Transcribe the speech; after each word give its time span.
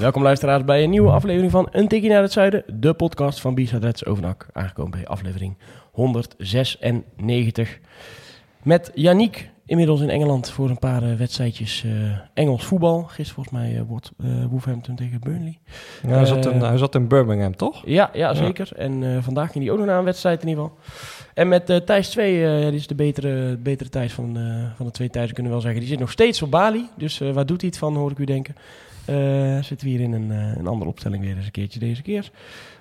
Welkom 0.00 0.22
luisteraars 0.22 0.64
bij 0.64 0.82
een 0.82 0.90
nieuwe 0.90 1.10
aflevering 1.10 1.50
van 1.50 1.68
Een 1.70 1.88
Tikkie 1.88 2.10
naar 2.10 2.22
het 2.22 2.32
Zuiden. 2.32 2.64
De 2.66 2.94
podcast 2.94 3.40
van 3.40 3.54
Bisa 3.54 3.78
Reds 3.78 4.04
Overnak. 4.04 4.46
Aangekomen 4.52 4.90
bij 4.90 5.06
aflevering 5.06 5.56
196. 5.92 7.78
Met 8.62 8.90
Yannick 8.94 9.50
inmiddels 9.66 10.00
in 10.00 10.10
Engeland 10.10 10.50
voor 10.50 10.70
een 10.70 10.78
paar 10.78 11.02
uh, 11.02 11.14
wedstrijdjes 11.14 11.82
uh, 11.86 11.92
Engels 12.34 12.64
voetbal. 12.64 13.02
Gisteren 13.02 13.34
volgens 13.34 13.54
mij 13.54 13.74
uh, 13.74 13.80
wordt 13.88 14.12
Wolverhampton 14.50 14.94
tegen 14.94 15.20
Burnley. 15.20 15.58
Ja, 16.02 16.08
hij, 16.08 16.26
zat 16.26 16.46
in, 16.46 16.60
hij 16.60 16.78
zat 16.78 16.94
in 16.94 17.08
Birmingham, 17.08 17.56
toch? 17.56 17.82
Ja, 17.84 18.10
ja 18.12 18.34
zeker. 18.34 18.68
Ja. 18.76 18.82
En 18.82 19.22
vandaag 19.22 19.52
ging 19.52 19.64
hij 19.64 19.72
ook 19.72 19.78
nog 19.78 19.88
naar 19.88 19.98
een 19.98 20.04
wedstrijd 20.04 20.42
in 20.42 20.48
ieder 20.48 20.64
geval. 20.64 20.78
En 21.34 21.48
met 21.48 21.86
Thijs 21.86 22.08
2, 22.08 22.34
ja, 22.38 22.70
die 22.70 22.78
is 22.78 22.86
de 22.86 22.94
betere, 22.94 23.56
betere 23.56 23.90
Thijs 23.90 24.12
van, 24.12 24.38
van 24.76 24.86
de 24.86 24.92
twee 24.92 25.10
Thijs, 25.10 25.32
kunnen 25.32 25.44
we 25.44 25.58
wel 25.58 25.60
zeggen. 25.60 25.80
Die 25.80 25.88
zit 25.88 25.98
nog 25.98 26.10
steeds 26.10 26.42
op 26.42 26.50
Bali. 26.50 26.88
Dus 26.96 27.18
waar 27.18 27.46
doet 27.46 27.60
hij 27.60 27.70
het 27.70 27.78
van, 27.78 27.96
hoor 27.96 28.10
ik 28.10 28.18
u 28.18 28.24
denken. 28.24 28.54
Zitten 29.64 29.86
we 29.86 29.92
hier 29.92 30.00
in 30.00 30.12
een, 30.12 30.30
een 30.30 30.66
andere 30.66 30.90
opstelling 30.90 31.22
weer 31.22 31.36
eens 31.36 31.44
een 31.44 31.50
keertje 31.50 31.78
deze 31.78 32.02
keer. 32.02 32.30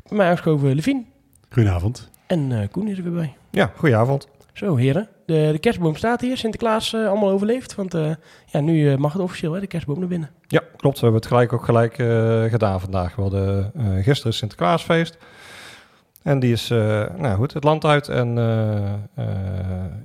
Bij 0.08 0.18
mij 0.18 0.28
aangeschoven 0.28 0.76
Levine. 0.76 1.04
Goedenavond. 1.50 2.10
En 2.28 2.70
Koen 2.72 2.88
is 2.88 2.98
er 2.98 3.04
weer 3.04 3.14
bij. 3.14 3.36
Ja, 3.52 3.72
goedenavond. 3.76 4.28
Zo, 4.54 4.76
heren. 4.76 5.08
De, 5.26 5.50
de 5.52 5.60
kerstboom 5.60 5.96
staat 5.96 6.22
hier. 6.22 6.38
Sinterklaas 6.38 6.94
uh, 6.94 7.08
allemaal 7.08 7.30
overleefd. 7.30 7.76
Want 7.76 7.96
uh, 7.96 8.12
ja, 8.46 8.60
nu 8.60 8.92
uh, 8.92 8.96
mag 8.96 9.14
het 9.14 9.22
officieel, 9.22 9.54
hè, 9.54 9.60
de 9.60 9.68
kerstboom 9.68 10.00
naar 10.00 10.08
binnen. 10.08 10.30
Ja, 10.48 10.64
klopt. 10.76 10.96
We 10.96 11.04
hebben 11.04 11.22
het 11.22 11.30
gelijk 11.30 11.54
ook 11.54 11.66
gelijk 11.66 11.94
gedaan 12.52 12.80
vandaag. 12.80 13.16
We 13.16 13.22
hadden 13.22 13.72
gisteren 14.04 14.34
Sinterklaasfeest. 14.34 15.18
En 16.30 16.40
die 16.40 16.52
is, 16.52 16.68
nou 17.18 17.36
goed, 17.36 17.54
het 17.54 17.64
land 17.64 17.86
uit. 17.86 18.08
En 18.08 18.36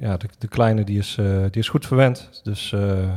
ja, 0.01 0.17
de, 0.17 0.29
de, 0.39 0.49
kleine 0.49 0.85
die 0.85 0.99
is, 0.99 1.15
die 1.51 1.63
is 1.63 1.69
goed 1.69 1.87
verwend. 1.87 2.41
Dus, 2.43 2.75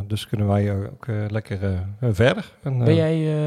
dus 0.07 0.27
kunnen 0.27 0.47
wij 0.47 0.75
ook 0.75 1.07
lekker 1.29 1.59
verder. 2.01 2.51
En, 2.63 2.83
ben 2.83 2.95
jij 2.95 3.37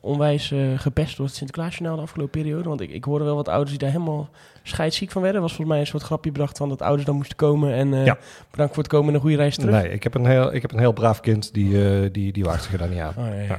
onwijs 0.00 0.54
gepest 0.76 1.16
door 1.16 1.26
het 1.26 1.34
Sinterklaasjournaal 1.34 1.96
de 1.96 2.02
afgelopen 2.02 2.40
periode? 2.40 2.68
Want 2.68 2.80
ik, 2.80 2.90
ik 2.90 3.04
hoorde 3.04 3.24
wel 3.24 3.36
wat 3.36 3.48
ouders 3.48 3.70
die 3.70 3.78
daar 3.78 3.90
helemaal 3.90 4.30
scheidsziek 4.68 5.10
van 5.10 5.22
werden. 5.22 5.40
was 5.40 5.50
volgens 5.50 5.70
mij 5.70 5.80
een 5.80 5.90
soort 5.90 6.02
grapje 6.02 6.32
bedacht 6.32 6.56
van 6.56 6.68
dat 6.68 6.82
ouders 6.82 7.04
dan 7.04 7.16
moesten 7.16 7.36
komen. 7.36 7.72
En 7.72 7.92
uh, 7.92 8.04
ja. 8.04 8.18
bedankt 8.50 8.74
voor 8.74 8.82
het 8.82 8.92
komen 8.92 9.08
en 9.08 9.14
een 9.14 9.20
goede 9.20 9.36
reis 9.36 9.56
terug. 9.56 9.82
Nee, 9.82 9.90
ik 9.90 10.02
heb 10.02 10.14
een 10.14 10.26
heel, 10.26 10.54
ik 10.54 10.62
heb 10.62 10.72
een 10.72 10.78
heel 10.78 10.92
braaf 10.92 11.20
kind. 11.20 11.54
Die, 11.54 11.68
uh, 11.68 12.08
die, 12.12 12.32
die 12.32 12.44
waagt 12.44 12.62
zich 12.62 12.72
er 12.72 12.78
dan 12.78 12.90
niet 12.90 12.98
aan. 12.98 13.14
Oh, 13.16 13.26
ja, 13.26 13.32
ja, 13.32 13.46
ja. 13.46 13.58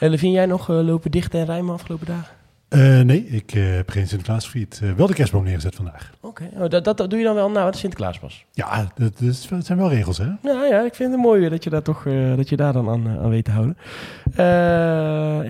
En 0.00 0.18
vind 0.18 0.34
jij 0.34 0.46
nog 0.46 0.70
uh, 0.70 0.80
lopen 0.80 1.10
dicht 1.10 1.34
en 1.34 1.44
rijmen 1.44 1.74
afgelopen 1.74 2.06
dagen? 2.06 2.43
Uh, 2.74 3.00
nee, 3.00 3.26
ik 3.26 3.54
uh, 3.54 3.74
heb 3.74 3.90
geen 3.90 4.08
Sinterklaas 4.08 4.44
gevierd. 4.44 4.80
Uh, 4.82 4.92
wel 4.92 5.06
de 5.06 5.14
kerstboom 5.14 5.44
neergezet 5.44 5.74
vandaag. 5.74 6.10
Oké, 6.20 6.42
okay. 6.42 6.62
oh, 6.62 6.70
dat, 6.70 6.84
dat, 6.84 7.10
doe 7.10 7.18
je 7.18 7.24
dan 7.24 7.34
wel 7.34 7.50
nou 7.50 7.66
het 7.66 7.76
Sinterklaas 7.76 8.20
was? 8.20 8.44
Ja, 8.52 8.92
dat, 8.94 9.20
is, 9.20 9.48
dat, 9.48 9.66
zijn 9.66 9.78
wel 9.78 9.90
regels, 9.90 10.18
hè? 10.18 10.30
Ja, 10.42 10.64
ja, 10.64 10.84
ik 10.84 10.94
vind 10.94 11.12
het 11.12 11.20
mooi 11.20 11.48
dat 11.48 11.64
je 11.64 11.70
daar 11.70 11.82
toch 11.82 12.02
dat 12.36 12.48
je 12.48 12.56
daar 12.56 12.72
dan 12.72 12.88
aan, 12.88 13.08
aan 13.08 13.28
weet 13.28 13.44
te 13.44 13.50
houden. 13.50 13.76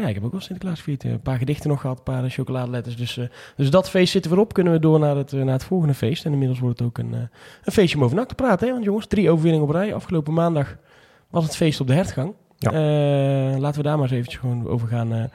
ja, 0.00 0.08
ik 0.08 0.14
heb 0.14 0.25
ook 0.25 0.30
wel 0.30 0.41
Sinterklaas 0.41 0.78
gevierd. 0.78 1.05
Een 1.05 1.20
paar 1.20 1.39
gedichten 1.39 1.70
nog 1.70 1.80
gehad, 1.80 1.97
een 1.98 2.02
paar 2.02 2.30
chocoladeletters. 2.30 2.97
Dus, 2.97 3.19
dus 3.56 3.70
dat 3.70 3.91
feest 3.91 4.12
zitten 4.12 4.30
we 4.30 4.41
op. 4.41 4.52
Kunnen 4.52 4.72
we 4.72 4.78
door 4.78 4.98
naar 4.98 5.17
het, 5.17 5.33
naar 5.33 5.47
het 5.47 5.64
volgende 5.64 5.95
feest. 5.95 6.25
En 6.25 6.33
inmiddels 6.33 6.61
wordt 6.61 6.78
het 6.78 6.89
ook 6.89 6.98
een, 6.98 7.13
een 7.64 7.73
feestje 7.73 7.96
om 7.96 8.05
over 8.05 8.27
te 8.27 8.34
praten. 8.34 8.67
Hè? 8.67 8.73
Want 8.73 8.84
jongens, 8.84 9.07
drie 9.07 9.30
overwinningen 9.30 9.68
op 9.68 9.74
rij. 9.74 9.95
Afgelopen 9.95 10.33
maandag 10.33 10.77
was 11.30 11.45
het 11.45 11.57
feest 11.57 11.80
op 11.80 11.86
de 11.86 11.95
hertgang. 11.95 12.34
Ja. 12.58 12.70
laten 13.58 13.83
we 13.83 13.89
daar 13.89 13.98
maar 13.98 14.07
eens 14.07 14.17
eventjes 14.17 14.40
gewoon 14.40 14.68
over 14.68 14.89
gaan 14.89 15.30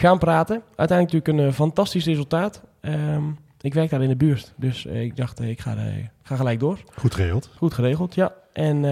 gaan 0.00 0.18
praten. 0.18 0.62
Uiteindelijk 0.76 1.12
natuurlijk 1.12 1.38
een 1.38 1.52
uh, 1.52 1.52
fantastisch 1.52 2.04
resultaat. 2.04 2.62
Um, 2.80 3.38
ik 3.60 3.74
werk 3.74 3.90
daar 3.90 4.02
in 4.02 4.08
de 4.08 4.16
buurt, 4.16 4.52
dus 4.56 4.86
uh, 4.86 5.02
ik 5.02 5.16
dacht, 5.16 5.40
uh, 5.40 5.48
ik 5.48 5.60
ga, 5.60 5.76
ga, 6.22 6.36
gelijk 6.36 6.60
door. 6.60 6.78
Goed 6.94 7.14
geregeld. 7.14 7.50
Goed 7.56 7.74
geregeld, 7.74 8.14
ja. 8.14 8.32
En 8.52 8.82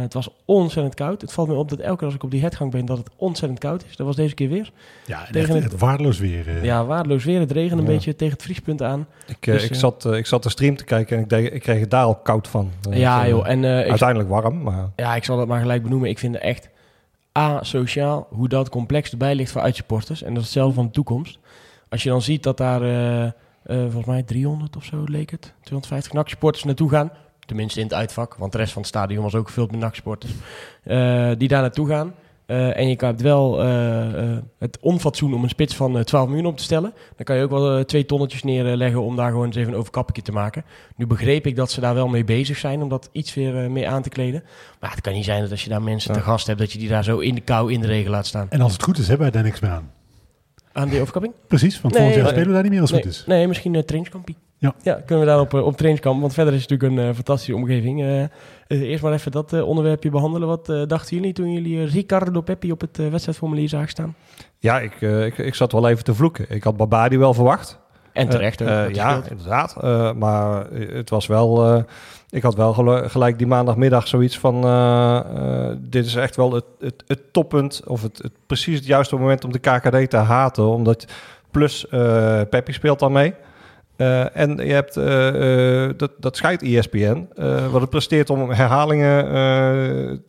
het 0.00 0.14
was 0.14 0.28
ontzettend 0.44 0.94
koud. 0.94 1.20
Het 1.20 1.32
valt 1.32 1.48
me 1.48 1.54
op 1.54 1.68
dat 1.68 1.78
elke 1.78 1.96
keer 1.96 2.06
als 2.06 2.14
ik 2.14 2.22
op 2.22 2.30
die 2.30 2.42
hetgang 2.42 2.70
ben, 2.70 2.84
dat 2.84 2.98
het 2.98 3.10
ontzettend 3.16 3.60
koud 3.60 3.84
is. 3.88 3.96
Dat 3.96 4.06
was 4.06 4.16
deze 4.16 4.34
keer 4.34 4.48
weer. 4.48 4.72
Ja, 5.06 5.24
tegen 5.24 5.54
echt, 5.54 5.62
het, 5.62 5.72
het 5.72 5.80
waardeloos 5.80 6.18
weer. 6.18 6.64
Ja, 6.64 6.84
waardeloos 6.84 7.24
weer. 7.24 7.40
Het 7.40 7.50
regent 7.50 7.80
een 7.80 7.86
beetje 7.86 8.16
tegen 8.16 8.34
het 8.34 8.42
vriespunt 8.42 8.82
aan. 8.82 9.06
Ik, 9.26 9.36
dus, 9.40 9.64
ik, 9.64 9.74
zat, 9.74 10.04
ik 10.04 10.26
zat 10.26 10.42
de 10.42 10.48
stream 10.48 10.76
te 10.76 10.84
kijken 10.84 11.16
en 11.16 11.22
ik, 11.22 11.28
deed, 11.28 11.52
ik 11.52 11.62
kreeg 11.62 11.80
het 11.80 11.90
daar 11.90 12.04
al 12.04 12.16
koud 12.16 12.48
van. 12.48 12.70
ja, 12.90 13.28
joh. 13.28 13.48
En, 13.48 13.64
uiteindelijk 13.64 14.28
warm, 14.28 14.62
maar... 14.62 14.90
Ja, 14.96 15.14
ik 15.14 15.24
zal 15.24 15.38
het 15.38 15.48
maar 15.48 15.60
gelijk 15.60 15.82
benoemen. 15.82 16.08
Ik 16.08 16.18
vind 16.18 16.34
het 16.34 16.42
echt 16.42 16.68
asociaal 17.38 18.26
hoe 18.30 18.48
dat 18.48 18.68
complex 18.68 19.10
erbij 19.10 19.34
ligt 19.34 19.52
voor 19.52 19.60
uitsporters. 19.60 20.22
En 20.22 20.28
dat 20.28 20.38
is 20.42 20.48
hetzelfde 20.48 20.74
van 20.74 20.86
de 20.86 20.92
toekomst. 20.92 21.38
Als 21.88 22.02
je 22.02 22.08
dan 22.08 22.22
ziet 22.22 22.42
dat 22.42 22.56
daar 22.56 22.82
uh, 22.82 23.24
uh, 23.24 23.30
volgens 23.66 24.04
mij 24.04 24.22
300 24.22 24.76
of 24.76 24.84
zo 24.84 25.04
leek 25.04 25.30
het, 25.30 25.52
250 25.62 26.12
NAC-sporters 26.12 26.64
naartoe 26.64 26.90
gaan. 26.90 27.10
Tenminste 27.46 27.80
in 27.80 27.86
het 27.86 27.94
uitvak, 27.94 28.34
want 28.34 28.52
de 28.52 28.58
rest 28.58 28.72
van 28.72 28.82
het 28.82 28.90
stadion 28.90 29.22
was 29.22 29.34
ook 29.34 29.46
gevuld 29.46 29.70
met 29.70 29.80
NAC-sporters. 29.80 30.32
Uh, 30.84 31.30
die 31.38 31.48
daar 31.48 31.60
naartoe 31.60 31.88
gaan. 31.88 32.14
Uh, 32.50 32.76
en 32.76 32.88
je 32.88 32.96
hebt 32.98 33.20
wel 33.20 33.64
uh, 33.64 34.30
uh, 34.30 34.38
het 34.58 34.78
onfatsoen 34.80 35.34
om 35.34 35.42
een 35.42 35.48
spits 35.48 35.76
van 35.76 36.04
12 36.04 36.28
miljoen 36.28 36.46
op 36.46 36.56
te 36.56 36.62
stellen. 36.62 36.92
Dan 37.16 37.24
kan 37.24 37.36
je 37.36 37.42
ook 37.42 37.50
wel 37.50 37.84
twee 37.84 38.06
tonnetjes 38.06 38.42
neerleggen 38.42 39.02
om 39.02 39.16
daar 39.16 39.30
gewoon 39.30 39.46
eens 39.46 39.56
even 39.56 39.72
een 39.72 39.78
overkappetje 39.78 40.22
te 40.22 40.32
maken. 40.32 40.64
Nu 40.96 41.06
begreep 41.06 41.46
ik 41.46 41.56
dat 41.56 41.70
ze 41.70 41.80
daar 41.80 41.94
wel 41.94 42.08
mee 42.08 42.24
bezig 42.24 42.56
zijn 42.58 42.82
om 42.82 42.88
dat 42.88 43.08
iets 43.12 43.34
weer 43.34 43.70
mee 43.70 43.88
aan 43.88 44.02
te 44.02 44.08
kleden. 44.08 44.42
Maar 44.80 44.90
het 44.90 45.00
kan 45.00 45.12
niet 45.12 45.24
zijn 45.24 45.40
dat 45.42 45.50
als 45.50 45.62
je 45.62 45.68
daar 45.68 45.82
mensen 45.82 46.14
ja. 46.14 46.18
te 46.18 46.24
gast 46.24 46.46
hebt, 46.46 46.58
dat 46.58 46.72
je 46.72 46.78
die 46.78 46.88
daar 46.88 47.04
zo 47.04 47.18
in 47.18 47.34
de 47.34 47.40
kou 47.40 47.72
in 47.72 47.80
de 47.80 47.86
regen 47.86 48.10
laat 48.10 48.26
staan. 48.26 48.46
En 48.50 48.60
als 48.60 48.72
het 48.72 48.82
goed 48.82 48.98
is, 48.98 49.08
hebben 49.08 49.30
wij 49.30 49.34
daar 49.34 49.50
niks 49.50 49.60
meer 49.60 49.70
aan. 49.70 49.90
Aan 50.72 50.88
die 50.88 51.00
overkapping? 51.00 51.34
Precies, 51.46 51.80
want 51.80 51.94
nee, 51.94 52.02
volgend 52.02 52.22
jaar 52.22 52.32
spelen 52.32 52.48
we 52.48 52.54
daar 52.54 52.62
niet 52.62 52.72
meer 52.72 52.80
als 52.80 52.90
nee, 52.90 53.00
het 53.00 53.08
goed 53.08 53.18
is. 53.20 53.26
Nee, 53.26 53.46
misschien 53.46 53.74
een 53.74 53.84
trainingskampie. 53.84 54.36
Ja. 54.60 54.74
ja, 54.82 54.94
kunnen 54.94 55.24
we 55.24 55.30
daar 55.30 55.40
op, 55.40 55.54
op 55.54 55.76
trainingskamp. 55.76 56.20
Want 56.20 56.34
verder 56.34 56.54
is 56.54 56.60
het 56.60 56.70
natuurlijk 56.70 57.00
een 57.00 57.08
uh, 57.08 57.14
fantastische 57.14 57.54
omgeving. 57.54 58.00
Uh, 58.00 58.20
uh, 58.20 58.28
eerst 58.68 59.02
maar 59.02 59.12
even 59.12 59.32
dat 59.32 59.62
onderwerpje 59.62 60.10
behandelen. 60.10 60.48
Wat 60.48 60.66
dachten 60.66 61.16
jullie 61.16 61.32
toen 61.32 61.52
jullie 61.52 61.84
Ricardo 61.84 62.40
Peppi 62.40 62.72
op 62.72 62.80
het 62.80 62.96
wedstrijdformulier 62.96 63.68
zagen 63.68 63.88
staan? 63.88 64.14
Ja, 64.58 64.80
ik, 64.80 65.00
ik, 65.00 65.38
ik 65.38 65.54
zat 65.54 65.72
wel 65.72 65.88
even 65.88 66.04
te 66.04 66.14
vloeken. 66.14 66.46
Ik 66.48 66.62
had 66.62 66.76
Babadi 66.76 67.18
wel 67.18 67.34
verwacht. 67.34 67.78
En 68.12 68.28
terecht. 68.28 68.58
ja, 68.94 69.22
inderdaad. 69.30 69.82
maar 70.16 70.66
het 70.70 71.10
was 71.10 71.26
wel... 71.26 71.84
ik 72.30 72.42
had 72.42 72.54
wel 72.54 72.72
gelijk 73.08 73.38
die 73.38 73.46
maandagmiddag 73.46 74.08
zoiets 74.08 74.38
van... 74.38 74.60
dit 75.80 76.06
is 76.06 76.14
echt 76.14 76.36
wel 76.36 76.52
het, 76.52 76.64
het, 76.78 77.04
het 77.06 77.32
toppunt... 77.32 77.82
of 77.86 78.02
het, 78.02 78.18
het, 78.18 78.32
precies 78.46 78.76
het 78.76 78.86
juiste 78.86 79.16
moment 79.16 79.44
om 79.44 79.52
de 79.52 79.58
KKD 79.58 80.10
te 80.10 80.16
haten. 80.16 80.66
Omdat 80.68 81.04
plus 81.50 81.86
Peppi 82.50 82.72
speelt 82.72 82.98
dan 82.98 83.12
mee... 83.12 83.34
Uh, 83.98 84.36
en 84.36 84.56
je 84.56 84.72
hebt, 84.72 84.96
uh, 84.96 85.84
uh, 85.84 85.90
dat, 85.96 86.10
dat 86.18 86.36
scheidt 86.36 86.62
ESPN, 86.62 87.28
wat 87.70 87.80
het 87.80 87.90
presteert 87.90 88.30
om 88.30 88.50
herhalingen 88.50 89.24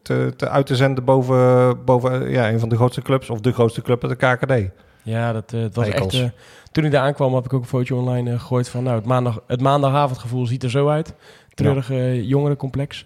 te, 0.01 0.33
te 0.35 0.49
uit 0.49 0.65
te 0.65 0.75
zenden 0.75 1.03
boven, 1.03 1.85
boven 1.85 2.29
ja, 2.29 2.49
een 2.49 2.59
van 2.59 2.69
de 2.69 2.75
grootste 2.75 3.01
clubs, 3.01 3.29
of 3.29 3.41
de 3.41 3.53
grootste 3.53 3.81
club 3.81 4.03
uit 4.03 4.19
de 4.19 4.27
KKD. 4.27 4.71
Ja, 5.03 5.33
dat 5.33 5.51
het 5.51 5.75
was 5.75 5.87
echt... 5.87 6.31
toen 6.71 6.85
ik 6.85 6.91
daar 6.91 7.03
aankwam, 7.03 7.33
heb 7.33 7.45
ik 7.45 7.53
ook 7.53 7.61
een 7.61 7.67
foto 7.67 7.97
online 7.97 8.39
gegooid 8.39 8.69
van... 8.69 8.83
nou, 8.83 8.95
het, 8.95 9.05
maandag, 9.05 9.41
het 9.47 9.61
maandagavondgevoel 9.61 10.45
ziet 10.45 10.63
er 10.63 10.69
zo 10.69 10.89
uit. 10.89 11.13
Treurige 11.53 11.95
ja. 11.95 12.21
jongerencomplex. 12.21 13.05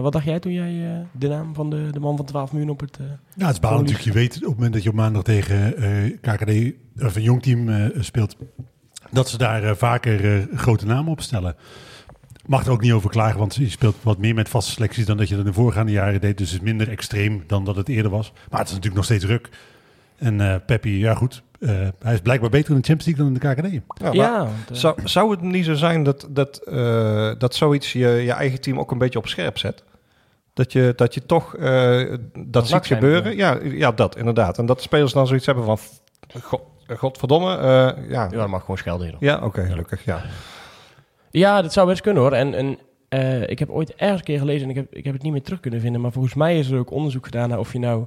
wat 0.00 0.12
dacht 0.12 0.24
jij 0.24 0.38
toen 0.38 0.52
jij 0.52 1.06
de 1.12 1.28
naam 1.28 1.54
van 1.54 1.70
de, 1.70 1.88
de 1.90 2.00
man 2.00 2.16
van 2.16 2.24
12 2.24 2.52
miljoen 2.52 2.70
op 2.70 2.80
het... 2.80 2.98
ja, 3.36 3.46
het 3.46 3.54
is 3.54 3.60
natuurlijk. 3.60 4.00
Je 4.00 4.12
weet 4.12 4.36
op 4.36 4.42
het 4.42 4.54
moment 4.54 4.72
dat 4.72 4.82
je 4.82 4.88
op 4.88 4.94
maandag 4.94 5.22
tegen 5.22 5.74
KKD 6.20 6.50
of 7.04 7.16
een 7.16 7.22
jong 7.22 7.42
team 7.42 7.90
speelt 8.00 8.36
dat 9.10 9.28
ze 9.28 9.38
daar 9.38 9.64
uh, 9.64 9.70
vaker 9.74 10.24
uh, 10.24 10.44
grote 10.54 10.86
namen 10.86 11.12
op 11.12 11.20
stellen. 11.20 11.56
Mag 12.46 12.64
er 12.64 12.72
ook 12.72 12.80
niet 12.80 12.92
over 12.92 13.10
klagen, 13.10 13.38
want 13.38 13.54
je 13.54 13.70
speelt 13.70 13.96
wat 14.02 14.18
meer 14.18 14.34
met 14.34 14.48
vaste 14.48 14.72
selecties 14.72 15.06
dan 15.06 15.16
dat 15.16 15.28
je 15.28 15.34
dat 15.34 15.44
in 15.44 15.50
de 15.50 15.56
voorgaande 15.56 15.92
jaren 15.92 16.20
deed. 16.20 16.38
Dus 16.38 16.50
het 16.50 16.58
is 16.58 16.64
minder 16.64 16.88
extreem 16.88 17.44
dan 17.46 17.64
dat 17.64 17.76
het 17.76 17.88
eerder 17.88 18.10
was. 18.10 18.32
Maar 18.50 18.60
het 18.60 18.68
is 18.68 18.74
natuurlijk 18.74 18.94
nog 18.94 19.04
steeds 19.04 19.24
druk. 19.24 19.48
En 20.16 20.40
uh, 20.40 20.54
Peppi, 20.66 20.98
ja 20.98 21.14
goed, 21.14 21.42
hij 21.98 22.14
is 22.14 22.20
blijkbaar 22.20 22.50
beter 22.50 22.74
in 22.74 22.80
de 22.80 22.86
Champions 22.86 23.04
League 23.04 23.24
dan 23.24 23.34
in 23.34 23.62
de 23.64 23.80
KKD. 23.80 24.02
Ja, 24.02 24.12
ja 24.12 24.48
zou, 24.72 25.00
zou 25.04 25.30
het 25.30 25.40
niet 25.40 25.64
zo 25.64 25.74
zijn 25.74 26.02
dat, 26.02 26.28
dat, 26.30 26.60
dat 27.38 27.54
zoiets 27.54 27.92
je, 27.92 28.08
je 28.08 28.32
eigen 28.32 28.60
team 28.60 28.78
ook 28.78 28.90
een 28.90 28.98
beetje 28.98 29.18
op 29.18 29.28
scherp 29.28 29.58
zet? 29.58 29.84
Dat 30.54 30.72
je, 30.72 30.92
dat 30.96 31.14
je 31.14 31.26
toch 31.26 31.56
dat 32.46 32.68
ziet 32.68 32.86
gebeuren? 32.86 33.36
Ja, 33.36 33.58
ja, 33.62 33.92
dat 33.92 34.16
inderdaad. 34.16 34.58
En 34.58 34.66
dat 34.66 34.76
de 34.76 34.82
spelers 34.82 35.12
dan 35.12 35.26
zoiets 35.26 35.46
hebben 35.46 35.64
van... 35.64 35.78
God, 36.42 36.60
godverdomme. 36.96 37.56
Uh, 37.56 37.62
ja. 37.62 37.94
ja, 38.10 38.28
dat 38.28 38.48
mag 38.48 38.60
gewoon 38.60 38.78
schelden. 38.78 39.16
Ja, 39.18 39.36
oké, 39.36 39.44
okay, 39.44 39.66
gelukkig, 39.66 40.04
ja. 40.04 40.22
Ja, 41.30 41.62
dat 41.62 41.72
zou 41.72 41.86
best 41.86 42.00
kunnen 42.00 42.22
hoor. 42.22 42.32
En, 42.32 42.54
en 42.54 42.78
uh, 43.08 43.48
ik 43.48 43.58
heb 43.58 43.70
ooit 43.70 43.94
ergens 43.94 44.18
een 44.18 44.24
keer 44.24 44.38
gelezen 44.38 44.62
en 44.62 44.70
ik 44.70 44.76
heb, 44.76 44.94
ik 44.94 45.04
heb 45.04 45.14
het 45.14 45.22
niet 45.22 45.32
meer 45.32 45.42
terug 45.42 45.60
kunnen 45.60 45.80
vinden. 45.80 46.00
Maar 46.00 46.12
volgens 46.12 46.34
mij 46.34 46.58
is 46.58 46.70
er 46.70 46.78
ook 46.78 46.90
onderzoek 46.90 47.24
gedaan 47.24 47.48
naar 47.48 47.58
of 47.58 47.72
je 47.72 47.78
nou 47.78 48.06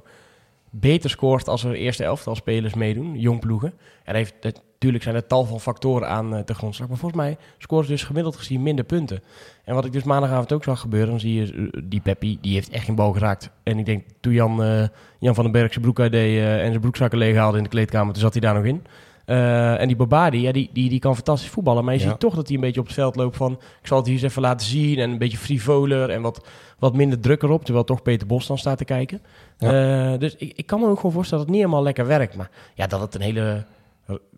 beter 0.74 1.10
scoort 1.10 1.48
als 1.48 1.64
er 1.64 1.72
eerste 1.72 2.04
elftal 2.04 2.34
spelers 2.34 2.74
meedoen, 2.74 3.18
jong 3.18 3.40
ploegen. 3.40 3.72
En 4.04 4.14
heeft, 4.14 4.34
natuurlijk 4.42 5.02
zijn 5.02 5.14
er 5.14 5.26
tal 5.26 5.44
van 5.44 5.60
factoren 5.60 6.08
aan 6.08 6.34
uh, 6.34 6.40
de 6.44 6.54
grondslag. 6.54 6.88
Maar 6.88 6.98
volgens 6.98 7.20
mij 7.20 7.36
scoren 7.58 7.84
ze 7.84 7.90
dus 7.90 8.04
gemiddeld 8.04 8.36
gezien 8.36 8.62
minder 8.62 8.84
punten. 8.84 9.22
En 9.64 9.74
wat 9.74 9.84
ik 9.84 9.92
dus 9.92 10.02
maandagavond 10.02 10.52
ook 10.52 10.64
zag 10.64 10.80
gebeuren, 10.80 11.10
dan 11.10 11.20
zie 11.20 11.34
je 11.34 11.52
uh, 11.52 11.68
die 11.84 12.00
Peppi, 12.00 12.38
die 12.40 12.54
heeft 12.54 12.70
echt 12.70 12.84
geen 12.84 12.94
bal 12.94 13.12
geraakt. 13.12 13.50
En 13.62 13.78
ik 13.78 13.86
denk, 13.86 14.04
toen 14.20 14.32
Jan, 14.32 14.62
uh, 14.62 14.86
Jan 15.18 15.34
van 15.34 15.44
den 15.44 15.52
Berg 15.52 15.72
zijn 15.72 15.84
broek 15.84 16.00
uitdeed 16.00 16.42
en 16.42 16.68
zijn 16.68 16.80
broekzakken 16.80 17.18
leeg 17.18 17.36
haalde 17.36 17.56
in 17.56 17.62
de 17.62 17.68
kleedkamer, 17.68 18.12
toen 18.12 18.22
zat 18.22 18.32
hij 18.32 18.40
daar 18.40 18.54
nog 18.54 18.64
in. 18.64 18.82
En 19.24 19.86
die 19.86 19.96
Babadi, 19.96 20.40
ja, 20.40 20.52
die, 20.52 20.70
die, 20.72 20.88
die 20.88 20.98
kan 20.98 21.14
fantastisch 21.14 21.50
voetballen. 21.50 21.84
Maar 21.84 21.94
je 21.94 22.00
ja. 22.00 22.08
ziet 22.08 22.20
toch 22.20 22.34
dat 22.34 22.46
hij 22.46 22.54
een 22.54 22.62
beetje 22.62 22.80
op 22.80 22.86
het 22.86 22.94
veld 22.94 23.16
loopt 23.16 23.36
van... 23.36 23.52
ik 23.52 23.86
zal 23.86 23.96
het 23.96 24.06
hier 24.06 24.14
eens 24.14 24.24
even 24.24 24.42
laten 24.42 24.66
zien. 24.66 24.98
En 24.98 25.10
een 25.10 25.18
beetje 25.18 25.38
frivoler 25.38 26.10
en 26.10 26.22
wat, 26.22 26.46
wat 26.82 26.94
minder 26.94 27.20
druk 27.20 27.42
erop. 27.42 27.64
Terwijl 27.64 27.84
toch 27.84 28.02
Peter 28.02 28.26
Bos 28.26 28.46
dan 28.46 28.58
staat 28.58 28.78
te 28.78 28.84
kijken. 28.84 29.20
Ja. 29.58 30.12
Uh, 30.12 30.18
dus 30.18 30.36
ik, 30.36 30.52
ik 30.56 30.66
kan 30.66 30.80
me 30.80 30.86
ook 30.86 30.96
gewoon 30.96 31.12
voorstellen 31.12 31.44
dat 31.44 31.52
het 31.52 31.56
niet 31.56 31.66
helemaal 31.66 31.86
lekker 31.86 32.06
werkt. 32.06 32.36
Maar 32.36 32.50
ja, 32.74 32.86
dat 32.86 33.00
het 33.00 33.14
een 33.14 33.20
hele 33.20 33.64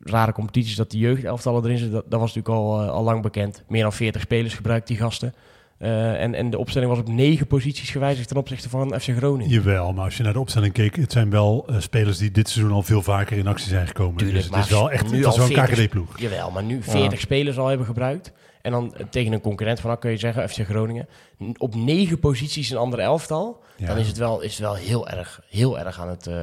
rare 0.02 0.32
competitie 0.32 0.70
is... 0.70 0.76
dat 0.76 0.90
de 0.90 0.98
jeugdelftallen 0.98 1.64
erin 1.64 1.78
zitten, 1.78 1.94
dat, 1.96 2.10
dat 2.10 2.20
was 2.20 2.34
natuurlijk 2.34 2.64
al, 2.64 2.82
uh, 2.82 2.90
al 2.90 3.02
lang 3.02 3.22
bekend. 3.22 3.62
Meer 3.68 3.82
dan 3.82 3.92
40 3.92 4.20
spelers 4.20 4.54
gebruikt 4.54 4.86
die 4.86 4.96
gasten. 4.96 5.34
Uh, 5.78 6.22
en, 6.22 6.34
en 6.34 6.50
de 6.50 6.58
opstelling 6.58 6.90
was 6.90 7.00
op 7.00 7.08
negen 7.08 7.46
posities 7.46 7.90
gewijzigd 7.90 8.28
ten 8.28 8.36
opzichte 8.36 8.68
van 8.68 9.00
FC 9.00 9.08
Groningen. 9.16 9.52
Jawel, 9.52 9.92
maar 9.92 10.04
als 10.04 10.16
je 10.16 10.22
naar 10.22 10.32
de 10.32 10.40
opstelling 10.40 10.72
keek, 10.72 10.96
het 10.96 11.12
zijn 11.12 11.30
wel 11.30 11.66
uh, 11.70 11.80
spelers 11.80 12.18
die 12.18 12.30
dit 12.30 12.48
seizoen 12.48 12.74
al 12.74 12.82
veel 12.82 13.02
vaker 13.02 13.36
in 13.36 13.46
actie 13.46 13.68
zijn 13.68 13.86
gekomen. 13.86 14.16
Tuurlijk, 14.16 14.46
dus 14.46 14.56
het 14.56 14.64
is 14.64 14.70
wel 14.70 14.90
echt 14.90 15.10
het 15.10 15.12
is 15.12 15.36
wel 15.36 15.46
een 15.46 15.66
KKD-ploeg. 15.66 16.20
Jawel, 16.20 16.50
maar 16.50 16.62
nu 16.62 16.82
40 16.82 17.12
ja. 17.12 17.18
spelers 17.18 17.58
al 17.58 17.66
hebben 17.66 17.86
gebruikt. 17.86 18.32
En 18.64 18.70
dan 18.70 18.94
tegen 19.10 19.32
een 19.32 19.40
concurrent 19.40 19.80
van, 19.80 19.98
kun 19.98 20.10
je 20.10 20.16
zeggen, 20.16 20.48
FC 20.48 20.58
Groningen. 20.58 21.08
Op 21.56 21.74
negen 21.74 22.18
posities 22.18 22.70
een 22.70 22.76
ander 22.76 22.98
elftal. 22.98 23.62
Ja. 23.76 23.86
Dan 23.86 23.98
is 23.98 24.06
het 24.06 24.16
wel, 24.16 24.40
is 24.40 24.50
het 24.50 24.60
wel 24.60 24.74
heel, 24.74 25.08
erg, 25.08 25.40
heel 25.48 25.78
erg 25.78 26.00
aan 26.00 26.08
het, 26.08 26.26
uh, 26.26 26.34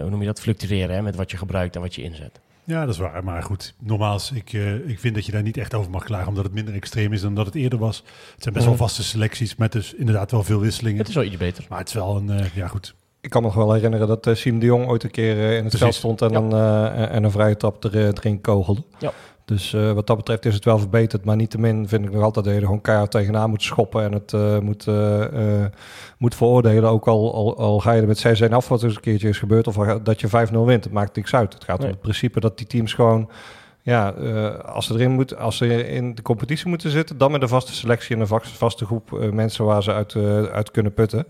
hoe 0.00 0.10
noem 0.10 0.20
je 0.20 0.26
dat, 0.26 0.40
fluctueren 0.40 0.94
hè, 0.94 1.02
met 1.02 1.16
wat 1.16 1.30
je 1.30 1.36
gebruikt 1.36 1.74
en 1.74 1.80
wat 1.80 1.94
je 1.94 2.02
inzet. 2.02 2.40
Ja, 2.64 2.80
dat 2.84 2.94
is 2.94 3.00
waar. 3.00 3.24
Maar 3.24 3.42
goed, 3.42 3.74
nogmaals, 3.78 4.32
ik, 4.32 4.52
uh, 4.52 4.88
ik 4.88 4.98
vind 4.98 5.14
dat 5.14 5.26
je 5.26 5.32
daar 5.32 5.42
niet 5.42 5.56
echt 5.56 5.74
over 5.74 5.90
mag 5.90 6.04
klagen, 6.04 6.28
omdat 6.28 6.44
het 6.44 6.52
minder 6.52 6.74
extreem 6.74 7.12
is 7.12 7.20
dan 7.20 7.34
dat 7.34 7.46
het 7.46 7.54
eerder 7.54 7.78
was. 7.78 7.96
Het 8.34 8.42
zijn 8.42 8.54
best 8.54 8.66
wel 8.66 8.76
vaste 8.76 9.02
selecties 9.02 9.56
met 9.56 9.72
dus 9.72 9.94
inderdaad 9.94 10.30
wel 10.30 10.42
veel 10.42 10.60
wisselingen. 10.60 10.98
Het 10.98 11.08
is 11.08 11.14
wel 11.14 11.24
iets 11.24 11.36
beter. 11.36 11.66
Maar 11.68 11.78
het 11.78 11.88
is 11.88 11.94
wel 11.94 12.16
een, 12.16 12.30
uh, 12.30 12.54
ja 12.54 12.66
goed. 12.66 12.94
Ik 13.20 13.30
kan 13.30 13.42
me 13.42 13.48
nog 13.48 13.56
wel 13.56 13.72
herinneren 13.72 14.08
dat 14.08 14.26
uh, 14.26 14.34
Siem 14.34 14.58
de 14.58 14.66
Jong 14.66 14.86
ooit 14.86 15.02
een 15.02 15.10
keer 15.10 15.36
in 15.36 15.40
het 15.40 15.60
Precies. 15.60 15.78
veld 15.78 15.94
stond 15.94 16.22
en, 16.22 16.30
ja. 16.30 16.38
een, 16.96 17.08
en 17.08 17.24
een 17.24 17.30
vrije 17.30 17.56
trap 17.56 17.84
er, 17.84 17.96
erin 17.96 18.40
kogelde. 18.40 18.82
Ja. 18.98 19.12
Dus 19.48 19.72
uh, 19.72 19.92
wat 19.92 20.06
dat 20.06 20.16
betreft 20.16 20.44
is 20.44 20.54
het 20.54 20.64
wel 20.64 20.78
verbeterd. 20.78 21.24
Maar 21.24 21.36
niettemin 21.36 21.88
vind 21.88 22.04
ik 22.04 22.12
nog 22.12 22.22
altijd 22.22 22.44
dat 22.44 22.54
je 22.54 22.60
er 22.60 22.66
gewoon 22.66 22.80
keihard 22.80 23.10
tegenaan 23.10 23.50
moet 23.50 23.62
schoppen. 23.62 24.02
En 24.02 24.12
het 24.12 24.32
uh, 24.32 24.58
moet, 24.58 24.86
uh, 24.86 25.64
moet 26.18 26.34
veroordelen. 26.34 26.90
Ook 26.90 27.06
al, 27.06 27.34
al, 27.34 27.56
al 27.58 27.80
ga 27.80 27.92
je 27.92 28.00
er 28.00 28.06
met 28.06 28.42
6-1 28.42 28.52
af 28.52 28.68
wat 28.68 28.80
er 28.80 28.86
eens 28.86 28.94
een 28.94 29.00
keertje 29.02 29.28
is 29.28 29.38
gebeurd. 29.38 29.66
Of 29.66 29.76
dat 30.02 30.20
je 30.20 30.28
5-0 30.28 30.30
wint. 30.50 30.84
Het 30.84 30.92
maakt 30.92 31.16
niks 31.16 31.34
uit. 31.34 31.54
Het 31.54 31.64
gaat 31.64 31.78
nee. 31.78 31.86
om 31.86 31.92
het 31.92 32.02
principe 32.02 32.40
dat 32.40 32.58
die 32.58 32.66
teams 32.66 32.94
gewoon... 32.94 33.30
Ja, 33.82 34.08
als 34.64 34.86
ze 34.86 34.94
erin 34.94 35.10
moeten, 35.10 35.38
als 35.38 35.56
ze 35.56 35.88
in 35.88 36.14
de 36.14 36.22
competitie 36.22 36.68
moeten 36.68 36.90
zitten, 36.90 37.18
dan 37.18 37.30
met 37.30 37.42
een 37.42 37.48
vaste 37.48 37.74
selectie 37.74 38.16
en 38.16 38.20
een 38.20 38.40
vaste 38.42 38.84
groep 38.84 39.30
mensen 39.32 39.64
waar 39.64 39.82
ze 39.82 39.92
uit, 39.92 40.16
uit 40.52 40.70
kunnen 40.70 40.94
putten. 40.94 41.26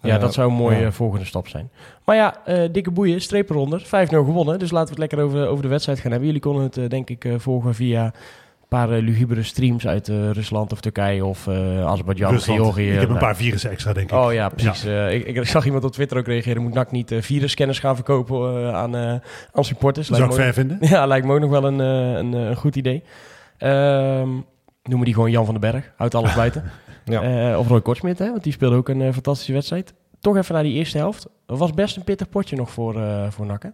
Ja, 0.00 0.18
dat 0.18 0.34
zou 0.34 0.50
een 0.50 0.56
mooie 0.56 0.78
ja. 0.78 0.92
volgende 0.92 1.24
stap 1.24 1.48
zijn. 1.48 1.70
Maar 2.04 2.16
ja, 2.16 2.36
uh, 2.48 2.62
dikke 2.72 2.90
boeien, 2.90 3.20
streep 3.20 3.50
eronder. 3.50 3.84
5-0 3.84 3.88
gewonnen. 4.08 4.58
Dus 4.58 4.70
laten 4.70 4.94
we 4.94 5.02
het 5.02 5.10
lekker 5.10 5.28
over, 5.28 5.48
over 5.48 5.62
de 5.62 5.68
wedstrijd 5.68 5.98
gaan 5.98 6.10
hebben. 6.10 6.26
Jullie 6.26 6.42
konden 6.42 6.62
het 6.62 6.76
uh, 6.76 6.88
denk 6.88 7.10
ik 7.10 7.24
uh, 7.24 7.34
volgen 7.38 7.74
via 7.74 8.04
een 8.04 8.68
paar 8.68 8.88
lugubere 8.88 9.42
streams 9.42 9.86
uit 9.86 10.08
Rusland 10.08 10.72
of 10.72 10.80
Turkije 10.80 11.24
of 11.24 11.48
Azerbeidzjan, 11.48 12.40
Georgië. 12.40 12.92
Ik 12.92 13.00
heb 13.00 13.08
een 13.08 13.18
paar 13.18 13.36
virussen 13.36 13.70
extra, 13.70 13.92
denk 13.92 14.10
ik. 14.10 14.16
Oh 14.16 14.32
ja, 14.32 14.48
precies. 14.48 14.82
Ja. 14.82 15.06
Ik, 15.08 15.26
ik, 15.26 15.46
zag 15.46 15.64
iemand 15.64 15.84
op 15.84 15.92
Twitter 15.92 16.18
ook 16.18 16.26
reageren. 16.26 16.62
Moet 16.62 16.74
NAC 16.74 16.90
niet 16.90 17.14
virusscanners 17.20 17.78
gaan 17.78 17.94
verkopen 17.94 18.74
aan, 18.74 18.96
aan 19.52 19.64
supporters? 19.64 20.08
Dat 20.08 20.16
zou 20.16 20.30
ik 20.30 20.36
fair 20.36 20.52
vinden. 20.52 20.78
Ja, 20.88 21.06
lijkt 21.06 21.26
me 21.26 21.34
ook 21.34 21.40
nog 21.40 21.50
wel 21.50 21.64
een, 21.64 21.78
een, 21.78 22.32
een 22.32 22.56
goed 22.56 22.76
idee. 22.76 23.02
Um, 23.58 24.44
noemen 24.82 25.04
die 25.04 25.14
gewoon 25.14 25.30
Jan 25.30 25.44
van 25.44 25.60
den 25.60 25.70
Berg. 25.70 25.92
Houdt 25.96 26.14
alles 26.14 26.34
buiten. 26.34 26.64
Ja. 27.10 27.50
Uh, 27.50 27.58
of 27.58 27.68
Roy 27.68 27.80
Kortsmit, 27.80 28.18
hè, 28.18 28.30
want 28.30 28.42
die 28.42 28.52
speelde 28.52 28.76
ook 28.76 28.88
een 28.88 29.00
uh, 29.00 29.12
fantastische 29.12 29.52
wedstrijd. 29.52 29.94
Toch 30.20 30.36
even 30.36 30.54
naar 30.54 30.62
die 30.62 30.72
eerste 30.72 30.98
helft. 30.98 31.26
was 31.46 31.74
best 31.74 31.96
een 31.96 32.04
pittig 32.04 32.28
potje 32.28 32.56
nog 32.56 32.70
voor, 32.70 32.96
uh, 32.96 33.30
voor 33.30 33.58
hè? 33.60 33.68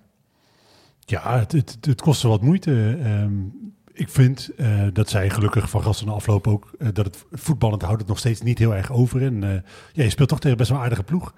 Ja, 0.98 1.38
het, 1.38 1.52
het, 1.52 1.78
het 1.80 2.00
kostte 2.00 2.28
wat 2.28 2.42
moeite. 2.42 2.70
Um, 2.70 3.74
ik 3.92 4.08
vind 4.08 4.50
dat 4.92 5.08
zij 5.08 5.30
gelukkig 5.30 5.70
van 5.70 5.82
gasten 5.82 6.06
de 6.06 6.12
afloop 6.12 6.46
ook... 6.46 6.70
dat 6.92 7.06
het 7.06 7.24
voetballend 7.30 7.82
houdt 7.82 7.98
het 7.98 8.08
nog 8.08 8.18
steeds 8.18 8.40
niet 8.40 8.58
heel 8.58 8.74
erg 8.74 8.92
over. 8.92 9.22
En 9.22 9.64
ja, 9.92 10.02
je 10.02 10.10
speelt 10.10 10.28
toch 10.28 10.40
tegen 10.40 10.56
best 10.56 10.68
wel 10.68 10.78
een 10.78 10.84
aardige 10.84 11.02
ploeg. 11.02 11.34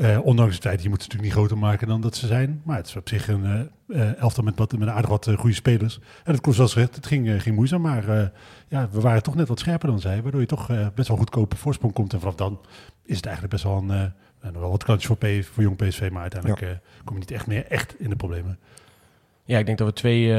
Uh, 0.00 0.18
ondanks 0.24 0.54
het 0.54 0.62
feit, 0.62 0.82
je 0.82 0.88
moet 0.88 1.02
het 1.02 1.12
natuurlijk 1.12 1.34
niet 1.34 1.46
groter 1.46 1.58
maken 1.68 1.88
dan 1.88 2.00
dat 2.00 2.16
ze 2.16 2.26
zijn. 2.26 2.62
Maar 2.64 2.76
het 2.76 2.86
is 2.86 2.96
op 2.96 3.08
zich 3.08 3.28
een 3.28 3.70
uh, 3.86 4.18
elftal 4.18 4.44
met, 4.44 4.58
wat, 4.58 4.78
met 4.78 4.88
aardig 4.88 5.10
wat 5.10 5.26
uh, 5.26 5.38
goede 5.38 5.54
spelers. 5.54 5.98
En 6.24 6.32
het 6.32 6.40
kost 6.40 6.58
wel 6.58 6.68
recht, 6.74 6.94
het 6.94 7.06
ging, 7.06 7.42
ging 7.42 7.56
moeizaam. 7.56 7.80
Maar 7.80 8.32
ja, 8.68 8.88
we 8.90 9.00
waren 9.00 9.22
toch 9.22 9.34
net 9.34 9.48
wat 9.48 9.58
scherper 9.58 9.88
dan 9.88 10.00
zij. 10.00 10.22
Waardoor 10.22 10.40
je 10.40 10.46
toch 10.46 10.92
best 10.94 11.08
wel 11.08 11.16
goedkope 11.16 11.56
voorsprong 11.56 11.92
komt. 11.92 12.12
En 12.12 12.18
vanaf 12.18 12.34
dan 12.34 12.60
is 13.04 13.16
het 13.16 13.24
eigenlijk 13.24 13.54
best 13.54 13.64
wel 13.64 13.76
een, 13.76 14.12
nog 14.52 14.60
wel 14.60 14.70
wat 14.70 14.84
kantjes 14.84 15.06
voor, 15.06 15.16
P, 15.16 15.44
voor 15.44 15.62
jong 15.62 15.76
PSV. 15.76 16.10
Maar 16.12 16.22
uiteindelijk 16.22 16.60
ja. 16.60 16.80
kom 17.04 17.14
je 17.14 17.20
niet 17.20 17.30
echt 17.30 17.46
meer 17.46 17.66
echt 17.66 18.00
in 18.00 18.10
de 18.10 18.16
problemen. 18.16 18.58
Ja, 19.44 19.58
ik 19.58 19.66
denk 19.66 19.78
dat 19.78 19.86
we 19.86 19.92
twee 19.92 20.32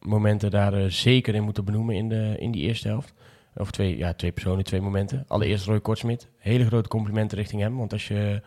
momenten 0.00 0.50
daar 0.50 0.90
zeker 0.90 1.34
in 1.34 1.42
moeten 1.42 1.64
benoemen 1.64 1.94
in, 1.94 2.08
de, 2.08 2.34
in 2.38 2.50
die 2.50 2.62
eerste 2.62 2.88
helft. 2.88 3.14
Of 3.56 3.70
twee, 3.70 3.96
ja, 3.96 4.12
twee 4.12 4.32
personen, 4.32 4.64
twee 4.64 4.80
momenten. 4.80 5.24
Allereerst 5.28 5.66
Roy 5.66 5.80
Kortsmit. 5.80 6.28
Hele 6.38 6.66
grote 6.66 6.88
complimenten 6.88 7.38
richting 7.38 7.62
hem. 7.62 7.76
Want 7.76 7.92
als 7.92 8.08
je 8.08 8.42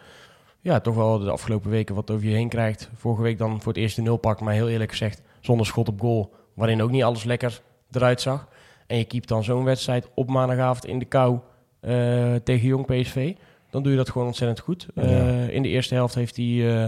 ja, 0.61 0.79
toch 0.79 0.95
wel 0.95 1.19
de 1.19 1.31
afgelopen 1.31 1.69
weken 1.69 1.95
wat 1.95 2.11
over 2.11 2.27
je 2.27 2.35
heen 2.35 2.49
krijgt. 2.49 2.89
Vorige 2.95 3.21
week 3.21 3.37
dan 3.37 3.61
voor 3.61 3.73
het 3.73 3.81
eerst 3.81 3.95
de 3.95 4.01
nul 4.01 4.17
pakt. 4.17 4.41
Maar 4.41 4.53
heel 4.53 4.69
eerlijk 4.69 4.91
gezegd, 4.91 5.21
zonder 5.39 5.65
schot 5.65 5.87
op 5.87 5.99
goal. 5.99 6.33
Waarin 6.53 6.81
ook 6.81 6.91
niet 6.91 7.03
alles 7.03 7.23
lekker 7.23 7.61
eruit 7.91 8.21
zag. 8.21 8.47
En 8.87 8.97
je 8.97 9.03
keept 9.03 9.27
dan 9.27 9.43
zo'n 9.43 9.63
wedstrijd 9.63 10.09
op 10.13 10.29
maandagavond 10.29 10.85
in 10.85 10.99
de 10.99 11.05
kou 11.05 11.39
uh, 11.81 12.35
tegen 12.35 12.67
Jong 12.67 12.85
PSV. 12.85 13.33
Dan 13.69 13.83
doe 13.83 13.91
je 13.91 13.97
dat 13.97 14.09
gewoon 14.09 14.27
ontzettend 14.27 14.59
goed. 14.59 14.87
Uh, 14.95 15.11
ja. 15.11 15.47
In 15.47 15.61
de 15.61 15.69
eerste 15.69 15.93
helft 15.93 16.15
heeft 16.15 16.35
hij 16.35 16.45
uh, 16.45 16.87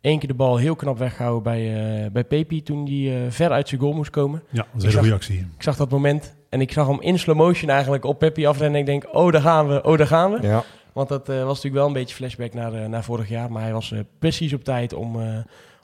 één 0.00 0.18
keer 0.18 0.28
de 0.28 0.34
bal 0.34 0.56
heel 0.56 0.76
knap 0.76 0.98
weggehouden 0.98 1.42
bij, 1.42 2.10
bij 2.12 2.24
Pepi. 2.24 2.62
Toen 2.62 2.86
hij 2.86 3.30
ver 3.30 3.50
uit 3.50 3.68
zijn 3.68 3.80
goal 3.80 3.92
moest 3.92 4.10
komen. 4.10 4.42
Ja, 4.50 4.66
dat 4.72 4.82
is 4.82 4.94
een 4.94 5.00
goede 5.00 5.14
actie. 5.14 5.38
Ik 5.38 5.62
zag 5.62 5.76
dat 5.76 5.90
moment 5.90 6.34
en 6.52 6.60
ik 6.60 6.72
zag 6.72 6.86
hem 6.86 7.00
in 7.00 7.18
slow 7.18 7.36
motion 7.36 7.70
eigenlijk 7.70 8.04
op 8.04 8.18
Pepi 8.18 8.46
afrennen. 8.46 8.74
En 8.74 8.86
ik 8.86 8.86
denk, 8.86 9.14
oh, 9.16 9.32
daar 9.32 9.40
gaan 9.40 9.68
we, 9.68 9.82
oh, 9.82 9.98
daar 9.98 10.06
gaan 10.06 10.32
we. 10.32 10.46
Ja. 10.46 10.64
Want 10.92 11.08
dat 11.08 11.28
uh, 11.28 11.36
was 11.36 11.46
natuurlijk 11.46 11.74
wel 11.74 11.86
een 11.86 11.92
beetje 11.92 12.14
flashback 12.14 12.54
naar, 12.54 12.74
uh, 12.74 12.86
naar 12.86 13.04
vorig 13.04 13.28
jaar. 13.28 13.52
Maar 13.52 13.62
hij 13.62 13.72
was 13.72 13.90
uh, 13.90 14.00
precies 14.18 14.52
op 14.52 14.64
tijd 14.64 14.92
om, 14.92 15.16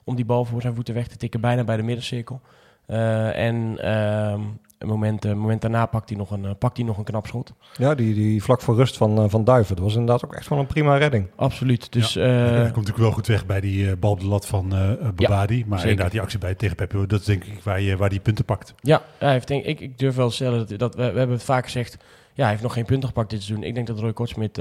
om 0.04 0.16
die 0.16 0.24
bal 0.24 0.44
voor 0.44 0.60
zijn 0.60 0.74
voeten 0.74 0.94
weg 0.94 1.06
te 1.06 1.16
tikken. 1.16 1.40
Bijna 1.40 1.64
bij 1.64 1.76
de 1.76 1.82
middencirkel. 1.82 2.40
en 2.86 3.78
ehm, 3.78 4.40
een 4.78 4.88
moment, 4.88 5.24
een 5.24 5.38
moment 5.38 5.60
daarna 5.60 5.86
pakt 5.86 6.08
hij 6.08 6.18
nog 6.18 6.30
een, 6.30 6.58
pakt 6.58 6.76
hij 6.76 6.86
nog 6.86 6.98
een 6.98 7.04
knap 7.04 7.26
schot. 7.26 7.52
Ja, 7.76 7.94
die, 7.94 8.14
die 8.14 8.42
vlak 8.42 8.60
voor 8.60 8.74
rust 8.74 8.96
van, 8.96 9.30
van 9.30 9.44
Duiven. 9.44 9.76
Dat 9.76 9.84
was 9.84 9.94
inderdaad 9.94 10.24
ook 10.24 10.34
echt 10.34 10.48
wel 10.48 10.58
een 10.58 10.66
prima 10.66 10.96
redding. 10.96 11.26
Absoluut. 11.36 11.92
Dus, 11.92 12.12
ja, 12.12 12.22
hij 12.22 12.62
komt 12.62 12.74
natuurlijk 12.74 12.98
wel 12.98 13.12
goed 13.12 13.26
weg 13.26 13.46
bij 13.46 13.60
die 13.60 13.96
bal 13.96 14.10
op 14.10 14.20
de 14.20 14.26
lat 14.26 14.46
van 14.46 14.68
Babadi. 15.14 15.58
Ja, 15.58 15.64
maar 15.66 15.78
zeker. 15.78 15.90
inderdaad, 15.90 16.10
die 16.10 16.20
actie 16.20 16.38
bij 16.38 16.54
tegen 16.54 16.76
Pepe, 16.76 17.06
dat 17.06 17.20
is 17.20 17.26
denk 17.26 17.44
ik 17.44 17.62
waar, 17.62 17.80
je, 17.80 17.96
waar 17.96 18.10
die 18.10 18.20
punten 18.20 18.44
pakt. 18.44 18.74
Ja, 18.80 19.02
hij 19.18 19.32
heeft, 19.32 19.48
denk, 19.48 19.64
ik, 19.64 19.80
ik 19.80 19.98
durf 19.98 20.14
wel 20.14 20.28
te 20.28 20.34
stellen 20.34 20.66
dat, 20.66 20.78
dat 20.78 20.94
we, 20.94 21.12
we 21.12 21.18
hebben 21.18 21.36
het 21.36 21.44
vaak 21.44 21.64
gezegd 21.64 21.98
ja, 22.38 22.44
hij 22.44 22.52
heeft 22.52 22.62
nog 22.62 22.72
geen 22.72 22.84
punten 22.84 23.08
gepakt 23.08 23.30
dit 23.30 23.42
seizoen. 23.42 23.66
Ik 23.66 23.74
denk 23.74 23.86
dat 23.86 23.98
Roy 23.98 24.12
Kortsmit 24.12 24.58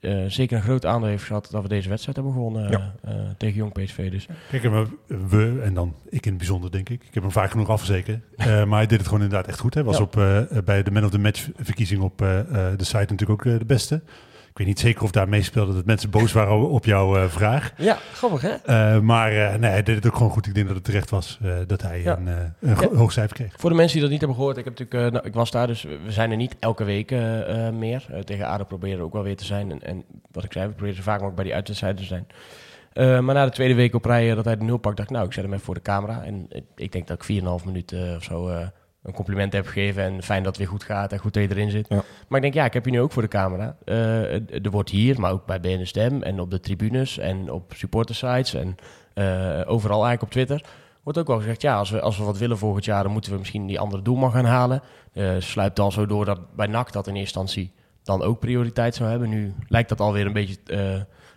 uh, 0.00 0.24
uh, 0.24 0.30
zeker 0.30 0.56
een 0.56 0.62
groot 0.62 0.86
aandeel 0.86 1.08
heeft 1.08 1.24
gehad 1.24 1.48
dat 1.50 1.62
we 1.62 1.68
deze 1.68 1.88
wedstrijd 1.88 2.16
hebben 2.16 2.34
gewonnen 2.34 2.70
ja. 2.70 2.94
uh, 3.04 3.14
tegen 3.36 3.56
Jong 3.56 3.72
PSV. 3.72 4.10
Dus. 4.10 4.26
Kijk, 4.50 4.62
we, 4.62 4.86
we, 5.28 5.60
en 5.64 5.74
dan 5.74 5.94
ik 6.08 6.24
in 6.24 6.28
het 6.28 6.38
bijzonder 6.38 6.70
denk 6.70 6.88
ik. 6.88 7.02
Ik 7.02 7.14
heb 7.14 7.22
hem 7.22 7.32
vaak 7.32 7.50
genoeg 7.50 7.68
afgezeken. 7.68 8.24
maar 8.36 8.78
hij 8.78 8.86
deed 8.86 8.98
het 8.98 9.08
gewoon 9.08 9.22
inderdaad 9.22 9.48
echt 9.48 9.58
goed. 9.58 9.74
Hij 9.74 9.84
was 9.84 9.96
ja. 9.96 10.02
op, 10.02 10.12
bij 10.64 10.82
de 10.82 10.90
Man 10.90 11.04
of 11.04 11.10
the 11.10 11.18
Match 11.18 11.48
verkiezing 11.56 12.02
op 12.02 12.18
de 12.18 12.74
site 12.78 12.96
natuurlijk 12.96 13.30
ook 13.30 13.58
de 13.58 13.64
beste. 13.64 14.02
Ik 14.60 14.66
weet 14.66 14.74
niet 14.74 14.84
zeker 14.84 15.02
of 15.02 15.10
daar 15.10 15.28
meespeelde 15.28 15.74
dat 15.74 15.84
mensen 15.84 16.10
boos 16.10 16.32
waren 16.32 16.68
op 16.68 16.84
jouw 16.84 17.16
uh, 17.16 17.28
vraag. 17.28 17.72
Ja, 17.76 17.98
grappig 18.12 18.40
hè? 18.40 18.54
Uh, 18.94 19.00
maar 19.00 19.32
uh, 19.32 19.54
nee, 19.54 19.70
hij 19.70 19.82
deed 19.82 19.94
het 19.96 20.06
ook 20.06 20.16
gewoon 20.16 20.30
goed. 20.30 20.46
Ik 20.46 20.54
denk 20.54 20.66
dat 20.66 20.76
het 20.76 20.84
terecht 20.84 21.10
was 21.10 21.38
dat 21.66 21.82
hij 21.82 22.02
ja. 22.02 22.16
een, 22.16 22.26
een 22.26 22.54
ja. 22.60 22.88
hoog 22.94 23.12
cijfer 23.12 23.36
kreeg. 23.36 23.54
Voor 23.56 23.70
de 23.70 23.76
mensen 23.76 23.92
die 23.92 24.00
dat 24.02 24.10
niet 24.10 24.20
hebben 24.20 24.36
gehoord, 24.38 24.56
ik, 24.56 24.64
heb 24.64 24.78
natuurlijk, 24.78 25.12
nou, 25.12 25.26
ik 25.26 25.34
was 25.34 25.50
daar, 25.50 25.66
dus 25.66 25.82
we 25.82 25.98
zijn 26.12 26.30
er 26.30 26.36
niet 26.36 26.56
elke 26.58 26.84
week 26.84 27.10
meer. 27.72 28.06
tegen 28.24 28.46
ADO 28.46 28.64
proberen 28.64 28.98
we 28.98 29.04
ook 29.04 29.12
wel 29.12 29.22
weer 29.22 29.36
te 29.36 29.44
zijn. 29.44 29.70
En, 29.70 29.82
en 29.82 30.04
wat 30.32 30.44
ik 30.44 30.52
zei, 30.52 30.66
we 30.66 30.72
proberen 30.72 30.96
zo 30.96 31.02
vaak 31.02 31.20
mogelijk 31.20 31.36
bij 31.36 31.44
die 31.44 31.54
uitwedstrijden 31.54 32.00
te 32.00 32.06
zijn. 32.94 33.24
maar 33.24 33.34
na 33.34 33.44
de 33.44 33.50
tweede 33.50 33.74
week 33.74 33.94
op 33.94 34.04
rij 34.04 34.34
dat 34.34 34.44
hij 34.44 34.56
de 34.56 34.64
nul 34.64 34.78
pakt, 34.78 34.96
dacht 34.96 35.08
ik, 35.08 35.14
nou, 35.14 35.26
ik 35.26 35.32
zet 35.32 35.44
hem 35.44 35.52
even 35.52 35.64
voor 35.64 35.74
de 35.74 35.82
camera. 35.82 36.24
En 36.24 36.48
ik 36.76 36.92
denk 36.92 37.06
dat 37.06 37.28
ik 37.28 37.42
4,5 37.60 37.64
minuten 37.64 38.16
of 38.16 38.22
zo 38.22 38.70
een 39.02 39.12
compliment 39.12 39.52
heb 39.52 39.66
gegeven 39.66 40.02
en 40.02 40.22
fijn 40.22 40.42
dat 40.42 40.56
het 40.56 40.56
weer 40.56 40.72
goed 40.72 40.84
gaat 40.84 41.12
en 41.12 41.18
goed 41.18 41.34
dat 41.34 41.42
je 41.42 41.50
erin 41.50 41.70
zit. 41.70 41.88
Ja. 41.88 42.02
Maar 42.28 42.36
ik 42.36 42.42
denk, 42.42 42.54
ja, 42.54 42.64
ik 42.64 42.72
heb 42.72 42.84
je 42.84 42.90
nu 42.90 43.00
ook 43.00 43.12
voor 43.12 43.22
de 43.22 43.28
camera. 43.28 43.76
Uh, 43.84 44.64
er 44.64 44.70
wordt 44.70 44.90
hier, 44.90 45.20
maar 45.20 45.32
ook 45.32 45.46
bij 45.46 45.60
BN 45.60 45.84
Stem 45.84 46.22
en 46.22 46.40
op 46.40 46.50
de 46.50 46.60
tribunes 46.60 47.18
en 47.18 47.50
op 47.50 47.72
supportersites 47.76 48.54
en 48.54 48.76
uh, 49.14 49.60
overal 49.66 50.04
eigenlijk 50.04 50.22
op 50.22 50.30
Twitter... 50.30 50.64
wordt 51.02 51.18
ook 51.18 51.26
wel 51.26 51.36
gezegd, 51.36 51.62
ja, 51.62 51.76
als 51.76 51.90
we, 51.90 52.00
als 52.00 52.18
we 52.18 52.24
wat 52.24 52.38
willen 52.38 52.58
volgend 52.58 52.84
jaar... 52.84 53.02
dan 53.02 53.12
moeten 53.12 53.32
we 53.32 53.38
misschien 53.38 53.66
die 53.66 53.80
andere 53.80 54.02
doelman 54.02 54.32
gaan 54.32 54.44
halen. 54.44 54.82
Uh, 55.12 55.30
sluipt 55.38 55.80
al 55.80 55.92
zo 55.92 56.06
door 56.06 56.24
dat 56.24 56.54
bij 56.54 56.66
NAC 56.66 56.92
dat 56.92 57.06
in 57.06 57.14
eerste 57.14 57.40
instantie 57.40 57.72
dan 58.02 58.22
ook 58.22 58.38
prioriteit 58.38 58.94
zou 58.94 59.10
hebben. 59.10 59.28
Nu 59.28 59.54
lijkt 59.68 59.88
dat 59.88 60.00
alweer 60.00 60.26
een 60.26 60.32
beetje 60.32 60.56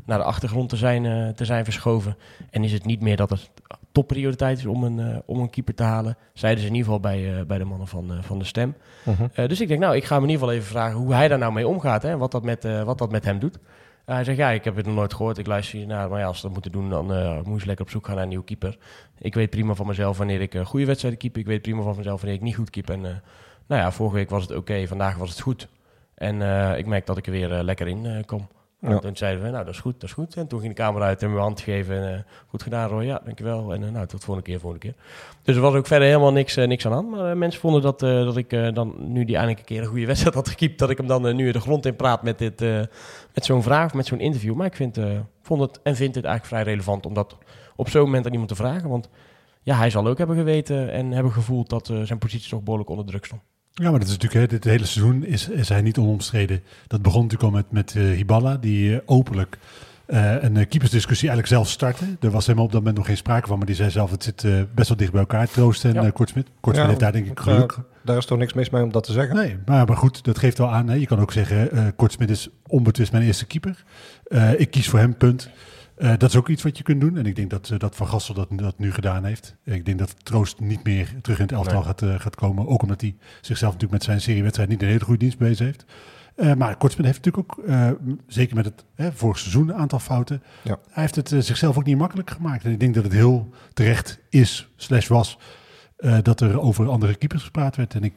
naar 0.05 0.17
de 0.17 0.24
achtergrond 0.24 0.70
te 0.70 0.75
zijn, 0.75 1.05
eh, 1.05 1.29
te 1.29 1.46
zijn 1.46 1.63
verschoven. 1.63 2.17
En 2.50 2.63
is 2.63 2.72
het 2.72 2.86
niet 2.86 3.01
meer 3.01 3.15
dat 3.15 3.29
het 3.29 3.51
topprioriteit 3.93 4.57
is 4.57 4.65
om 4.65 4.83
een, 4.83 5.00
eh, 5.00 5.17
om 5.25 5.39
een 5.39 5.50
keeper 5.50 5.75
te 5.75 5.83
halen. 5.83 6.17
Zeiden 6.33 6.62
ze 6.62 6.69
in 6.69 6.75
ieder 6.75 6.91
geval 6.91 7.12
bij, 7.12 7.38
eh, 7.39 7.45
bij 7.45 7.57
de 7.57 7.63
mannen 7.63 7.88
van, 7.88 8.12
eh, 8.12 8.17
van 8.21 8.39
de 8.39 8.45
stem. 8.45 8.75
Mhm. 9.03 9.47
Dus 9.47 9.62
ik 9.62 9.67
denk, 9.67 9.79
nou, 9.79 9.95
ik 9.95 10.03
ga 10.03 10.15
hem 10.15 10.23
in 10.23 10.29
ieder 10.29 10.45
geval 10.45 10.62
even 10.62 10.71
vragen 10.71 10.97
hoe 10.97 11.13
hij 11.13 11.27
daar 11.27 11.38
nou 11.38 11.53
mee 11.53 11.67
omgaat. 11.67 12.03
En 12.03 12.17
wat 12.17 12.31
dat 12.31 12.43
met, 12.43 12.63
wat 12.83 12.97
dat 12.97 13.12
met 13.12 13.25
hem 13.25 13.39
doet. 13.39 13.59
Hij 14.05 14.23
zegt, 14.23 14.38
ja, 14.38 14.50
ik 14.50 14.63
heb 14.63 14.75
het 14.75 14.85
nog 14.85 14.95
nooit 14.95 15.13
gehoord. 15.13 15.38
Ik 15.38 15.47
luister 15.47 15.77
hier 15.77 15.88
naar. 15.88 16.09
Maar 16.09 16.19
ja, 16.19 16.25
als 16.25 16.35
ze 16.38 16.43
dat 16.43 16.51
moeten 16.53 16.71
doen, 16.71 16.89
dan 16.89 17.05
moet 17.45 17.59
je 17.59 17.67
lekker 17.67 17.85
op 17.85 17.91
zoek 17.91 18.05
gaan 18.05 18.13
naar 18.13 18.23
een 18.23 18.29
nieuwe 18.29 18.45
keeper. 18.45 18.77
Ik 19.19 19.33
weet 19.33 19.50
prima 19.50 19.73
van 19.73 19.88
mezelf 19.88 20.17
wanneer 20.17 20.41
ik 20.41 20.57
goede 20.63 20.85
wedstrijden 20.85 21.19
keep. 21.19 21.38
Ik 21.38 21.45
weet 21.45 21.62
prima 21.62 21.81
van 21.81 21.97
mezelf 21.97 22.21
wanneer 22.21 22.38
ik 22.38 22.43
niet 22.43 22.55
goed 22.55 22.69
keep. 22.69 22.89
En 22.89 23.01
nou 23.01 23.81
ja, 23.81 23.91
vorige 23.91 24.15
week 24.15 24.29
was 24.29 24.41
het 24.41 24.55
oké. 24.55 24.88
vandaag 24.88 25.17
was 25.17 25.29
het 25.29 25.39
goed. 25.39 25.67
En 26.15 26.35
ik 26.77 26.85
merk 26.85 27.05
dat 27.05 27.17
ik 27.17 27.25
er 27.25 27.31
weer 27.31 27.50
lekker 27.50 27.88
in 27.88 28.05
eh, 28.05 28.23
Toen 28.83 29.17
zeiden 29.17 29.43
we, 29.43 29.49
nou, 29.49 29.65
dat 29.65 29.73
is 29.73 29.79
goed, 29.79 29.93
dat 29.93 30.09
is 30.09 30.15
goed. 30.15 30.35
En 30.35 30.47
toen 30.47 30.59
ging 30.59 30.75
de 30.75 30.81
camera 30.81 31.05
uit 31.05 31.21
en 31.23 31.33
we 31.33 31.39
hand 31.39 31.61
gegeven. 31.61 31.95
En, 31.95 32.13
eh, 32.13 32.19
goed 32.47 32.63
gedaan, 32.63 32.89
Roy. 32.89 33.03
Ja, 33.03 33.21
dankjewel. 33.25 33.73
En 33.73 33.83
eh, 33.83 33.91
nou, 33.91 34.07
tot 34.07 34.23
volgende 34.23 34.49
keer, 34.49 34.59
volgende 34.59 34.85
keer. 34.85 34.95
Dus 35.41 35.55
er 35.55 35.61
was 35.61 35.73
ook 35.73 35.87
verder 35.87 36.07
helemaal 36.07 36.31
niks, 36.31 36.57
eh, 36.57 36.67
niks 36.67 36.85
aan 36.85 36.93
aan. 36.93 37.09
Maar 37.09 37.37
mensen 37.37 37.61
vonden 37.61 37.81
dat, 37.81 37.99
dat 37.99 38.37
ik 38.37 38.49
dan, 38.73 38.95
nu 38.97 39.25
die 39.25 39.35
eindelijk 39.35 39.59
een 39.59 39.75
keer 39.75 39.81
een 39.81 39.87
goede 39.87 40.05
wedstrijd 40.05 40.35
had 40.35 40.49
gekiept, 40.49 40.79
dat 40.79 40.89
ik 40.89 40.97
hem 40.97 41.07
dan 41.07 41.35
nu 41.35 41.51
de 41.51 41.59
grond 41.59 41.85
in 41.85 41.95
praat 41.95 42.23
met, 42.23 42.37
dit, 42.37 42.59
met 43.33 43.45
zo'n 43.45 43.63
vraag 43.63 43.85
of 43.85 43.93
met 43.93 44.05
zo'n 44.05 44.19
interview. 44.19 44.55
Maar 44.55 44.67
ik 44.67 44.75
vind, 44.75 44.99
vond 45.41 45.61
het 45.61 45.79
en 45.83 45.95
vind 45.95 46.15
het 46.15 46.25
eigenlijk 46.25 46.55
vrij 46.55 46.73
relevant 46.73 47.05
om 47.05 47.13
dat 47.13 47.37
op 47.75 47.89
zo'n 47.89 48.03
moment 48.03 48.25
aan 48.25 48.31
iemand 48.31 48.49
te 48.49 48.55
vragen. 48.55 48.89
Want 48.89 49.09
ja, 49.61 49.77
hij 49.77 49.89
zal 49.89 50.07
ook 50.07 50.17
hebben 50.17 50.35
geweten 50.35 50.91
en 50.91 51.11
hebben 51.11 51.31
gevoeld 51.31 51.69
dat 51.69 51.85
zijn 52.03 52.19
positie 52.19 52.49
toch 52.49 52.63
behoorlijk 52.63 52.89
onder 52.89 53.05
druk 53.05 53.25
stond. 53.25 53.41
Ja, 53.73 53.89
maar 53.89 53.99
dat 53.99 54.07
is 54.07 54.17
natuurlijk, 54.17 54.41
hè, 54.41 54.57
dit 54.57 54.63
hele 54.63 54.85
seizoen 54.85 55.25
is, 55.25 55.49
is 55.49 55.69
hij 55.69 55.81
niet 55.81 55.97
onomstreden. 55.97 56.61
Dat 56.87 57.01
begon 57.01 57.21
natuurlijk 57.21 57.53
al 57.53 57.57
met, 57.57 57.71
met 57.71 57.95
eh, 57.95 58.15
Hiballa, 58.15 58.57
die 58.57 58.93
eh, 58.95 59.01
openlijk 59.05 59.57
eh, 60.05 60.43
een 60.43 60.67
keepersdiscussie 60.67 61.29
eigenlijk 61.29 61.47
zelf 61.47 61.69
startte. 61.69 62.05
Er 62.19 62.31
was 62.31 62.45
helemaal 62.45 62.65
op 62.65 62.71
dat 62.71 62.79
moment 62.79 62.97
nog 62.97 63.05
geen 63.05 63.17
sprake 63.17 63.47
van, 63.47 63.57
maar 63.57 63.65
die 63.65 63.75
zei 63.75 63.89
zelf, 63.89 64.11
het 64.11 64.23
zit 64.23 64.45
best 64.75 64.87
wel 64.87 64.97
dicht 64.97 65.11
bij 65.11 65.19
elkaar, 65.19 65.49
Troost 65.49 65.85
en 65.85 65.93
Ja. 65.93 66.09
Kortsmit. 66.09 66.47
Kortsmit 66.59 66.75
Ja, 66.75 66.87
heeft 66.87 66.99
daar 66.99 67.11
denk 67.11 67.27
ik 67.27 67.39
geluk. 67.39 67.77
Daar 68.03 68.17
is 68.17 68.25
toch 68.25 68.37
niks 68.37 68.53
mis 68.53 68.69
mee 68.69 68.83
om 68.83 68.91
dat 68.91 69.03
te 69.03 69.11
zeggen? 69.11 69.35
Nee, 69.35 69.57
maar, 69.65 69.87
maar 69.87 69.97
goed, 69.97 70.23
dat 70.23 70.37
geeft 70.37 70.57
wel 70.57 70.71
aan. 70.71 70.87
Hè. 70.87 70.95
Je 70.95 71.05
kan 71.05 71.19
ook 71.19 71.31
zeggen, 71.31 71.93
Kortsmit 71.95 72.29
is 72.29 72.49
onbetwist 72.67 73.11
mijn 73.11 73.23
eerste 73.23 73.45
keeper. 73.45 73.83
Ik 74.57 74.71
kies 74.71 74.89
voor 74.89 74.99
hem, 74.99 75.17
punt. 75.17 75.49
Eh, 75.95 76.13
dat 76.17 76.29
is 76.29 76.35
ook 76.35 76.50
iets 76.50 76.63
wat 76.63 76.77
je 76.77 76.83
kunt 76.83 77.01
doen. 77.01 77.17
En 77.17 77.25
ik 77.25 77.35
denk 77.35 77.50
dat, 77.50 77.69
eh, 77.69 77.79
dat 77.79 77.95
Van 77.95 78.07
Gassel 78.07 78.33
dat, 78.33 78.47
dat 78.51 78.79
nu 78.79 78.91
gedaan 78.91 79.23
heeft. 79.23 79.55
Ik 79.63 79.85
denk 79.85 80.00
dat 80.00 80.25
Troost 80.25 80.59
niet 80.59 80.83
meer 80.83 81.13
terug 81.21 81.38
in 81.38 81.43
het 81.43 81.53
elftal 81.53 81.75
Nee. 81.75 81.83
gaat, 81.83 82.01
eh, 82.01 82.19
gaat 82.19 82.35
komen. 82.35 82.67
Ook 82.67 82.81
omdat 82.81 83.01
hij 83.01 83.15
zichzelf 83.41 83.73
natuurlijk 83.73 83.91
met 83.91 84.03
zijn 84.03 84.21
seriewedstrijd 84.21 84.69
niet 84.69 84.81
een 84.81 84.88
hele 84.88 85.03
goede 85.03 85.19
dienst 85.19 85.38
bewezen 85.38 85.65
heeft. 85.65 85.85
Maar 86.57 86.77
Kortsmit 86.77 87.05
heeft 87.05 87.25
natuurlijk 87.25 87.59
ook, 87.59 87.65
zeker 88.27 88.55
met 88.55 88.65
het 88.65 88.85
hè, 88.95 89.12
vorig 89.12 89.39
seizoen, 89.39 89.69
een 89.69 89.75
aantal 89.75 90.00
fouten. 90.00 90.43
Ja. 90.62 90.79
Hij 90.89 91.03
heeft 91.03 91.15
het 91.15 91.45
zichzelf 91.45 91.77
ook 91.77 91.85
niet 91.85 91.97
makkelijk 91.97 92.29
gemaakt. 92.29 92.63
En 92.63 92.71
ik 92.71 92.79
denk 92.79 92.93
dat 92.93 93.03
het 93.03 93.13
heel 93.13 93.50
terecht 93.73 94.19
is, 94.29 94.67
slash 94.75 95.07
was, 95.07 95.38
dat 96.21 96.41
er 96.41 96.59
over 96.59 96.89
andere 96.89 97.15
keepers 97.15 97.43
gepraat 97.43 97.75
werd. 97.75 97.93
En 97.93 98.03
ik 98.03 98.13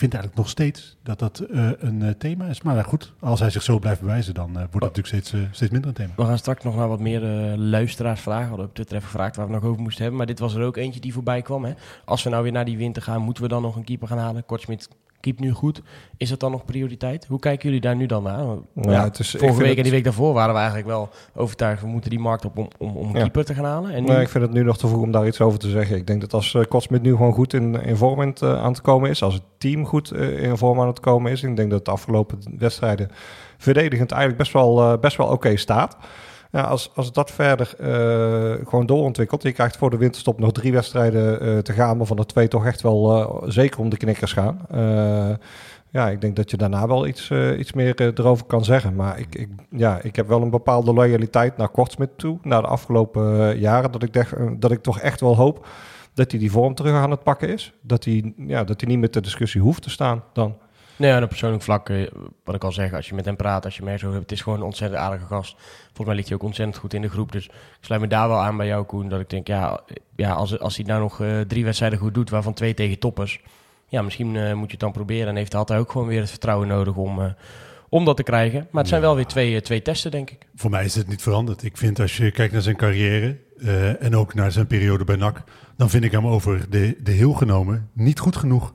vind 0.00 0.14
eigenlijk 0.14 0.42
nog 0.42 0.48
steeds 0.48 0.96
dat 1.02 1.18
dat 1.18 1.38
eh, 1.38 1.70
een 1.78 2.02
eh, 2.02 2.10
thema 2.18 2.46
is. 2.46 2.62
Maar 2.62 2.84
goed, 2.84 3.12
als 3.20 3.40
hij 3.40 3.50
zich 3.50 3.62
zo 3.62 3.78
blijft 3.78 4.00
bewijzen, 4.00 4.34
dan 4.34 4.48
eh, 4.48 4.54
wordt 4.54 4.72
het 4.72 4.96
natuurlijk 4.96 5.06
steeds, 5.06 5.46
steeds 5.50 5.70
minder 5.70 5.88
een 5.88 5.96
thema. 5.96 6.12
We 6.16 6.24
gaan 6.24 6.38
straks 6.38 6.64
nog 6.64 6.76
naar 6.76 6.88
wat 6.88 7.00
meer 7.00 7.20
luisteraars 7.56 8.20
vragen. 8.20 8.42
We 8.42 8.48
hadden 8.48 8.66
op 8.66 8.74
Twitter 8.74 8.96
even 8.96 9.08
gevraagd 9.08 9.36
waar 9.36 9.46
we 9.46 9.52
nog 9.52 9.64
over 9.64 9.82
moesten 9.82 10.00
hebben. 10.00 10.18
Maar 10.18 10.26
dit 10.26 10.38
was 10.38 10.54
er 10.54 10.62
ook 10.62 10.76
eentje 10.76 11.00
die 11.00 11.12
voorbij 11.12 11.42
kwam. 11.42 11.64
Hè. 11.64 11.72
Als 12.04 12.22
we 12.22 12.30
nou 12.30 12.42
weer 12.42 12.52
naar 12.52 12.64
die 12.64 12.76
winter 12.76 13.02
gaan, 13.02 13.22
moeten 13.22 13.42
we 13.42 13.48
dan 13.48 13.62
nog 13.62 13.76
een 13.76 13.84
keeper 13.84 14.08
gaan 14.08 14.18
halen? 14.18 14.46
Kortsmit 14.46 14.88
keept 15.20 15.40
nu 15.40 15.50
goed. 15.50 15.82
Is 16.16 16.28
dat 16.28 16.40
dan 16.40 16.50
nog 16.50 16.64
prioriteit? 16.64 17.26
Hoe 17.26 17.38
kijken 17.38 17.64
jullie 17.64 17.80
daar 17.80 17.96
nu 17.96 18.06
dan 18.06 18.22
naar? 18.22 18.46
Want, 18.46 18.64
Nou 18.74 18.90
ja, 18.90 19.04
het 19.04 19.18
is- 19.18 19.34
vorige 19.38 19.62
week 19.62 19.76
en 19.76 19.82
die 19.82 19.92
week 19.92 20.04
daarvoor 20.04 20.32
waren 20.34 20.52
we 20.52 20.58
eigenlijk 20.58 20.88
wel 20.88 21.08
overtuigd. 21.34 21.82
We 21.82 21.88
moeten 21.88 22.10
die 22.10 22.18
markt 22.18 22.44
op 22.44 22.58
om, 22.58 22.68
om, 22.78 22.96
om 22.96 23.06
Ja. 23.14 23.20
keeper 23.20 23.44
te 23.44 23.54
gaan 23.54 23.64
halen. 23.64 23.90
En 23.90 24.02
nu, 24.02 24.08
Nee, 24.08 24.20
ik 24.20 24.28
vind 24.28 24.44
het 24.44 24.52
nu 24.52 24.62
nog 24.62 24.78
te 24.78 24.86
vroeg 24.88 25.02
om 25.02 25.10
daar 25.10 25.26
iets 25.26 25.40
over 25.40 25.58
te 25.58 25.68
zeggen. 25.70 25.96
Ik 25.96 26.06
denk 26.06 26.20
dat 26.20 26.32
als 26.34 26.52
uh, 26.54 26.62
Kotsmit 26.68 27.02
nu 27.02 27.10
gewoon 27.10 27.32
goed 27.32 27.54
in, 27.54 27.82
in 27.82 27.96
vorm 27.96 28.20
aan 28.20 28.28
het, 28.28 28.42
eh, 28.42 28.62
aan 28.62 28.70
het 28.72 28.80
komen 28.80 29.10
is, 29.10 29.22
als 29.22 29.34
het 29.34 29.42
team 29.58 29.86
goed 29.86 30.10
eh, 30.10 30.42
in 30.42 30.56
vorm 30.56 30.80
aan 30.80 30.86
het 30.86 31.00
komen 31.00 31.32
is, 31.32 31.42
ik 31.42 31.56
denk 31.56 31.70
dat 31.70 31.84
de 31.84 31.90
afgelopen 31.90 32.38
wedstrijden 32.58 33.08
verdedigend 33.58 34.10
eigenlijk 34.10 34.42
best 34.42 34.52
wel, 34.52 34.98
best 34.98 35.16
wel 35.16 35.26
oké 35.26 35.56
staat. 35.56 35.96
Als, 36.52 36.90
als 36.94 37.12
dat 37.12 37.30
verder 37.30 37.74
eh, 37.78 38.66
gewoon 38.68 38.86
doorontwikkelt, 38.86 39.42
je 39.42 39.52
krijgt 39.52 39.76
voor 39.76 39.90
de 39.90 39.96
winterstop 39.96 40.38
nog 40.38 40.52
drie 40.52 40.72
wedstrijden 40.72 41.40
eh, 41.40 41.58
te 41.58 41.72
gaan, 41.72 41.98
waarvan 41.98 42.18
er 42.18 42.26
twee 42.26 42.48
toch 42.48 42.66
echt 42.66 42.80
wel 42.80 43.20
eh, 43.20 43.48
zeker 43.48 43.80
om 43.80 43.88
de 43.88 43.96
knikkers 43.96 44.32
gaan. 44.32 44.58
Ja, 45.92 46.08
ik 46.08 46.20
denk 46.20 46.36
dat 46.36 46.50
je 46.50 46.56
daarna 46.56 46.86
wel 46.86 47.06
iets, 47.06 47.30
iets 47.58 47.72
meer 47.72 48.00
erover 48.00 48.46
kan 48.46 48.64
zeggen. 48.64 48.94
Maar 48.94 49.18
ik, 49.18 49.34
ik, 49.34 49.48
ja, 49.70 50.00
ik 50.02 50.16
heb 50.16 50.28
wel 50.28 50.42
een 50.42 50.50
bepaalde 50.50 50.92
loyaliteit 50.92 51.56
naar 51.56 51.68
Kortsmit 51.68 52.10
toe, 52.16 52.38
naar 52.42 52.62
de 52.62 52.68
afgelopen 52.68 53.58
jaren, 53.58 53.92
dat 53.92 54.02
ik, 54.02 54.16
eh, 54.16 54.46
dat 54.58 54.70
ik 54.70 54.82
toch 54.82 54.98
echt 54.98 55.20
wel 55.20 55.36
hoop 55.36 55.66
dat 56.14 56.30
hij 56.30 56.40
die 56.40 56.50
vorm 56.50 56.74
terug 56.74 56.94
aan 56.94 57.10
het 57.10 57.22
pakken 57.22 57.48
is. 57.48 57.72
Dat 57.80 58.04
hij, 58.04 58.32
ja, 58.36 58.64
dat 58.64 58.80
hij 58.80 58.90
niet 58.90 59.00
met 59.00 59.12
de 59.12 59.20
discussie 59.20 59.60
hoeft 59.60 59.82
te 59.82 59.90
staan 59.90 60.22
dan. 60.32 60.56
Nee, 61.00 61.12
een 61.12 61.28
persoonlijk 61.28 61.62
vlak, 61.62 61.88
eh, 61.88 62.06
wat 62.44 62.54
ik 62.54 62.64
al 62.64 62.72
zeg, 62.72 62.92
als 62.92 63.08
je 63.08 63.14
met 63.14 63.24
hem 63.24 63.36
praat, 63.36 63.64
als 63.64 63.76
je 63.76 63.82
merkt, 63.82 64.00
zo 64.00 64.08
hebt, 64.10 64.22
het 64.22 64.32
is 64.32 64.40
gewoon 64.40 64.58
een 64.58 64.64
ontzettend 64.64 65.00
aardige 65.00 65.26
gast. 65.26 65.56
Volgens 65.86 66.06
mij 66.06 66.14
ligt 66.14 66.28
hij 66.28 66.36
ook 66.36 66.42
ontzettend 66.42 66.78
goed 66.78 66.94
in 66.94 67.02
de 67.02 67.08
groep. 67.08 67.32
Dus 67.32 67.44
ik 67.46 67.52
sluit 67.80 68.00
me 68.00 68.06
daar 68.06 68.28
wel 68.28 68.38
aan 68.38 68.56
bij 68.56 68.66
jou, 68.66 68.84
Koen, 68.84 69.08
dat 69.08 69.20
ik 69.20 69.30
denk, 69.30 69.46
ja, 69.46 69.80
ja 70.16 70.32
als, 70.32 70.58
als 70.58 70.76
hij 70.76 70.84
nou 70.84 71.00
nog 71.00 71.20
eh, 71.20 71.40
drie 71.40 71.64
wedstrijden 71.64 71.98
goed 71.98 72.14
doet, 72.14 72.30
waarvan 72.30 72.54
twee 72.54 72.74
tegen 72.74 72.98
toppers, 72.98 73.40
ja, 73.88 74.02
misschien 74.02 74.36
eh, 74.36 74.52
moet 74.52 74.64
je 74.66 74.70
het 74.70 74.80
dan 74.80 74.92
proberen. 74.92 75.28
En 75.28 75.36
heeft, 75.36 75.52
had 75.52 75.68
hij 75.68 75.78
ook 75.78 75.90
gewoon 75.92 76.06
weer 76.06 76.20
het 76.20 76.30
vertrouwen 76.30 76.68
nodig 76.68 76.94
om, 76.96 77.34
om 77.88 78.04
dat 78.04 78.16
te 78.16 78.22
krijgen. 78.22 78.58
Maar 78.70 78.80
het 78.80 78.88
zijn 78.88 79.00
Ja. 79.00 79.06
wel 79.06 79.16
weer 79.16 79.26
twee, 79.26 79.60
twee 79.60 79.82
testen, 79.82 80.10
denk 80.10 80.30
ik. 80.30 80.46
Voor 80.54 80.70
mij 80.70 80.84
is 80.84 80.94
het 80.94 81.08
niet 81.08 81.22
veranderd. 81.22 81.62
Ik 81.62 81.76
vind 81.76 82.00
als 82.00 82.16
je 82.16 82.30
kijkt 82.30 82.52
naar 82.52 82.62
zijn 82.62 82.76
carrière 82.76 83.36
en 83.98 84.16
ook 84.16 84.34
naar 84.34 84.52
zijn 84.52 84.66
periode 84.66 85.04
bij 85.04 85.16
NAC, 85.16 85.42
dan 85.76 85.90
vind 85.90 86.04
ik 86.04 86.12
hem 86.12 86.26
over 86.26 86.70
de, 86.70 86.96
de 87.02 87.10
heel 87.12 87.32
genomen 87.32 87.90
niet 87.92 88.18
goed 88.18 88.36
genoeg 88.36 88.72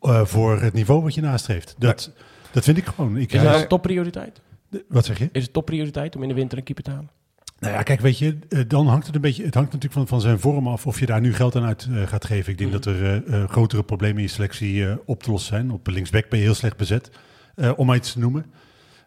eh, 0.00 0.24
voor 0.24 0.60
het 0.60 0.72
niveau 0.72 1.02
wat 1.02 1.14
je 1.14 1.20
nastreeft. 1.20 1.74
Dat, 1.78 2.12
dat 2.52 2.64
vind 2.64 2.76
ik 2.76 2.86
gewoon. 2.86 3.16
Ik, 3.16 3.32
Is 3.32 3.42
dat 3.42 3.60
een 3.60 3.68
topprioriteit? 3.68 4.40
wat 4.88 5.04
zeg 5.04 5.18
je? 5.18 5.28
Is 5.32 5.42
het 5.42 5.52
topprioriteit 5.52 6.16
om 6.16 6.22
in 6.22 6.28
de 6.28 6.34
winter 6.34 6.58
een 6.58 6.64
keeper 6.64 6.84
te 6.84 6.90
halen? 6.90 7.10
Nou 7.58 7.74
ja, 7.74 7.82
kijk, 7.82 8.00
weet 8.00 8.18
je, 8.18 8.38
eh, 8.48 8.60
dan 8.68 8.86
hangt 8.86 9.06
het 9.06 9.14
een 9.14 9.20
beetje. 9.20 9.44
Het 9.44 9.54
hangt 9.54 9.72
natuurlijk 9.72 10.00
van, 10.00 10.08
van 10.08 10.20
zijn 10.20 10.38
vorm 10.40 10.68
af 10.68 10.86
of 10.86 11.00
je 11.00 11.06
daar 11.06 11.20
nu 11.20 11.34
geld 11.34 11.56
aan 11.56 11.64
uit 11.64 11.88
eh, 11.90 12.06
gaat 12.06 12.24
geven. 12.24 12.52
Ik 12.52 12.58
denk 12.58 12.72
dat 12.72 12.84
er 12.84 13.04
eh, 13.04 13.42
eh, 13.42 13.48
grotere 13.48 13.82
problemen 13.82 14.16
in 14.16 14.22
je 14.22 14.28
selectie 14.28 14.86
eh, 14.86 14.94
op 15.04 15.22
te 15.22 15.30
lossen 15.30 15.54
zijn. 15.56 15.70
Op 15.70 15.84
de 15.84 15.92
linksback 15.92 16.28
ben 16.28 16.38
je 16.38 16.44
heel 16.44 16.54
slecht 16.54 16.76
bezet, 16.76 17.10
eh, 17.54 17.72
om 17.76 17.86
maar 17.86 17.96
iets 17.96 18.12
te 18.12 18.18
noemen. 18.18 18.46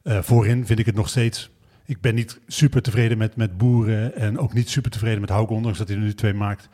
Eh, 0.03 0.21
voorin 0.21 0.65
vind 0.65 0.79
ik 0.79 0.85
het 0.85 0.95
nog 0.95 1.09
steeds. 1.09 1.49
Ik 1.85 2.01
ben 2.01 2.15
niet 2.15 2.39
super 2.47 2.81
tevreden 2.81 3.17
met, 3.17 3.35
met 3.35 3.57
Boeren 3.57 4.15
en 4.15 4.39
ook 4.39 4.53
niet 4.53 4.69
super 4.69 4.91
tevreden 4.91 5.21
met 5.21 5.29
Hauke, 5.29 5.53
ondanks 5.53 5.77
dat 5.77 5.87
hij 5.87 5.97
er 5.97 6.03
nu 6.03 6.13
twee 6.13 6.33
maakt. 6.33 6.69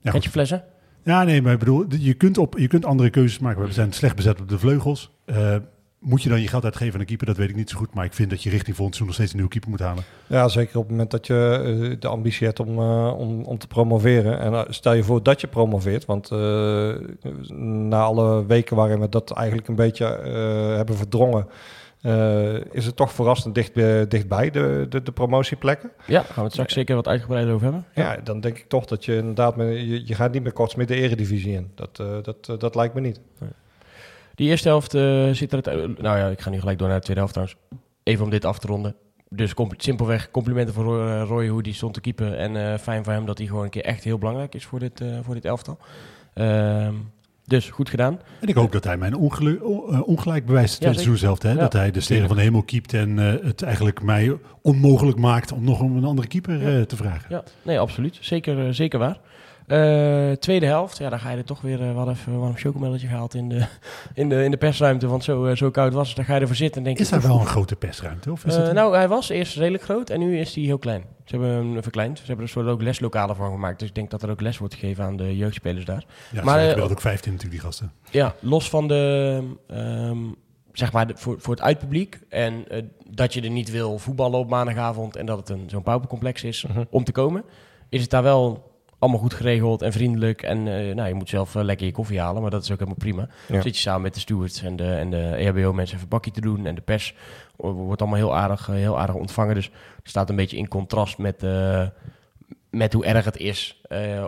Ja, 0.00 0.12
je 0.20 0.30
flessen? 0.30 0.64
Ja 1.02 1.24
nee, 1.24 1.42
maar 1.42 1.52
ik 1.52 1.58
bedoel, 1.58 1.84
je 1.98 2.14
kunt, 2.14 2.38
op, 2.38 2.58
je 2.58 2.68
kunt 2.68 2.84
andere 2.84 3.10
keuzes 3.10 3.38
maken. 3.38 3.64
We 3.64 3.72
zijn 3.72 3.92
slecht 3.92 4.16
bezet 4.16 4.40
op 4.40 4.48
de 4.48 4.58
vleugels. 4.58 5.10
Eh, 5.24 5.56
moet 5.98 6.22
je 6.22 6.28
dan 6.28 6.40
je 6.40 6.48
geld 6.48 6.64
uitgeven 6.64 6.94
aan 6.94 7.00
een 7.00 7.06
keeper? 7.06 7.26
Dat 7.26 7.36
weet 7.36 7.48
ik 7.48 7.56
niet 7.56 7.70
zo 7.70 7.78
goed. 7.78 7.94
Maar 7.94 8.04
ik 8.04 8.12
vind 8.12 8.30
dat 8.30 8.42
je 8.42 8.50
richting 8.50 8.76
volgend 8.76 9.00
nog 9.00 9.14
steeds 9.14 9.30
een 9.30 9.36
nieuwe 9.36 9.50
keeper 9.50 9.70
moet 9.70 9.80
halen. 9.80 10.04
Ja, 10.26 10.48
zeker 10.48 10.76
op 10.76 10.82
het 10.82 10.90
moment 10.90 11.10
dat 11.10 11.26
je 11.26 11.60
eh, 11.90 12.00
de 12.00 12.08
ambitie 12.08 12.46
hebt 12.46 12.60
om, 12.60 12.78
eh, 12.78 13.14
om, 13.18 13.42
om 13.42 13.58
te 13.58 13.66
promoveren. 13.66 14.40
En 14.40 14.66
stel 14.68 14.92
je 14.92 15.04
voor 15.04 15.22
dat 15.22 15.40
je 15.40 15.46
promoveert, 15.46 16.04
want 16.04 16.30
na 17.90 18.00
alle 18.02 18.46
weken 18.46 18.76
waarin 18.76 19.00
we 19.00 19.08
dat 19.08 19.30
eigenlijk 19.30 19.68
een 19.68 19.74
beetje 19.74 20.04
hebben 20.76 20.96
verdrongen, 20.96 21.46
is 22.72 22.86
het 22.86 22.96
toch 22.96 23.12
verrassend 23.12 23.54
dicht, 23.54 23.76
eh, 23.76 24.00
dichtbij, 24.08 24.50
de, 24.50 24.86
de, 24.88 25.02
de 25.02 25.12
promotieplekken. 25.12 25.90
Ja, 26.06 26.20
gaan 26.22 26.34
we 26.34 26.42
het 26.42 26.52
straks 26.52 26.72
zeker 26.72 26.94
wat 26.94 27.08
uitgebreider 27.08 27.54
over 27.54 27.64
hebben. 27.64 27.86
Ja, 27.94 28.16
dan 28.16 28.40
denk 28.40 28.58
ik 28.58 28.68
toch 28.68 28.84
dat 28.84 29.04
je 29.04 29.16
inderdaad, 29.16 29.56
met, 29.56 29.68
je, 29.68 30.06
je 30.06 30.14
gaat 30.14 30.32
niet 30.32 30.42
meer 30.42 30.52
kort 30.52 30.76
met 30.76 30.88
de 30.88 30.94
eredivisie 30.94 31.52
in. 31.52 31.70
Dat, 31.74 31.98
eh, 32.00 32.06
dat, 32.22 32.48
eh, 32.48 32.58
dat 32.58 32.74
lijkt 32.74 32.94
me 32.94 33.00
niet. 33.00 33.20
Die 34.34 34.48
eerste 34.48 34.68
helft 34.68 34.94
eh, 34.94 35.30
zit 35.30 35.52
er... 35.52 35.58
Het, 35.58 35.66
eh, 35.66 35.74
nou 35.74 36.18
ja, 36.18 36.28
ik 36.28 36.40
ga 36.40 36.50
nu 36.50 36.58
gelijk 36.58 36.78
door 36.78 36.88
naar 36.88 36.96
de 36.96 37.02
tweede 37.02 37.20
helft 37.20 37.34
trouwens. 37.34 37.60
Even 38.02 38.24
om 38.24 38.30
dit 38.30 38.44
af 38.44 38.58
te 38.58 38.66
ronden. 38.66 38.94
Dus 39.28 39.54
simpelweg 39.76 40.30
complimenten 40.30 40.74
voor 40.74 40.84
Roy, 40.84 41.08
eh, 41.08 41.22
Roy 41.28 41.48
hoe 41.48 41.62
die 41.62 41.74
stond 41.74 41.94
te 41.94 42.00
keeper. 42.00 42.34
En 42.34 42.56
eh, 42.56 42.78
fijn 42.78 43.04
voor 43.04 43.12
hem 43.12 43.26
dat 43.26 43.38
hij 43.38 43.46
gewoon 43.46 43.64
een 43.64 43.70
keer 43.70 43.84
echt 43.84 44.04
heel 44.04 44.18
belangrijk 44.18 44.54
is 44.54 44.64
voor 44.64 44.78
dit, 44.78 45.00
eh, 45.00 45.18
voor 45.22 45.34
dit 45.34 45.44
elftal. 45.44 45.78
Ehm, 46.34 46.94
dus 47.50 47.70
goed 47.70 47.88
gedaan. 47.88 48.20
En 48.40 48.48
ik 48.48 48.54
hoop 48.54 48.72
dat 48.72 48.84
hij 48.84 48.96
mijn 48.96 49.12
eh, 49.14 50.08
ongelijk 50.08 50.46
bewijst 50.46 50.82
Ja, 50.82 50.92
seizoen 50.92 51.16
zelf. 51.16 51.42
Hè? 51.42 51.50
Ja, 51.50 51.54
dat 51.56 51.72
hij 51.72 51.90
de 51.90 52.00
sterren 52.00 52.26
van 52.28 52.36
de 52.36 52.42
hemel 52.42 52.62
keept 52.62 52.94
en 52.94 53.18
eh, 53.18 53.44
het 53.46 53.62
eigenlijk 53.62 54.02
mij 54.02 54.36
onmogelijk 54.62 55.18
maakt 55.18 55.52
om 55.52 55.64
nog 55.64 55.80
om 55.80 55.96
een 55.96 56.04
andere 56.04 56.28
keeper 56.28 56.60
Ja. 56.62 56.78
eh, 56.78 56.82
te 56.82 56.96
vragen. 56.96 57.26
Ja, 57.28 57.42
nee, 57.62 57.78
absoluut. 57.78 58.18
Zeker, 58.20 58.74
zeker 58.74 58.98
waar. 58.98 59.18
Eh, 59.70 60.32
tweede 60.32 60.66
helft, 60.66 60.98
ja, 60.98 61.08
dan 61.08 61.18
ga 61.20 61.30
je 61.30 61.36
er 61.36 61.44
toch 61.44 61.60
weer... 61.60 61.80
eh, 61.82 61.88
we 61.90 61.94
hadden 61.96 62.14
even 62.14 62.32
een 62.32 62.38
warm 62.38 62.56
chocomelletje 62.56 63.06
gehaald 63.06 63.34
in 63.34 63.48
de, 63.48 63.66
in 64.14 64.28
de, 64.28 64.44
in 64.44 64.50
de 64.50 64.56
persruimte. 64.56 65.06
Want 65.06 65.24
zo, 65.24 65.44
eh, 65.46 65.56
zo 65.56 65.70
koud 65.70 65.92
was 65.92 66.06
het. 66.08 66.16
Dan 66.16 66.24
ga 66.24 66.34
je 66.34 66.40
ervoor 66.40 66.56
zitten 66.56 66.76
en 66.80 66.84
denk. 66.86 66.98
Is 66.98 67.08
daar 67.08 67.18
oef, 67.18 67.26
wel 67.26 67.40
een 67.40 67.46
grote 67.46 67.76
persruimte? 67.76 68.30
Of 68.32 68.44
is 68.44 68.56
Eh, 68.56 68.64
dat 68.64 68.72
nou, 68.74 68.94
hij 68.96 69.08
was 69.08 69.28
eerst 69.28 69.56
redelijk 69.56 69.82
groot 69.82 70.10
en 70.10 70.18
nu 70.20 70.38
is 70.38 70.54
hij 70.54 70.64
heel 70.64 70.78
klein. 70.78 71.02
Ze 71.24 71.36
hebben 71.36 71.54
hem 71.54 71.82
verkleind. 71.82 72.18
Ze 72.18 72.24
hebben 72.26 72.44
er 72.44 72.50
soort 72.50 72.66
ook 72.66 72.82
leslokalen 72.82 73.36
van 73.36 73.50
gemaakt. 73.50 73.78
Dus 73.78 73.88
ik 73.88 73.94
denk 73.94 74.10
dat 74.10 74.22
er 74.22 74.30
ook 74.30 74.40
les 74.40 74.58
wordt 74.58 74.74
gegeven 74.74 75.04
aan 75.04 75.16
de 75.16 75.36
jeugdspelers 75.36 75.84
daar. 75.84 76.04
ja, 76.32 76.42
maar, 76.44 76.68
eh, 76.68 76.74
wel 76.74 76.90
ook 76.90 77.00
15 77.00 77.32
natuurlijk, 77.32 77.60
die 77.60 77.70
gasten. 77.70 77.92
Ja, 78.10 78.34
los 78.40 78.68
van 78.70 78.88
de, 78.88 79.42
ehm, 79.68 80.18
zeg 80.72 80.92
maar 80.92 81.06
de- 81.06 81.16
voor, 81.16 81.36
voor 81.38 81.54
het 81.54 81.62
uitpubliek. 81.62 82.18
En 82.28 82.68
eh, 82.68 82.82
dat 83.10 83.34
je 83.34 83.40
er 83.40 83.50
niet 83.50 83.70
wil 83.70 83.98
voetballen 83.98 84.38
op 84.38 84.48
maandagavond 84.48 85.16
en 85.16 85.26
dat 85.26 85.38
het 85.38 85.48
een, 85.48 85.64
zo'n 85.66 85.82
paupercomplex 85.82 86.44
is 86.44 86.66
Mhm. 86.66 86.84
om 86.90 87.04
te 87.04 87.12
komen, 87.12 87.44
is 87.88 88.00
het 88.00 88.10
daar 88.10 88.22
wel 88.22 88.68
allemaal 89.00 89.20
goed 89.20 89.34
geregeld 89.34 89.82
en 89.82 89.92
vriendelijk. 89.92 90.42
En 90.42 90.58
eh, 90.58 90.94
nou, 90.94 91.08
je 91.08 91.14
moet 91.14 91.28
zelf 91.28 91.54
eh, 91.54 91.62
lekker 91.62 91.86
je 91.86 91.92
koffie 91.92 92.20
halen, 92.20 92.42
maar 92.42 92.50
dat 92.50 92.62
is 92.62 92.70
ook 92.70 92.78
helemaal 92.78 92.98
prima. 92.98 93.28
Ja. 93.48 93.60
Zit 93.60 93.74
je 93.74 93.80
samen 93.82 94.02
met 94.02 94.14
de 94.14 94.20
stewards 94.20 94.62
en 94.62 94.76
de, 94.76 94.92
en 94.92 95.10
de 95.10 95.34
EHBO-mensen 95.36 95.94
even 95.96 96.02
een 96.02 96.08
bakje 96.08 96.30
te 96.30 96.40
doen. 96.40 96.66
En 96.66 96.74
de 96.74 96.80
pers 96.80 97.14
wo- 97.56 97.72
wordt 97.72 98.00
allemaal 98.00 98.18
heel 98.18 98.36
aardig, 98.36 98.68
eh, 98.68 98.74
heel 98.74 98.98
aardig 98.98 99.14
ontvangen. 99.14 99.54
Dus 99.54 99.70
het 99.96 100.08
staat 100.08 100.30
een 100.30 100.36
beetje 100.36 100.56
in 100.56 100.68
contrast 100.68 101.18
met, 101.18 101.44
met 102.70 102.92
hoe 102.92 103.04
erg 103.04 103.24
het 103.24 103.36
is 103.36 103.80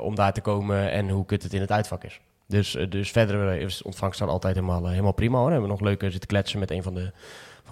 om 0.03 0.15
daar 0.15 0.33
te 0.33 0.41
komen 0.41 0.91
en 0.91 1.09
hoe 1.09 1.27
kut 1.27 1.43
het 1.43 1.53
in 1.53 1.61
het 1.61 1.73
uitvak 1.73 2.05
is. 2.05 2.21
Dus, 2.47 2.79
dus 2.89 3.11
verder 3.11 3.53
is 3.61 3.83
ontvangst 3.83 4.19
dan 4.19 4.29
altijd 4.29 4.55
helemaal, 4.55 4.87
helemaal 4.89 5.13
prima 5.13 5.37
hoor. 5.37 5.47
We 5.47 5.53
hebben 5.53 5.71
nog 5.71 5.81
leuk 5.81 6.03
eh, 6.03 6.11
zitten 6.11 6.29
kletsen 6.29 6.59
met 6.59 6.71
een 6.71 6.83
van 6.83 6.95
de, 6.95 7.13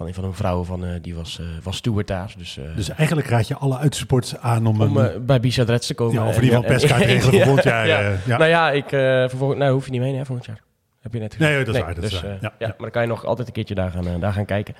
van 0.01 0.07
een 0.07 0.13
van 0.21 0.29
de 0.29 0.33
vrouwen 0.35 0.65
van, 0.65 0.85
eh, 0.85 0.89
die 1.01 1.15
was, 1.15 1.39
eh 1.39 1.45
was 1.63 1.77
steward 1.77 2.07
daar. 2.07 2.33
Dus, 2.37 2.57
eh, 2.57 2.75
Dus 2.75 2.89
eigenlijk 2.89 3.27
raad 3.27 3.47
je 3.47 3.55
alle 3.55 3.77
uitsupporters 3.77 4.37
aan 4.37 4.65
om, 4.65 4.81
om 4.81 4.97
een, 4.97 5.25
bij 5.25 5.39
Bisa 5.39 5.63
Dreds 5.65 5.87
te 5.87 5.93
komen. 5.93 6.13
ja, 6.21 6.27
of 6.27 6.35
in 6.37 6.43
ieder 6.43 6.55
geval 6.57 6.71
perskaart 6.71 7.03
regelen 7.03 7.33
voor 7.33 7.41
volgend 7.43 7.63
jaar. 7.63 7.87
Ja. 7.87 7.99
eh, 7.99 8.25
ja. 8.25 8.37
Nou 8.37 8.49
ja, 8.49 8.71
ik, 8.71 8.91
eh 8.91 8.99
vervolgens, 9.01 9.59
nou 9.59 9.73
hoef 9.73 9.85
je 9.85 9.91
niet 9.91 10.01
mee 10.01 10.15
hè, 10.15 10.25
volgend 10.25 10.47
jaar. 10.47 10.61
Heb 10.99 11.13
je 11.13 11.19
net 11.19 11.33
gezegd. 11.33 11.51
Nee, 11.55 11.65
dat 11.65 11.75
is 11.75 11.81
waar, 11.81 11.95
dat 11.95 12.03
is 12.03 12.09
dus, 12.09 12.21
waar. 12.21 12.37
Ja, 12.41 12.53
maar 12.59 12.75
dan 12.77 12.91
kan 12.91 13.01
je 13.01 13.07
nog 13.07 13.25
altijd 13.25 13.47
een 13.47 13.53
keertje 13.53 13.75
daar 13.75 13.91
gaan, 13.91 14.19
daar 14.19 14.33
gaan 14.33 14.45
kijken. 14.45 14.75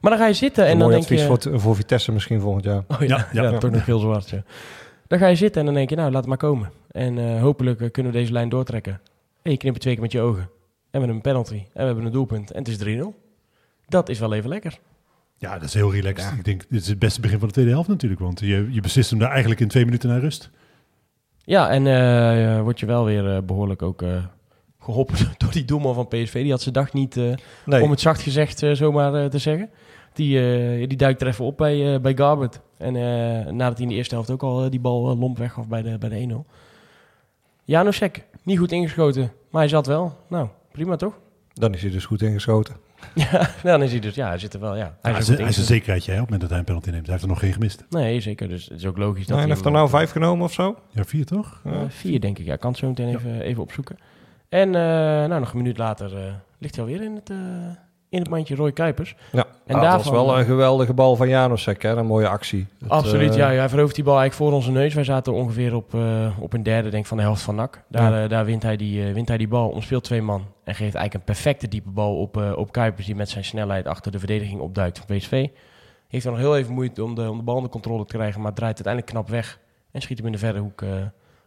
Maar 0.00 0.10
dan 0.10 0.20
ga 0.20 0.26
je 0.26 0.34
zitten 0.34 0.64
en 0.64 0.78
dan 0.78 0.88
mooi 0.88 0.90
denk 0.90 1.08
je... 1.20 1.28
advies 1.28 1.50
voor, 1.50 1.60
voor 1.60 1.76
Vitesse 1.76 2.12
misschien 2.12 2.40
volgend 2.40 2.64
jaar. 2.64 2.82
Oh 2.88 3.00
ja, 3.00 3.06
Ja, 3.06 3.42
ja, 3.42 3.50
ja. 3.50 3.58
toch 3.58 3.70
nog 3.70 3.86
heel 3.86 3.98
zwart. 3.98 4.30
Ja. 4.30 4.42
Dan 5.06 5.18
ga 5.18 5.26
je 5.26 5.34
zitten 5.36 5.60
en 5.60 5.66
dan 5.66 5.74
denk 5.74 5.90
je, 5.90 5.96
nou, 5.96 6.08
laat 6.10 6.20
het 6.20 6.28
maar 6.28 6.36
komen. 6.36 6.70
En 6.90 7.18
eh, 7.18 7.40
hopelijk 7.40 7.92
kunnen 7.92 8.12
we 8.12 8.18
deze 8.18 8.32
lijn 8.32 8.48
doortrekken. 8.48 9.00
En 9.42 9.50
je 9.50 9.56
knipt 9.56 9.80
twee 9.80 9.92
keer 9.94 10.02
met 10.02 10.12
je 10.12 10.20
ogen. 10.20 10.42
En 10.42 10.48
we 10.90 10.98
hebben 10.98 11.10
een 11.16 11.20
penalty. 11.20 11.54
En 11.54 11.80
we 11.80 11.82
hebben 11.84 12.04
een 12.04 12.12
doelpunt. 12.12 12.50
En 12.50 12.58
het 12.58 12.68
is 12.68 12.96
3-0. 12.96 13.00
Dat 13.88 14.08
is 14.08 14.18
wel 14.18 14.32
even 14.32 14.48
lekker. 14.48 14.78
Ja, 15.38 15.54
dat 15.58 15.68
is 15.68 15.74
heel 15.74 15.92
relaxed. 15.92 16.32
Ik 16.32 16.44
denk, 16.44 16.64
dit 16.68 16.80
is 16.80 16.88
het 16.88 16.98
beste 16.98 17.20
begin 17.20 17.38
van 17.38 17.48
de 17.48 17.54
tweede 17.54 17.70
helft 17.70 17.88
natuurlijk. 17.88 18.20
Want 18.20 18.40
je, 18.40 18.68
je 18.70 18.80
beslist 18.80 19.10
hem 19.10 19.18
daar 19.18 19.30
eigenlijk 19.30 19.60
in 19.60 19.68
twee 19.68 19.84
minuten 19.84 20.08
naar 20.08 20.20
rust. 20.20 20.50
Ja, 21.44 21.70
en 21.70 21.86
eh 21.86 22.62
word 22.62 22.80
je 22.80 22.86
wel 22.86 23.04
weer 23.04 23.36
eh, 23.36 23.42
behoorlijk 23.42 23.82
ook 23.82 24.02
eh, 24.02 24.24
geholpen 24.78 25.16
door 25.38 25.50
die 25.52 25.64
doelman 25.64 25.94
van 25.94 26.08
PSV. 26.08 26.32
Die 26.32 26.50
had 26.50 26.62
zijn 26.62 26.74
dag 26.74 26.92
niet, 26.92 27.16
eh, 27.16 27.34
Nee, 27.64 27.82
om 27.82 27.90
het 27.90 28.00
zacht 28.00 28.20
gezegd 28.20 28.58
zomaar 28.72 29.30
te 29.30 29.38
zeggen. 29.38 29.70
Die, 30.12 30.38
eh, 30.38 30.88
die 30.88 30.96
duikt 30.96 31.20
er 31.20 31.26
even 31.26 31.44
op 31.44 31.56
bij, 31.56 31.94
eh 31.94 32.00
bij 32.00 32.16
Garbert. 32.16 32.60
En 32.78 32.96
eh, 32.96 33.52
nadat 33.52 33.76
hij 33.76 33.82
in 33.82 33.88
de 33.88 33.94
eerste 33.94 34.14
helft 34.14 34.30
ook 34.30 34.42
al 34.42 34.70
die 34.70 34.80
bal 34.80 35.16
lomp 35.16 35.38
weg 35.38 35.52
gaf 35.52 35.68
bij 35.68 35.82
de, 35.82 35.98
bij 35.98 36.08
de 36.08 36.44
1-0. 36.46 36.52
Janosek, 37.64 38.24
niet 38.42 38.58
goed 38.58 38.72
ingeschoten, 38.72 39.32
maar 39.50 39.60
hij 39.60 39.70
zat 39.70 39.86
wel. 39.86 40.16
Nou, 40.28 40.48
prima 40.72 40.96
toch? 40.96 41.18
dan 41.52 41.74
is 41.74 41.82
hij 41.82 41.90
dus 41.90 42.04
goed 42.04 42.22
ingeschoten. 42.22 42.76
Ja, 43.32 43.50
dan 43.62 43.82
is 43.82 43.90
hij 43.90 44.00
dus, 44.00 44.14
ja, 44.14 44.28
hij 44.28 44.38
zit 44.38 44.54
er 44.54 44.60
wel, 44.60 44.76
ja. 44.76 44.96
Hij 45.02 45.18
is 45.18 45.28
hij 45.28 45.48
is 45.48 45.56
een 45.56 45.64
zekerheidje 45.64 46.12
hè, 46.12 46.20
op 46.20 46.28
het 46.28 46.30
moment 46.30 46.40
dat 46.40 46.50
hij 46.50 46.58
een 46.58 46.64
penalty 46.64 46.90
neemt. 46.90 47.02
Hij 47.02 47.10
heeft 47.10 47.22
er 47.22 47.30
nog 47.30 47.38
geen 47.38 47.52
gemist. 47.52 47.84
Nee, 47.90 48.20
zeker. 48.20 48.48
Dus 48.48 48.64
het 48.64 48.78
is 48.78 48.86
ook 48.86 48.96
logisch 48.96 49.18
dat 49.26 49.28
Nou, 49.28 49.40
hij 49.40 49.48
heeft 49.48 49.64
er 49.64 49.70
nou 49.70 49.88
vijf 49.88 50.10
genomen 50.10 50.44
of 50.44 50.52
zo? 50.52 50.76
Ja, 50.90 51.04
vier 51.04 51.24
toch? 51.24 51.60
eh, 51.64 51.72
vier, 51.88 52.20
denk 52.20 52.38
ik. 52.38 52.46
Ja, 52.46 52.52
ik 52.54 52.60
kan 52.60 52.70
het 52.70 52.78
zo 52.78 52.88
meteen 52.88 53.08
even, 53.08 53.40
even 53.40 53.62
opzoeken. 53.62 53.96
En 54.48 54.68
eh, 54.74 54.80
nou, 55.28 55.40
nog 55.40 55.50
een 55.50 55.56
minuut 55.56 55.78
later 55.78 56.16
eh, 56.16 56.32
ligt 56.58 56.76
hij 56.76 56.84
alweer 56.84 57.02
in 57.02 57.14
het, 57.14 57.30
eh, 57.30 57.36
in 58.08 58.18
het 58.18 58.28
mandje 58.30 58.54
Roy 58.54 58.72
Kuipers. 58.72 59.16
Ja, 59.32 59.44
En 59.66 59.74
en 59.76 59.80
dat 59.80 59.92
was 59.92 60.10
wel 60.10 60.38
een 60.38 60.44
geweldige 60.44 60.94
bal 60.94 61.16
van 61.16 61.28
Janosek, 61.28 61.82
hè? 61.82 61.96
Een 61.96 62.06
mooie 62.06 62.28
actie. 62.28 62.66
Absoluut, 62.88 63.30
eh, 63.30 63.36
ja. 63.36 63.48
Hij 63.50 63.68
verovert 63.68 63.94
die 63.94 64.04
bal 64.04 64.18
eigenlijk 64.18 64.50
voor 64.50 64.58
onze 64.58 64.70
neus. 64.70 64.94
Wij 64.94 65.04
zaten 65.04 65.32
ongeveer 65.32 65.74
op, 65.74 65.94
eh, 65.94 66.28
op 66.40 66.52
een 66.52 66.62
derde, 66.62 66.88
denk 66.90 67.02
ik, 67.02 67.08
van 67.08 67.16
de 67.16 67.22
helft 67.22 67.42
van 67.42 67.54
NAC. 67.54 67.82
Daar, 67.88 68.12
Ja. 68.12 68.22
eh, 68.22 68.28
daar 68.28 68.44
wint, 68.44 68.62
hij 68.62 68.76
die, 68.76 69.06
eh, 69.06 69.12
wint 69.12 69.28
hij 69.28 69.36
die 69.36 69.48
bal, 69.48 69.68
omspeelt 69.68 70.04
twee 70.04 70.22
man. 70.22 70.40
En 70.64 70.74
geeft 70.74 70.94
eigenlijk 70.94 71.14
een 71.14 71.20
perfecte 71.34 71.68
diepe 71.68 71.90
bal 71.90 72.16
op, 72.20 72.36
eh, 72.36 72.52
op 72.56 72.72
Kuipers, 72.72 73.06
die 73.06 73.14
met 73.16 73.28
zijn 73.28 73.44
snelheid 73.44 73.86
achter 73.86 74.12
de 74.12 74.18
verdediging 74.18 74.60
opduikt 74.60 74.98
van 75.06 75.16
PSV. 75.16 75.48
Heeft 76.08 76.24
er 76.24 76.30
nog 76.30 76.40
heel 76.40 76.56
even 76.56 76.72
moeite 76.74 77.04
om 77.04 77.14
de, 77.14 77.30
om 77.30 77.36
de 77.36 77.42
bal 77.44 77.54
onder 77.56 77.70
controle 77.70 78.04
te 78.04 78.16
krijgen, 78.16 78.40
maar 78.40 78.52
draait 78.52 78.74
uiteindelijk 78.74 79.12
knap 79.12 79.28
weg. 79.28 79.58
En 79.92 80.00
schiet 80.02 80.16
hem 80.18 80.26
in 80.26 80.32
de 80.32 80.38
verre 80.38 80.58
hoek 80.58 80.82
eh, 80.82 80.88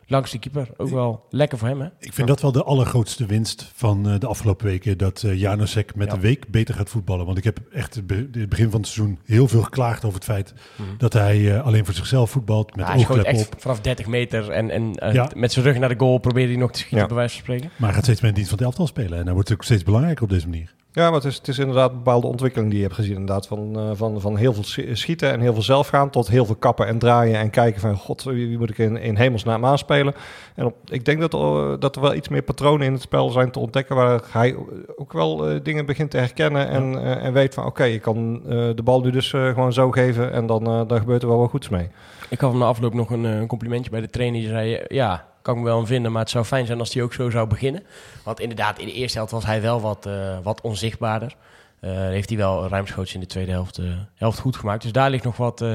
langs 0.09 0.31
de 0.31 0.39
keeper. 0.39 0.69
Ook 0.77 0.89
wel 0.89 1.25
lekker 1.29 1.57
voor 1.57 1.67
hem, 1.67 1.79
hè? 1.81 1.87
Ik 1.99 2.13
vind 2.13 2.27
dat 2.27 2.41
wel 2.41 2.51
de 2.51 2.63
allergrootste 2.63 3.25
winst 3.25 3.71
van 3.75 4.09
eh, 4.09 4.19
de 4.19 4.27
afgelopen 4.27 4.65
weken. 4.65 4.97
Dat 4.97 5.23
eh 5.23 5.39
Janosek 5.39 5.95
met 5.95 6.07
Ja. 6.09 6.13
de 6.15 6.19
week 6.21 6.49
beter 6.51 6.75
gaat 6.75 6.89
voetballen. 6.89 7.25
Want 7.25 7.37
ik 7.37 7.43
heb 7.43 7.59
echt 7.73 7.95
het 7.95 8.07
be- 8.07 8.29
het 8.31 8.49
begin 8.49 8.69
van 8.71 8.79
het 8.79 8.89
seizoen 8.89 9.19
heel 9.25 9.47
veel 9.47 9.61
geklaagd 9.61 10.05
over 10.05 10.15
het 10.17 10.27
feit 10.27 10.53
dat 10.97 11.13
hij 11.13 11.55
eh, 11.55 11.65
alleen 11.65 11.85
voor 11.85 11.93
zichzelf 11.93 12.29
voetbalt. 12.31 12.75
Met 12.75 12.87
Ja, 12.87 12.97
schoot 12.97 13.17
oogklep 13.17 13.25
echt 13.35 13.47
op. 13.53 13.61
vanaf 13.61 13.81
30 13.81 14.07
meter 14.07 14.49
en, 14.49 14.69
en 14.69 15.13
Ja. 15.13 15.29
met 15.35 15.51
zijn 15.51 15.65
rug 15.65 15.77
naar 15.79 15.89
de 15.89 15.99
goal 15.99 16.17
probeerde 16.17 16.51
hij 16.51 16.59
nog 16.61 16.71
te 16.71 16.77
schieten, 16.79 16.99
Ja. 16.99 17.05
bij 17.07 17.15
wijze 17.15 17.33
van 17.33 17.43
spreken. 17.43 17.69
Maar 17.75 17.85
hij 17.87 17.93
gaat 17.95 18.03
steeds 18.03 18.19
meer 18.21 18.29
in 18.29 18.35
dienst 18.35 18.49
van 18.49 18.57
het 18.59 18.67
elftal 18.67 18.87
spelen. 18.87 19.19
En 19.19 19.25
dan 19.25 19.33
wordt 19.33 19.51
ook 19.51 19.63
steeds 19.63 19.83
belangrijker 19.83 20.23
op 20.23 20.29
deze 20.29 20.47
manier. 20.49 20.73
Ja, 20.91 21.05
maar 21.05 21.13
het 21.13 21.23
is, 21.25 21.35
het 21.35 21.47
is 21.47 21.59
inderdaad 21.59 21.89
een 21.89 21.97
bepaalde 21.97 22.27
ontwikkeling 22.27 22.69
die 22.69 22.79
je 22.79 22.85
hebt 22.85 22.95
gezien. 22.97 23.11
Inderdaad, 23.17 23.47
van, 23.47 23.75
eh, 23.75 23.89
van, 23.93 24.21
van 24.21 24.37
heel 24.37 24.53
veel 24.53 24.63
schi- 24.63 24.95
schieten 24.95 25.31
en 25.31 25.39
heel 25.39 25.53
veel 25.53 25.61
zelf 25.61 25.87
gaan 25.87 26.09
tot 26.09 26.27
heel 26.27 26.45
veel 26.45 26.55
kappen 26.55 26.87
en 26.87 26.99
draaien 26.99 27.39
en 27.39 27.49
kijken 27.49 27.81
van 27.81 27.95
god, 27.95 28.23
wie, 28.23 28.57
moet 28.57 28.69
ik 28.69 28.77
in, 28.77 28.97
in 28.97 29.15
hemelsnaam 29.15 29.65
aanspelen. 29.65 30.13
En 30.55 30.65
op, 30.65 30.75
ik 30.85 31.05
denk 31.05 31.19
dat, 31.19 31.33
eh, 31.33 31.73
dat 31.79 31.95
er 31.95 32.01
wel 32.01 32.13
iets 32.13 32.27
meer 32.27 32.41
patronen 32.41 32.85
in 32.87 32.93
het 32.93 33.01
spel 33.01 33.29
zijn 33.29 33.51
te 33.51 33.59
ontdekken 33.59 33.95
waar 33.95 34.21
hij 34.31 34.55
ook 34.95 35.13
wel 35.13 35.49
eh, 35.49 35.59
dingen 35.63 35.85
begint 35.85 36.11
te 36.11 36.17
herkennen 36.17 36.67
en, 36.69 37.19
en 37.21 37.33
weet 37.33 37.53
van 37.53 37.65
oké, 37.65 37.83
ik 37.83 38.01
kan 38.01 38.41
de 38.75 38.81
bal 38.83 39.01
nu 39.01 39.11
dus 39.11 39.29
gewoon 39.29 39.73
zo 39.73 39.91
geven 39.91 40.31
en 40.31 40.45
dan, 40.45 40.63
dan 40.63 40.99
gebeurt 40.99 41.21
er 41.21 41.27
wel 41.27 41.37
wat 41.39 41.49
goeds 41.49 41.69
mee. 41.69 41.89
Ik 42.29 42.41
hem 42.41 42.57
na 42.57 42.65
afloop 42.65 42.93
nog 42.93 43.09
een, 43.09 43.47
complimentje 43.47 43.91
bij 43.91 44.01
de 44.01 44.09
trainer. 44.09 44.39
Die 44.39 44.49
zei, 44.49 44.83
ja, 44.87 45.25
kan 45.41 45.53
ik 45.53 45.59
me 45.59 45.65
wel 45.65 45.79
aan 45.79 45.87
vinden, 45.87 46.11
maar 46.11 46.21
het 46.21 46.29
zou 46.29 46.45
fijn 46.45 46.65
zijn 46.65 46.79
als 46.79 46.93
hij 46.93 47.03
ook 47.03 47.13
zo 47.13 47.29
zou 47.29 47.47
beginnen. 47.47 47.83
Want 48.23 48.39
inderdaad, 48.39 48.79
in 48.79 48.85
de 48.85 48.93
eerste 48.93 49.17
helft 49.17 49.31
was 49.31 49.45
hij 49.45 49.61
wel 49.61 49.81
wat, 49.81 50.05
eh, 50.05 50.37
wat 50.43 50.61
onzichtbaarder. 50.61 51.35
Eh, 51.79 51.91
heeft 51.91 52.29
hij 52.29 52.37
wel 52.37 52.67
ruimschoots 52.67 53.13
in 53.13 53.19
de 53.19 53.25
tweede 53.25 53.51
helft, 53.51 53.77
eh, 53.77 53.85
helft 54.15 54.39
goed 54.39 54.55
gemaakt. 54.55 54.81
Dus 54.81 54.91
daar 54.91 55.09
ligt 55.09 55.23
nog 55.23 55.37
wat, 55.37 55.65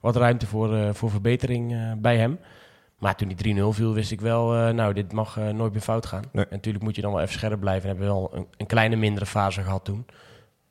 wat 0.00 0.16
ruimte 0.16 0.46
voor, 0.46 0.94
voor 0.94 1.10
verbetering 1.10 1.94
bij 2.00 2.16
hem. 2.16 2.38
Maar 2.98 3.16
toen 3.16 3.28
die 3.28 3.36
3-0 3.36 3.72
viel, 3.72 3.92
wist 3.92 4.10
ik 4.10 4.20
wel, 4.20 4.72
nou, 4.72 4.92
dit 4.92 5.12
mag 5.12 5.36
nooit 5.36 5.72
meer 5.72 5.82
fout 5.82 6.06
gaan. 6.06 6.24
Nee. 6.32 6.44
En 6.44 6.50
natuurlijk 6.50 6.84
moet 6.84 6.96
je 6.96 7.02
dan 7.02 7.12
wel 7.12 7.20
even 7.20 7.32
scherp 7.32 7.60
blijven. 7.60 7.82
En 7.82 7.96
hebben 7.96 8.06
we 8.06 8.12
wel 8.12 8.30
een, 8.32 8.46
een 8.56 8.66
kleine 8.66 8.96
mindere 8.96 9.26
fase 9.26 9.62
gehad 9.62 9.84
toen. 9.84 10.06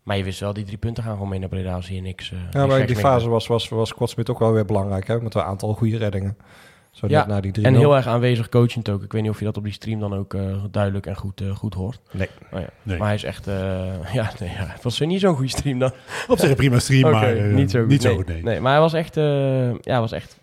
Maar 0.04 0.18
je 0.18 0.24
wist 0.24 0.40
wel, 0.40 0.54
die 0.54 0.66
drie 0.66 0.78
punten 0.78 1.04
gaan 1.04 1.14
gewoon 1.14 1.30
mee 1.30 1.40
naar 1.40 1.50
Breda 1.50 1.76
als 1.76 1.88
hier 1.88 2.02
niks... 2.02 2.30
Ja, 2.30 2.38
niks 2.52 2.68
maar 2.68 2.86
die 2.86 2.96
fase 2.96 3.30
was, 3.30 3.48
was, 3.48 3.70
was 3.70 3.94
Kortsmit 3.94 4.30
ook 4.30 4.40
wel 4.40 4.52
weer 4.52 4.66
belangrijk 4.66 5.08
hè, 5.08 5.22
met 5.22 5.36
een 5.36 5.42
aantal 5.42 5.74
goede 5.74 5.98
reddingen. 5.98 6.38
Zo 6.96 7.08
Ja, 7.08 7.20
net 7.20 7.28
na 7.28 7.42
die 7.42 7.52
3 7.52 7.66
En 7.66 7.76
heel 7.76 7.96
erg 7.96 8.08
aanwezig 8.08 8.50
coachend 8.50 8.90
ook. 8.90 9.04
Ik 9.04 9.12
weet 9.12 9.22
niet 9.22 9.32
of 9.32 9.40
je 9.40 9.46
dat 9.46 9.58
op 9.58 9.64
die 9.64 9.74
stream 9.74 10.00
dan 10.00 10.14
ook 10.14 10.34
eh, 10.34 10.64
duidelijk 10.72 11.06
en 11.06 11.16
goed, 11.16 11.42
eh, 11.42 11.56
goed 11.56 11.74
hoort. 11.74 12.00
Nee. 12.12 12.30
Oh 12.52 12.60
ja. 12.60 12.68
Nee. 12.84 12.98
Maar 12.98 13.08
hij 13.08 13.16
is 13.16 13.24
echt... 13.24 13.48
eh, 13.48 14.14
ja, 14.14 14.32
nee, 14.40 14.50
ja, 14.50 14.66
het 14.68 14.84
was 14.84 15.00
niet 15.00 15.20
zo'n 15.20 15.36
goede 15.36 15.50
stream 15.50 15.80
dan. 15.80 15.92
Op 16.28 16.40
zich 16.40 16.50
een 16.50 16.56
prima 16.56 16.80
stream, 16.80 17.12
maar 17.12 17.36
niet 17.36 17.72
zo 17.72 17.80
goed. 17.80 17.90
Niet 17.90 18.02
zo 18.02 18.08
nee, 18.08 18.18
goed 18.18 18.28
nee. 18.28 18.44
nee, 18.44 18.60
maar 18.60 18.72
hij 18.72 18.82
was 18.82 18.94
echt, 18.94 19.18
eh, 19.18 19.80
ja, 19.80 20.00
was 20.00 20.12
echt 20.12 20.40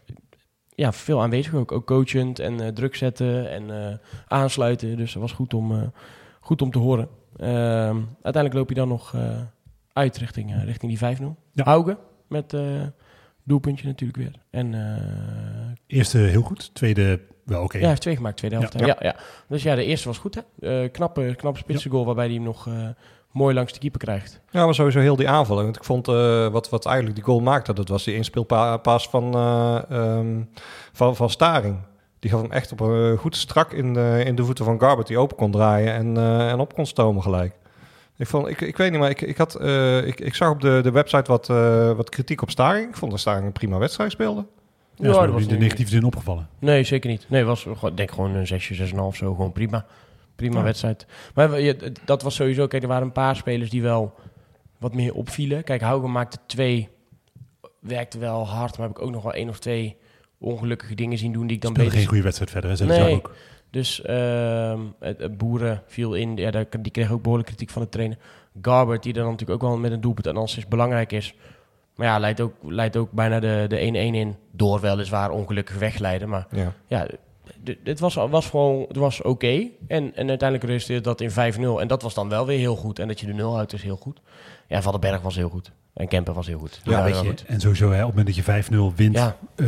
ja, 0.74 0.92
veel 0.92 1.22
aanwezig 1.22 1.54
ook. 1.54 1.72
Ook 1.72 1.86
coachend 1.86 2.38
en 2.38 2.60
eh, 2.60 2.68
druk 2.68 2.94
zetten 2.94 3.50
en 3.50 3.88
eh, 3.90 3.94
aansluiten. 4.28 4.96
Dus 4.96 5.12
dat 5.12 5.22
was 5.22 5.32
goed 5.32 5.54
om, 5.54 5.72
eh, 5.72 5.82
goed 6.40 6.62
om 6.62 6.70
te 6.70 6.78
horen. 6.78 7.08
Ehm, 7.36 7.96
uiteindelijk 8.22 8.54
loop 8.54 8.68
je 8.68 8.74
dan 8.74 8.88
nog 8.88 9.14
eh, 9.14 9.20
uit 9.92 10.16
richting, 10.16 10.64
richting 10.64 10.98
die 10.98 11.16
5-0. 11.16 11.22
Ja. 11.52 11.64
Hauge 11.64 11.98
met 12.28 12.52
eh, 12.52 12.62
doelpuntje 13.44 13.86
natuurlijk 13.86 14.18
weer. 14.18 14.42
En 14.50 14.74
eh, 14.74 15.96
Eerste 15.98 16.18
heel 16.18 16.42
goed, 16.42 16.74
tweede 16.74 17.20
wel 17.44 17.62
oké. 17.62 17.74
ja, 17.74 17.80
hij 17.80 17.88
heeft 17.88 18.02
twee 18.02 18.16
gemaakt, 18.16 18.36
tweede 18.36 18.56
helft. 18.56 18.72
Ja. 18.78 18.86
Ja, 18.86 18.86
ja. 18.86 18.96
ja. 19.00 19.16
Dus 19.48 19.62
ja, 19.62 19.74
de 19.74 19.84
eerste 19.84 20.08
was 20.08 20.18
goed, 20.18 20.34
hè? 20.34 20.82
Eh, 20.82 20.90
knappe, 20.90 21.34
knappe 21.36 21.58
spitse 21.58 21.88
goal, 21.88 22.04
waarbij 22.04 22.24
hij 22.26 22.34
hem 22.34 22.44
nog 22.44 22.66
eh, 22.66 22.88
mooi 23.32 23.54
langs 23.54 23.72
de 23.72 23.78
keeper 23.78 24.00
krijgt. 24.00 24.40
Ja, 24.50 24.64
maar 24.64 24.74
sowieso 24.74 25.00
heel 25.00 25.16
die 25.16 25.28
aanval. 25.28 25.56
Want 25.56 25.76
ik 25.76 25.84
vond 25.84 26.08
eh, 26.08 26.48
wat, 26.48 26.68
wat 26.68 26.86
eigenlijk 26.86 27.16
die 27.16 27.24
goal 27.24 27.40
maakte, 27.40 27.72
dat 27.72 27.88
was 27.88 28.04
die 28.04 28.14
inspeelpaas 28.14 29.08
van, 29.08 29.34
eh, 29.34 29.82
ehm, 29.90 30.42
van, 30.92 31.16
van 31.16 31.30
Staring. 31.30 31.76
Die 32.18 32.30
gaf 32.30 32.40
hem 32.40 32.52
echt 32.52 32.72
op 32.72 32.80
een 32.80 33.16
goed 33.16 33.36
strak 33.36 33.72
in 33.72 33.94
de, 33.94 34.22
in 34.24 34.34
de 34.34 34.44
voeten 34.44 34.64
van 34.64 34.80
Garbert, 34.80 35.06
die 35.06 35.18
open 35.18 35.36
kon 35.36 35.50
draaien 35.50 35.92
en, 35.92 36.16
eh, 36.16 36.50
en 36.50 36.60
op 36.60 36.74
kon 36.74 36.86
stomen 36.86 37.22
gelijk. 37.22 37.54
Ik, 38.16 38.26
vond, 38.26 38.48
ik, 38.48 38.60
ik 38.60 38.76
weet 38.76 38.90
niet, 38.90 39.00
maar 39.00 39.10
ik, 39.10 39.20
ik, 39.20 39.36
had, 39.36 39.54
eh, 39.54 40.06
ik, 40.06 40.20
ik 40.20 40.34
zag 40.34 40.50
op 40.50 40.60
de, 40.60 40.80
de 40.82 40.90
website 40.90 41.30
wat, 41.30 41.50
eh, 41.50 41.92
wat 41.92 42.08
kritiek 42.08 42.42
op 42.42 42.50
Staring. 42.50 42.88
Ik 42.88 42.96
vond 42.96 43.10
dat 43.10 43.20
Staring 43.20 43.46
een 43.46 43.52
prima 43.52 43.78
wedstrijd 43.78 44.12
speelde. 44.12 44.46
Ja, 44.94 45.08
is 45.08 45.14
dat 45.14 45.26
me 45.26 45.32
was 45.32 45.42
in 45.42 45.48
de 45.48 45.56
negatieve 45.56 45.90
zin 45.90 46.04
opgevallen. 46.04 46.48
Nee, 46.58 46.84
zeker 46.84 47.10
niet. 47.10 47.26
Nee, 47.28 47.44
was 47.44 47.66
denk 47.94 48.10
gewoon 48.10 48.34
een 48.34 48.46
6, 48.46 48.72
6,5 48.72 48.96
zo. 49.12 49.34
Gewoon 49.34 49.52
prima. 49.52 49.86
Prima 50.36 50.58
Ja. 50.58 50.62
wedstrijd. 50.64 51.06
Maar 51.34 51.50
dat 52.04 52.22
was 52.22 52.34
sowieso... 52.34 52.66
Kijk, 52.66 52.82
er 52.82 52.88
waren 52.88 53.02
een 53.06 53.12
paar 53.12 53.36
spelers 53.36 53.70
die 53.70 53.82
wel 53.82 54.14
wat 54.78 54.94
meer 54.94 55.14
opvielen. 55.14 55.64
Kijk, 55.64 55.80
Haugen 55.80 56.12
maakte 56.12 56.38
twee... 56.46 56.88
Werkte 57.80 58.18
wel 58.18 58.46
hard, 58.48 58.78
maar 58.78 58.86
heb 58.86 58.96
ik 58.96 59.02
ook 59.02 59.10
nog 59.10 59.22
wel 59.22 59.32
één 59.32 59.48
of 59.48 59.58
twee 59.58 59.96
ongelukkige 60.38 60.94
dingen 60.94 61.18
zien 61.18 61.32
doen 61.32 61.46
die 61.46 61.56
ik 61.56 61.62
dan 61.62 61.70
Speelde 61.70 61.90
beter... 61.90 61.98
geen 62.04 62.08
goede 62.08 62.24
wedstrijd 62.24 62.50
verder, 62.50 62.70
hè? 62.70 62.76
Zei 62.76 62.88
Nee. 62.88 63.14
ook. 63.14 63.34
Dus 63.72 64.00
het, 64.98 65.18
het 65.18 65.38
Boeren 65.38 65.82
viel 65.86 66.14
in. 66.14 66.36
Ja, 66.36 66.50
die 66.80 66.92
kreeg 66.92 67.10
ook 67.10 67.22
behoorlijk 67.22 67.48
kritiek 67.48 67.70
van 67.70 67.82
de 67.82 67.88
trainer. 67.88 68.16
Garbert, 68.62 69.02
die 69.02 69.12
dan 69.12 69.30
natuurlijk 69.30 69.62
ook 69.62 69.68
wel 69.68 69.78
met 69.78 69.92
een 69.92 70.00
doelpunt 70.00 70.26
en 70.26 70.36
alles 70.36 70.56
is 70.56 70.66
belangrijk 70.68 71.12
is. 71.12 71.34
Maar 71.96 72.06
ja, 72.06 72.18
leidt 72.18 72.40
ook, 72.40 72.54
leidt 72.62 72.96
ook 72.96 73.10
bijna 73.12 73.40
de 73.40 73.64
de 73.68 73.76
1-1 73.78 73.80
in. 73.94 74.36
Door 74.50 74.80
weliswaar 74.80 75.30
ongelukkig 75.30 75.78
wegleiden. 75.78 76.28
Maar 76.28 76.46
Ja. 76.88 77.06
dit 77.82 78.00
was, 78.00 78.14
was 78.14 78.48
gewoon, 78.50 78.84
het 78.88 78.96
was 78.96 79.22
oké. 79.22 79.68
En, 79.88 80.14
en 80.16 80.28
uiteindelijk 80.28 80.70
resulteerde 80.70 81.02
dat 81.02 81.20
in 81.20 81.54
5-0. 81.54 81.80
En 81.80 81.88
dat 81.88 82.02
was 82.02 82.14
dan 82.14 82.28
wel 82.28 82.46
weer 82.46 82.58
heel 82.58 82.76
goed. 82.76 82.98
En 82.98 83.08
dat 83.08 83.20
je 83.20 83.26
de 83.26 83.32
0 83.32 83.54
houdt 83.54 83.72
is 83.72 83.82
heel 83.82 83.96
goed. 83.96 84.20
Ja, 84.68 84.82
Van 84.82 84.92
den 84.92 85.00
Berg 85.00 85.20
was 85.20 85.36
heel 85.36 85.48
goed. 85.48 85.72
En 85.94 86.08
Kemper 86.08 86.34
was 86.34 86.46
heel 86.46 86.58
goed. 86.58 86.80
Ja, 86.84 87.04
weet 87.04 87.18
je, 87.20 87.26
goed. 87.26 87.44
en 87.46 87.60
sowieso, 87.60 87.90
hè, 87.90 88.04
op 88.04 88.14
het 88.16 88.16
moment 88.16 88.26
dat 88.26 88.36
je 88.36 88.42
5-0 88.92 88.92
wint, 88.96 89.16
Ja. 89.16 89.36
eh, 89.56 89.66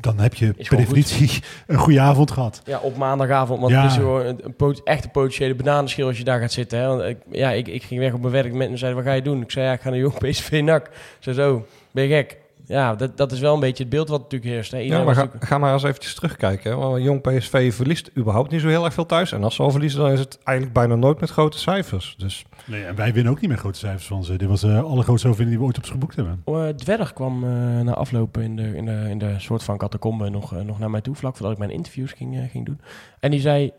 dan 0.00 0.18
heb 0.18 0.34
je 0.34 0.52
per 0.52 0.66
goed. 0.66 0.78
definitie 0.78 1.42
een 1.66 1.76
goede 1.78 2.00
avond 2.00 2.30
gehad. 2.30 2.62
Ja, 2.64 2.78
op 2.78 2.96
maandagavond. 2.96 3.60
Want 3.60 3.72
Ja. 3.72 3.82
het 3.82 3.90
is 3.90 3.96
gewoon 3.96 4.26
een, 4.26 4.40
een 4.44 4.54
pot- 4.56 4.82
echt 4.82 5.04
een 5.04 5.10
potentiële 5.10 5.54
bananenschil 5.54 6.06
als 6.06 6.18
je 6.18 6.24
daar 6.24 6.40
gaat 6.40 6.52
zitten. 6.52 6.78
Hè? 6.78 6.86
Want 6.86 7.02
ik, 7.02 7.16
ja, 7.30 7.50
ik, 7.50 7.68
ik 7.68 7.82
ging 7.82 8.00
weg 8.00 8.12
op 8.12 8.20
mijn 8.20 8.32
werk. 8.32 8.52
Mensen 8.52 8.78
zeiden, 8.78 9.00
wat 9.02 9.08
ga 9.10 9.16
je 9.16 9.22
doen? 9.22 9.42
Ik 9.42 9.50
zei, 9.50 9.66
ja, 9.66 9.72
ik 9.72 9.80
ga 9.80 9.88
naar 9.90 9.98
Jong 9.98 10.18
PSV 10.18 10.60
NAC. 10.64 10.90
Ze 11.18 11.34
zo, 11.34 11.66
ben 11.90 12.04
je 12.08 12.14
gek? 12.14 12.36
Ja, 12.66 12.94
dat, 12.94 13.16
dat 13.16 13.32
is 13.32 13.40
wel 13.40 13.54
een 13.54 13.60
beetje 13.60 13.82
het 13.82 13.92
beeld 13.92 14.08
wat 14.08 14.20
natuurlijk 14.22 14.50
heerst. 14.50 14.70
Hè? 14.70 14.78
Ja, 14.78 15.04
maar 15.04 15.14
ga, 15.14 15.20
natuurlijk- 15.20 15.44
ga 15.50 15.58
maar 15.58 15.72
eens 15.72 15.82
eventjes 15.82 16.14
terugkijken. 16.14 16.70
Hè? 16.70 16.76
Want 16.76 17.02
Jong 17.02 17.20
PSV 17.20 17.74
verliest 17.74 18.10
überhaupt 18.16 18.50
niet 18.50 18.60
zo 18.60 18.68
heel 18.68 18.84
erg 18.84 18.94
veel 18.94 19.06
thuis. 19.06 19.32
En 19.32 19.44
als 19.44 19.54
ze 19.54 19.62
al 19.62 19.70
verliezen, 19.70 20.00
dan 20.00 20.10
is 20.10 20.18
het 20.18 20.38
eigenlijk 20.44 20.78
bijna 20.78 20.94
nooit 20.94 21.20
met 21.20 21.30
grote 21.30 21.58
cijfers. 21.58 22.14
Dus 22.18 22.44
Nee, 22.66 22.84
en 22.84 22.94
wij 22.94 23.12
winnen 23.12 23.32
ook 23.32 23.40
niet 23.40 23.50
met 23.50 23.58
grote 23.58 23.78
cijfers 23.78 24.06
van 24.06 24.24
ze. 24.24 24.36
Dit 24.36 24.48
was 24.48 24.60
de 24.60 24.80
allergrootste 24.80 25.28
overwinning 25.28 25.48
die 25.48 25.58
we 25.58 25.64
ooit 25.64 25.78
op 25.78 25.86
ze 25.86 25.92
geboekt 25.92 26.16
hebben. 26.16 26.42
Eh, 26.44 26.68
Dwerg 26.68 27.12
kwam 27.12 27.44
eh, 27.44 27.50
na 27.80 27.94
afloop 27.94 28.38
in 28.38 28.56
de, 28.56 28.76
in, 28.76 28.84
de, 28.84 29.06
in 29.08 29.18
de 29.18 29.34
soort 29.38 29.62
van 29.62 29.78
catacombe 29.78 30.30
nog, 30.30 30.64
nog 30.64 30.78
naar 30.78 30.90
mij 30.90 31.00
toe, 31.00 31.14
vlak 31.14 31.32
voordat 31.36 31.52
ik 31.52 31.58
mijn 31.58 31.70
interviews 31.70 32.12
ging, 32.12 32.48
ging 32.50 32.66
doen. 32.66 32.80
En 33.20 33.30
die 33.30 33.40
zei, 33.40 33.72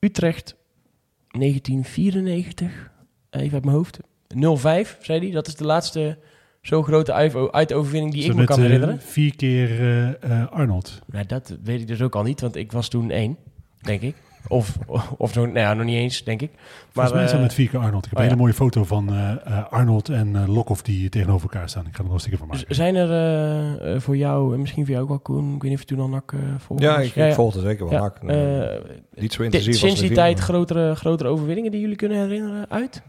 Utrecht 0.00 0.54
1994, 1.38 2.90
even 3.30 3.52
uit 3.54 3.64
mijn 3.64 3.76
hoofd, 3.76 3.98
05, 4.58 4.98
zei 5.00 5.18
hij. 5.20 5.30
Dat 5.30 5.46
is 5.46 5.54
de 5.56 5.64
laatste 5.64 6.18
zo 6.68 6.82
grote 6.82 7.12
uit- 7.12 7.52
uitoverwinning 7.52 8.12
die 8.12 8.22
ik 8.24 8.28
me 8.30 8.34
met, 8.36 8.46
kan 8.46 8.60
herinneren. 8.60 9.00
vier 9.00 9.36
keer 9.36 9.70
eh, 9.80 10.08
eh, 10.42 10.50
Arnold. 10.50 10.98
Nou, 11.06 11.26
dat 11.26 11.56
weet 11.62 11.80
ik 11.80 11.86
dus 11.86 12.02
ook 12.02 12.14
al 12.16 12.22
niet, 12.22 12.40
want 12.40 12.56
ik 12.56 12.72
was 12.72 12.88
toen 12.88 13.10
één, 13.10 13.36
denk 13.80 14.00
ik. 14.00 14.14
Of, 14.48 14.78
of 15.18 15.32
zo, 15.32 15.44
nou 15.46 15.58
ja, 15.58 15.74
nog 15.74 15.84
niet 15.84 15.94
eens, 15.94 16.24
denk 16.24 16.42
ik. 16.42 16.50
Volgens 16.92 17.14
mij 17.14 17.24
is 17.24 17.28
dat 17.30 17.38
eh, 17.38 17.44
met 17.46 17.54
vier 17.54 17.68
keer 17.68 17.78
Arnold. 17.80 18.04
Ik 18.04 18.10
heb 18.10 18.18
oh 18.18 18.24
een 18.24 18.30
hele 18.30 18.34
ja. 18.40 18.42
mooie 18.42 18.54
foto 18.54 18.84
van 18.84 19.08
eh, 19.12 19.30
eh, 19.44 19.72
Arnold 19.72 20.08
en 20.08 20.36
eh 20.36 20.48
Lokhoff 20.54 20.82
die 20.82 21.08
tegenover 21.08 21.50
elkaar 21.50 21.68
staan. 21.68 21.86
Ik 21.86 21.92
ga 21.92 21.98
er 21.98 22.04
wel 22.04 22.12
een 22.14 22.18
sticker 22.20 22.38
van 22.38 22.48
maken. 22.48 22.74
zijn 22.74 22.94
er 22.94 24.00
voor 24.00 24.16
jou, 24.16 24.54
en 24.54 24.60
misschien 24.60 24.82
voor 24.84 24.92
jou 24.92 25.04
ook 25.04 25.10
wel, 25.10 25.18
Koen, 25.20 25.54
ik 25.54 25.62
weet 25.62 25.70
niet 25.70 25.80
of 25.80 25.88
je 25.88 25.94
toen 25.94 26.00
al 26.00 26.08
nak 26.08 26.32
eh 26.32 26.38
volgde 26.58 26.84
ja, 26.86 26.98
ik, 26.98 27.14
ik 27.16 27.32
volgde 27.34 27.60
zeker 27.60 27.88
wel. 27.88 27.92
Ja, 27.92 28.12
NAC. 28.22 28.22
eh, 28.22 28.90
niet 29.14 29.32
zo 29.32 29.42
intensief 29.42 29.68
als 29.72 29.80
Sinds 29.80 30.00
die 30.00 30.10
tijd 30.12 30.36
maar- 30.36 30.44
grotere, 30.44 30.94
grotere 30.94 31.28
overwinningen 31.28 31.70
die 31.70 31.80
jullie 31.80 31.96
kunnen 31.96 32.18
herinneren 32.18 32.66
uit? 32.70 33.02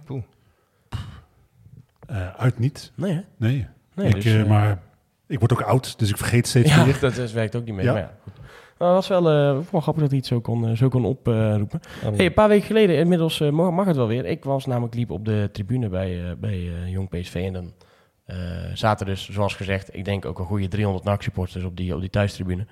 Eh, 2.10 2.36
uit 2.38 2.60
niet. 2.60 2.92
Nee, 2.96 3.14
hè? 3.14 3.22
Nee. 3.38 3.68
Nee, 3.96 4.08
ik, 4.08 4.14
dus, 4.16 4.26
eh, 4.26 4.40
eh, 4.40 4.48
maar 4.48 4.80
ik 5.28 5.40
word 5.40 5.52
ook 5.52 5.62
oud, 5.62 6.00
dus 6.00 6.10
ik 6.10 6.18
vergeet 6.18 6.48
steeds 6.48 6.76
Ja, 6.76 6.86
meer. 6.86 6.98
dat 7.10 7.18
is, 7.18 7.32
werkt 7.34 7.56
ook 7.56 7.66
niet 7.66 7.76
mee. 7.76 7.86
Ja. 7.86 7.92
Maar 7.92 8.02
ja, 8.02 8.12
goed. 8.24 8.34
Maar 8.78 8.88
het 8.88 8.98
was 8.98 9.08
wel, 9.08 9.30
eh, 9.30 9.58
wel 9.72 9.82
grappig 9.82 10.02
dat 10.02 10.10
hij 10.12 10.18
het 10.20 10.28
zo 10.28 10.40
kon, 10.40 10.78
zo 10.78 10.88
kon 10.90 11.06
oproepen. 11.06 11.80
Hey, 12.16 12.26
een 12.26 12.34
paar 12.34 12.48
weken 12.48 12.66
geleden, 12.66 12.98
inmiddels 12.98 13.40
mag, 13.40 13.72
mag 13.72 13.86
het 13.86 13.96
wel 13.96 14.08
weer. 14.08 14.26
Ik 14.26 14.44
was 14.44 14.66
namelijk 14.66 14.96
liep 14.96 15.12
op 15.12 15.26
de 15.26 15.50
tribune 15.52 15.90
bij, 15.90 16.24
eh, 16.26 16.32
bij 16.40 16.54
eh, 16.54 16.92
Jong 16.92 17.10
PSV. 17.10 17.36
En 17.36 17.54
dan 17.54 17.74
eh, 18.26 18.38
zaten 18.74 19.06
dus, 19.06 19.30
zoals 19.30 19.54
gezegd, 19.56 19.96
ik 19.96 20.06
denk 20.06 20.26
ook 20.26 20.40
een 20.40 20.46
goede 20.46 20.68
300 20.68 21.06
NAC-supporters 21.06 21.64
op 21.64 21.78
die, 21.78 21.94
op 21.96 22.00
die 22.00 22.10
thuistribune. 22.10 22.66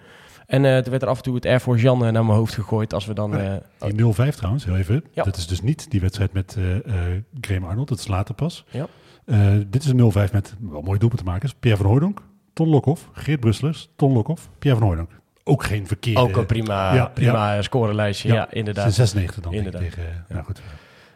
En 0.45 0.65
eh 0.65 0.77
toen 0.77 0.89
werd 0.91 1.01
er 1.01 1.07
af 1.09 1.17
en 1.17 1.23
toe 1.23 1.35
het 1.35 1.45
Air 1.45 1.59
Force 1.59 1.83
Jan 1.83 1.99
naar 1.99 2.11
mijn 2.11 2.27
hoofd 2.27 2.53
gegooid 2.53 2.93
als 2.93 3.05
we 3.05 3.13
dan... 3.13 3.37
Eh, 3.37 3.55
Die 3.79 4.13
0-5 4.31 4.35
trouwens, 4.35 4.65
heel 4.65 4.77
even. 4.77 5.03
Ja. 5.11 5.23
Dat 5.23 5.37
is 5.37 5.47
dus 5.47 5.61
niet 5.61 5.91
die 5.91 6.01
wedstrijd 6.01 6.33
met 6.33 6.55
eh 6.57 6.75
eh 6.75 7.21
Graham 7.41 7.63
Arnold, 7.65 7.87
dat 7.87 7.99
is 7.99 8.07
later 8.07 8.35
pas. 8.35 8.65
Ja. 8.69 8.87
Eh, 9.27 9.51
dit 9.67 9.83
is 9.83 9.89
een 9.89 9.97
0-5 10.29 10.31
met 10.33 10.55
wel 10.59 10.81
mooie 10.81 10.99
doelpunten 10.99 11.25
te 11.25 11.31
maken. 11.31 11.49
Pierre 11.59 11.81
van 11.81 11.89
Hooydonk, 11.91 12.21
Ton 12.53 12.67
Lokhoff, 12.69 13.09
Geert 13.13 13.39
Brusselers, 13.39 13.89
Ton 13.95 14.13
Lokhoff, 14.13 14.49
Pierre 14.59 14.79
van 14.79 14.87
Hooydonk. 14.87 15.09
Ook 15.43 15.63
geen 15.63 15.87
verkeerde... 15.87 16.19
ook 16.19 16.35
een 16.35 16.45
prima, 16.45 16.93
Ja, 16.93 17.05
prima 17.05 17.61
scorelijstje, 17.61 18.33
ja, 18.33 18.51
inderdaad. 18.51 18.93
Zijn 18.93 19.07
96 19.07 19.43
dan 19.43 19.51
ik, 19.51 19.57
Inderdaad. 19.57 19.81
tegen... 19.81 20.25
Nou 20.29 20.43
goed. 20.43 20.61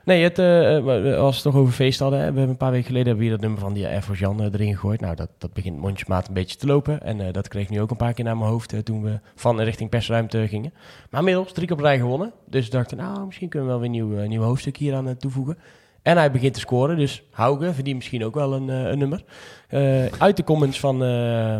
Nee, 0.06 0.24
het, 0.24 0.38
we- 0.38 1.15
als 1.19 1.36
we 1.36 1.41
het 1.43 1.54
toch 1.54 1.56
over 1.62 1.74
feest 1.74 2.00
hadden. 2.00 2.19
We 2.19 2.26
hebben 2.26 2.50
een 2.50 2.58
paar 2.58 2.71
weken 2.71 2.86
geleden 2.86 3.08
hebben 3.08 3.24
we 3.26 3.30
hier 3.30 3.39
dat 3.39 3.47
nummer 3.47 3.65
van 3.65 3.74
die 3.74 3.88
Air 3.88 4.02
Force 4.02 4.21
Jan 4.21 4.41
erin 4.41 4.74
gegooid. 4.74 5.02
Nou, 5.02 5.15
dat, 5.15 5.30
dat 5.38 5.54
begint 5.54 5.78
mondjesmaat 5.78 6.28
een 6.28 6.34
beetje 6.34 6.58
te 6.58 6.65
lopen. 6.65 7.02
En 7.02 7.32
dat 7.32 7.47
kreeg 7.47 7.69
nu 7.69 7.82
ook 7.82 7.91
een 7.91 7.97
paar 7.97 8.13
keer 8.13 8.26
naar 8.26 8.38
mijn 8.38 8.50
hoofd 8.50 8.86
toen 8.86 9.04
we 9.04 9.19
van 9.36 9.62
richting 9.62 9.89
persruimte 9.89 10.47
gingen. 10.47 10.74
Maar 11.10 11.19
inmiddels 11.19 11.54
drie 11.54 11.67
keer 11.67 11.76
op 11.76 11.82
rij 11.82 11.97
gewonnen. 11.97 12.32
Dus 12.47 12.65
ik 12.65 12.71
dacht, 12.71 12.95
nou, 12.95 13.26
misschien 13.26 13.50
kunnen 13.50 13.67
we 13.69 13.74
wel 13.80 13.89
weer 13.89 14.02
een 14.02 14.08
nieuw, 14.08 14.28
nieuw 14.28 14.41
hoofdstuk 14.41 14.78
hier 14.78 14.95
aan 14.95 15.17
toevoegen. 15.17 15.58
En 16.01 16.17
hij 16.17 16.31
begint 16.31 16.53
te 16.53 16.59
scoren, 16.59 16.97
dus 16.97 17.23
Hauge 17.31 17.73
verdient 17.73 17.95
misschien 17.95 18.25
ook 18.25 18.35
wel 18.35 18.53
een, 18.53 18.69
eh, 18.69 18.89
een 18.89 18.97
nummer. 18.97 19.23
Eh, 19.67 20.05
uit 20.05 20.37
de 20.37 20.43
comments 20.43 20.79
van, 20.79 21.03
eh, 21.03 21.57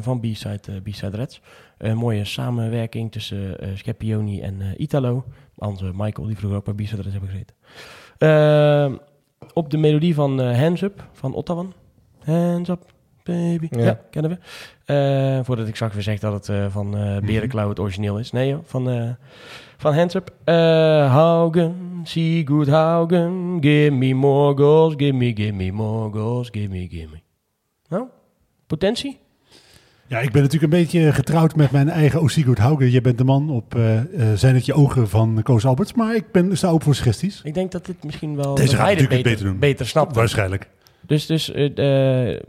van 0.00 0.20
B-Side, 0.20 0.80
B-Side 0.82 1.16
Reds. 1.16 1.40
Een 1.78 1.96
mooie 1.96 2.24
samenwerking 2.24 3.12
tussen 3.12 3.56
Scapioni 3.74 4.40
en 4.40 4.60
Italo. 4.76 5.24
Onze 5.54 5.90
Michael, 5.94 6.26
die 6.26 6.36
vroeger 6.36 6.58
ook 6.58 6.64
bij 6.64 6.74
B-Side 6.84 7.02
Reds 7.02 7.14
hebben 7.16 7.30
gezeten. 7.30 9.00
Op 9.52 9.70
de 9.70 9.76
melodie 9.76 10.14
van 10.14 10.40
Hands 10.40 10.82
Up 10.82 11.08
van 11.12 11.34
Ottawan. 11.34 11.72
Hands 12.24 12.68
Up, 12.68 12.82
baby. 13.22 13.68
Ja, 13.70 13.84
Ja. 13.84 14.00
kennen 14.10 14.38
we. 14.84 15.40
Voordat 15.44 15.68
ik 15.68 15.74
straks 15.74 15.94
weer 15.94 16.02
zeg 16.02 16.18
dat 16.18 16.46
het 16.46 16.72
van 16.72 16.96
eh 16.96 17.18
Berenklauw 17.18 17.68
het 17.68 17.80
origineel 17.80 18.18
is. 18.18 18.32
Nee 18.32 18.48
joh, 18.48 18.60
van, 18.64 19.16
van 19.84 19.94
Hands 19.94 20.14
Up. 20.14 20.32
Eh, 20.44 20.54
Haugen, 21.12 22.00
Sigurd 22.04 22.68
Haugen, 22.68 23.58
give 23.60 23.90
me 23.90 24.14
more 24.14 24.56
goals, 24.56 24.94
give 24.96 25.12
me, 25.12 25.32
give 25.34 25.52
me 25.52 25.72
more 25.72 26.12
goals, 26.12 26.48
give 26.52 26.68
me, 26.68 26.86
give 26.90 27.08
me. 27.10 27.20
Nou, 27.88 28.06
potentie? 28.66 29.18
Ja, 30.06 30.18
ik 30.18 30.32
ben 30.32 30.42
natuurlijk 30.42 30.72
een 30.72 30.78
beetje 30.78 31.12
getrouwd 31.12 31.56
met 31.56 31.70
mijn 31.70 31.88
eigen 31.88 32.20
Osigurd 32.20 32.58
Hauge. 32.58 32.90
Je 32.90 33.00
bent 33.00 33.18
de 33.18 33.24
man 33.24 33.50
op 33.50 33.74
eh, 33.74 33.98
eh, 33.98 34.38
Zijn 34.38 34.54
het 34.54 34.66
je 34.66 34.74
ogen 34.74 35.08
van 35.08 35.40
Koos 35.42 35.66
Alberts. 35.66 35.94
Maar 35.94 36.14
ik 36.14 36.32
ben, 36.32 36.56
sta 36.56 36.68
open 36.68 36.84
voor 36.84 36.94
suggesties. 36.94 37.40
Ik 37.42 37.54
denk 37.54 37.72
dat 37.72 37.86
dit 37.86 38.04
misschien 38.04 38.36
wel... 38.36 38.54
Deze 38.54 38.76
gaat 38.76 38.86
natuurlijk 38.86 39.08
beter, 39.10 39.30
beter 39.30 39.46
doen. 39.46 39.58
beter 39.58 39.86
snapt. 39.86 40.16
Waarschijnlijk. 40.16 40.68
Dus, 41.00 41.26
dus 41.26 41.46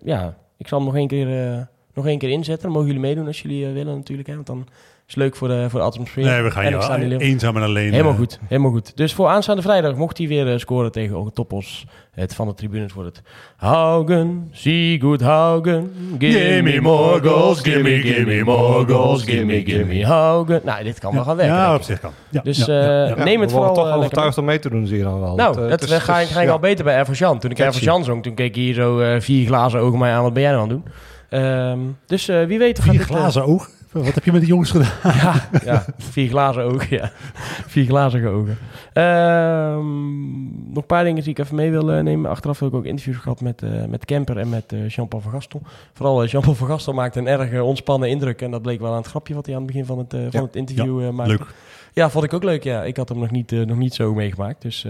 ja, 0.04 0.38
ik 0.58 0.68
zal 0.68 0.78
hem 0.78 0.88
nog 0.88 0.96
één 0.96 1.08
keer, 1.08 1.68
nog 1.94 2.08
één 2.08 2.18
keer 2.18 2.30
inzetten. 2.30 2.64
Dan 2.64 2.72
mogen 2.72 2.88
jullie 2.88 3.02
meedoen 3.02 3.28
als 3.28 3.42
jullie 3.42 3.68
willen 3.68 3.96
natuurlijk. 3.96 4.28
Hè, 4.28 4.34
want 4.36 4.48
dan 4.48 4.68
is 5.08 5.16
leuk 5.16 5.36
voor 5.36 5.48
de, 5.48 5.66
voor 5.70 5.80
de 5.80 5.86
atmosfeer. 5.86 6.26
Nee, 6.26 6.42
we 6.42 6.52
gaan 6.52 6.64
En 6.64 7.10
je 7.10 7.18
eenzaam 7.18 7.56
en 7.56 7.64
alleen. 7.64 7.92
Helemaal 7.92 8.12
eh, 8.12 8.18
goed, 8.18 8.40
helemaal 8.48 8.72
goed. 8.72 8.98
Dus 8.98 9.14
voor 9.14 9.28
aanstaande 9.28 9.62
vrijdag 9.62 9.96
mocht 9.96 10.18
hij 10.18 10.28
weer 10.28 10.52
eh, 10.52 10.58
scoren 10.60 10.92
tegen 10.92 11.34
Toppos. 11.34 11.86
Het 12.12 12.36
van 12.36 12.48
de 12.48 12.54
tribunes 12.54 12.94
wordt 12.94 13.16
het 13.16 13.26
Haugen, 13.58 14.48
Sigurd 14.52 15.22
Haugen. 15.22 15.92
Give 16.20 16.60
me 16.64 16.82
more 16.82 17.30
goals, 17.30 17.60
give 17.62 17.82
me, 17.82 18.02
give 18.02 18.26
me 18.26 18.44
more 18.44 18.86
goals, 18.88 19.24
give 19.24 19.46
me, 19.46 19.62
give 19.66 19.84
me 19.86 20.06
Haugen. 20.06 20.62
Nou, 20.64 20.84
dit 20.84 21.00
kan 21.00 21.14
wel 21.14 21.24
gaan 21.24 21.36
werken. 21.36 21.56
Ja, 21.56 21.76
op 21.76 21.82
zich 21.82 22.00
kan. 22.00 22.12
Ja, 22.30 22.42
Dus, 22.42 22.66
ja, 22.66 22.74
ja, 22.74 22.80
eh, 23.04 23.10
ja. 23.10 23.16
Ja, 23.18 23.24
neem 23.24 23.42
het 23.42 23.50
we 23.52 23.56
vooral, 23.56 23.74
toch 23.74 23.94
overtuigd 23.96 24.38
om 24.38 24.46
mee 24.46 24.60
te 24.60 24.70
doen, 24.70 24.88
zie 24.88 24.98
je 24.98 25.04
dan 25.04 25.20
wel. 25.20 25.36
Nou, 25.36 25.60
Het, 25.62 25.70
dat 25.80 25.90
is- 25.90 25.98
ga, 25.98 26.20
ik, 26.20 26.28
ga 26.28 26.42
ik 26.42 26.50
al 26.50 26.60
beter 26.60 26.84
bij 26.86 26.96
Air 26.96 27.12
Jan. 27.12 27.40
Toen 27.40 27.52
ik. 27.52 27.58
Jan 27.58 28.04
zong, 28.04 28.24
toen 28.24 28.34
keek 28.34 28.56
hij 28.56 28.64
hier 28.64 28.74
zo 28.74 29.20
vier 29.20 29.46
glazen 29.48 29.80
ogen 29.80 30.00
mij 30.00 30.12
aan. 30.14 30.24
Wat 30.24 30.34
ben 30.34 30.42
jij 30.42 30.52
nou 30.52 30.64
aan 30.64 30.70
het 30.70 30.78
doen? 30.84 30.94
Ehm, 31.30 31.80
dus 32.06 32.28
eh, 32.28 32.44
wie 32.46 32.60
weet... 32.60 32.80
gaat 32.80 32.90
Vier 32.90 32.98
dit, 33.00 33.08
glazen 33.08 33.46
ogen. 33.46 33.72
Wat 34.04 34.14
heb 34.14 34.24
je 34.24 34.32
met 34.32 34.42
die 34.42 34.50
jongens 34.50 34.72
gedaan? 34.72 34.92
ja, 35.22 35.50
ja, 35.64 35.86
vier 35.98 36.28
glazen 36.30 36.64
ogen, 36.64 36.98
ja. 36.98 37.12
Vier 37.68 37.86
glazige 37.86 38.28
ogen. 38.28 38.58
Ehm, 38.94 40.74
nog 40.74 40.76
een 40.82 40.86
paar 40.86 41.04
dingen 41.04 41.22
die 41.24 41.32
ik 41.32 41.40
even 41.40 41.56
mee 41.56 41.72
wil 41.72 41.92
eh, 41.92 42.04
nemen. 42.04 42.30
Achteraf 42.32 42.60
heb 42.60 42.70
ik 42.70 42.76
ook 42.76 42.86
interviews 42.86 43.18
gehad 43.18 43.42
met, 43.42 43.62
eh, 43.64 43.86
met 43.86 44.06
Kemper 44.06 44.38
en 44.38 44.50
met 44.50 44.74
eh, 44.74 44.88
Jean-Paul 44.90 45.22
van 45.22 45.32
Gastel. 45.32 45.62
Vooral 45.94 46.26
Jean-Paul 46.26 46.56
van 46.56 46.68
Gastel 46.68 46.94
maakte 46.94 47.20
een 47.20 47.28
erg 47.28 47.62
ontspannen 47.62 48.10
indruk. 48.10 48.42
En 48.42 48.52
dat 48.52 48.62
bleek 48.62 48.80
wel 48.80 48.92
aan 48.92 48.98
het 48.98 49.08
grapje 49.08 49.34
wat 49.34 49.46
hij 49.46 49.56
aan 49.56 49.62
het 49.62 49.72
begin 49.72 49.86
van 49.86 49.98
het, 49.98 50.10
van 50.10 50.28
Ja. 50.32 50.42
het 50.42 50.56
interview 50.56 51.04
eh, 51.06 51.10
maakte. 51.10 51.32
Leuk. 51.38 51.54
Ja, 51.94 52.10
vond 52.10 52.24
ik 52.24 52.34
ook 52.34 52.44
leuk. 52.44 52.64
Ja, 52.64 52.84
ik 52.84 52.98
had 52.98 53.10
hem 53.10 53.20
nog 53.20 53.32
niet, 53.32 53.52
nog 53.52 53.78
niet 53.78 53.94
zo 53.94 54.14
meegemaakt. 54.14 54.62
Dus 54.62 54.88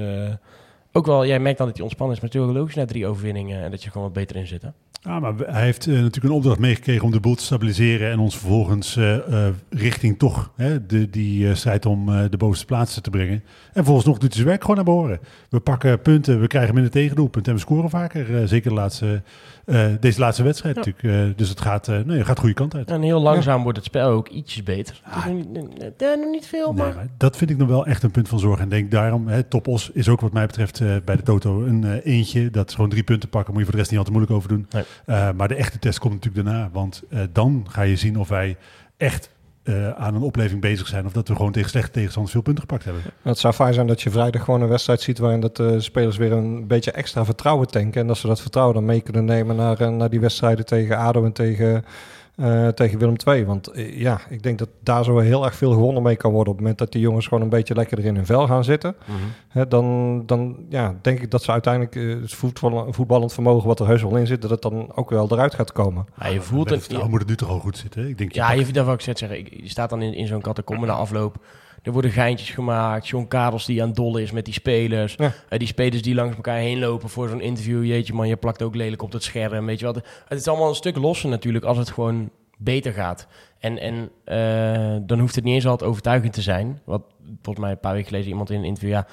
ook 0.91 1.05
wel, 1.05 1.25
jij 1.25 1.39
merkt 1.39 1.57
dan 1.57 1.67
dat 1.67 1.75
hij 1.75 1.83
ontspannen 1.85 2.15
is. 2.15 2.21
Maar 2.21 2.31
het 2.31 2.39
is 2.39 2.45
natuurlijk 2.45 2.59
logisch 2.59 2.75
na 2.75 2.85
drie 2.85 3.07
overwinningen 3.07 3.63
en 3.63 3.71
dat 3.71 3.83
je 3.83 3.89
gewoon 3.91 4.07
wat 4.07 4.15
beter 4.15 4.35
in 4.35 4.47
zit. 4.47 4.61
Hè? 4.61 4.69
Ja, 5.05 5.19
maar 5.19 5.33
hij 5.37 5.63
heeft 5.63 5.87
eh, 5.87 5.93
natuurlijk 5.93 6.25
een 6.25 6.31
opdracht 6.31 6.59
meegekregen 6.59 7.03
om 7.03 7.11
de 7.11 7.19
boel 7.19 7.35
te 7.35 7.43
stabiliseren 7.43 8.11
en 8.11 8.19
ons 8.19 8.37
vervolgens 8.37 8.95
eh, 8.97 9.15
eh, 9.47 9.53
richting 9.69 10.17
toch 10.19 10.51
hè, 10.55 10.85
de, 10.85 11.09
die 11.09 11.49
eh, 11.49 11.55
strijd 11.55 11.85
om 11.85 12.09
eh, 12.13 12.23
de 12.29 12.37
bovenste 12.37 12.65
plaatsen 12.65 13.03
te 13.03 13.09
brengen. 13.09 13.43
En 13.73 13.85
volgens 13.85 14.05
nog 14.05 14.17
doet 14.17 14.27
hij 14.27 14.35
zijn 14.35 14.47
werk 14.47 14.61
gewoon 14.61 14.75
naar 14.75 14.85
behoren. 14.85 15.19
We 15.49 15.59
pakken 15.59 16.01
punten, 16.01 16.39
we 16.39 16.47
krijgen 16.47 16.73
minder 16.73 16.91
tegendoelpunten 16.91 17.51
en 17.51 17.57
we 17.57 17.63
scoren 17.63 17.89
vaker. 17.89 18.47
zeker 18.47 18.69
de 18.69 18.75
laatste, 18.75 19.21
eh, 19.65 19.85
deze 19.99 20.19
laatste 20.19 20.43
wedstrijd 20.43 20.75
Ja. 20.75 20.81
natuurlijk. 20.85 21.29
Eh, 21.29 21.37
dus 21.37 21.49
het 21.49 21.61
gaat, 21.61 21.87
eh, 21.87 21.99
nee, 21.99 22.17
het 22.17 22.25
gaat 22.25 22.35
de 22.35 22.41
goede 22.41 22.55
kant 22.55 22.75
uit. 22.75 22.91
En 22.91 23.01
heel 23.01 23.21
langzaam 23.21 23.63
wordt 23.63 23.77
het 23.77 23.85
spel 23.87 24.09
ook 24.09 24.29
ietsjes 24.29 24.63
beter. 24.63 25.01
Is 25.05 25.23
nog 25.23 26.31
niet, 26.31 26.47
veel, 26.47 26.73
Nee, 26.73 26.83
maar... 26.85 26.95
maar 26.95 27.07
dat 27.17 27.37
vind 27.37 27.49
ik 27.49 27.57
nog 27.57 27.67
wel 27.67 27.85
echt 27.85 28.03
een 28.03 28.11
punt 28.11 28.29
van 28.29 28.39
zorg. 28.39 28.59
En 28.59 28.69
denk 28.69 28.91
daarom, 28.91 29.27
hè, 29.27 29.43
Topos 29.43 29.89
is 29.93 30.09
ook 30.09 30.21
wat 30.21 30.33
mij 30.33 30.45
betreft 30.45 30.79
eh, 30.79 30.87
bij 31.05 31.15
de 31.15 31.23
Toto 31.23 31.63
een 31.63 31.99
eentje. 31.99 32.49
Dat 32.49 32.69
is 32.69 32.75
gewoon 32.75 32.89
drie 32.89 33.03
punten 33.03 33.29
pakken, 33.29 33.49
moet 33.53 33.59
je 33.59 33.63
voor 33.65 33.73
de 33.75 33.79
rest 33.79 33.89
niet 33.91 33.99
al 33.99 34.05
te 34.05 34.11
moeilijk 34.11 34.35
over 34.35 34.49
doen. 34.49 34.65
Nee. 34.69 34.83
Eh, 35.05 35.31
maar 35.31 35.47
de 35.47 35.55
echte 35.55 35.79
test 35.79 35.99
komt 35.99 36.13
natuurlijk 36.13 36.45
daarna. 36.45 36.69
Want 36.71 37.03
eh, 37.09 37.19
dan 37.31 37.65
ga 37.69 37.81
je 37.81 37.95
zien 37.95 38.19
of 38.19 38.27
wij 38.27 38.57
echt 38.97 39.29
eh, 39.63 39.89
aan 39.89 40.15
een 40.15 40.21
opleving 40.21 40.61
bezig 40.61 40.87
zijn. 40.87 41.05
Of 41.05 41.11
dat 41.11 41.27
we 41.27 41.35
gewoon 41.35 41.51
tegen 41.51 41.69
slechte 41.69 41.91
tegenstanders 41.91 42.33
veel 42.33 42.43
punten 42.43 42.63
gepakt 42.63 42.83
hebben. 42.83 43.01
Het 43.21 43.37
zou 43.37 43.53
fijn 43.53 43.73
zijn 43.73 43.87
dat 43.87 44.01
je 44.01 44.09
vrijdag 44.09 44.43
gewoon 44.43 44.61
een 44.61 44.67
wedstrijd 44.67 45.01
ziet 45.01 45.17
waarin 45.17 45.39
dat 45.39 45.55
de 45.55 45.79
spelers 45.79 46.17
weer 46.17 46.31
een 46.31 46.67
beetje 46.67 46.91
extra 46.91 47.25
vertrouwen 47.25 47.67
tanken. 47.67 48.01
En 48.01 48.07
dat 48.07 48.17
ze 48.17 48.27
dat 48.27 48.41
vertrouwen 48.41 48.75
dan 48.75 48.85
mee 48.85 49.01
kunnen 49.01 49.25
nemen 49.25 49.55
naar, 49.55 49.91
naar 49.91 50.09
die 50.09 50.19
wedstrijden 50.19 50.65
tegen 50.65 50.97
ADO 50.97 51.25
en 51.25 51.31
tegen 51.33 51.85
eh, 52.35 52.67
tegen 52.67 52.99
Willem 52.99 53.15
II. 53.27 53.45
Want 53.45 53.67
eh, 53.67 53.99
ja, 53.99 54.19
ik 54.29 54.43
denk 54.43 54.57
dat 54.59 54.69
daar 54.83 55.03
zo 55.03 55.19
heel 55.19 55.45
erg 55.45 55.55
veel 55.55 55.71
gewonnen 55.71 56.03
mee 56.03 56.15
kan 56.15 56.31
worden... 56.31 56.47
op 56.49 56.53
het 56.55 56.61
moment 56.61 56.77
dat 56.77 56.91
die 56.91 57.01
jongens 57.01 57.27
gewoon 57.27 57.43
een 57.43 57.49
beetje 57.49 57.75
lekker 57.75 57.99
in 58.05 58.15
hun 58.15 58.25
vel 58.25 58.47
gaan 58.47 58.63
zitten. 58.63 58.95
Hè, 59.47 59.67
dan, 59.67 60.23
dan 60.25 60.57
ja, 60.69 60.95
denk 61.01 61.19
ik 61.19 61.31
dat 61.31 61.43
ze 61.43 61.51
uiteindelijk 61.51 61.95
eh, 61.95 62.21
het 62.21 62.33
voetbal, 62.33 62.93
voetballend 62.93 63.33
vermogen... 63.33 63.67
wat 63.67 63.79
er 63.79 63.87
heus 63.87 64.01
wel 64.01 64.15
in 64.17 64.27
zit, 64.27 64.41
dat 64.41 64.49
het 64.51 64.61
dan 64.61 64.91
ook 64.95 65.09
wel 65.09 65.27
eruit 65.31 65.53
gaat 65.53 65.71
komen. 65.71 66.05
Ja, 66.19 66.27
je 66.27 66.41
voelt 66.41 66.69
het. 66.69 66.81
het. 66.87 66.91
Nou 66.91 67.09
moet 67.09 67.19
het 67.19 67.29
nu 67.29 67.35
toch 67.35 67.49
al 67.49 67.59
goed 67.59 67.77
zitten. 67.77 68.01
hè? 68.01 68.07
Ik 68.07 68.17
denk, 68.17 68.31
je 68.31 68.39
Ja, 68.39 68.51
je, 68.51 68.71
dat 68.71 68.85
wou 68.85 68.97
ik 68.97 69.01
zeggen. 69.17 69.37
Ik- 69.37 69.61
Je 69.63 69.69
staat 69.69 69.89
dan 69.89 70.01
in, 70.01 70.13
in 70.13 70.27
zo'n 70.27 70.41
catacombe 70.41 70.85
na 70.85 70.93
afloop. 70.93 71.35
Er 71.85 71.91
worden 71.91 72.11
geintjes 72.11 72.49
gemaakt. 72.49 73.07
John 73.07 73.27
Karels 73.27 73.65
die 73.65 73.81
aan 73.81 73.93
dollen 73.93 74.21
is 74.21 74.31
met 74.31 74.45
die 74.45 74.53
spelers. 74.53 75.13
Ja. 75.17 75.33
Eh, 75.49 75.59
die 75.59 75.67
spelers 75.67 76.01
die 76.01 76.15
langs 76.15 76.35
elkaar 76.35 76.57
heen 76.57 76.79
lopen 76.79 77.09
voor 77.09 77.29
zo'n 77.29 77.41
interview. 77.41 77.85
Jeetje 77.85 78.13
man, 78.13 78.27
je 78.27 78.35
plakt 78.35 78.61
ook 78.61 78.75
lelijk 78.75 79.01
op 79.01 79.11
het 79.11 79.23
scherm. 79.23 79.65
Weet 79.65 79.79
je 79.79 79.85
wat? 79.85 79.95
Het 80.27 80.39
is 80.39 80.47
allemaal 80.47 80.69
een 80.69 80.75
stuk 80.75 80.97
losser 80.97 81.29
natuurlijk 81.29 81.65
als 81.65 81.77
het 81.77 81.89
gewoon 81.89 82.29
beter 82.57 82.93
gaat. 82.93 83.27
En, 83.59 83.77
en 83.77 84.11
eh, 84.23 84.97
dan 85.01 85.19
hoeft 85.19 85.35
het 85.35 85.43
niet 85.43 85.53
eens 85.53 85.67
altijd 85.67 85.89
overtuigend 85.89 86.33
te 86.33 86.41
zijn. 86.41 86.81
Wat 86.85 87.01
volgens 87.41 87.65
mij 87.65 87.71
een 87.71 87.79
paar 87.79 87.93
weken 87.93 88.07
geleden 88.07 88.29
iemand 88.29 88.49
in 88.49 88.59
een 88.59 88.65
interview... 88.65 88.91
Ja, 88.91 89.07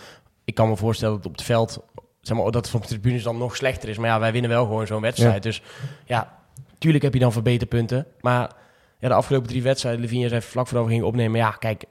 ik 0.44 0.54
kan 0.54 0.68
me 0.68 0.76
voorstellen 0.76 1.16
dat 1.16 1.26
op 1.26 1.32
het 1.32 1.42
veld... 1.42 1.82
Zeg 2.20 2.37
maar, 2.37 2.50
dat 2.50 2.66
het 2.66 2.74
op 2.74 2.82
de 2.82 2.88
tribunes 2.88 3.22
dan 3.22 3.38
nog 3.38 3.56
slechter 3.56 3.88
is. 3.88 3.98
Maar 3.98 4.08
ja, 4.08 4.20
wij 4.20 4.32
winnen 4.32 4.50
wel 4.50 4.64
gewoon 4.64 4.87
zo'n 4.87 5.00
wedstrijd. 5.00 5.42
Dus 5.42 5.62
ja, 6.04 6.38
tuurlijk 6.78 7.04
heb 7.04 7.14
je 7.14 7.20
dan 7.20 7.32
verbeterpunten. 7.32 8.06
Maar 8.20 8.52
ja, 8.98 9.08
de 9.08 9.14
afgelopen 9.14 9.48
drie 9.48 9.62
wedstrijden, 9.62 10.00
Levinia 10.00 10.28
zei 10.28 10.40
vlak 10.40 10.66
voordat 10.66 10.87
we 10.87 10.92
gingen 10.92 11.06
opnemen, 11.06 11.38
ja, 11.40 11.50
kijk, 11.50 11.85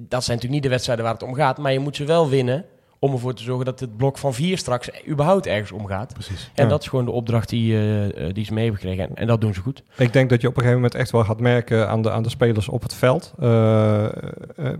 dat 0.00 0.24
zijn 0.24 0.36
natuurlijk 0.36 0.52
niet 0.52 0.62
de 0.62 0.68
wedstrijden 0.68 1.04
waar 1.04 1.14
het 1.14 1.22
om 1.22 1.34
gaat, 1.34 1.58
maar 1.58 1.72
je 1.72 1.78
moet 1.78 1.96
ze 1.96 2.04
wel 2.04 2.28
winnen 2.28 2.64
om 2.98 3.12
ervoor 3.12 3.34
te 3.34 3.42
zorgen 3.42 3.64
dat 3.64 3.80
het 3.80 3.96
blok 3.96 4.18
van 4.18 4.34
vier 4.34 4.58
straks 4.58 4.90
überhaupt 5.08 5.46
ergens 5.46 5.72
omgaat. 5.72 6.12
Precies. 6.12 6.50
En 6.54 6.64
Ja. 6.64 6.70
dat 6.70 6.82
is 6.82 6.88
gewoon 6.88 7.04
de 7.04 7.10
opdracht 7.10 7.48
die, 7.48 7.72
eh, 7.74 8.04
eh, 8.26 8.34
die 8.34 8.44
ze 8.44 8.52
mee 8.52 8.64
hebben 8.64 8.80
gekregen. 8.82 9.08
En, 9.08 9.16
en 9.16 9.26
dat 9.26 9.40
doen 9.40 9.54
ze 9.54 9.60
goed. 9.60 9.82
Ik 9.96 10.12
denk 10.12 10.30
dat 10.30 10.40
je 10.40 10.46
op 10.48 10.54
een 10.54 10.60
gegeven 10.62 10.82
moment 10.82 11.00
echt 11.00 11.10
wel 11.10 11.24
gaat 11.24 11.40
merken 11.40 11.88
aan 11.88 12.02
de, 12.02 12.10
aan 12.10 12.22
de 12.22 12.28
spelers 12.28 12.68
op 12.68 12.82
het 12.82 12.94
veld. 12.94 13.32
eh, 13.38 14.08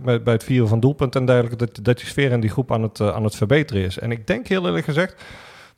bij, 0.03 0.23
bij 0.23 0.33
het 0.33 0.43
vieren 0.43 0.67
van 0.67 0.79
doelpunten 0.79 1.19
en 1.19 1.25
dergelijke. 1.27 1.65
Dat, 1.65 1.79
dat 1.85 1.97
die 1.97 2.05
sfeer 2.07 2.31
in 2.31 2.39
die 2.39 2.49
groep 2.49 2.71
aan 2.71 2.81
het, 2.83 3.01
aan 3.01 3.23
het 3.23 3.35
verbeteren 3.35 3.83
is. 3.83 3.99
En 3.99 4.11
ik 4.11 4.27
denk 4.27 4.47
heel 4.47 4.65
eerlijk 4.65 4.85
gezegd. 4.85 5.23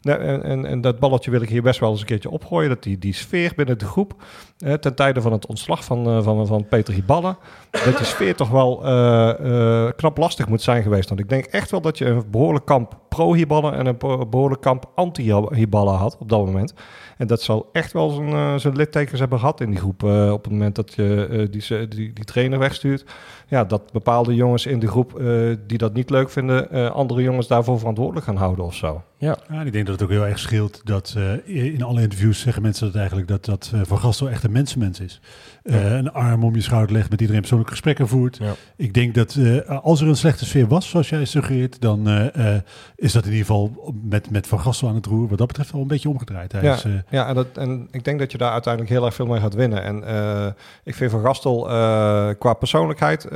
En, 0.02 0.66
en, 0.66 0.82
dat 0.82 1.00
balletje 1.00 1.32
wil 1.32 1.42
ik 1.42 1.50
hier 1.50 1.62
best 1.62 1.80
wel 1.80 1.92
eens 1.92 2.00
een 2.00 2.06
keertje 2.06 2.30
opgooien. 2.30 2.70
Dat 2.70 2.84
die, 2.84 2.98
die 2.98 3.14
sfeer 3.14 3.54
binnen 3.56 3.78
de 3.78 3.86
groep. 3.86 4.14
ten 4.58 4.96
tijde 4.96 5.22
van 5.22 5.32
het 5.32 5.46
ontslag 5.46 5.84
van, 5.84 6.08
eh, 6.08 6.24
van, 6.24 6.48
van 6.48 6.68
Peter 6.68 6.94
Hiballa. 6.94 7.38
dat 7.72 7.98
die 7.98 8.06
sfeer 8.06 8.36
toch 8.36 8.50
wel 8.50 8.86
eh, 8.86 9.86
eh, 9.86 9.92
knap 9.96 10.18
lastig 10.18 10.48
moet 10.48 10.62
zijn 10.62 10.84
geweest. 10.84 11.10
Want 11.10 11.22
ik 11.22 11.30
denk 11.30 11.46
echt 11.46 11.72
wel 11.72 11.82
dat 11.82 11.98
je 11.98 12.06
een 12.06 12.24
behoorlijk 12.32 12.66
kamp 12.66 13.00
pro-Hiballa. 13.18 13.74
en 13.74 13.86
een 13.86 13.98
be- 13.98 14.26
behoorlijk 14.30 14.62
kamp 14.62 14.92
anti-Hiballa 14.96 15.92
had 15.92 16.18
op 16.20 16.30
dat 16.30 16.46
moment. 16.46 16.74
En 17.18 17.28
dat 17.28 17.42
zal 17.42 17.70
echt 17.72 17.94
wel 17.94 18.10
zijn, 18.10 18.30
eh, 18.30 18.56
zijn 18.56 18.76
littekens 18.76 19.20
hebben 19.20 19.40
gehad 19.40 19.62
in 19.62 19.70
die 19.70 19.80
groep. 19.80 20.04
eh, 20.04 20.32
op 20.32 20.44
het 20.44 20.52
moment 20.54 20.76
dat 20.76 20.94
je 20.94 21.28
eh, 21.32 21.38
die, 21.52 21.88
die, 21.88 22.14
die 22.14 22.26
trainer 22.26 22.60
wegstuurt. 22.60 23.06
Ja, 23.48 23.64
dat 23.64 23.92
bepaalde 23.92 24.36
jongens 24.36 24.66
in 24.66 24.80
de 24.80 24.88
groep 24.88 25.20
eh, 25.20 25.28
die 25.68 25.78
dat 25.78 25.94
niet 25.94 26.10
leuk 26.10 26.30
vinden, 26.30 26.72
eh, 26.72 26.92
andere 26.92 27.22
jongens 27.22 27.48
daarvoor 27.48 27.80
verantwoordelijk 27.80 28.26
gaan 28.26 28.36
houden 28.36 28.66
of 28.66 28.76
zo. 28.76 29.02
Ja, 29.20 29.38
en 29.48 29.66
ik 29.66 29.72
denk 29.74 29.86
dat 29.86 29.96
het 30.00 30.04
ook 30.04 30.10
heel 30.16 30.26
erg 30.28 30.40
scheelt 30.40 30.82
dat 30.84 31.16
eh, 31.18 31.74
in 31.74 31.84
alle 31.84 32.02
interviews 32.02 32.40
zeggen 32.40 32.62
mensen 32.62 32.86
dat 32.86 32.96
eigenlijk 32.96 33.28
dat, 33.28 33.46
dat 33.46 33.72
eh, 33.74 33.82
Van 33.84 33.98
Gastel 34.00 34.30
echt 34.30 34.44
een 34.44 34.52
mensenmens 34.52 35.00
is. 35.00 35.22
Eh, 35.64 35.92
Een 35.96 36.12
arm 36.12 36.44
om 36.44 36.56
je 36.56 36.62
schouder 36.62 36.96
legt, 36.96 37.10
met 37.10 37.20
iedereen 37.20 37.42
persoonlijke 37.42 37.74
gesprekken 37.74 38.08
voert. 38.08 38.38
Ja. 38.38 38.54
Ik 38.76 38.94
denk 38.94 39.16
dat 39.16 39.36
eh, 39.36 39.70
als 39.84 40.02
er 40.02 40.08
een 40.08 40.16
slechte 40.16 40.46
sfeer 40.46 40.68
was, 40.68 40.90
zoals 40.90 41.10
jij 41.10 41.26
suggereert, 41.26 41.82
dan 41.82 42.08
eh, 42.08 42.56
eh, 42.56 42.62
is 43.08 43.14
dat 43.14 43.26
in 43.26 43.32
ieder 43.32 43.46
geval 43.46 43.94
met, 44.04 44.30
met 44.30 44.48
Van 44.48 44.60
Gastel 44.60 44.88
aan 44.88 44.96
het 44.96 45.06
roer. 45.06 45.28
Wat 45.28 45.38
dat 45.38 45.48
betreft 45.48 45.72
wel 45.72 45.82
een 45.82 45.88
beetje 45.88 46.10
omgedraaid. 46.10 46.52
Hij 46.52 46.62
Ja, 46.62 46.74
is, 46.74 46.84
eh, 46.84 46.92
ja 47.10 47.28
en, 47.28 47.36
dat, 47.36 47.48
en 47.54 47.88
ik 47.92 48.04
denk 48.04 48.20
dat 48.20 48.32
je 48.32 48.38
daar 48.38 48.52
uiteindelijk 48.52 48.94
heel 48.94 49.06
erg 49.06 49.14
veel 49.14 49.26
mee 49.26 49.40
gaat 49.40 49.54
winnen. 49.54 49.84
En 49.84 50.04
eh, 50.04 50.48
ik 50.84 50.96
vind 50.96 51.12
Van 51.12 51.22
Gastel 51.22 51.70
eh, 51.70 52.30
qua 52.40 52.54
persoonlijkheid 52.54 53.28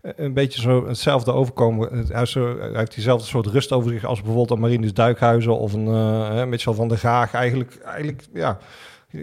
een 0.00 0.34
beetje 0.34 0.60
zo 0.60 0.86
hetzelfde 0.86 1.32
overkomen. 1.32 2.06
Hij, 2.08 2.26
heeft 2.72 2.94
diezelfde 2.94 3.26
soort 3.26 3.46
rust 3.46 3.72
over 3.72 3.90
zich 3.90 4.04
als 4.04 4.18
bijvoorbeeld 4.18 4.50
een 4.50 4.60
Marinus 4.60 4.94
Duikhuizen 4.94 5.58
of 5.58 5.72
een 5.72 5.86
eh 5.86 6.44
Mitchell 6.44 6.74
van 6.74 6.88
der 6.88 6.98
Gaag. 6.98 7.34
Eigenlijk, 7.34 7.78
eigenlijk 7.84 8.22
ja, 8.32 8.58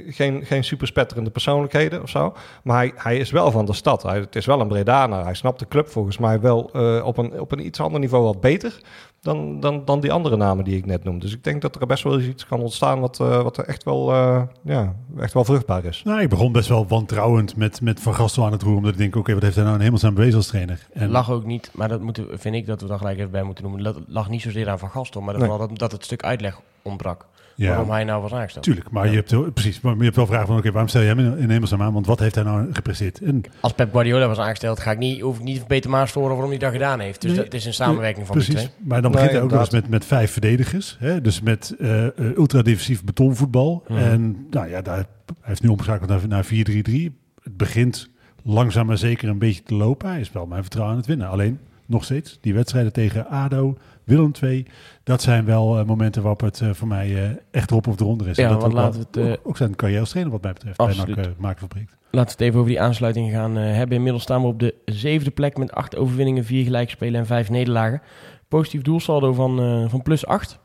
geen, 0.07 0.45
geen 0.45 0.63
super 0.63 0.87
spetterende 0.87 1.29
persoonlijkheden 1.29 2.01
of 2.01 2.09
zo. 2.09 2.33
Maar 2.63 2.77
hij, 2.77 2.91
hij 2.95 3.17
is 3.17 3.31
wel 3.31 3.51
van 3.51 3.65
de 3.65 3.73
stad. 3.73 4.03
Hij, 4.03 4.19
het 4.19 4.35
is 4.35 4.45
wel 4.45 4.61
een 4.61 4.67
Bredaner. 4.67 5.23
Hij 5.23 5.33
snapt 5.33 5.59
de 5.59 5.67
club 5.67 5.89
volgens 5.89 6.17
mij 6.17 6.39
wel 6.39 6.59
op, 7.03 7.17
een, 7.17 7.39
op 7.39 7.51
een 7.51 7.65
iets 7.65 7.79
ander 7.79 7.99
niveau 7.99 8.23
wat 8.23 8.41
beter 8.41 8.79
dan, 9.21 9.59
dan, 9.59 9.85
dan 9.85 9.99
die 9.99 10.11
andere 10.11 10.35
namen 10.37 10.63
die 10.65 10.77
ik 10.77 10.85
net 10.85 11.03
noemde. 11.03 11.19
Dus 11.19 11.33
ik 11.33 11.43
denk 11.43 11.61
dat 11.61 11.75
er 11.81 11.87
best 11.87 12.03
wel 12.03 12.19
eens 12.19 12.27
iets 12.27 12.45
kan 12.45 12.59
ontstaan 12.59 12.99
wat, 12.99 13.19
eh, 13.19 13.41
wat 13.41 13.57
er 13.57 13.65
echt 13.65 13.83
wel, 13.83 14.11
eh, 14.11 14.41
ja, 14.63 14.95
echt 15.19 15.33
wel 15.33 15.43
vruchtbaar 15.45 15.85
is. 15.85 16.01
nou, 16.03 16.21
ik 16.21 16.29
begon 16.29 16.51
best 16.51 16.69
wel 16.69 16.87
wantrouwend 16.87 17.55
met, 17.55 17.81
met 17.81 17.99
Van 17.99 18.15
Gastel 18.15 18.45
aan 18.45 18.51
het 18.51 18.61
roer. 18.61 18.75
Omdat 18.75 18.91
ik 18.91 18.97
denk, 18.97 19.15
oké, 19.15 19.33
wat 19.33 19.41
heeft 19.41 19.55
hij 19.55 19.63
nou 19.63 19.75
een 19.75 19.81
hemelsnaam 19.81 20.13
bewezen 20.13 20.37
als 20.37 20.47
trainer? 20.47 20.87
En, 20.93 21.09
lag 21.09 21.31
ook 21.31 21.45
niet, 21.45 21.71
maar 21.73 21.87
dat 21.87 22.01
moeten, 22.01 22.27
vind 22.39 22.55
ik 22.55 22.65
dat 22.65 22.81
we 22.81 22.87
daar 22.87 22.97
gelijk 22.97 23.17
even 23.17 23.31
bij 23.31 23.43
moeten 23.43 23.63
noemen. 23.63 23.83
Dat 23.83 23.99
lag 24.07 24.29
niet 24.29 24.41
zozeer 24.41 24.69
aan 24.69 24.79
Van 24.79 24.89
Gastel, 24.89 25.21
maar 25.21 25.33
dat, 25.33 25.41
Nee. 25.41 25.49
vooral 25.51 25.67
dat, 25.67 25.77
dat 25.77 25.91
het 25.91 26.03
stuk 26.03 26.23
uitleg 26.23 26.59
ontbrak. 26.81 27.25
Ja, 27.55 27.67
Waarom 27.69 27.89
hij 27.89 28.03
nou 28.03 28.21
was 28.21 28.33
aangesteld. 28.33 28.63
Tuurlijk, 28.63 28.89
maar 28.91 29.09
je 29.09 29.15
hebt, 29.15 29.31
wel- 29.31 29.51
precies, 29.51 29.81
maar 29.81 29.95
je 29.97 30.03
hebt 30.03 30.15
wel 30.15 30.25
vragen 30.25 30.47
van, 30.47 30.57
oké, 30.57 30.69
waarom 30.71 30.89
stel 30.89 31.01
je 31.01 31.07
hem 31.07 31.19
in, 31.19 31.49
hemelsnaam 31.49 31.81
aan? 31.81 31.93
Want 31.93 32.05
wat 32.05 32.19
heeft 32.19 32.35
hij 32.35 32.43
nou 32.43 32.73
gepresteerd? 32.73 33.21
En 33.21 33.43
Als 33.59 33.73
Pep 33.73 33.91
Guardiola 33.91 34.27
was 34.27 34.37
aangesteld, 34.37 34.79
ga 34.79 34.91
ik 34.91 34.97
niet, 34.97 35.21
hoef 35.21 35.37
ik 35.37 35.43
niet 35.43 35.67
Peter 35.67 35.89
Maas 35.89 36.11
te 36.11 36.17
horen 36.19 36.33
waarom 36.33 36.51
hij 36.51 36.59
dat 36.59 36.71
gedaan 36.71 36.99
heeft. 36.99 37.21
Dus 37.21 37.29
Nee, 37.29 37.35
dat, 37.39 37.45
het 37.45 37.53
is 37.55 37.65
een 37.65 37.73
samenwerking 37.73 38.27
van 38.27 38.37
die 38.37 38.45
Precies, 38.45 38.69
twee. 38.69 38.87
maar 38.87 39.01
dan 39.01 39.11
Nee, 39.11 39.19
begint 39.19 39.31
hij 39.37 39.41
ook 39.45 39.51
nog 39.51 39.59
eens 39.59 39.69
met, 39.69 39.89
met 39.89 40.05
vijf 40.05 40.31
verdedigers. 40.31 40.95
Hè? 40.99 41.21
Dus 41.21 41.41
met 41.41 41.75
eh 41.79 42.05
eh, 42.07 42.11
ultra-defensief 42.37 43.03
betonvoetbal. 43.03 43.83
Mhm. 43.87 43.99
En 43.99 44.47
nou 44.49 44.69
ja, 44.69 44.81
daar, 44.81 44.95
hij 44.95 45.05
heeft 45.41 45.63
nu 45.63 45.69
omgeschakeld 45.69 46.09
naar, 46.09 46.27
naar 46.27 46.45
4-3-3. 46.45 46.49
Het 47.43 47.57
begint 47.57 48.09
langzaam 48.43 48.85
maar 48.85 48.97
zeker 48.97 49.29
een 49.29 49.39
beetje 49.39 49.63
te 49.63 49.73
lopen. 49.75 50.09
Hij 50.09 50.19
is 50.19 50.31
wel 50.31 50.45
mijn 50.45 50.61
vertrouwen 50.61 50.93
aan 50.95 50.99
het 51.01 51.09
winnen. 51.09 51.29
Alleen, 51.29 51.59
nog 51.85 52.03
steeds, 52.03 52.37
die 52.41 52.53
wedstrijden 52.53 52.93
tegen 52.93 53.27
ADO, 53.27 53.77
Willem 54.03 54.31
II... 54.41 54.65
dat 55.03 55.21
zijn 55.21 55.45
wel 55.45 55.79
eh, 55.79 55.85
momenten 55.85 56.21
waarop 56.21 56.41
het 56.41 56.61
eh, 56.61 56.69
voor 56.73 56.87
mij 56.87 57.23
eh, 57.23 57.29
echt 57.51 57.71
erop 57.71 57.87
of 57.87 57.99
eronder 57.99 58.27
is. 58.27 58.35
Ja, 58.35 58.43
en 58.43 58.53
dat 58.53 58.63
ook, 58.63 58.71
wel- 58.71 58.81
laten 58.81 58.99
we 59.11 59.19
het, 59.19 59.39
ook, 59.39 59.47
ook 59.47 59.57
zijn 59.57 59.75
carrière 59.75 59.99
als 59.99 60.09
trainer 60.09 60.33
wat 60.33 60.41
mij 60.41 60.53
betreft. 60.53 60.77
Absoluut. 60.77 61.15
Bij 61.15 61.25
NAC 61.25 61.37
Maakfabriek. 61.37 61.89
Laten 62.11 62.27
we 62.29 62.31
het 62.31 62.41
even 62.41 62.59
over 62.59 62.71
die 62.71 62.81
aansluiting 62.81 63.31
gaan 63.31 63.55
hebben. 63.55 63.95
Inmiddels 63.95 64.23
staan 64.23 64.41
we 64.41 64.47
op 64.47 64.59
de 64.59 64.75
zevende 64.85 65.31
plek 65.31 65.57
met 65.57 65.71
acht 65.71 65.95
overwinningen, 65.95 66.45
vier 66.45 66.63
gelijkspelen 66.63 67.19
en 67.19 67.25
vijf 67.25 67.49
nederlagen. 67.49 68.01
Positief 68.47 68.81
doelsaldo 68.81 69.33
van, 69.33 69.89
van 69.89 70.01
plus 70.01 70.25
acht. 70.25 70.59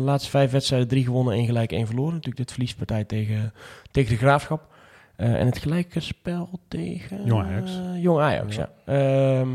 Laatste 0.00 0.30
vijf 0.30 0.50
wedstrijden, 0.50 0.88
drie 0.88 1.04
gewonnen, 1.04 1.34
één 1.34 1.46
gelijk, 1.46 1.72
één 1.72 1.86
verloren. 1.86 2.12
Natuurlijk 2.12 2.36
dit 2.36 2.50
verliespartij 2.50 3.04
tegen, 3.04 3.52
tegen 3.90 4.10
de 4.10 4.16
Graafschap. 4.16 4.66
En 5.16 5.46
het 5.46 5.58
gelijke 5.58 6.00
spel 6.00 6.60
tegen... 6.68 7.24
Jong 7.24 7.42
Ajax. 7.42 7.80
Jong 7.96 8.20
Ajax, 8.20 8.56
ja. 8.56 8.70
Ehm, 8.84 9.48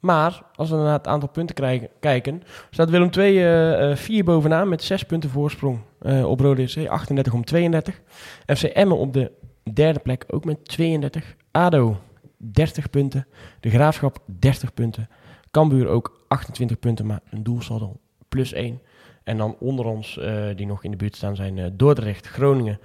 maar 0.00 0.42
als 0.54 0.70
we 0.70 0.76
naar 0.76 0.92
het 0.92 1.06
aantal 1.06 1.28
punten 1.28 1.80
kijken, 2.00 2.42
staat 2.70 2.90
Willem 2.90 3.10
II 3.16 3.36
eh, 3.36 3.90
eh, 3.90 3.96
vier 3.96 4.24
bovenaan 4.24 4.68
met 4.68 4.82
zes 4.82 5.02
punten 5.02 5.30
voorsprong 5.30 5.78
eh, 5.98 6.30
op 6.30 6.40
Rode 6.40 6.66
SC, 6.66 6.86
38 6.86 7.32
om 7.32 7.44
32. 7.44 8.00
FC 8.46 8.62
Emmen 8.62 8.96
op 8.96 9.12
de 9.12 9.32
derde 9.72 9.98
plek 9.98 10.24
ook 10.28 10.44
met 10.44 10.64
32. 10.64 11.36
ADO 11.50 11.96
30 12.36 12.90
punten. 12.90 13.26
De 13.60 13.70
Graafschap 13.70 14.18
30 14.24 14.74
punten. 14.74 15.08
Cambuur 15.50 15.88
ook 15.88 16.24
28 16.28 16.78
punten, 16.78 17.06
maar 17.06 17.20
een 17.30 17.42
doelsaldo 17.42 17.96
plus 18.28 18.52
1. 18.52 18.80
En 19.24 19.36
dan 19.36 19.56
onder 19.58 19.84
ons, 19.84 20.20
die 20.56 20.66
nog 20.66 20.84
in 20.84 20.90
de 20.90 20.96
buurt 20.96 21.16
staan, 21.16 21.36
zijn 21.36 21.76
Dordrecht, 21.76 22.26
Groningen. 22.26 22.80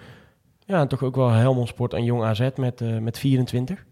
Ja, 0.66 0.80
en 0.80 0.88
toch 0.88 1.04
ook 1.04 1.16
wel 1.16 1.30
Helmond 1.30 1.68
Sport 1.68 1.94
en 1.94 2.04
Jong 2.04 2.24
AZ 2.24 2.50
met, 2.56 3.02
met 3.02 3.20
24. 3.20 3.86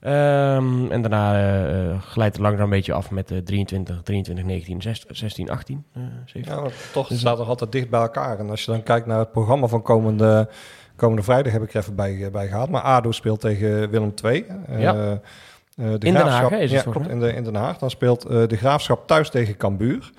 Ehm, 0.00 0.90
en 0.90 1.00
daarna 1.02 1.34
eh, 1.34 1.90
eh, 1.90 2.02
glijdt 2.02 2.34
het 2.36 2.42
langzaam 2.44 2.64
een 2.64 2.70
beetje 2.70 2.92
af 2.92 3.10
met 3.10 3.30
eh 3.30 3.38
23, 3.38 4.00
23, 4.02 4.44
19, 4.44 4.82
16, 4.82 5.16
16 5.16 5.50
18, 5.50 5.84
eh 5.94 6.00
17. 6.24 6.54
Ja, 6.54 6.60
maar 6.60 6.72
toch 6.92 7.08
het 7.08 7.18
staat 7.18 7.38
er 7.38 7.44
altijd 7.46 7.72
dicht 7.72 7.90
bij 7.90 8.00
elkaar. 8.00 8.38
En 8.38 8.50
als 8.50 8.64
je 8.64 8.70
dan 8.70 8.82
kijkt 8.82 9.06
naar 9.06 9.18
het 9.18 9.32
programma 9.32 9.66
van 9.66 9.82
komende, 9.82 10.48
komende 10.96 11.22
vrijdag, 11.22 11.52
heb 11.52 11.62
ik 11.62 11.74
er 11.74 11.80
even 11.80 11.94
bij, 11.94 12.28
bij 12.32 12.48
gehad. 12.48 12.68
Maar 12.68 12.82
ADO 12.82 13.12
speelt 13.12 13.40
tegen 13.40 13.90
Willem 13.90 14.14
II. 14.24 14.44
Eh, 14.66 14.80
Ja. 14.80 14.94
eh, 14.94 15.10
de 15.76 15.98
Den 15.98 16.14
Haag, 16.14 16.22
Graafschap- 16.24 16.50
hè, 16.50 16.58
is 16.58 16.72
het 16.72 16.84
ja, 16.84 16.90
klopt, 16.90 17.08
in, 17.08 17.20
de, 17.20 17.32
in 17.34 17.44
Den 17.44 17.54
Haag. 17.54 17.78
Dan 17.78 17.90
speelt 17.90 18.24
eh, 18.24 18.46
de 18.46 18.56
Graafschap 18.56 19.06
thuis 19.06 19.30
tegen 19.30 19.56
Cambuur. 19.56 20.10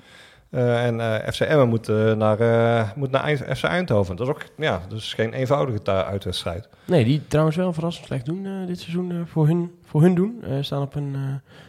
Eh, 0.52 0.86
en 0.86 1.00
eh 1.00 1.32
FC 1.32 1.40
Emmen 1.40 1.68
moet, 1.68 1.88
eh, 1.88 2.12
naar, 2.12 2.92
moet 2.96 3.10
naar 3.10 3.36
FC 3.36 3.62
Eindhoven. 3.62 4.16
Dat 4.16 4.26
is 4.26 4.32
ook 4.32 4.42
ja, 4.56 4.80
dus 4.88 5.14
geen 5.14 5.32
eenvoudige 5.32 5.90
uitwedstrijd. 5.90 6.68
Nee, 6.84 7.04
die 7.04 7.26
trouwens 7.26 7.56
wel 7.56 7.72
verrassend 7.72 8.06
slecht 8.06 8.24
doen 8.26 8.66
dit 8.66 8.80
seizoen 8.80 9.26
voor, 9.26 9.46
hun, 9.46 9.70
voor 9.84 10.02
hun 10.02 10.14
doen. 10.14 10.44
Staan 10.60 10.82
op 10.82 10.94
een 10.94 11.16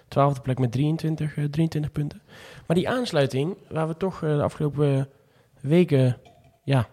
twaalfde 0.07 0.41
plek 0.41 0.59
met 0.59 0.71
23, 0.71 1.37
eh, 1.37 1.43
23 1.43 1.91
punten. 1.91 2.21
Maar 2.67 2.75
die 2.75 2.89
aansluiting, 2.89 3.57
waar 3.69 3.87
we 3.87 3.97
toch 3.97 4.19
de 4.19 4.43
afgelopen 4.43 5.09
weken, 5.61 6.17
ja, 6.63 6.87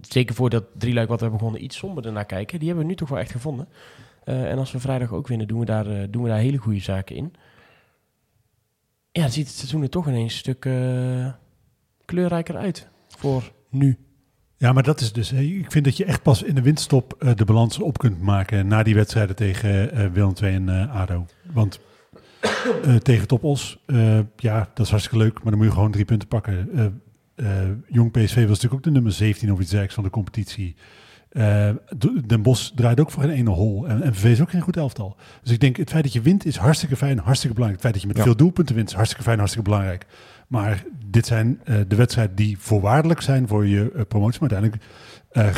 zeker 0.00 0.34
voor 0.34 0.50
dat 0.50 0.64
drieluik 0.78 1.08
wat 1.08 1.18
we 1.18 1.22
hebben 1.22 1.40
begonnen, 1.40 1.64
iets 1.64 1.76
somberder 1.76 2.12
naar 2.12 2.26
kijken. 2.26 2.58
Die 2.58 2.68
hebben 2.68 2.84
we 2.84 2.90
nu 2.90 2.96
toch 2.96 3.08
wel 3.08 3.18
echt 3.18 3.30
gevonden. 3.30 3.68
En 4.24 4.58
als 4.58 4.72
we 4.72 4.80
vrijdag 4.80 5.12
ook 5.12 5.28
winnen, 5.28 5.48
doen 5.48 5.58
we 5.58 5.64
daar, 5.64 6.10
doen 6.10 6.22
we 6.22 6.28
daar 6.28 6.38
hele 6.38 6.56
goede 6.56 6.80
zaken 6.80 7.16
in. 7.16 7.34
Ja, 9.12 9.28
ziet 9.28 9.46
het 9.46 9.56
seizoen 9.56 9.82
er 9.82 9.90
toch 9.90 10.08
ineens 10.08 10.32
een 10.32 10.38
stuk 10.38 10.64
eh, 10.64 11.32
kleurrijker 12.04 12.56
uit 12.56 12.88
voor 13.08 13.52
nu. 13.70 13.98
Ja, 14.62 14.72
maar 14.72 14.82
dat 14.82 15.00
is 15.00 15.12
dus. 15.12 15.32
Ik 15.32 15.70
vind 15.70 15.84
dat 15.84 15.96
je 15.96 16.04
echt 16.04 16.22
pas 16.22 16.42
in 16.42 16.54
de 16.54 16.62
winststop 16.62 17.16
eh, 17.18 17.34
de 17.34 17.44
balans 17.44 17.78
op 17.78 17.98
kunt 17.98 18.20
maken 18.20 18.66
na 18.66 18.82
die 18.82 18.94
wedstrijden 18.94 19.36
tegen 19.36 19.92
eh 19.92 20.06
Willem 20.12 20.32
II 20.42 20.54
en 20.54 20.68
eh, 20.68 21.00
ADO. 21.00 21.26
Want 21.52 21.80
tegen 23.02 23.28
Top 23.28 23.44
Os, 23.44 23.82
eh, 23.86 24.18
ja, 24.36 24.70
dat 24.74 24.84
is 24.84 24.90
hartstikke 24.90 25.24
leuk, 25.24 25.34
maar 25.34 25.50
dan 25.50 25.56
moet 25.56 25.66
je 25.66 25.72
gewoon 25.72 25.90
drie 25.90 26.04
punten 26.04 26.28
pakken. 26.28 27.02
Jong 27.88 28.10
PSV 28.10 28.34
was 28.34 28.48
natuurlijk 28.48 28.74
ook 28.74 28.82
de 28.82 28.90
nummer 28.90 29.12
17 29.12 29.52
of 29.52 29.58
iets 29.58 29.68
dergelijks 29.68 29.94
van 29.94 30.04
de 30.04 30.10
competitie. 30.10 30.76
D- 31.98 32.28
Den 32.28 32.42
Bosch 32.42 32.70
draait 32.74 33.00
ook 33.00 33.10
voor 33.10 33.22
een 33.22 33.30
ene 33.30 33.50
hol. 33.50 33.86
En 33.88 33.98
MVV 34.08 34.24
is 34.24 34.40
ook 34.40 34.50
geen 34.50 34.60
goed 34.60 34.76
elftal. 34.76 35.16
Dus 35.42 35.52
ik 35.52 35.60
denk, 35.60 35.76
het 35.76 35.90
feit 35.90 36.02
dat 36.02 36.12
je 36.12 36.20
wint 36.20 36.44
is 36.46 36.56
hartstikke 36.56 36.96
fijn, 36.96 37.18
hartstikke 37.18 37.54
belangrijk. 37.54 37.82
Het 37.82 37.92
feit 37.92 37.92
dat 37.92 38.02
je 38.02 38.08
met 38.08 38.16
Ja. 38.16 38.22
veel 38.22 38.36
doelpunten 38.46 38.74
wint 38.74 38.88
is 38.88 38.94
hartstikke 38.94 39.24
fijn, 39.24 39.38
hartstikke 39.38 39.68
belangrijk. 39.70 40.06
Maar 40.48 40.84
dit 41.06 41.26
zijn 41.26 41.60
eh, 41.64 41.76
de 41.88 41.96
wedstrijden 41.96 42.36
die 42.36 42.58
voorwaardelijk 42.58 43.20
zijn 43.20 43.48
voor 43.48 43.66
je 43.66 43.92
eh, 43.94 44.02
promotie. 44.08 44.40
Maar 44.40 44.50
uiteindelijk 44.50 44.82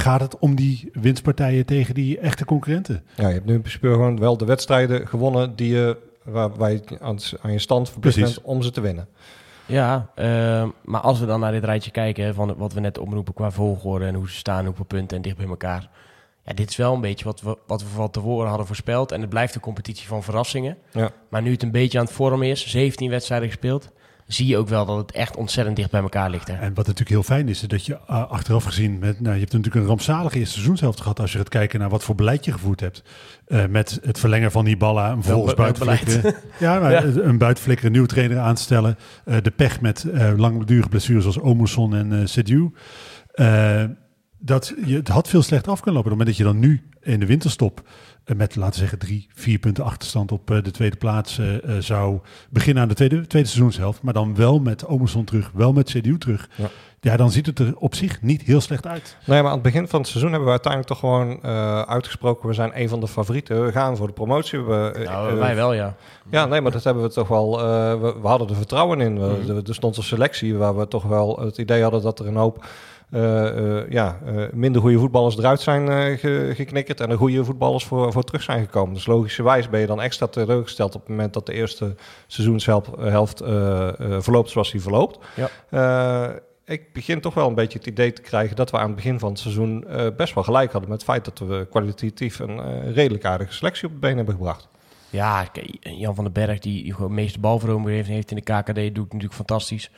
gaat 0.01 0.21
het 0.21 0.39
om 0.39 0.55
die 0.55 0.89
winstpartijen 0.93 1.67
tegen 1.67 1.95
die 1.95 2.19
echte 2.19 2.45
concurrenten. 2.45 3.03
Ja, 3.17 3.27
je 3.29 3.35
hebt 3.35 3.47
nu 3.47 3.55
in 3.55 3.61
principe 3.61 3.87
gewoon 3.89 4.19
wel 4.19 4.37
de 4.37 4.45
wedstrijden 4.45 5.09
gewonnen 5.09 5.57
die 5.57 5.73
je, 5.73 5.97
waar, 6.25 6.51
waar 6.57 6.73
je 6.73 6.83
aan, 7.01 7.19
aan 7.43 7.53
je 7.53 7.59
stand 7.59 7.91
verplicht 7.91 8.17
Precies. 8.17 8.35
bent 8.35 8.47
om 8.47 8.63
ze 8.63 8.71
te 8.71 8.81
winnen. 8.81 9.07
Ja, 9.67 10.11
ehm, 10.15 10.69
maar 10.85 11.01
als 11.01 11.21
we 11.21 11.27
dan 11.27 11.41
naar 11.41 11.53
dit 11.53 11.65
rijtje 11.65 11.91
kijken, 11.91 12.35
van 12.35 12.57
wat 12.57 12.73
we 12.73 12.81
net 12.81 12.99
oproepen 12.99 13.35
qua 13.35 13.51
volgorde 13.51 14.07
en 14.07 14.15
hoe 14.15 14.29
ze 14.29 14.37
staan, 14.37 14.67
hoeveel 14.67 14.85
punten 14.85 15.17
en 15.17 15.23
dicht 15.23 15.37
bij 15.37 15.47
elkaar. 15.47 15.89
Ja, 16.45 16.53
dit 16.53 16.71
is 16.71 16.77
wel 16.77 16.95
een 16.95 17.01
beetje 17.01 17.25
wat 17.25 17.41
we, 17.41 17.59
wat 17.67 17.83
we 17.83 17.89
van 17.89 18.11
tevoren 18.11 18.49
hadden 18.49 18.67
voorspeld. 18.67 19.13
En 19.13 19.21
het 19.21 19.31
blijft 19.31 19.55
een 19.55 19.61
competitie 19.61 20.07
van 20.07 20.23
verrassingen. 20.23 20.79
Ja. 20.93 21.11
Maar 21.29 21.43
nu 21.43 21.51
het 21.51 21.63
een 21.63 21.71
beetje 21.71 21.99
aan 21.99 22.05
het 22.05 22.15
vormen 22.15 22.49
is, 22.49 22.67
17 22.67 23.11
wedstrijden 23.11 23.49
gespeeld, 23.49 23.93
zie 24.27 24.47
je 24.47 24.57
ook 24.57 24.69
wel 24.69 24.87
dat 24.87 24.97
het 24.97 25.13
echt 25.13 25.37
ontzettend 25.37 25.77
dicht 25.77 25.91
bij 25.91 26.01
elkaar 26.01 26.31
ligt. 26.31 26.49
Hè. 26.49 26.55
En 26.55 26.75
wat 26.75 26.87
natuurlijk 26.87 27.09
heel 27.09 27.23
fijn 27.23 27.49
is, 27.49 27.63
is 27.63 27.69
dat 27.69 27.87
je 27.87 27.93
uh, 27.93 28.31
achteraf 28.31 28.65
gezien, 28.65 28.99
met, 28.99 29.21
nou, 29.21 29.35
je 29.35 29.41
hebt 29.41 29.53
natuurlijk 29.53 29.83
een 29.83 29.89
rampzalige 29.89 30.39
eerste 30.39 30.55
seizoenshelft 30.55 31.01
gehad 31.01 31.21
als 31.21 31.33
je 31.33 31.39
gaat 31.39 31.49
kijken 31.49 31.79
naar 31.81 31.89
wat 31.89 32.05
voor 32.05 32.15
beleid 32.15 32.45
je 32.45 32.53
gevoerd 32.53 32.81
hebt. 32.81 33.03
Uh, 33.49 33.67
met 33.67 33.99
het 34.03 34.19
verlengen 34.19 34.51
van 34.51 34.67
Hiballa, 34.67 35.11
een 35.11 35.23
volgens 35.23 35.55
buitenflikkeren. 35.55 36.35
Ja, 36.59 36.81
maar 36.81 36.91
ja. 36.91 37.03
een 37.03 37.39
buitenflikkeren, 37.39 37.87
een 37.87 37.97
nieuwe 37.97 38.09
trainer 38.09 38.39
aanstellen. 38.39 38.99
Uh, 39.25 39.37
de 39.43 39.51
pech 39.51 39.81
met 39.81 40.07
langdurige 40.37 40.89
blessures 40.89 41.23
zoals 41.23 41.41
Omerson 41.41 41.95
en 41.95 42.13
uh, 43.35 43.85
dat 44.39 44.75
je, 44.85 44.97
het 44.97 45.09
had 45.09 45.29
veel 45.29 45.43
slechter 45.43 45.73
af 45.73 45.81
kunnen 45.81 46.03
lopen. 46.03 46.13
Op 46.13 46.19
het 46.19 46.27
moment 46.27 46.29
dat 46.29 46.37
je 46.37 46.45
dan 46.45 46.59
nu 46.59 46.83
in 47.01 47.21
de 47.21 47.27
winterstop 47.27 47.83
met, 48.27 48.57
laten 48.57 48.73
we 48.73 48.79
zeggen, 48.79 48.99
drie, 48.99 49.29
vier 49.35 49.59
punten 49.59 49.85
achterstand 49.85 50.33
op 50.33 50.47
de 50.47 50.71
tweede 50.71 50.97
plaats 50.97 51.39
uh, 51.39 51.57
zou 51.79 52.19
beginnen 52.51 52.83
aan 52.83 52.89
de 52.89 52.95
tweede, 52.95 53.27
tweede 53.27 53.49
seizoenshelft. 53.49 54.03
Maar 54.03 54.15
dan 54.15 54.35
wel 54.35 54.59
met 54.59 54.87
Omerson 54.87 55.25
terug, 55.25 55.51
wel 55.55 55.73
met 55.73 55.91
CDU 55.91 56.19
terug. 56.19 56.49
Ja. 56.55 56.69
ja. 57.01 57.17
dan 57.17 57.31
ziet 57.31 57.47
het 57.47 57.59
er 57.59 57.77
op 57.77 57.95
zich 57.95 58.23
niet 58.23 58.43
heel 58.43 58.61
slecht 58.61 58.87
uit. 58.87 59.17
Nee, 59.27 59.41
maar 59.43 59.51
aan 59.51 59.57
het 59.57 59.63
begin 59.63 59.89
van 59.89 60.01
het 60.01 60.09
seizoen 60.09 60.31
hebben 60.31 60.49
we 60.49 60.55
uiteindelijk 60.55 60.93
toch 60.93 61.01
gewoon 61.01 61.39
uh, 61.45 61.83
uitgesproken... 61.83 62.49
we 62.49 62.55
zijn 62.55 62.71
een 62.75 62.89
van 62.89 63.01
de 63.01 63.09
favorieten, 63.09 63.65
we 63.65 63.73
gaan 63.73 63.97
voor 63.97 64.07
de 64.07 64.13
promotie. 64.13 64.61
We, 64.61 65.03
nou, 65.05 65.37
wij 65.37 65.55
wel, 65.55 65.73
ja. 65.73 65.97
Ja, 66.31 66.47
nee, 66.47 66.61
maar 66.61 66.73
dat 66.73 66.85
hebben 66.85 67.03
we 67.03 67.09
toch 67.09 67.29
wel... 67.29 67.59
We, 68.01 68.15
we, 68.23 68.29
hadden 68.29 68.49
er 68.49 68.57
vertrouwen 68.57 69.01
in. 69.01 69.21
We, 69.21 69.53
mm. 69.53 69.63
Er 69.67 69.75
stond 69.75 69.97
een 69.97 70.03
selectie 70.03 70.57
waar 70.57 70.77
we 70.77 70.89
toch 70.89 71.05
wel 71.05 71.41
het 71.41 71.59
idee 71.59 71.83
hadden 71.83 72.03
dat 72.03 72.19
er 72.19 72.27
een 72.27 72.37
hoop... 72.37 72.65
Uh, 73.11 73.57
uh, 73.57 73.91
ja, 73.91 74.19
uh, 74.27 74.45
minder 74.53 74.81
goede 74.81 74.99
voetballers 74.99 75.39
eruit 75.39 75.61
zijn 75.61 76.19
ge, 76.19 76.53
geknikkerd 76.55 77.01
en 77.01 77.11
er 77.11 77.17
goede 77.17 77.45
voetballers 77.45 77.85
voor, 77.85 78.13
voor 78.13 78.25
terug 78.25 78.43
zijn 78.43 78.65
gekomen. 78.65 78.95
Dus 78.95 79.07
logischerwijs 79.07 79.69
ben 79.69 79.81
je 79.81 79.87
dan 79.87 80.01
extra 80.01 80.27
teleurgesteld 80.27 80.95
op 80.95 81.01
het 81.01 81.11
moment 81.11 81.33
dat 81.35 81.47
de 81.47 81.53
eerste 81.53 81.95
seizoenshelft 82.27 83.39
verloopt 84.25 84.51
zoals 84.51 84.71
die 84.71 84.81
verloopt. 84.81 85.19
Ja. 85.71 86.41
ik 86.65 86.93
begin 86.93 87.21
toch 87.21 87.35
wel 87.35 87.49
een 87.49 87.55
beetje 87.55 87.79
het 87.79 87.87
idee 87.87 88.13
te 88.13 88.23
krijgen 88.23 88.57
dat 88.57 88.71
we 88.71 88.79
aan 88.79 88.87
het 88.87 88.97
begin 88.97 89.19
van 89.19 89.31
het 89.31 89.39
seizoen 89.39 89.87
best 90.17 90.35
wel 90.35 90.45
gelijk 90.45 90.73
hadden 90.73 90.91
met 90.91 91.01
het 91.01 91.11
feit 91.11 91.25
dat 91.25 91.39
we 91.39 91.67
kwalitatief 91.71 92.39
een 92.39 92.93
redelijk 92.93 93.25
aardige 93.25 93.53
selectie 93.53 93.85
op 93.85 93.91
het 93.91 94.01
been 94.01 94.17
hebben 94.17 94.35
gebracht. 94.35 94.69
Ja, 95.11 95.47
Jan 95.81 96.15
van 96.15 96.25
den 96.25 96.33
Berg, 96.33 96.59
die, 96.59 96.83
die 96.83 96.95
gewoon 96.95 97.09
de 97.09 97.15
meeste 97.15 97.41
balverovering 97.41 97.97
heeft, 97.97 98.09
heeft 98.09 98.31
in 98.31 98.37
de 98.37 98.43
KKD, 98.43 98.95
doet 98.95 99.13
natuurlijk 99.13 99.35
fantastisch. 99.35 99.91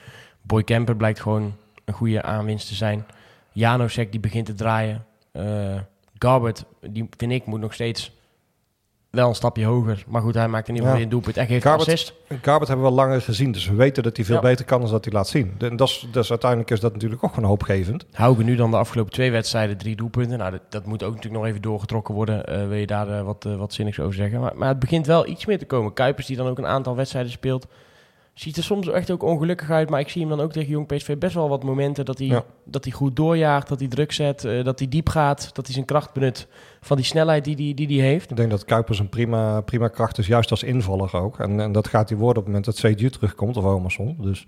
Boy 0.42 0.64
Kemper 0.64 0.96
blijkt 0.96 1.20
gewoon 1.20 1.54
een 1.86 1.94
goede 1.94 2.22
aanwinst 2.22 2.68
te 2.68 2.74
zijn. 2.74 3.06
Janosek 3.52 4.10
die 4.10 4.20
begint 4.20 4.46
te 4.46 4.54
draaien. 4.54 5.04
Uh, 5.32 5.80
Garbert, 6.18 6.64
die 6.90 7.08
vind 7.16 7.32
ik, 7.32 7.46
moet 7.46 7.60
nog 7.60 7.74
steeds 7.74 8.12
wel 9.10 9.28
een 9.28 9.34
stapje 9.34 9.64
hoger. 9.64 10.04
Maar 10.06 10.22
goed, 10.22 10.34
hij 10.34 10.48
maakt 10.48 10.68
in 10.68 10.74
ieder 10.74 10.88
geval 10.88 10.98
ja. 11.00 11.04
een 11.04 11.10
doelpunt. 11.10 11.36
Echt 11.36 11.48
heeft 11.48 11.62
Garbert, 11.62 11.88
assist. 11.88 12.14
Garbert 12.42 12.68
hebben 12.68 12.86
we 12.86 12.92
al 12.92 12.96
langer 12.96 13.22
gezien, 13.22 13.52
dus 13.52 13.68
we 13.68 13.74
weten 13.74 14.02
dat 14.02 14.16
hij 14.16 14.24
veel 14.24 14.34
ja. 14.34 14.40
beter 14.40 14.64
kan 14.64 14.80
dan 14.80 14.90
dat 14.90 15.04
hij 15.04 15.14
laat 15.14 15.28
zien. 15.28 15.54
En 15.58 15.76
dat 15.76 15.88
is, 15.88 16.08
dus 16.12 16.30
uiteindelijk 16.30 16.70
is 16.70 16.80
dat 16.80 16.92
natuurlijk 16.92 17.24
ook 17.24 17.34
gewoon 17.34 17.48
hoopgevend. 17.48 18.06
Hougen 18.12 18.44
nu 18.44 18.56
dan 18.56 18.70
de 18.70 18.76
afgelopen 18.76 19.12
twee 19.12 19.30
wedstrijden 19.30 19.76
drie 19.76 19.96
doelpunten. 19.96 20.38
Nou, 20.38 20.50
dat, 20.50 20.62
dat 20.68 20.86
moet 20.86 21.02
ook 21.02 21.14
natuurlijk 21.14 21.42
nog 21.42 21.50
even 21.50 21.62
doorgetrokken 21.62 22.14
worden. 22.14 22.52
Uh, 22.52 22.68
wil 22.68 22.78
je 22.78 22.86
daar 22.86 23.08
uh, 23.08 23.22
wat, 23.22 23.44
uh, 23.44 23.56
wat 23.56 23.72
zinnigs 23.72 24.00
over 24.00 24.14
zeggen. 24.14 24.40
Maar, 24.40 24.56
maar 24.56 24.68
het 24.68 24.78
begint 24.78 25.06
wel 25.06 25.26
iets 25.26 25.46
meer 25.46 25.58
te 25.58 25.66
komen. 25.66 25.92
Kuipers 25.92 26.26
die 26.26 26.36
dan 26.36 26.46
ook 26.46 26.58
een 26.58 26.66
aantal 26.66 26.96
wedstrijden 26.96 27.32
speelt 27.32 27.66
ziet 28.40 28.56
er 28.56 28.62
soms 28.62 28.88
echt 28.88 29.10
ook 29.10 29.22
ongelukkig 29.22 29.70
uit. 29.70 29.90
Maar 29.90 30.00
ik 30.00 30.08
zie 30.08 30.20
hem 30.20 30.30
dan 30.30 30.40
ook 30.40 30.52
tegen 30.52 30.70
Jong 30.70 30.86
PSV 30.86 31.16
best 31.18 31.34
wel 31.34 31.48
wat 31.48 31.62
momenten 31.62 32.04
dat 32.04 32.18
hij, 32.18 32.26
ja. 32.26 32.44
dat 32.64 32.84
hij 32.84 32.92
goed 32.92 33.16
doorjaagt, 33.16 33.68
dat 33.68 33.78
hij 33.78 33.88
druk 33.88 34.12
zet, 34.12 34.44
uh, 34.44 34.64
dat 34.64 34.78
hij 34.78 34.88
diep 34.88 35.08
gaat, 35.08 35.50
dat 35.54 35.64
hij 35.64 35.74
zijn 35.74 35.86
kracht 35.86 36.12
benut 36.12 36.46
van 36.80 36.96
die 36.96 37.06
snelheid 37.06 37.44
die 37.44 37.54
hij 37.54 37.64
die, 37.64 37.74
die, 37.74 37.86
die 37.86 38.00
heeft. 38.00 38.30
Ik 38.30 38.36
denk 38.36 38.50
dat 38.50 38.64
Kuipers 38.64 38.98
een 38.98 39.08
prima, 39.08 39.60
prima 39.60 39.88
kracht 39.88 40.18
is, 40.18 40.26
juist 40.26 40.50
als 40.50 40.62
invaller 40.62 41.14
ook. 41.16 41.38
En, 41.38 41.60
en 41.60 41.72
dat 41.72 41.88
gaat 41.88 42.08
hij 42.08 42.18
worden 42.18 42.42
op 42.42 42.48
het 42.48 42.54
moment 42.54 42.64
dat 42.64 42.92
CDU 42.92 43.10
terugkomt 43.10 43.56
of 43.56 43.64
Omerson. 43.64 44.16
Dus 44.20 44.46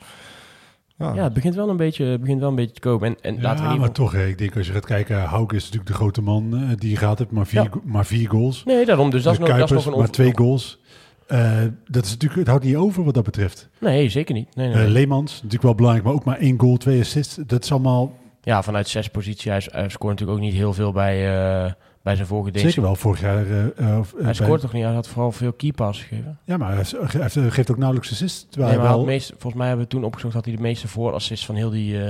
ja. 0.98 1.14
ja, 1.14 1.22
het 1.22 1.32
begint 1.32 1.54
wel 1.54 1.68
een 1.68 1.76
beetje, 1.76 2.18
begint 2.18 2.40
wel 2.40 2.48
een 2.48 2.54
beetje 2.54 2.74
te 2.74 2.80
komen. 2.80 3.08
En, 3.08 3.16
en 3.20 3.34
ja, 3.34 3.40
laten 3.42 3.68
we 3.68 3.78
maar 3.78 3.92
toch, 3.92 4.12
hè, 4.12 4.26
ik 4.26 4.38
denk 4.38 4.56
als 4.56 4.66
je 4.66 4.72
gaat 4.72 4.86
kijken, 4.86 5.20
Hauke 5.20 5.56
is 5.56 5.62
natuurlijk 5.62 5.90
de 5.90 5.96
grote 5.96 6.22
man 6.22 6.54
uh, 6.54 6.70
die 6.76 6.96
gaat 6.96 7.18
het, 7.18 7.30
maar 7.30 7.46
vier, 7.46 7.62
ja. 7.62 7.70
maar 7.84 8.06
vier 8.06 8.28
goals. 8.28 8.64
Nee, 8.64 8.84
daarom. 8.84 9.10
Dus 9.10 9.22
dat 9.22 9.32
is, 9.32 9.38
nog, 9.38 9.48
Kuipers, 9.48 9.70
dat 9.70 9.78
is 9.78 9.84
nog 9.84 9.94
een 9.94 10.00
maar 10.00 10.10
twee 10.10 10.36
goals. 10.36 10.80
Uh, 11.28 11.60
dat 11.86 12.04
is 12.04 12.10
natuurlijk, 12.10 12.40
het 12.40 12.48
houdt 12.48 12.64
niet 12.64 12.76
over 12.76 13.04
wat 13.04 13.14
dat 13.14 13.24
betreft. 13.24 13.68
Nee, 13.78 14.08
zeker 14.08 14.34
niet. 14.34 14.54
Nee, 14.54 14.68
nee. 14.68 14.84
Uh, 14.84 14.90
Leemans, 14.90 15.32
natuurlijk 15.34 15.62
wel 15.62 15.74
belangrijk, 15.74 16.06
maar 16.06 16.14
ook 16.14 16.24
maar 16.24 16.38
één 16.38 16.60
goal, 16.60 16.76
twee 16.76 17.00
assists. 17.00 17.38
Dat 17.46 17.64
is 17.64 17.72
allemaal... 17.72 18.12
Ja, 18.42 18.62
vanuit 18.62 18.88
zes 18.88 19.08
positie. 19.08 19.50
Hij, 19.50 19.62
hij 19.66 19.88
scoort 19.88 20.12
natuurlijk 20.12 20.38
ook 20.38 20.44
niet 20.44 20.54
heel 20.54 20.72
veel 20.72 20.92
bij, 20.92 21.16
uh, 21.16 21.72
bij 22.02 22.16
zijn 22.16 22.26
vorige 22.26 22.50
dienst. 22.50 22.66
Zeker 22.66 22.82
wel, 22.82 22.94
vorig 22.94 23.20
jaar... 23.20 23.46
hij 23.46 24.34
scoort 24.34 24.50
bij... 24.50 24.58
toch 24.58 24.72
niet? 24.72 24.82
Hij 24.84 24.92
had 24.92 25.08
vooral 25.08 25.32
veel 25.32 25.52
keypass 25.52 26.02
gegeven. 26.02 26.38
Ja, 26.44 26.56
maar 26.56 26.74
hij, 26.74 26.84
hij 27.10 27.50
geeft 27.50 27.70
ook 27.70 27.76
nauwelijks 27.76 28.10
assists. 28.10 28.46
Nee, 28.56 28.66
maar 28.66 28.82
wel... 28.82 29.04
meest, 29.04 29.28
volgens 29.28 29.54
mij 29.54 29.66
hebben 29.66 29.84
we 29.84 29.90
toen 29.90 30.04
opgezocht 30.04 30.34
dat 30.34 30.44
hij 30.44 30.54
de 30.54 30.62
meeste 30.62 30.88
voorassists 30.88 31.46
van 31.46 31.54
heel 31.54 31.70
die, 31.70 32.00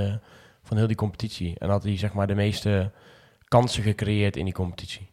van 0.63 0.77
heel 0.77 0.87
die 0.87 0.95
competitie. 0.95 1.55
En 1.57 1.69
had 1.69 1.83
hij 1.83 1.97
zeg 1.97 2.13
maar 2.13 2.27
de 2.27 2.35
meeste 2.35 2.91
kansen 3.47 3.83
gecreëerd 3.83 4.37
in 4.37 4.45
die 4.45 4.53
competitie. 4.53 5.08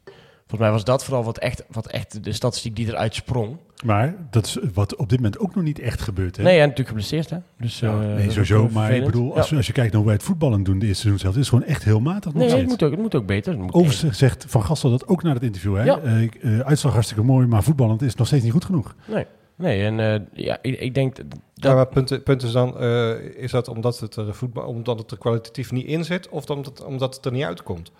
Volgens 0.48 0.60
mij 0.60 0.70
was 0.70 0.84
dat 0.84 1.04
vooral 1.04 1.24
wat 1.24 1.38
echt, 1.38 1.64
wat 1.70 1.86
echt 1.86 2.24
de 2.24 2.32
statistiek 2.32 2.76
die 2.76 2.86
eruit 2.86 3.14
sprong. 3.14 3.56
Maar 3.84 4.14
dat 4.30 4.46
is 4.46 4.58
wat 4.74 4.96
op 4.96 5.08
dit 5.08 5.18
moment 5.18 5.38
ook 5.38 5.54
nog 5.54 5.64
niet 5.64 5.78
echt 5.78 6.00
gebeurt. 6.00 6.36
Hè? 6.36 6.42
Nee, 6.42 6.54
ja, 6.54 6.60
natuurlijk 6.60 6.88
geblesseerd. 6.88 7.30
Hè? 7.30 7.38
Dus, 7.58 7.78
ja, 7.78 8.00
uh, 8.00 8.14
nee, 8.14 8.30
sowieso. 8.30 8.68
Maar 8.68 8.92
ik 8.92 9.04
bedoel, 9.04 9.36
als, 9.36 9.48
ja. 9.48 9.56
als 9.56 9.66
je 9.66 9.72
kijkt 9.72 9.90
naar 9.90 10.00
hoe 10.00 10.10
wij 10.10 10.16
het 10.16 10.26
voetballen 10.26 10.62
doen 10.62 10.78
de 10.78 10.86
eerste 10.86 11.00
seizoen 11.00 11.20
zelf, 11.20 11.34
is 11.34 11.40
het 11.40 11.48
gewoon 11.48 11.64
echt 11.64 11.84
heel 11.84 12.00
matig. 12.00 12.32
Nee, 12.34 12.50
het 12.50 12.66
moet, 12.66 12.82
ook, 12.82 12.90
het 12.90 13.00
moet 13.00 13.14
ook 13.14 13.26
beter. 13.26 13.52
Het 13.52 13.60
moet 13.60 13.72
Overigens 13.72 14.18
zegt 14.18 14.44
Van 14.48 14.62
Gastel 14.64 14.90
dat 14.90 15.08
ook 15.08 15.22
naar 15.22 15.34
het 15.34 15.42
interview. 15.42 15.76
Hè? 15.76 15.82
Ja. 15.82 16.00
Uh, 16.02 16.28
uh, 16.40 16.60
uitslag 16.60 16.92
hartstikke 16.92 17.22
mooi, 17.22 17.46
maar 17.46 17.62
voetballend 17.62 18.02
is 18.02 18.14
nog 18.14 18.26
steeds 18.26 18.42
niet 18.42 18.52
goed 18.52 18.64
genoeg. 18.64 18.94
Nee. 19.06 19.26
Nee, 19.56 19.84
en 19.84 19.98
uh, 19.98 20.44
ja, 20.44 20.58
ik, 20.62 20.80
ik, 20.80 20.94
denk... 20.94 21.16
Dat... 21.16 21.26
Ja, 21.54 21.74
maar 21.74 21.86
punt, 21.86 22.24
punt 22.24 22.42
is 22.42 22.52
dan, 22.52 22.82
uh, 22.82 23.20
is 23.36 23.50
dat 23.50 23.68
omdat 23.68 23.98
het, 23.98 24.16
er 24.16 24.34
voetbal, 24.34 24.66
omdat 24.66 24.98
het 24.98 25.10
er 25.10 25.18
kwalitatief 25.18 25.72
niet 25.72 25.86
in 25.86 26.04
zit 26.04 26.28
of 26.28 26.50
omdat 26.50 26.78
het, 26.78 26.84
omdat 26.84 27.16
het 27.16 27.24
er 27.24 27.32
niet 27.32 27.44
uitkomt? 27.44 27.92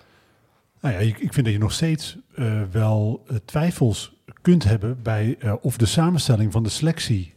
Nou 0.80 0.94
ja, 0.94 1.00
ik, 1.00 1.32
vind 1.32 1.44
dat 1.44 1.54
je 1.54 1.58
nog 1.58 1.72
steeds 1.72 2.16
uh, 2.38 2.62
wel 2.70 3.24
uh, 3.30 3.36
twijfels 3.44 4.14
kunt 4.40 4.64
hebben 4.64 5.02
bij 5.02 5.36
uh, 5.44 5.52
of 5.60 5.76
de 5.76 5.86
samenstelling 5.86 6.52
van 6.52 6.62
de 6.62 6.68
selectie. 6.68 7.34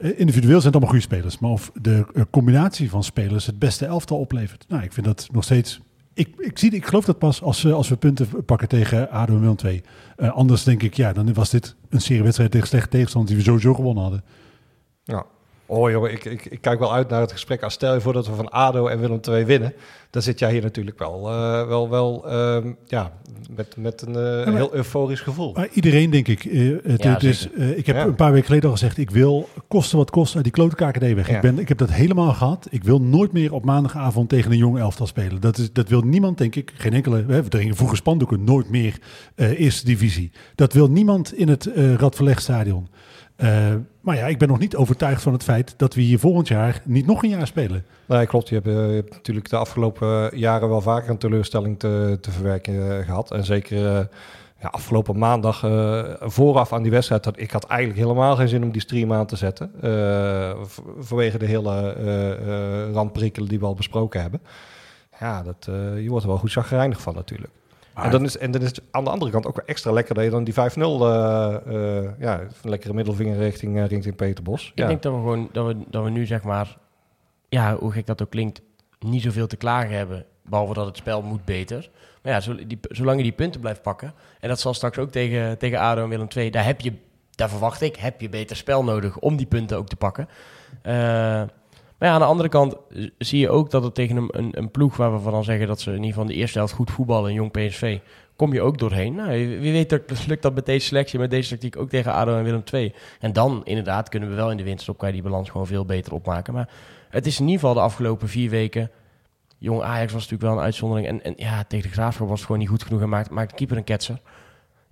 individueel 0.00 0.60
zijn 0.60 0.72
het 0.72 0.82
allemaal 0.82 0.88
goede 0.88 1.04
spelers, 1.04 1.38
maar 1.38 1.50
of 1.50 1.70
de 1.74 2.26
combinatie 2.30 2.90
van 2.90 3.04
spelers 3.04 3.46
het 3.46 3.58
beste 3.58 3.86
elftal 3.86 4.18
oplevert. 4.18 4.64
Nou, 4.68 4.82
ik 4.82 4.92
vind 4.92 5.06
dat 5.06 5.28
nog 5.32 5.44
steeds. 5.44 5.80
Ik, 6.14 6.28
ik, 6.38 6.58
zie, 6.58 6.70
ik 6.70 6.86
geloof 6.86 7.04
dat 7.04 7.18
pas 7.18 7.42
als, 7.42 7.66
als 7.66 7.88
we 7.88 7.96
punten 7.96 8.44
pakken 8.44 8.68
tegen 8.68 9.10
ADO 9.10 9.34
en 9.34 9.40
Willem 9.40 9.56
2. 9.56 9.82
anders 10.16 10.64
denk 10.64 10.82
ik, 10.82 10.94
ja, 10.94 11.12
dan 11.12 11.34
was 11.34 11.50
dit 11.50 11.76
een 11.88 12.00
serie 12.00 12.22
wedstrijd 12.22 12.50
tegen 12.50 12.68
slechte 12.68 12.88
tegenstanders 12.88 13.34
die 13.34 13.44
we 13.44 13.50
sowieso 13.50 13.74
gewonnen 13.74 14.02
hadden. 14.02 14.24
Ja. 15.04 15.26
Oh 15.66 15.90
jongen, 15.90 16.12
ik, 16.12 16.24
ik, 16.24 16.44
ik, 16.44 16.60
kijk 16.60 16.78
wel 16.78 16.94
uit 16.94 17.08
naar 17.08 17.20
het 17.20 17.32
gesprek. 17.32 17.62
Als 17.62 17.72
stel 17.72 17.94
je 17.94 18.00
voor 18.00 18.12
dat 18.12 18.26
we 18.26 18.34
van 18.34 18.50
ADO 18.50 18.86
en 18.86 19.00
Willem 19.00 19.20
II 19.28 19.44
winnen, 19.44 19.72
dan 20.10 20.22
zit 20.22 20.38
jij 20.38 20.52
hier 20.52 20.62
natuurlijk 20.62 20.98
wel, 20.98 21.30
uh, 21.30 21.66
wel, 21.66 21.90
wel 21.90 22.24
uh, 22.26 22.72
ja, 22.86 23.12
met, 23.50 23.76
met 23.76 24.02
een 24.02 24.14
uh, 24.16 24.44
ja, 24.44 24.44
maar, 24.44 24.54
heel 24.54 24.74
euforisch 24.74 25.20
gevoel. 25.20 25.52
Maar 25.52 25.68
iedereen 25.72 26.10
denk 26.10 26.28
ik. 26.28 26.42
Het, 26.82 27.02
ja, 27.02 27.18
dus, 27.18 27.48
ik 27.76 27.86
heb 27.86 27.96
ja. 27.96 28.04
een 28.04 28.14
paar 28.14 28.32
weken 28.32 28.46
geleden 28.46 28.68
al 28.68 28.76
gezegd, 28.76 28.98
ik 28.98 29.10
wil 29.10 29.48
kosten 29.68 29.98
wat 29.98 30.10
kost 30.10 30.34
uit 30.34 30.44
die 30.44 30.52
klote 30.52 30.76
KKD 30.76 31.14
weg. 31.14 31.28
Ik, 31.28 31.40
ben, 31.40 31.58
ik 31.58 31.68
heb 31.68 31.78
dat 31.78 31.90
helemaal 31.90 32.32
gehad. 32.32 32.66
Ik 32.70 32.84
wil 32.84 33.00
nooit 33.00 33.32
meer 33.32 33.52
op 33.52 33.64
maandagavond 33.64 34.28
tegen 34.28 34.50
een 34.50 34.56
jonge 34.56 34.80
elftal 34.80 35.06
spelen. 35.06 35.40
Dat, 35.40 35.58
is, 35.58 35.72
dat 35.72 35.88
wil 35.88 36.00
niemand, 36.00 36.38
denk 36.38 36.54
ik. 36.54 36.72
Geen 36.76 36.92
enkele, 36.92 37.24
we 37.24 37.48
dringen 37.48 37.76
vroeger 37.76 37.96
spandoeken, 37.96 38.44
nooit 38.44 38.70
meer 38.70 38.98
eerste 39.36 39.84
divisie. 39.84 40.30
Dat 40.54 40.72
wil 40.72 40.90
niemand 40.90 41.34
in 41.34 41.48
het 41.48 41.70
Radverlegstadion. 41.96 42.88
Eh, 43.36 43.74
maar 44.00 44.16
ja, 44.16 44.26
ik 44.26 44.38
ben 44.38 44.48
nog 44.48 44.58
niet 44.58 44.76
overtuigd 44.76 45.22
van 45.22 45.32
het 45.32 45.42
feit 45.42 45.74
dat 45.76 45.94
we 45.94 46.00
hier 46.00 46.18
volgend 46.18 46.48
jaar 46.48 46.80
niet 46.84 47.06
nog 47.06 47.22
een 47.22 47.28
jaar 47.28 47.46
spelen. 47.46 47.84
Nee, 48.06 48.26
klopt. 48.26 48.48
Je 48.48 48.54
hebt, 48.54 48.66
eh, 48.66 48.94
je 48.96 49.04
natuurlijk 49.10 49.48
de 49.48 49.56
afgelopen 49.56 50.38
jaren 50.38 50.68
wel 50.68 50.80
vaker 50.80 51.10
een 51.10 51.18
teleurstelling 51.18 51.78
te, 51.78 52.18
te 52.20 52.30
verwerken 52.30 52.98
eh, 52.98 53.04
gehad. 53.04 53.30
En 53.30 53.44
zeker 53.44 53.86
eh, 53.96 54.04
ja, 54.60 54.68
afgelopen 54.68 55.18
maandag 55.18 55.64
eh, 55.64 56.04
vooraf 56.20 56.72
aan 56.72 56.82
die 56.82 56.90
wedstrijd. 56.90 57.24
Dat, 57.24 57.40
ik 57.40 57.50
had 57.50 57.64
eigenlijk 57.64 58.00
helemaal 58.00 58.36
geen 58.36 58.48
zin 58.48 58.62
om 58.62 58.70
die 58.72 58.80
stream 58.80 59.12
aan 59.12 59.26
te 59.26 59.36
zetten. 59.36 59.70
eh, 59.82 60.50
vanwege 60.98 61.38
de 61.38 61.46
hele 61.46 61.92
eh 61.92 62.30
eh, 62.32 62.92
randprikkelen 62.92 63.48
die 63.48 63.58
we 63.58 63.66
al 63.66 63.74
besproken 63.74 64.20
hebben. 64.20 64.40
Ja, 65.20 65.42
dat, 65.42 65.66
eh, 65.68 66.02
je 66.02 66.08
wordt 66.08 66.24
er 66.24 66.30
wel 66.30 66.38
goed 66.40 66.52
zagrijnig 66.52 67.00
van 67.00 67.14
natuurlijk. 67.14 67.52
En 68.04 68.10
dan, 68.10 68.24
is, 68.24 68.38
en 68.38 68.50
dan 68.50 68.62
is 68.62 68.68
het 68.68 68.82
aan 68.90 69.04
de 69.04 69.10
andere 69.10 69.30
kant 69.30 69.46
ook 69.46 69.56
wel 69.56 69.66
extra 69.66 69.92
lekker 69.92 70.14
dat 70.14 70.24
je 70.24 70.30
dan 70.30 70.44
die 70.44 70.54
5-0, 70.54 70.56
eh, 70.56 71.54
eh, 71.66 72.10
ja, 72.18 72.40
een 72.40 72.70
lekkere 72.70 72.94
middelvinger 72.94 73.38
richting, 73.38 73.78
eh, 73.78 73.86
richting 73.86 74.16
Peter 74.16 74.44
Bos. 74.44 74.72
Ik 74.74 74.86
denk 74.86 75.02
dat 75.02 75.12
we 75.12 75.18
gewoon 75.18 75.48
dat 75.52 75.66
we, 75.66 75.76
dat 75.88 76.04
we 76.04 76.10
nu 76.10 76.26
zeg 76.26 76.42
maar, 76.42 76.76
ja, 77.48 77.76
hoe 77.76 77.92
gek 77.92 78.06
dat 78.06 78.22
ook 78.22 78.30
klinkt, 78.30 78.60
niet 78.98 79.22
zoveel 79.22 79.46
te 79.46 79.56
klagen 79.56 79.96
hebben. 79.96 80.24
Behalve 80.42 80.74
dat 80.74 80.86
het 80.86 80.96
spel 80.96 81.22
moet 81.22 81.44
beter. 81.44 81.90
Maar 82.22 82.32
ja, 82.32 82.54
zolang 82.80 83.16
je 83.16 83.22
die 83.22 83.32
punten 83.32 83.60
blijft 83.60 83.82
pakken. 83.82 84.14
En 84.40 84.48
dat 84.48 84.60
zal 84.60 84.74
straks 84.74 84.98
ook 84.98 85.10
tegen, 85.10 85.58
tegen 85.58 85.78
ADO 85.78 86.02
en 86.02 86.08
Willem 86.08 86.28
II. 86.36 86.50
Daar 86.50 86.64
heb 86.64 86.80
je, 86.80 86.92
daar 87.30 87.48
verwacht 87.48 87.80
ik, 87.80 87.96
heb 87.96 88.20
je 88.20 88.28
beter 88.28 88.56
spel 88.56 88.84
nodig 88.84 89.18
om 89.18 89.36
die 89.36 89.46
punten 89.46 89.76
ook 89.76 89.88
te 89.88 89.96
pakken. 89.96 90.28
Eh, 90.82 91.42
maar 91.98 92.08
ja, 92.08 92.14
aan 92.14 92.20
de 92.20 92.26
andere 92.26 92.48
kant 92.48 92.76
zie 93.18 93.40
je 93.40 93.50
ook 93.50 93.70
dat 93.70 93.82
het 93.82 93.94
tegen 93.94 94.16
een, 94.16 94.28
een, 94.30 94.58
een 94.58 94.70
ploeg 94.70 94.96
waar 94.96 95.12
we 95.12 95.18
van 95.18 95.44
zeggen 95.44 95.66
dat 95.66 95.80
ze 95.80 95.90
in 95.90 95.96
ieder 95.96 96.10
geval 96.10 96.26
de 96.26 96.34
eerste 96.34 96.58
helft 96.58 96.72
goed 96.72 96.90
voetballen, 96.90 97.28
een 97.28 97.36
jong 97.36 97.50
PSV, 97.50 97.98
kom 98.36 98.52
je 98.52 98.62
ook 98.62 98.78
doorheen. 98.78 99.14
Nou, 99.14 99.30
wie 99.60 99.72
weet 99.72 99.90
dat- 99.90 100.26
lukt 100.26 100.42
dat 100.42 100.54
met 100.54 100.66
deze 100.66 100.86
selectie, 100.86 101.18
met 101.18 101.30
deze 101.30 101.48
tactiek 101.48 101.76
ook 101.76 101.88
tegen 101.88 102.12
ADO 102.12 102.36
en 102.36 102.44
Willem 102.44 102.62
II. 102.72 102.94
En 103.20 103.32
dan 103.32 103.60
inderdaad 103.64 104.08
kunnen 104.08 104.28
we 104.28 104.34
wel 104.34 104.50
in 104.50 104.56
de 104.56 104.62
winterstop 104.62 105.00
je 105.00 105.12
die 105.12 105.22
balans 105.22 105.50
gewoon 105.50 105.66
veel 105.66 105.84
beter 105.84 106.12
opmaken. 106.12 106.54
Maar 106.54 106.68
het 107.08 107.26
is 107.26 107.40
in 107.40 107.44
ieder 107.44 107.60
geval 107.60 107.74
de 107.74 107.80
afgelopen 107.80 108.28
vier 108.28 108.50
weken. 108.50 108.90
Jong 109.58 109.82
Ajax 109.82 110.12
was 110.12 110.22
natuurlijk 110.22 110.50
wel 110.50 110.58
een 110.58 110.64
uitzondering. 110.64 111.08
En, 111.08 111.24
en 111.24 111.34
ja, 111.36 111.64
tegen 111.64 111.88
de 111.88 111.94
Graafschap 111.94 112.28
was 112.28 112.36
het 112.36 112.46
gewoon 112.46 112.60
niet 112.60 112.70
goed 112.70 112.82
genoeg 112.82 113.00
en 113.00 113.08
maakt, 113.08 113.30
maakt 113.30 113.50
de 113.50 113.56
keeper 113.56 113.76
een 113.76 113.84
ketser. 113.84 114.20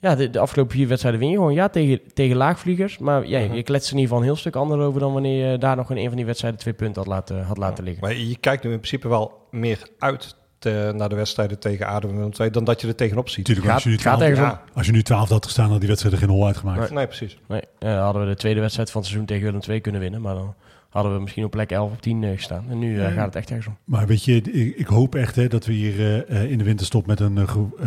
Ja, 0.05 0.15
de, 0.15 0.31
de 0.31 0.39
afgelopen 0.39 0.77
vier 0.77 0.89
wedstrijden 0.89 1.21
win 1.21 1.31
je 1.31 1.37
gewoon. 1.37 1.55
Ja, 1.55 1.69
tegen, 1.69 2.01
tegen 2.15 2.37
laagvliegers. 2.37 2.99
Maar 2.99 3.27
ja, 3.27 3.39
je 3.39 3.63
kletst 3.63 3.87
er 3.91 3.95
in 3.95 3.99
ieder 4.01 4.03
geval 4.03 4.19
een 4.19 4.25
heel 4.25 4.37
stuk 4.37 4.57
anders 4.57 4.83
over 4.83 5.01
dan 5.01 5.13
wanneer 5.13 5.51
je 5.51 5.59
daar 5.59 5.77
nog 5.77 5.91
in 5.91 5.97
een 5.97 6.07
van 6.09 6.17
die 6.17 6.27
wedstrijden 6.27 6.61
twee 6.61 6.75
punten 6.75 7.03
had 7.03 7.11
laten, 7.11 7.45
had 7.45 7.57
laten 7.59 7.85
liggen. 7.85 8.03
Maar 8.03 8.17
je 8.17 8.37
kijkt 8.37 8.65
nu 8.65 8.71
in 8.71 8.77
principe 8.79 9.09
wel 9.09 9.47
meer 9.51 9.89
uit 9.99 10.37
te- 10.59 10.93
naar 10.97 11.09
de 11.09 11.15
wedstrijden 11.15 11.59
tegen 11.59 11.87
ADO 11.87 12.09
en 12.09 12.33
II 12.41 12.51
dan 12.51 12.65
dat 12.65 12.81
je 12.81 12.87
er 12.89 12.95
tegenop 12.95 13.29
ziet. 13.29 13.49
Gaat- 13.49 13.71
als, 13.73 13.83
je 13.83 13.89
nu 13.89 13.99
gaat 13.99 14.17
12, 14.17 14.21
ergens 14.21 14.39
ja. 14.49 14.63
als 14.75 14.87
je 14.87 14.93
nu 14.93 15.03
12 15.03 15.29
had 15.29 15.45
gestaan, 15.45 15.71
had 15.71 15.79
die 15.79 15.89
wedstrijd 15.89 16.15
er 16.15 16.21
geen 16.21 16.31
hol 16.31 16.47
uitgemaakt. 16.47 16.81
Nee. 16.81 16.91
Nee, 16.91 17.07
precies. 17.07 17.39
Nee, 17.49 17.63
eh, 17.79 18.01
hadden 18.03 18.23
we 18.23 18.29
de 18.29 18.37
tweede 18.37 18.61
wedstrijd 18.61 18.91
van 18.91 19.01
het 19.01 19.11
seizoen 19.11 19.29
tegen 19.29 19.45
Willem 19.45 19.61
II 19.69 19.81
kunnen 19.81 20.01
winnen. 20.01 20.21
Maar 20.21 20.35
dan 20.35 20.55
hadden 20.95 21.15
we 21.15 21.21
misschien 21.21 21.45
op 21.45 21.51
plek 21.51 21.71
11 21.71 21.91
of 21.93 21.99
10 22.01 22.25
eh, 22.25 22.31
gestaan. 22.31 22.65
En 22.71 22.79
nu 22.79 22.97
eh, 22.97 23.03
Ja. 23.03 23.11
gaat 23.11 23.25
het 23.27 23.35
echt 23.37 23.49
ergens 23.49 23.67
om. 23.67 23.77
Maar 23.85 24.07
weet 24.07 24.25
je, 24.25 24.35
ik, 24.37 24.77
ik 24.77 24.87
hoop 24.87 25.15
echt 25.15 25.37
hè, 25.37 25.49
dat 25.49 25.67
we 25.67 25.73
hier 25.73 25.99
eh, 26.01 26.43
eh, 26.43 26.51
in 26.51 26.59
de 26.59 26.65
winterstop 26.65 27.07
met, 27.07 27.21
een, 27.21 27.39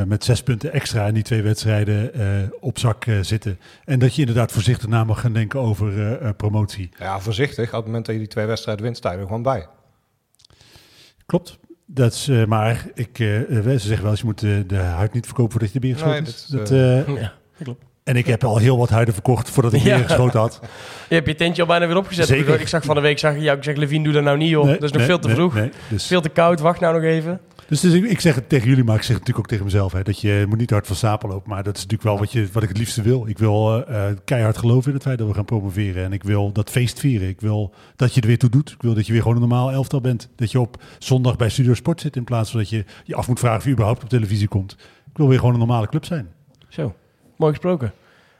met 0.06 0.24
zes 0.24 0.44
punten 0.44 0.74
extra 0.74 1.08
in 1.08 1.14
die 1.14 1.24
twee 1.24 1.42
wedstrijden 1.42 2.14
eh, 2.14 2.22
op 2.60 2.80
zak 2.80 3.06
eh, 3.06 3.20
zitten. 3.22 3.60
En 3.86 4.00
dat 4.00 4.14
je 4.16 4.20
inderdaad 4.22 4.52
voorzichtig 4.52 4.88
na 4.88 5.04
mag 5.04 5.20
gaan 5.22 5.34
denken 5.34 5.60
over 5.60 5.94
eh, 5.98 6.28
eh, 6.28 6.36
promotie. 6.38 6.90
Ja, 7.00 7.20
voorzichtig. 7.20 7.68
Op 7.70 7.76
het 7.76 7.86
moment 7.86 8.06
dat 8.06 8.14
je 8.16 8.22
die 8.22 8.30
twee 8.30 8.46
wedstrijden 8.46 8.84
wint, 8.84 8.98
sta 8.98 9.12
je 9.12 9.18
er 9.18 9.26
gewoon 9.26 9.42
bij. 9.44 9.68
Klopt. 11.26 11.60
Dat 11.86 12.14
is, 12.14 12.28
eh, 12.28 12.46
maar 12.46 12.86
ik, 12.94 13.10
ze 13.18 13.76
zeggen 13.78 14.02
wel 14.02 14.12
eens, 14.12 14.20
je 14.20 14.26
moet 14.26 14.40
de, 14.40 14.64
de 14.68 14.76
huid 14.76 15.14
niet 15.14 15.26
verkopen 15.26 15.52
voordat 15.52 15.72
je 15.74 15.80
de 15.80 15.88
beer 15.88 15.96
geschoten 15.96 16.24
Nee, 16.24 16.32
is. 16.32 16.46
dat, 16.46 16.68
Dat, 16.68 16.72
eh, 16.72 17.08
Ja, 17.22 17.34
dat 17.58 17.64
klopt. 17.64 17.84
En 18.08 18.16
ik 18.16 18.26
heb 18.26 18.44
al 18.44 18.58
heel 18.58 18.78
wat 18.78 18.90
huiden 18.90 19.14
verkocht 19.14 19.50
voordat 19.50 19.74
ik 19.74 19.82
Ja. 19.82 19.96
beer 19.96 20.04
geschoten 20.06 20.40
had. 20.40 20.60
Je 21.10 21.16
hebt 21.16 21.28
je 21.28 21.36
tentje 21.36 21.62
al 21.62 21.68
bijna 21.68 21.88
weer 21.88 21.98
opgezet. 21.98 22.28
Zeker. 22.28 22.60
Ik 22.62 22.68
zag 22.68 22.84
van 22.84 22.96
de 22.96 23.02
week, 23.02 23.20
zag 23.20 23.36
ik 23.36 23.42
jou, 23.42 23.58
ik 23.58 23.64
zeg 23.64 23.76
Levine, 23.76 24.04
doe 24.04 24.14
dat 24.14 24.24
nou 24.24 24.38
niet 24.38 24.58
op. 24.58 24.64
Nee, 24.66 24.74
dat 24.74 24.84
is 24.84 24.90
nog 24.92 24.98
nee, 24.98 25.08
veel 25.10 25.20
te 25.20 25.30
vroeg. 25.30 25.54
nee. 25.54 25.70
Dus, 25.90 26.08
Veel 26.08 26.22
te 26.22 26.30
koud, 26.30 26.60
wacht 26.60 26.80
nou 26.80 26.94
nog 26.94 27.04
even. 27.04 27.40
dus, 27.68 27.80
dus 27.80 27.94
ik, 27.94 28.04
ik 28.04 28.20
zeg 28.20 28.36
het 28.36 28.50
tegen 28.50 28.68
jullie, 28.70 28.84
maar 28.84 28.96
ik 28.96 29.02
zeg 29.02 29.16
het 29.18 29.20
natuurlijk 29.20 29.46
ook 29.46 29.48
tegen 29.52 29.66
mezelf. 29.66 29.92
Hè, 29.92 30.04
dat 30.04 30.22
je 30.22 30.46
moet 30.48 30.58
niet 30.58 30.70
hard 30.70 30.88
van 30.88 30.96
stapel 30.96 31.30
lopen. 31.30 31.50
Maar 31.50 31.64
dat 31.64 31.76
is 31.78 31.82
natuurlijk 31.84 32.10
wel 32.10 32.20
wat, 32.20 32.32
je, 32.32 32.48
wat 32.52 32.64
ik 32.64 32.70
het 32.70 32.78
liefste 32.78 33.02
wil. 33.02 33.28
Ik 33.28 33.38
wil 33.38 33.86
eh, 33.86 34.10
eh, 34.10 34.18
keihard 34.26 34.58
geloven 34.58 34.88
in 34.90 34.94
het 34.94 35.04
feit 35.04 35.18
dat 35.18 35.28
we 35.28 35.34
gaan 35.34 35.46
promoveren. 35.46 36.04
En 36.04 36.14
ik 36.14 36.24
wil 36.24 36.52
dat 36.52 36.70
feest 36.70 37.00
vieren. 37.00 37.28
Ik 37.28 37.42
wil 37.42 37.74
dat 37.96 38.14
je 38.14 38.22
er 38.22 38.28
weer 38.28 38.38
toe 38.38 38.50
doet. 38.50 38.70
Ik 38.70 38.82
wil 38.82 38.94
dat 38.94 39.06
je 39.06 39.12
weer 39.12 39.22
gewoon 39.22 39.36
een 39.42 39.48
normaal 39.48 39.72
elftal 39.72 40.02
bent. 40.02 40.30
Dat 40.36 40.52
je 40.52 40.60
op 40.60 40.84
zondag 41.00 41.36
bij 41.36 41.50
Studio 41.50 41.74
Sport 41.74 42.02
zit 42.02 42.16
in 42.16 42.24
plaats 42.24 42.52
van 42.52 42.60
dat 42.60 42.70
je 42.70 42.86
je 43.04 43.16
af 43.16 43.28
moet 43.28 43.40
vragen 43.40 43.58
of 43.58 43.64
je 43.66 43.72
überhaupt 43.72 44.04
op 44.04 44.10
televisie 44.10 44.48
komt. 44.48 44.72
Ik 45.12 45.18
wil 45.18 45.28
weer 45.28 45.40
gewoon 45.40 45.54
een 45.54 45.60
normale 45.60 45.88
club 45.88 46.06
zijn. 46.06 46.28
Zo, 46.70 46.96
mooi 47.38 47.52
gesproken. 47.54 47.92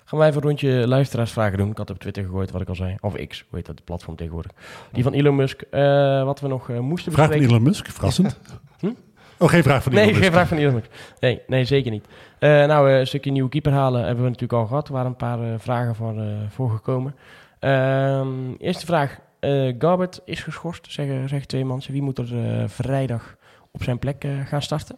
Gaan 0.06 0.20
wij 0.20 0.28
even 0.28 0.42
een 0.42 0.48
rondje 0.48 0.88
luisteraarsvragen 0.88 1.58
doen. 1.58 1.70
Ik 1.70 1.78
had 1.78 1.90
op 1.90 2.00
Twitter 2.00 2.24
gegooid 2.24 2.52
wat 2.52 2.62
ik 2.62 2.70
al 2.70 2.76
zei. 2.76 2.96
Of 3.02 3.14
X, 3.28 3.46
hoe 3.50 3.58
heet 3.58 3.66
dat, 3.66 3.78
de 3.78 3.84
platform 3.84 4.16
tegenwoordig. 4.16 4.52
Die 4.92 5.04
van 5.04 5.14
Elon 5.14 5.36
Musk. 5.36 5.62
Eh, 5.62 6.24
wat 6.24 6.40
we 6.40 6.48
nog 6.48 6.70
eh, 6.70 6.80
moesten 6.80 7.12
Vraag 7.12 7.26
van 7.26 7.34
bespreken. 7.36 7.56
Elon 7.56 7.70
Musk, 7.70 7.88
verrassend. 7.88 8.40
Hm? 8.80 8.90
Oh, 9.38 9.50
geen 9.50 9.64
vraag 9.64 9.84
van 9.84 9.92
Elon 9.92 10.04
Nee, 10.04 10.12
Musk. 10.12 10.24
geen 10.24 10.34
vraag 10.34 10.48
van 10.48 10.58
Elon 10.58 10.74
Musk. 10.74 10.88
Nee, 11.20 11.42
nee 11.48 11.66
zeker 11.66 11.92
niet. 11.92 12.06
Eh, 12.40 12.50
nou, 12.50 12.92
een 12.92 13.08
stukje 13.08 13.32
nieuwe 13.32 13.50
keeper 13.50 13.72
halen 13.72 14.06
hebben 14.06 14.24
we 14.24 14.30
natuurlijk 14.30 14.62
al 14.62 14.66
gehad. 14.66 14.88
Er 14.88 14.94
waren 14.94 15.08
een 15.10 15.16
paar 15.16 15.60
vragen 15.60 15.96
voor, 15.96 16.16
voor 16.50 16.70
gekomen. 16.70 17.16
Ehm, 17.60 18.54
eerste 18.58 18.86
vraag. 18.86 19.20
Garbert 19.80 20.22
is 20.26 20.44
geschorst, 20.44 20.92
zeggen, 20.92 21.30
zeggen 21.30 21.48
twee 21.48 21.66
mensen. 21.66 21.94
Wie 21.94 22.02
moet 22.02 22.18
er 22.18 22.30
vrijdag 22.70 23.36
op 23.72 23.84
zijn 23.84 24.00
plek 24.00 24.26
gaan 24.46 24.62
starten? 24.62 24.96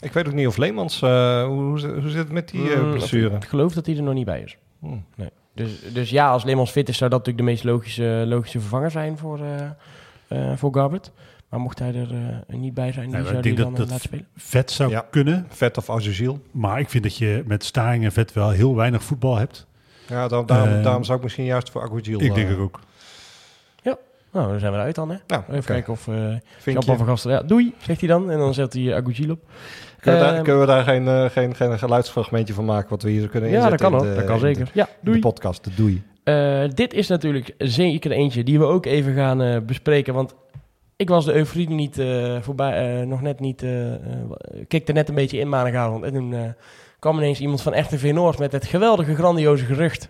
Ik 0.00 0.12
weet 0.12 0.26
ook 0.26 0.32
niet 0.32 0.46
of 0.46 0.56
Leemans, 0.56 1.02
eh, 1.02 1.44
hoe, 1.44 1.62
hoe, 1.62 1.78
zit- 1.78 2.14
het 2.14 2.30
met 2.32 2.48
die 2.48 2.76
Mm, 2.76 2.90
blessure? 2.90 3.36
Ik 3.36 3.44
geloof 3.44 3.72
dat 3.74 3.86
hij 3.86 3.96
er 3.96 4.02
nog 4.02 4.14
niet 4.14 4.24
bij 4.24 4.40
is. 4.42 4.56
Hmm. 4.78 5.04
Nee. 5.16 5.28
Dus, 5.54 5.70
dus 5.92 6.10
ja, 6.10 6.30
als 6.30 6.44
Leemans 6.44 6.70
fit 6.70 6.88
is, 6.88 6.96
zou 6.96 7.10
dat 7.10 7.18
natuurlijk 7.18 7.46
de 7.46 7.52
meest 7.52 7.64
logische, 7.74 8.24
logische 8.26 8.60
vervanger 8.60 8.90
zijn 8.90 9.18
voor, 9.18 9.40
eh, 9.40 10.50
eh, 10.50 10.56
voor 10.56 10.74
Garbert. 10.74 11.10
Maar 11.48 11.60
mocht 11.60 11.78
hij 11.78 11.94
er 11.94 12.10
eh, 12.48 12.56
niet 12.58 12.74
bij 12.74 12.92
zijn, 12.92 13.10
Nee, 13.10 13.20
maar 13.20 13.30
zou 13.30 13.42
die 13.42 13.54
denk 13.54 13.64
dan 13.68 13.74
dat 13.74 13.88
laten 13.88 14.00
spelen? 14.04 14.26
Vet 14.36 14.70
zou 14.70 14.90
Ja. 14.90 15.06
kunnen. 15.10 15.46
Vet 15.48 15.76
of 15.76 15.90
Azuziel. 15.90 16.40
Maar 16.50 16.80
ik 16.80 16.88
vind 16.88 17.02
dat 17.02 17.16
je 17.16 17.42
met 17.46 17.64
Staring 17.64 18.04
en 18.04 18.12
Vet 18.12 18.32
wel 18.32 18.50
heel 18.50 18.76
weinig 18.76 19.02
voetbal 19.02 19.36
hebt. 19.36 19.66
Ja, 20.08 20.28
daar- 20.28 20.46
daarom, 20.46 20.82
daarom 20.82 21.04
zou 21.04 21.16
ik 21.18 21.22
misschien 21.24 21.44
juist 21.44 21.70
voor 21.70 21.82
Agujiel... 21.82 22.20
ik 22.20 22.34
denk 22.34 22.48
het 22.48 22.58
ook. 22.58 22.80
Nou, 24.32 24.50
dan 24.50 24.60
zijn 24.60 24.72
we 24.72 24.78
eruit 24.78 24.94
dan, 24.94 25.10
hè? 25.10 25.16
Nou, 25.26 25.42
Even 25.50 25.64
kijken 25.64 25.92
of... 25.92 26.08
eh 26.08 26.14
Vinkje. 26.14 26.40
Jean-Paul 26.72 26.96
van 26.96 27.06
Gasten, 27.06 27.30
ja, 27.30 27.42
doei, 27.42 27.74
zegt 27.78 28.00
hij 28.00 28.08
dan. 28.08 28.30
En 28.30 28.38
dan 28.38 28.54
zet 28.54 28.72
hij 28.72 28.94
Agugil 28.96 29.30
op. 29.30 29.40
Kunnen 30.00 30.20
we, 30.20 30.26
daar, 30.26 30.34
Ehm, 30.34 30.42
kunnen 30.44 30.60
we 30.60 30.66
daar 30.66 30.82
geen, 30.84 31.08
eh, 31.08 31.24
geen, 31.30 31.54
geen 31.54 31.78
geluidsfragmentje 31.78 32.54
van 32.54 32.64
maken 32.64 32.90
wat 32.90 33.02
we 33.02 33.10
hier 33.10 33.28
kunnen 33.28 33.50
ja, 33.50 33.54
dat 33.56 33.64
inzetten 33.64 33.90
kan 33.90 34.00
in 34.00 34.06
ook. 34.06 34.14
de- 34.14 34.20
Dat 34.20 34.24
kan 34.24 34.34
in 34.36 34.40
de- 34.42 34.46
zeker. 34.54 34.70
Ja, 34.74 34.86
in 34.86 34.92
de 35.00 35.04
doei. 35.04 35.18
podcast, 35.20 35.64
de 35.64 35.70
doei. 35.74 36.02
Eh, 36.24 36.64
dit 36.74 36.94
is 36.94 37.08
natuurlijk 37.08 37.54
zeker 37.58 38.10
eentje 38.10 38.44
die 38.44 38.58
we 38.58 38.64
ook 38.64 38.86
even 38.86 39.14
gaan 39.14 39.42
eh, 39.42 39.60
bespreken. 39.60 40.14
Want 40.14 40.34
ik 40.96 41.08
was 41.08 41.24
de 41.24 41.32
euforie 41.34 41.70
niet 41.70 42.02
voorbij, 42.40 43.04
nog 43.04 43.22
net 43.22 43.40
niet... 43.40 43.64
kikte 44.68 44.92
net 44.92 45.08
een 45.08 45.14
beetje 45.14 45.38
in 45.38 45.48
maandagavond. 45.48 46.04
En 46.04 46.12
toen 46.12 46.54
kwam 46.98 47.16
ineens 47.16 47.40
iemand 47.40 47.62
van 47.62 47.78
RTV 47.80 48.10
Noord 48.14 48.38
met 48.38 48.52
het 48.52 48.66
geweldige, 48.66 49.14
grandioze 49.14 49.64
gerucht... 49.64 50.08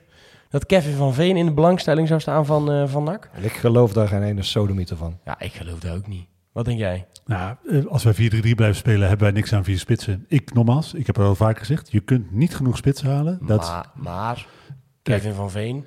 dat 0.51 0.67
Kevin 0.67 0.93
van 0.95 1.15
Veen 1.15 1.37
in 1.37 1.47
de 1.47 1.53
belangstelling 1.53 2.09
zou 2.09 2.21
staan 2.21 2.47
van, 2.47 2.89
van 2.89 3.05
NAC. 3.05 3.31
Ik 3.41 3.53
geloof 3.53 3.93
daar 3.93 4.09
geen 4.09 4.23
ene 4.23 4.43
sodemieter 4.43 4.97
van. 4.97 5.19
Ja, 5.25 5.41
ik 5.41 5.53
geloof 5.53 5.79
dat 5.79 5.97
ook 5.97 6.07
niet. 6.07 6.27
Wat 6.59 6.67
denk 6.67 6.79
jij? 6.79 7.07
Nou, 7.27 7.55
eh, 7.71 7.85
als 7.87 8.05
wij 8.05 8.15
4-3-3 8.15 8.55
blijven 8.55 8.77
spelen, 8.77 9.09
hebben 9.09 9.27
wij 9.27 9.37
niks 9.37 9.53
aan 9.53 9.65
vier 9.65 9.79
spitsen. 9.79 10.25
Ik, 10.29 10.55
nogmaals, 10.55 10.95
ik 10.95 11.07
heb 11.07 11.17
het 11.17 11.25
al 11.27 11.35
vaak 11.35 11.59
gezegd, 11.59 11.93
je 11.93 12.01
kunt 12.01 12.33
niet 12.33 12.57
genoeg 12.57 12.77
spitsen 12.77 13.11
halen. 13.11 13.39
Dat, 13.43 13.61
Maar, 13.61 13.87
maar 13.95 14.47
Kevin 15.03 15.33
van 15.35 15.51
Veen... 15.51 15.85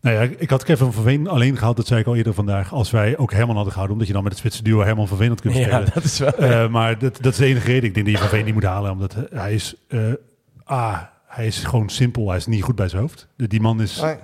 nou 0.00 0.16
ja, 0.16 0.34
ik 0.38 0.50
had 0.50 0.64
Kevin 0.64 0.92
van 0.92 1.02
Veen 1.02 1.28
alleen 1.28 1.56
gehaald, 1.56 1.76
dat 1.76 1.86
zei 1.86 2.00
ik 2.00 2.06
al 2.06 2.16
eerder 2.16 2.34
vandaag, 2.34 2.72
als 2.72 2.90
wij 2.90 3.16
ook 3.18 3.32
Herman 3.32 3.54
hadden 3.54 3.72
gehouden, 3.72 3.92
omdat 3.92 4.06
je 4.06 4.12
dan 4.14 4.22
met 4.22 4.32
het 4.32 4.40
spitsen 4.40 4.64
duo 4.64 4.80
Herman 4.82 5.08
van 5.08 5.16
Veen 5.16 5.28
had 5.28 5.40
kunnen 5.40 5.60
Ja, 5.60 5.66
spelen. 5.66 5.90
dat 5.94 6.04
is 6.04 6.18
wel... 6.18 6.32
Eh, 6.32 6.68
maar 6.68 6.98
dat, 6.98 7.18
dat 7.22 7.32
is 7.32 7.38
de 7.38 7.46
enige 7.46 7.66
reden. 7.66 7.84
Ik 7.88 7.94
denk 7.94 8.06
dat 8.06 8.14
je 8.14 8.20
van 8.20 8.30
Veen 8.30 8.44
niet 8.44 8.54
moet 8.54 8.62
halen, 8.64 8.90
omdat 8.90 9.16
hij 9.30 9.54
is, 9.54 9.74
eh 9.88 10.00
ah, 10.64 11.00
hij 11.26 11.46
is 11.46 11.64
gewoon 11.64 11.88
simpel, 11.88 12.28
hij 12.28 12.36
is 12.36 12.46
niet 12.46 12.62
goed 12.62 12.76
bij 12.76 12.88
zijn 12.88 13.02
hoofd. 13.02 13.28
De- 13.36 13.46
Die 13.46 13.60
man 13.60 13.80
is, 13.80 14.00
Nee. 14.00 14.16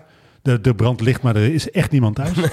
De, 0.43 0.61
de 0.61 0.75
brand 0.75 1.01
ligt, 1.01 1.23
maar 1.23 1.37
er 1.37 1.55
is 1.55 1.71
echt 1.71 1.91
niemand 1.91 2.15
thuis. 2.17 2.37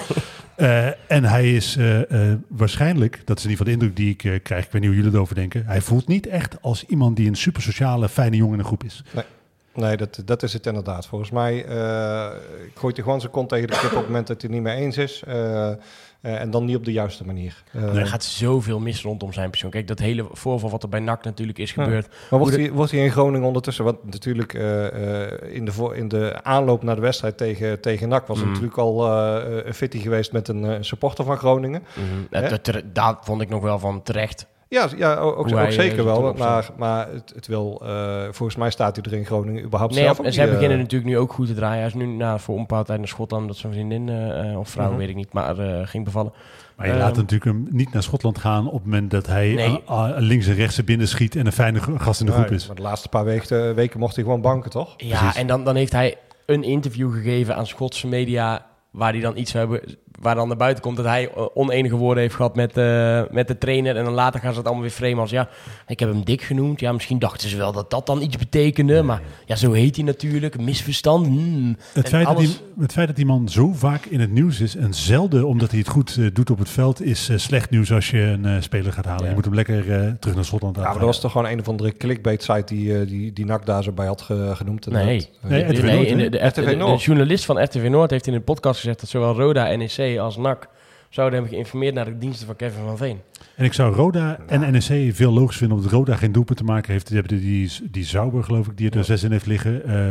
Eh, 0.58 0.86
en 0.86 1.24
hij 1.24 1.54
is 1.54 1.76
eh, 1.76 2.30
eh, 2.30 2.38
waarschijnlijk, 2.48 3.22
dat 3.24 3.38
is 3.38 3.44
in 3.44 3.50
ieder 3.50 3.64
geval 3.64 3.64
de 3.64 3.70
indruk 3.70 3.96
die 3.96 4.10
ik 4.10 4.42
krijg, 4.42 4.64
ik 4.64 4.72
weet 4.72 4.82
niet 4.82 4.90
hoe 4.90 5.00
jullie 5.00 5.14
erover 5.14 5.34
denken, 5.34 5.66
hij 5.66 5.80
voelt 5.80 6.06
niet 6.06 6.26
echt 6.26 6.62
als 6.62 6.84
iemand 6.84 7.16
die 7.16 7.28
een 7.28 7.36
super 7.36 7.62
sociale, 7.62 8.08
fijne 8.08 8.36
jongen 8.36 8.52
in 8.52 8.58
een 8.58 8.64
groep 8.64 8.84
is. 8.84 9.02
Nee, 9.74 9.96
dat, 9.96 10.22
dat 10.24 10.42
is 10.42 10.52
het 10.52 10.66
inderdaad. 10.66 11.06
Volgens 11.06 11.30
mij 11.30 11.64
gooit 12.74 12.96
hij 12.96 13.04
gewoon 13.04 13.20
zijn 13.20 13.32
kont 13.32 13.48
tegen 13.48 13.66
de 13.66 13.78
kip 13.80 13.90
op 13.90 13.96
het 13.96 14.06
moment 14.06 14.26
dat 14.26 14.42
hij 14.42 14.50
het 14.50 14.60
niet 14.60 14.72
mee 14.72 14.84
eens 14.84 14.96
is. 14.96 15.22
Uh, 16.22 16.32
uh, 16.32 16.40
en 16.40 16.50
dan 16.50 16.64
niet 16.64 16.76
op 16.76 16.84
de 16.84 16.92
juiste 16.92 17.24
manier. 17.24 17.62
Uh, 17.76 17.96
er 17.96 18.06
gaat 18.06 18.24
zoveel 18.24 18.80
mis 18.80 19.02
rondom 19.02 19.32
zijn 19.32 19.50
persoon. 19.50 19.70
Kijk, 19.70 19.88
dat 19.88 19.98
hele 19.98 20.26
voorval 20.30 20.70
wat 20.70 20.82
er 20.82 20.88
bij 20.88 21.00
NAC 21.00 21.24
natuurlijk 21.24 21.58
is 21.58 21.72
gebeurd. 21.72 22.06
Ja. 22.10 22.16
Maar 22.30 22.38
wordt, 22.38 22.56
hij, 22.56 22.72
wordt 22.72 22.90
hij 22.90 23.04
in 23.04 23.10
Groningen 23.10 23.46
ondertussen... 23.46 23.84
Want 23.84 24.04
natuurlijk 24.04 24.52
uh, 24.52 25.54
in, 25.54 25.64
de 25.64 25.72
voor, 25.72 25.96
in 25.96 26.08
de 26.08 26.38
aanloop 26.42 26.82
naar 26.82 26.94
de 26.94 27.00
wedstrijd 27.00 27.36
tegen, 27.36 27.80
tegen 27.80 28.08
NAC... 28.08 28.26
was 28.26 28.42
mm. 28.42 28.48
natuurlijk 28.48 28.76
al 28.76 29.08
een 29.66 29.74
fitty 29.74 29.98
geweest 29.98 30.32
met 30.32 30.48
een 30.48 30.84
supporter 30.84 31.24
van 31.24 31.36
Groningen. 31.36 31.82
Mm. 31.94 32.26
Ja. 32.30 32.48
Dat, 32.48 32.82
dat 32.92 33.18
vond 33.22 33.42
ik 33.42 33.48
nog 33.48 33.62
wel 33.62 33.78
van 33.78 34.02
terecht. 34.02 34.46
Ja, 34.68 34.88
ja 34.96 35.14
ook, 35.16 35.50
hij, 35.50 35.66
eh, 35.66 35.72
zeker 35.72 36.04
wel. 36.04 36.32
Maar, 36.34 36.70
maar 36.76 37.08
het, 37.12 37.32
het 37.34 37.46
wil, 37.46 37.80
eh, 37.84 38.22
volgens 38.22 38.56
mij 38.56 38.70
staat 38.70 38.96
hij 38.96 39.04
er 39.04 39.18
in 39.18 39.24
Groningen 39.24 39.64
überhaupt 39.64 39.94
Nee, 39.94 40.04
zelf 40.04 40.18
en 40.18 40.26
ook 40.26 40.32
zij 40.32 40.42
niet, 40.44 40.52
eh, 40.52 40.58
beginnen 40.58 40.82
natuurlijk 40.84 41.10
nu 41.10 41.18
ook 41.18 41.32
goed 41.32 41.46
te 41.46 41.54
draaien. 41.54 41.78
Hij 41.78 41.86
is 41.86 41.94
nu 41.94 42.06
nou, 42.06 42.40
voor 42.40 42.66
tijd 42.66 42.88
naar 42.98 43.08
Schotland, 43.08 43.42
omdat 43.42 43.56
zijn 43.56 43.72
vriendin 43.72 44.08
eh, 44.08 44.50
eh, 44.50 44.58
of 44.58 44.68
vrouw, 44.68 44.88
Mhm. 44.88 44.98
weet 44.98 45.08
ik 45.08 45.14
niet, 45.14 45.32
maar 45.32 45.58
eh, 45.58 45.86
ging 45.86 46.04
bevallen. 46.04 46.32
Maar 46.76 46.86
je 46.86 46.92
Ehm, 46.92 47.00
laat 47.02 47.16
natuurlijk 47.16 47.44
hem 47.44 47.66
niet 47.70 47.92
naar 47.92 48.02
Schotland 48.02 48.38
gaan 48.38 48.66
op 48.66 48.72
het 48.72 48.84
moment 48.84 49.10
dat 49.10 49.26
hij 49.26 49.48
Nee. 49.54 49.82
links 50.22 50.46
en 50.46 50.54
rechts 50.54 50.78
er 50.78 50.84
binnen 50.84 51.08
schiet 51.08 51.36
en 51.36 51.46
een 51.46 51.52
fijne 51.52 51.80
gast 51.98 52.20
in 52.20 52.26
de 52.26 52.32
groep 52.32 52.44
Nee, 52.48 52.54
is. 52.54 52.66
Maar 52.66 52.76
de 52.76 52.82
laatste 52.82 53.08
paar 53.08 53.24
weken, 53.24 53.74
weken 53.74 54.00
mocht 54.00 54.14
hij 54.14 54.24
gewoon 54.24 54.40
banken, 54.40 54.70
toch? 54.70 54.94
Ja, 54.96 55.18
Precies. 55.18 55.36
en 55.40 55.46
dan, 55.46 55.64
dan 55.64 55.76
heeft 55.76 55.92
hij 55.92 56.16
een 56.46 56.62
interview 56.62 57.12
gegeven 57.12 57.56
aan 57.56 57.66
Schotse 57.66 58.06
media, 58.06 58.66
waar 58.90 59.12
hij 59.12 59.20
dan 59.20 59.36
iets 59.36 59.50
zou 59.50 59.70
hebben, 59.70 59.96
waar 60.20 60.34
dan 60.34 60.48
naar 60.48 60.56
buiten 60.56 60.82
komt 60.82 60.96
dat 60.96 61.06
hij 61.06 61.30
eh, 61.36 61.44
onenige 61.54 61.96
woorden 61.96 62.22
heeft 62.22 62.34
gehad 62.34 62.56
met, 62.56 62.76
eh, 62.76 63.22
met 63.30 63.48
de 63.48 63.58
trainer. 63.58 63.96
En 63.96 64.04
dan 64.04 64.12
later 64.12 64.40
gaan 64.40 64.50
ze 64.52 64.56
het 64.58 64.66
allemaal 64.66 64.84
weer 64.84 64.92
framen 64.94 65.18
als, 65.18 65.30
ja, 65.30 65.48
ik 65.86 66.00
heb 66.00 66.08
hem 66.08 66.24
dik 66.24 66.42
genoemd. 66.42 66.80
Ja, 66.80 66.92
misschien 66.92 67.18
dachten 67.18 67.48
ze 67.48 67.56
wel 67.56 67.72
dat 67.72 67.90
dat 67.90 68.06
dan 68.06 68.22
iets 68.22 68.36
betekende, 68.36 69.02
maar 69.02 69.22
ja, 69.46 69.56
zo 69.56 69.72
heet 69.72 69.96
hij 69.96 70.04
natuurlijk. 70.04 70.54
Een 70.54 70.64
misverstand. 70.64 71.26
hmm. 71.26 71.76
Het 71.92 72.04
En 72.04 72.10
feit, 72.10 72.26
dat 72.26 72.38
die, 72.38 72.56
het 72.80 72.92
feit 72.92 73.06
dat 73.06 73.16
die 73.16 73.26
man 73.26 73.48
zo 73.48 73.72
vaak 73.72 74.04
in 74.06 74.20
het 74.20 74.30
nieuws 74.32 74.60
is 74.60 74.76
en 74.76 74.94
zelden 74.94 75.46
omdat 75.46 75.70
hij 75.70 75.78
het 75.78 75.88
goed 75.88 76.16
eh, 76.18 76.26
doet 76.32 76.50
op 76.50 76.58
het 76.58 76.68
veld, 76.70 77.02
is 77.02 77.30
slecht 77.36 77.70
nieuws 77.70 77.92
als 77.92 78.10
je 78.10 78.20
een 78.20 78.44
eh, 78.44 78.54
speler 78.60 78.92
gaat 78.92 79.04
halen. 79.04 79.22
Ja. 79.22 79.28
Je 79.28 79.34
moet 79.34 79.44
hem 79.44 79.54
lekker 79.54 79.92
eh, 79.92 80.10
terug 80.20 80.34
naar 80.34 80.44
Schotland 80.44 80.76
Ja, 80.76 80.80
laten 80.82 80.96
maar 80.98 81.06
dat 81.06 81.14
was 81.14 81.20
toch 81.20 81.32
gewoon 81.32 81.46
een 81.52 81.60
of 81.60 81.68
andere 81.68 81.92
clickbait-site 81.92 82.74
die, 82.74 82.98
eh, 83.00 83.06
die, 83.06 83.32
die 83.32 83.44
NAC 83.44 83.66
daar 83.66 83.82
zo 83.82 83.92
bij 83.92 84.06
had 84.06 84.20
ge- 84.22 84.52
genoemd. 84.54 84.86
En 84.86 84.92
Nee. 84.92 85.28
Nee, 85.42 85.62
RTV 85.64 85.82
Noord, 85.82 86.08
de, 86.08 86.28
de, 86.30 86.46
RTV 86.46 86.54
de- 86.54 86.64
de 86.64 86.76
Noord. 86.76 87.02
journalist 87.02 87.44
van 87.44 87.62
RTV 87.64 87.86
Noord 87.90 88.10
heeft 88.10 88.26
in 88.26 88.34
een 88.34 88.44
podcast 88.44 88.80
gezegd 88.80 89.00
dat 89.00 89.08
zowel 89.08 89.34
Roda, 89.34 89.76
NEC 89.76 89.96
als 90.16 90.36
NAC 90.36 90.68
zouden 91.08 91.38
hebben 91.38 91.56
geïnformeerd 91.56 91.94
naar 91.94 92.04
de 92.04 92.18
diensten 92.18 92.46
van 92.46 92.56
Kevin 92.56 92.84
van 92.84 92.96
Veen. 92.96 93.20
En 93.54 93.64
ik 93.64 93.72
zou 93.72 93.94
Roda 93.94 94.38
en 94.46 94.60
NEC 94.72 95.14
veel 95.14 95.32
logisch 95.32 95.56
vinden 95.56 95.76
omdat 95.76 95.92
Roda 95.92 96.16
geen 96.16 96.32
doelpunt 96.32 96.58
te 96.58 96.64
maken 96.64 96.92
heeft. 96.92 97.06
Die 97.08 97.16
hebben 97.18 97.40
die, 97.40 97.70
die 97.90 98.04
Zauber, 98.04 98.44
geloof 98.44 98.66
ik, 98.66 98.76
die 98.76 98.90
er 98.90 98.96
Ja. 98.96 99.02
zes 99.02 99.22
in 99.22 99.30
heeft 99.32 99.46
liggen. 99.46 99.84
Eh, 99.84 100.10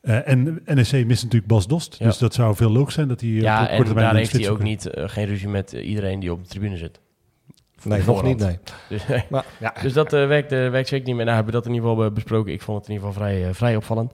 eh, 0.00 0.28
en 0.28 0.62
NEC 0.64 1.06
mist 1.06 1.22
natuurlijk 1.22 1.46
Bas 1.46 1.66
Dost. 1.66 1.96
Ja. 1.98 2.06
Dus 2.06 2.18
dat 2.18 2.34
zou 2.34 2.56
veel 2.56 2.70
logisch 2.70 2.94
zijn 2.94 3.08
dat 3.08 3.20
hij 3.20 3.30
eh, 3.30 3.36
op 3.36 3.42
Ja, 3.42 3.66
korte 3.76 3.90
en 3.90 3.96
daar 3.96 4.14
heeft 4.14 4.32
hij 4.32 4.50
ook 4.50 4.62
niet 4.62 4.88
geen 4.92 5.26
ruzie 5.26 5.48
met 5.48 5.72
iedereen 5.72 6.20
die 6.20 6.32
op 6.32 6.42
de 6.42 6.48
tribune 6.48 6.76
zit. 6.76 7.00
nee, 7.82 8.02
nog 8.06 8.22
niet, 8.22 8.38
nee. 8.38 8.58
Dus, 8.88 9.02
Maar, 9.30 9.44
ja, 9.60 9.74
dus 9.82 9.92
dat 9.92 10.12
eh, 10.12 10.26
werkt, 10.26 10.52
eh, 10.52 10.70
werkt 10.70 10.88
zeker 10.88 11.06
niet 11.06 11.16
meer. 11.16 11.24
Nou, 11.24 11.36
hebben 11.36 11.54
we 11.54 11.60
dat 11.60 11.68
in 11.68 11.74
ieder 11.74 11.90
geval 11.90 12.10
besproken. 12.10 12.52
Ik 12.52 12.62
vond 12.62 12.78
het 12.78 12.88
in 12.88 12.94
ieder 12.94 13.08
geval 13.08 13.22
vrij, 13.26 13.54
vrij 13.54 13.76
opvallend. 13.76 14.12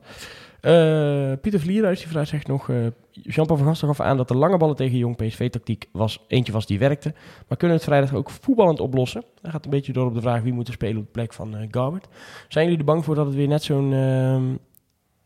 Eh, 0.61 1.33
Pieter 1.41 1.61
Vlierhuis 1.61 1.99
die 1.99 2.09
vraag 2.09 2.27
zegt 2.27 2.47
nog... 2.47 2.71
Jean-Paul 3.13 3.59
van 3.59 3.67
Gasten 3.67 3.89
gaf 3.89 4.01
aan 4.01 4.17
dat 4.17 4.29
de 4.29 4.37
lange 4.37 4.57
ballen 4.57 4.77
tegen 4.77 4.99
Jong 4.99 5.17
PSV-tactiek 5.17 5.89
was, 5.93 6.25
eentje 6.29 6.53
was 6.53 6.67
die 6.67 6.79
werkte. 6.79 7.15
Maar 7.49 7.59
kunnen 7.59 7.77
we 7.77 7.83
het 7.83 7.93
vrijdag 7.93 8.15
ook 8.15 8.31
voetballend 8.31 8.81
oplossen? 8.81 9.25
Hij 9.43 9.51
gaat 9.51 9.65
een 9.65 9.71
beetje 9.71 9.93
door 9.93 10.07
op 10.07 10.15
de 10.15 10.21
vraag 10.21 10.43
wie 10.43 10.53
moet 10.53 10.67
er 10.69 10.75
spelen 10.75 10.97
op 10.97 11.05
de 11.05 11.11
plek 11.11 11.33
van 11.33 11.57
eh 11.57 11.67
Garbert. 11.71 12.09
Zijn 12.49 12.65
jullie 12.65 12.79
er 12.81 12.87
bang 12.87 13.05
voor 13.05 13.15
dat 13.15 13.27
het 13.27 13.35
weer 13.35 13.49
net 13.49 13.63
zo'n 13.63 13.93
ehm, 13.93 14.45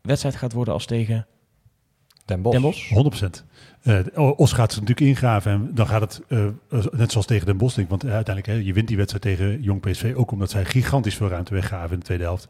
wedstrijd 0.01 0.35
gaat 0.35 0.53
worden 0.53 0.73
als 0.73 0.85
tegen 0.85 1.27
Den 2.25 2.41
Bosch. 2.41 2.53
Den 2.53 2.61
Bosch? 2.61 2.89
100%. 2.89 3.45
Eh, 3.81 4.39
Os 4.39 4.51
gaat 4.51 4.73
ze 4.73 4.79
natuurlijk 4.79 5.07
ingraven 5.07 5.51
en 5.51 5.71
dan 5.73 5.87
gaat 5.87 6.01
het 6.01 6.21
eh, 6.27 6.45
net 6.91 7.11
zoals 7.11 7.25
tegen 7.25 7.45
Den 7.45 7.57
Bosch. 7.57 7.75
denk 7.75 7.91
ik, 7.91 7.99
Want 7.99 8.13
uiteindelijk, 8.13 8.57
hè, 8.57 8.65
je 8.65 8.73
wint 8.73 8.87
die 8.87 8.97
wedstrijd 8.97 9.23
tegen 9.23 9.61
Jong 9.61 9.81
PSV 9.81 10.13
ook 10.15 10.31
omdat 10.31 10.49
zij 10.49 10.65
gigantisch 10.65 11.15
veel 11.15 11.27
ruimte 11.27 11.53
weggaven 11.53 11.91
in 11.93 11.99
de 11.99 12.05
tweede 12.05 12.23
helft. 12.23 12.47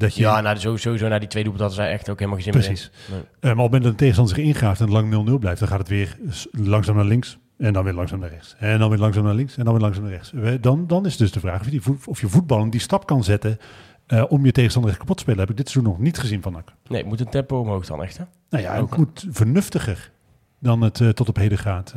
Dat 0.00 0.14
je, 0.14 0.22
Ja, 0.22 0.40
nou, 0.40 0.58
sowieso 0.58 1.08
na 1.08 1.18
die 1.18 1.28
twee 1.28 1.44
doelpunten 1.44 1.68
hadden 1.68 1.84
zij 1.86 1.94
echt 1.94 2.10
ook 2.10 2.18
helemaal 2.18 2.40
geen 2.40 2.52
zin 2.52 2.62
precies. 2.62 2.90
meer. 3.10 3.18
Eh, 3.18 3.24
maar 3.40 3.50
op 3.50 3.56
het 3.56 3.56
moment 3.56 3.82
dat 3.82 3.92
een 3.92 3.98
tegenstander 3.98 4.34
zich 4.34 4.44
ingraaft 4.44 4.80
en 4.80 4.86
het 4.86 4.94
lang 4.94 5.28
0-0 5.28 5.38
blijft, 5.38 5.58
dan 5.58 5.68
gaat 5.68 5.78
het 5.78 5.88
weer 5.88 6.16
langzaam 6.50 6.96
naar 6.96 7.04
links. 7.04 7.38
En 7.58 7.72
dan 7.72 7.84
weer 7.84 7.92
langzaam 7.92 8.20
naar 8.20 8.30
rechts. 8.30 8.54
En 8.58 8.78
dan 8.78 8.88
weer 8.88 8.98
langzaam 8.98 9.24
naar 9.24 9.34
links. 9.34 9.56
En 9.56 9.64
dan 9.64 9.72
weer 9.72 9.82
langzaam 9.82 10.02
naar 10.02 10.12
rechts. 10.12 10.32
Dan, 10.60 10.86
dan 10.86 11.06
is 11.06 11.16
dus 11.16 11.32
de 11.32 11.40
vraag 11.40 11.60
of 11.60 11.64
je, 11.64 11.70
die 11.70 11.82
of 12.04 12.20
je 12.20 12.28
voetballen 12.28 12.70
die 12.70 12.80
stap 12.80 13.06
kan 13.06 13.24
zetten 13.24 13.58
eh, 14.06 14.24
om 14.28 14.44
je 14.44 14.52
tegenstander 14.52 14.90
echt 14.90 15.00
kapot 15.00 15.16
te 15.16 15.22
spelen. 15.22 15.40
Heb 15.40 15.50
ik 15.50 15.56
dit 15.56 15.68
seizoen 15.68 15.92
nog 15.92 16.02
niet 16.02 16.18
gezien 16.18 16.42
van 16.42 16.52
NAC. 16.52 16.72
Nee, 16.88 17.04
moet 17.04 17.20
een 17.20 17.28
tempo 17.28 17.60
omhoog 17.60 17.86
dan 17.86 18.02
echt, 18.02 18.18
hè? 18.18 18.24
Nou 18.50 18.64
ja, 18.64 18.78
Ook. 18.78 18.88
het 18.90 18.98
moet 18.98 19.26
vernuftiger 19.30 20.10
dan 20.58 20.80
het 20.80 21.00
eh, 21.00 21.08
tot 21.08 21.28
op 21.28 21.36
heden 21.36 21.58
gaat. 21.58 21.94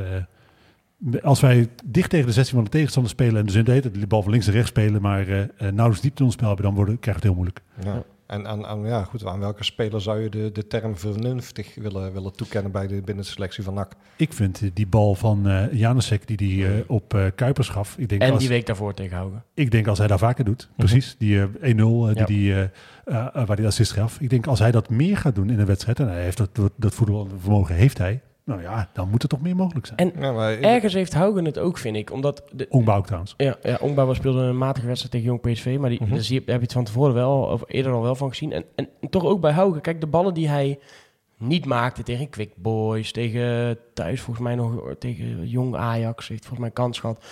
Als 1.21 1.39
wij 1.39 1.69
dicht 1.85 2.09
tegen 2.09 2.25
de 2.27 2.33
16 2.33 2.55
van 2.55 2.63
de 2.63 2.69
tegenstander 2.69 3.11
spelen 3.11 3.39
en 3.39 3.45
dus 3.45 3.55
in 3.55 3.63
de 3.63 3.69
hele 3.71 3.81
tijd 3.83 3.99
de 3.99 4.07
bal 4.07 4.21
van 4.21 4.31
links 4.31 4.47
en 4.47 4.53
rechts 4.53 4.69
spelen, 4.69 5.01
maar 5.01 5.27
eh, 5.27 5.41
eh, 5.41 5.49
nauwelijks 5.57 6.01
diepte 6.01 6.19
in 6.19 6.25
ons 6.25 6.33
spel 6.33 6.47
hebben, 6.47 6.65
dan 6.65 6.75
worden, 6.75 6.99
krijgt 6.99 7.19
het 7.23 7.27
heel 7.29 7.35
moeilijk. 7.43 7.61
Ja. 7.83 8.03
En 8.27 8.47
aan, 8.47 8.65
aan, 8.65 8.85
ja, 8.85 9.03
goed, 9.03 9.25
aan 9.25 9.39
welke 9.39 9.63
speler 9.63 10.01
zou 10.01 10.19
je 10.19 10.29
de, 10.29 10.49
de 10.51 10.67
term 10.67 10.97
vernuftig 10.97 11.75
willen, 11.75 12.13
willen 12.13 12.33
toekennen 12.33 12.71
bij 12.71 12.87
de, 12.87 13.01
binnen 13.01 13.23
de 13.23 13.29
selectie 13.29 13.63
van 13.63 13.73
NAC? 13.73 13.91
Ik 14.15 14.33
vind 14.33 14.61
die 14.73 14.87
bal 14.87 15.15
van 15.15 15.47
eh 15.49 15.73
Janusek 15.73 16.27
die 16.27 16.37
die 16.37 16.65
eh, 16.67 16.71
op 16.87 17.13
eh, 17.13 17.25
Kuipers 17.35 17.69
gaf. 17.69 17.95
Ik 17.97 18.09
denk, 18.09 18.21
En 18.21 18.31
als, 18.31 18.39
die 18.39 18.49
week 18.49 18.65
daarvoor 18.65 18.93
tegenhouden. 18.93 19.43
ik 19.53 19.71
denk 19.71 19.87
als 19.87 19.97
hij 19.97 20.07
dat 20.07 20.19
vaker 20.19 20.45
doet, 20.45 20.69
precies, 20.77 21.15
die 21.17 21.41
eh, 21.41 21.45
1-0 21.45 21.49
eh, 21.61 21.65
die, 21.65 22.15
Ja. 22.15 22.25
die, 22.25 22.53
waar 23.45 23.57
hij 23.57 23.65
assist 23.65 23.91
gaf. 23.91 24.19
Ik 24.19 24.29
denk 24.29 24.47
als 24.47 24.59
hij 24.59 24.71
dat 24.71 24.89
meer 24.89 25.17
gaat 25.17 25.35
doen 25.35 25.49
in 25.49 25.59
een 25.59 25.65
wedstrijd, 25.65 25.99
en 25.99 26.07
hij 26.07 26.23
heeft 26.23 26.37
dat, 26.37 26.71
dat 26.75 26.93
voetbalvermogen 26.95 27.75
heeft 27.75 27.97
hij, 27.97 28.21
nou 28.45 28.61
ja, 28.61 28.89
dan 28.93 29.09
moet 29.09 29.23
er 29.23 29.29
toch 29.29 29.41
meer 29.41 29.55
mogelijk 29.55 29.85
zijn. 29.85 29.99
En 29.99 30.21
Ja, 30.21 30.31
maar, 30.31 30.59
ergens 30.59 30.93
heeft 30.93 31.13
Haugen 31.13 31.45
het 31.45 31.59
ook, 31.59 31.77
vind 31.77 31.95
ik. 31.95 32.11
Omdat 32.11 32.43
de, 32.51 32.65
Ongbouw 32.69 33.01
trouwens. 33.01 33.33
ja, 33.37 33.55
ja, 33.63 33.77
Ongbouwer 33.81 34.15
speelde 34.15 34.41
een 34.41 34.57
matige 34.57 34.85
wedstrijd 34.87 35.11
tegen 35.13 35.27
Jong 35.27 35.41
PSV. 35.41 35.77
Maar 35.79 35.89
die, 35.89 35.99
Mhm. 36.01 36.09
daar 36.11 36.19
heb 36.29 36.45
je 36.45 36.53
het 36.53 36.73
van 36.73 36.83
tevoren 36.83 37.13
wel, 37.13 37.41
of 37.41 37.63
eerder 37.67 37.91
al 37.91 38.01
wel 38.01 38.15
van 38.15 38.29
gezien. 38.29 38.51
En, 38.51 38.65
en 38.75 38.89
toch 39.09 39.23
ook 39.25 39.41
bij 39.41 39.51
Haugen. 39.51 39.81
Kijk, 39.81 40.01
de 40.01 40.07
ballen 40.07 40.33
die 40.33 40.47
hij 40.49 40.79
niet 41.37 41.65
maakte 41.65 42.03
tegen 42.03 42.29
Quick 42.29 42.51
Boys, 42.55 43.11
tegen 43.11 43.77
thuis 43.93 44.21
volgens 44.21 44.45
mij 44.45 44.55
nog, 44.55 44.95
tegen 44.99 45.47
Jong 45.47 45.75
Ajax, 45.75 46.27
heeft 46.27 46.41
volgens 46.45 46.61
mij 46.61 46.71
kans 46.71 46.99
gehad. 46.99 47.25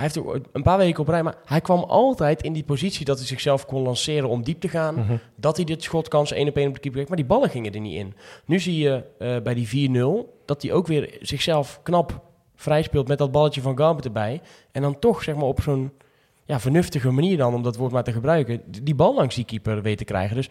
Hij 0.00 0.08
heeft 0.08 0.26
ook 0.26 0.40
een 0.52 0.62
paar 0.62 0.78
weken 0.78 1.00
op 1.00 1.08
rij, 1.08 1.22
maar 1.22 1.36
hij 1.44 1.60
kwam 1.60 1.82
altijd 1.82 2.42
in 2.42 2.52
die 2.52 2.64
positie 2.64 3.04
dat 3.04 3.18
hij 3.18 3.26
zichzelf 3.26 3.66
kon 3.66 3.82
lanceren 3.82 4.28
om 4.28 4.42
diep 4.42 4.60
te 4.60 4.68
gaan. 4.68 4.94
Mhm. 4.94 5.16
Dat 5.36 5.56
hij 5.56 5.64
dit 5.64 5.82
schotkans 5.82 6.32
één 6.32 6.48
op 6.48 6.56
één 6.56 6.68
op 6.68 6.74
de 6.74 6.80
keeper 6.80 6.98
kreeg, 6.98 7.08
maar 7.08 7.16
die 7.16 7.26
ballen 7.26 7.50
gingen 7.50 7.72
er 7.72 7.80
niet 7.80 7.94
in. 7.94 8.14
Nu 8.44 8.58
zie 8.58 8.78
je 8.78 9.04
eh, 9.18 9.36
bij 9.42 9.54
die 9.54 9.90
4-0 9.90 10.42
dat 10.44 10.62
hij 10.62 10.72
ook 10.72 10.86
weer 10.86 11.16
zichzelf 11.20 11.80
knap 11.82 12.20
vrij 12.54 12.82
speelt 12.82 13.08
met 13.08 13.18
dat 13.18 13.32
balletje 13.32 13.60
van 13.60 13.78
Gambit 13.78 14.04
erbij. 14.04 14.40
En 14.72 14.82
dan 14.82 14.98
toch 14.98 15.22
zeg 15.22 15.34
maar 15.34 15.44
op 15.44 15.60
zo'n 15.60 15.92
ja, 16.44 16.60
vernuftige 16.60 17.10
manier 17.10 17.36
dan, 17.36 17.54
om 17.54 17.62
dat 17.62 17.76
woord 17.76 17.92
maar 17.92 18.04
te 18.04 18.12
gebruiken, 18.12 18.62
die 18.82 18.94
bal 18.94 19.14
langs 19.14 19.34
die 19.34 19.44
keeper 19.44 19.82
weet 19.82 19.98
te 19.98 20.04
krijgen. 20.04 20.36
Dus 20.36 20.48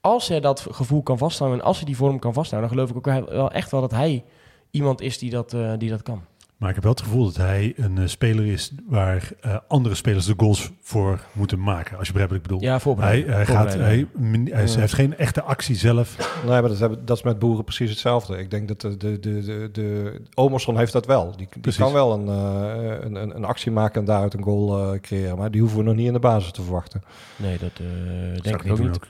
als 0.00 0.28
hij 0.28 0.40
dat 0.40 0.66
gevoel 0.70 1.02
kan 1.02 1.18
vasthouden 1.18 1.60
en 1.60 1.66
als 1.66 1.76
hij 1.76 1.86
die 1.86 1.96
vorm 1.96 2.18
kan 2.18 2.32
vasthouden, 2.32 2.70
dan 2.70 2.78
geloof 2.78 2.96
ik 2.96 3.08
ook 3.08 3.28
wel 3.28 3.50
echt 3.50 3.70
wel 3.70 3.80
dat 3.80 3.90
hij 3.90 4.24
iemand 4.70 5.00
is 5.00 5.18
die 5.18 5.30
dat, 5.30 5.52
eh, 5.52 5.72
die 5.78 5.90
dat 5.90 6.02
kan. 6.02 6.22
Maar 6.62 6.70
ik 6.70 6.76
heb 6.76 6.84
wel 6.86 6.92
het 6.96 7.02
gevoel 7.02 7.24
dat 7.24 7.36
hij 7.36 7.72
een 7.76 7.98
eh, 7.98 8.06
speler 8.06 8.46
is 8.46 8.72
waar 8.88 9.30
eh, 9.40 9.56
andere 9.68 9.94
spelers 9.94 10.26
de 10.26 10.34
goals 10.36 10.70
voor 10.80 11.20
moeten 11.32 11.60
maken. 11.62 11.98
Als 11.98 12.06
je 12.06 12.12
begrijpt 12.12 12.32
wat 12.32 12.42
ik 12.42 12.48
bedoel. 12.48 12.62
Ja, 12.62 12.70
hij, 12.70 12.80
voorbereiden. 12.80 13.34
hij, 13.34 13.46
gaat, 13.46 13.74
hij, 13.74 14.06
min- 14.12 14.48
hij, 14.52 14.64
hij 14.64 14.80
heeft 14.80 14.92
geen 14.92 15.16
echte 15.16 15.42
actie 15.42 15.74
zelf. 15.76 16.40
Nee, 16.46 16.60
maar 16.60 16.68
dat, 16.68 16.78
hebben- 16.78 17.04
dat 17.04 17.16
is 17.16 17.22
met 17.22 17.38
boeren 17.38 17.64
precies 17.64 17.90
hetzelfde. 17.90 18.38
Ik 18.38 18.50
denk 18.50 18.68
dat 18.68 18.80
de, 18.80 18.96
de, 18.96 19.18
de, 19.20 19.40
de, 19.42 19.68
de 19.72 20.20
Omerson 20.34 20.76
heeft 20.78 20.92
dat 20.92 21.06
wel. 21.06 21.34
Die, 21.36 21.48
kan 21.76 21.92
wel 21.92 22.12
een, 22.12 22.28
eh, 22.28 23.04
een, 23.04 23.14
een, 23.14 23.36
een 23.36 23.44
actie 23.44 23.70
maken 23.72 24.00
en 24.00 24.06
daaruit 24.06 24.34
een 24.34 24.42
goal 24.42 24.98
creëren. 25.00 25.38
Maar 25.38 25.50
die 25.50 25.60
hoeven 25.60 25.78
we 25.78 25.84
nog 25.84 25.94
niet 25.94 26.06
in 26.06 26.12
de 26.12 26.18
basis 26.18 26.50
te 26.52 26.62
verwachten. 26.62 27.02
Nee, 27.36 27.58
dat 27.58 27.70
eh, 27.80 27.86
Zou 28.26 28.40
denk 28.42 28.62
ik 28.62 28.72
ook 28.72 28.78
niet. 28.78 28.94
ook. 28.94 29.06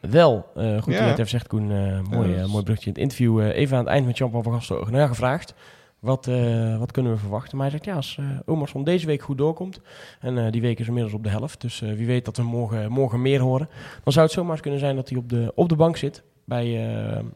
Wel, 0.00 0.46
eh, 0.56 0.82
goed 0.82 0.92
Ja. 0.92 0.98
dat 0.98 1.04
je 1.04 1.10
het 1.10 1.18
even 1.18 1.28
zegt, 1.28 1.46
Koen. 1.46 1.70
eh, 1.72 2.00
mooi, 2.10 2.30
Ja, 2.36 2.46
mooi 2.46 2.64
brugje 2.64 2.84
in 2.86 2.92
het 2.92 2.98
interview. 3.02 3.40
even 3.40 3.76
aan 3.76 3.84
het 3.84 3.92
eind 3.92 4.06
met 4.06 4.18
Jean-Paul 4.18 4.42
van 4.42 4.60
nou 4.68 4.96
ja, 4.96 5.06
gevraagd. 5.06 5.54
Wat, 5.98 6.26
eh, 6.26 6.78
wat 6.78 6.90
kunnen 6.92 7.12
we 7.12 7.18
verwachten? 7.18 7.56
Maar 7.56 7.66
hij 7.70 7.74
zegt, 7.76 7.84
ja, 7.84 7.94
als 7.94 8.16
eh 8.20 8.24
Omarsson 8.46 8.84
deze 8.84 9.06
week 9.06 9.22
goed 9.22 9.38
doorkomt... 9.38 9.80
en 10.20 10.38
eh, 10.38 10.52
die 10.52 10.60
week 10.60 10.78
is 10.78 10.86
inmiddels 10.86 11.14
op 11.14 11.22
de 11.22 11.28
helft... 11.30 11.60
dus 11.60 11.78
wie 11.80 12.06
weet 12.06 12.24
dat 12.24 12.36
we 12.36 12.42
morgen, 12.42 12.90
morgen 12.92 13.22
meer 13.22 13.40
horen... 13.40 13.68
dan 14.04 14.12
zou 14.12 14.24
het 14.26 14.34
zomaar 14.34 14.52
eens 14.52 14.60
kunnen 14.60 14.80
zijn 14.80 14.96
dat 14.96 15.08
hij 15.08 15.18
op 15.18 15.28
de, 15.28 15.52
op 15.54 15.68
de 15.68 15.76
bank 15.76 15.96
zit... 15.96 16.22
bij, 16.44 16.64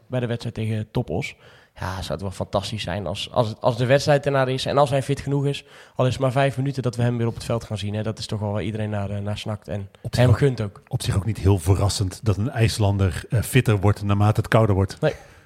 bij 0.07 0.19
de 0.19 0.27
wedstrijd 0.27 0.55
tegen 0.55 0.87
Topos. 0.91 1.35
Ja, 1.79 1.95
zou 2.01 2.11
het 2.11 2.21
wel 2.21 2.31
fantastisch 2.31 2.83
zijn 2.83 3.07
als, 3.07 3.31
als, 3.31 3.47
het- 3.47 3.61
als 3.61 3.77
de 3.77 3.85
wedstrijd 3.85 4.25
ernaar 4.25 4.49
is... 4.49 4.65
en 4.65 4.77
als 4.77 4.89
hij 4.89 5.03
fit 5.03 5.19
genoeg 5.19 5.45
is, 5.45 5.65
al 5.95 6.05
is 6.05 6.13
het 6.13 6.21
maar 6.21 6.31
vijf 6.31 6.57
minuten... 6.57 6.83
dat 6.83 6.95
we 6.95 7.01
hem 7.01 7.17
weer 7.17 7.27
op 7.27 7.33
het 7.33 7.43
veld 7.43 7.63
gaan 7.63 7.77
zien. 7.77 7.93
Hè? 7.93 8.03
Dat 8.03 8.19
is 8.19 8.25
toch 8.25 8.39
wel 8.39 8.51
waar 8.51 8.63
iedereen 8.63 8.89
naar, 8.89 9.21
naar 9.21 9.37
snakt 9.37 9.67
en 9.67 9.89
Op 10.01 10.15
hem 10.15 10.29
ook, 10.29 10.37
gunt 10.37 10.61
ook. 10.61 10.81
op 10.87 11.01
zich 11.01 11.15
ook 11.15 11.25
niet 11.25 11.37
heel 11.37 11.59
verrassend 11.59 12.19
dat 12.25 12.37
een 12.37 12.49
IJslander 12.49 13.23
fitter 13.29 13.79
wordt 13.79 14.03
naarmate 14.03 14.39
het 14.39 14.49
kouder 14.49 14.75
wordt. 14.75 14.97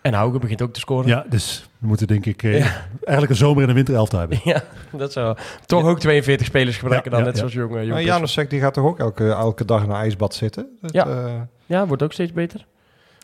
En 0.07 0.13
Hauge 0.13 0.39
begint 0.39 0.61
ook 0.61 0.73
te 0.73 0.79
scoren. 0.79 1.07
Ja, 1.07 1.25
dus 1.29 1.69
we 1.77 1.87
moeten 1.87 2.07
denk 2.07 2.25
ik 2.25 2.43
eh, 2.43 2.57
Ja. 2.57 2.65
eigenlijk 2.99 3.29
een 3.29 3.35
zomer 3.35 3.63
en 3.63 3.69
een 3.69 3.75
winter 3.75 3.95
elftal 3.95 4.19
hebben. 4.19 4.39
Ja, 4.53 4.63
dat 4.91 5.11
zou 5.11 5.37
toch 5.65 5.83
ook 5.85 5.99
42 5.99 6.47
spelers 6.47 6.77
gebruiken 6.77 7.11
Ja, 7.11 7.17
dan, 7.17 7.25
ja, 7.25 7.31
net 7.31 7.41
ja. 7.41 7.49
zoals 7.49 7.53
jonge 7.69 7.75
Maar 7.75 7.85
jonge 7.85 8.03
Janus 8.03 8.33
zegt, 8.33 8.49
die 8.49 8.59
gaat 8.59 8.73
toch 8.73 8.85
ook 8.85 8.99
elke, 8.99 9.29
elke 9.29 9.65
dag 9.65 9.83
in 9.83 9.89
een 9.89 9.95
ijsbad 9.95 10.35
zitten? 10.35 10.77
Dat, 10.81 10.93
Ja. 10.93 11.07
eh, 11.07 11.33
Ja, 11.65 11.87
wordt 11.87 12.03
ook 12.03 12.13
steeds 12.13 12.31
beter. 12.33 12.65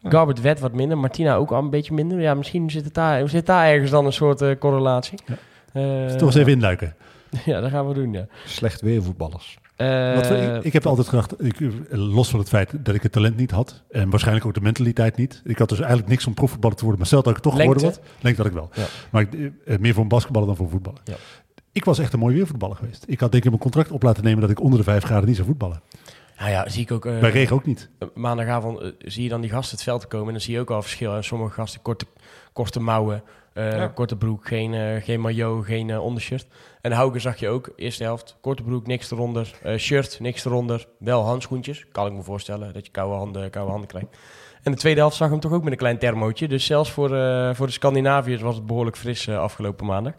Ja. 0.02 0.10
Garbert 0.10 0.42
werd 0.42 0.60
wat 0.60 0.74
minder, 0.74 0.98
Martina 0.98 1.36
ook 1.36 1.52
al 1.52 1.60
een 1.60 1.70
beetje 1.70 1.94
minder. 1.94 2.20
Ja, 2.22 2.34
misschien 2.34 2.70
zit, 2.70 2.84
het 2.86 2.94
daar, 2.94 3.30
zit 3.30 3.46
daar 3.46 3.68
ergens 3.68 3.92
dan 3.92 4.06
een 4.06 4.14
soort 4.14 4.42
eh, 4.42 4.50
correlatie. 4.60 5.20
Ja. 5.26 5.34
Eh, 5.74 5.84
Dus 6.08 6.12
toch 6.18 6.28
eens 6.28 6.36
even 6.36 6.52
induiken. 6.52 6.96
Ja, 7.46 7.62
dat 7.62 7.70
gaan 7.72 7.88
we 7.88 7.94
doen, 7.94 8.14
ja. 8.14 8.26
slecht 8.46 8.82
weervoetballers. 8.82 9.58
Eh, 9.76 10.16
Wat 10.16 10.30
ik, 10.30 10.64
ik 10.64 10.74
heb 10.74 10.86
altijd 10.86 11.08
gedacht, 11.08 11.44
ik, 11.46 11.56
los 11.90 12.30
van 12.30 12.40
het 12.40 12.50
feit 12.50 12.72
dat 12.86 12.96
ik 12.96 13.04
het 13.04 13.12
talent 13.12 13.38
niet 13.38 13.52
had, 13.52 13.84
en 13.92 14.10
waarschijnlijk 14.10 14.46
ook 14.46 14.54
de 14.54 14.62
mentaliteit 14.62 15.18
niet. 15.18 15.42
Ik 15.46 15.58
had 15.58 15.70
dus 15.70 15.80
eigenlijk 15.80 16.10
niks 16.10 16.28
om 16.28 16.34
profvoetballer 16.34 16.76
te 16.76 16.82
worden, 16.84 17.00
maar 17.00 17.10
stel 17.10 17.24
dat 17.24 17.38
ik 17.38 17.44
toch 17.44 17.58
Lengte. 17.58 17.80
geworden 17.80 18.02
was, 18.04 18.14
denk 18.22 18.38
dat 18.38 18.46
ik 18.46 18.52
wel. 18.52 18.70
Ja. 18.74 18.86
Maar 19.12 19.22
ik, 19.22 19.52
eh, 19.66 19.78
meer 19.78 19.94
voor 19.94 20.04
een 20.04 20.10
basketballer 20.10 20.48
dan 20.48 20.56
voor 20.58 20.70
voetballen. 20.70 21.02
Ja. 21.04 21.16
ik 21.72 21.86
was 21.86 22.00
echt 22.00 22.14
een 22.14 22.20
mooi 22.20 22.36
weervoetballer 22.36 22.76
geweest. 22.76 23.04
Ik 23.08 23.20
had 23.20 23.32
denk 23.32 23.44
ik 23.44 23.50
mijn 23.50 23.62
contract 23.62 23.92
op 23.92 24.04
laten 24.04 24.24
nemen 24.24 24.42
dat 24.42 24.50
ik 24.50 24.60
onder 24.62 24.78
de 24.80 24.86
5 24.86 25.04
graden 25.04 25.26
niet 25.28 25.36
zou 25.36 25.48
voetballen. 25.48 25.82
Nou 26.38 26.50
ja, 26.52 26.70
zie 26.70 26.82
ik 26.82 26.92
ook... 26.92 27.06
eh, 27.06 27.20
Bij 27.20 27.30
regen 27.32 27.56
ook 27.56 27.66
niet. 27.66 27.90
maandagavond 28.14 28.94
zie 29.00 29.24
je 29.24 29.30
dan 29.30 29.42
die 29.42 29.50
gasten 29.50 29.76
het 29.76 29.84
veld 29.84 30.08
komen 30.08 30.26
en 30.28 30.32
dan 30.34 30.42
zie 30.42 30.54
je 30.54 30.60
ook 30.60 30.72
al 30.72 30.82
verschil. 30.82 31.16
En 31.16 31.24
sommige 31.24 31.54
gasten 31.54 31.82
korte, 31.82 32.06
korte 32.54 32.80
mouwen, 32.80 33.24
eh, 33.54 33.72
Ja. 33.72 33.88
korte 33.88 34.16
broek, 34.16 34.47
geen, 34.47 34.74
eh, 34.74 35.04
geen 35.04 35.22
maillot, 35.22 35.66
geen 35.66 35.89
eh, 35.89 36.04
ondershirt. 36.04 36.47
En 36.82 36.91
Hauke 36.91 37.20
zag 37.20 37.38
je 37.39 37.49
ook, 37.49 37.72
eerste 37.76 38.04
helft, 38.04 38.38
korte 38.41 38.64
broek, 38.64 38.88
niks 38.88 39.12
eronder, 39.12 39.54
shirt, 39.78 40.20
niks 40.20 40.45
eronder, 40.45 40.88
wel 40.99 41.24
handschoentjes. 41.24 41.86
Kan 41.91 42.08
ik 42.08 42.14
me 42.14 42.22
voorstellen 42.24 42.74
dat 42.74 42.86
je 42.86 42.91
koude 42.91 43.16
handen, 43.16 43.49
koude 43.49 43.72
handen 43.72 43.89
krijgt. 43.89 44.08
En 44.64 44.72
de 44.72 44.78
tweede 44.78 44.99
helft 44.99 45.16
zag 45.16 45.30
hem 45.30 45.39
toch 45.39 45.51
ook 45.51 45.64
met 45.64 45.72
een 45.72 45.78
klein 45.78 45.97
thermootje. 45.97 46.47
Dus 46.47 46.66
zelfs 46.66 46.91
voor, 46.91 47.10
voor 47.56 47.66
de 47.66 47.72
Scandinaviërs 47.72 48.41
was 48.41 48.56
het 48.56 48.66
behoorlijk 48.66 48.97
fris 48.97 49.30
afgelopen 49.30 49.86
maandag. 49.86 50.14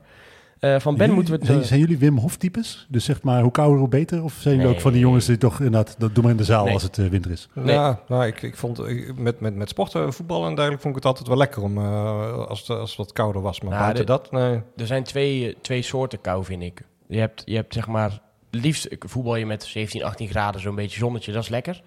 Eh, 0.59 0.79
van 0.81 0.93
Ben 0.97 1.01
Jullie- 1.01 1.15
moeten 1.15 1.33
we 1.33 1.39
het... 1.39 1.49
zijn, 1.49 1.61
eh, 1.61 1.67
zijn 1.67 1.81
jullie 1.81 1.99
Wim 1.99 2.19
Hof 2.19 2.37
types? 2.37 2.87
Dus 2.89 3.05
zeg 3.05 3.23
maar, 3.23 3.43
hoe 3.43 3.51
kouder 3.51 3.79
hoe 3.79 3.89
beter? 3.89 4.23
Of 4.23 4.33
zijn 4.33 4.43
jullie 4.55 4.67
Nee. 4.69 4.75
ook 4.77 4.81
van 4.83 4.93
die 4.93 5.01
jongens 5.01 5.27
die 5.27 5.39
toch 5.39 5.57
inderdaad, 5.59 5.95
dat 5.99 6.15
doen 6.15 6.23
maar 6.23 6.33
in 6.33 6.39
de 6.39 6.45
zaal 6.45 6.65
Nee. 6.65 6.73
als 6.75 6.83
het 6.83 6.99
eh, 6.99 7.07
winter 7.07 7.31
is? 7.31 7.49
Nee. 7.53 7.75
Ja, 7.75 8.01
nou, 8.09 8.27
ik, 8.27 8.43
ik 8.43 8.57
vond 8.57 8.79
ik- 8.89 9.19
met, 9.19 9.41
met, 9.41 9.55
met 9.55 9.69
sporten, 9.69 10.13
voetballen 10.13 10.49
en 10.49 10.55
dergelijke 10.55 10.83
vond 10.83 10.97
ik 10.97 11.03
het 11.03 11.11
altijd 11.11 11.29
wel 11.29 11.37
lekker 11.39 11.63
om 11.63 11.79
uh, 11.79 12.47
als, 12.47 12.61
het, 12.61 12.69
als 12.79 12.89
het 12.89 12.99
wat 12.99 13.13
kouder 13.13 13.43
was. 13.43 13.61
Maar 13.61 13.71
Nou, 13.71 13.83
buiten 13.83 14.07
de- 14.07 14.13
dat, 14.13 14.31
nee. 14.31 14.61
Er 14.77 14.87
zijn 14.87 15.03
twee, 15.05 15.57
twee 15.61 15.83
soorten 15.83 16.21
kou, 16.21 16.45
vind 16.45 16.63
ik. 16.63 16.83
Je 17.09 17.19
hebt, 17.19 17.43
je 17.45 17.55
hebt 17.55 17.75
zeg 17.75 17.87
maar, 17.87 18.21
liefst 18.51 18.89
voetbal 18.99 19.37
je 19.37 19.47
met 19.47 19.65
17, 19.65 20.05
18 20.05 20.29
graden, 20.29 20.61
zo'n 20.61 20.75
beetje 20.75 20.99
zonnetje, 20.99 21.33
dat 21.33 21.43
is 21.43 21.49
lekker. 21.49 21.83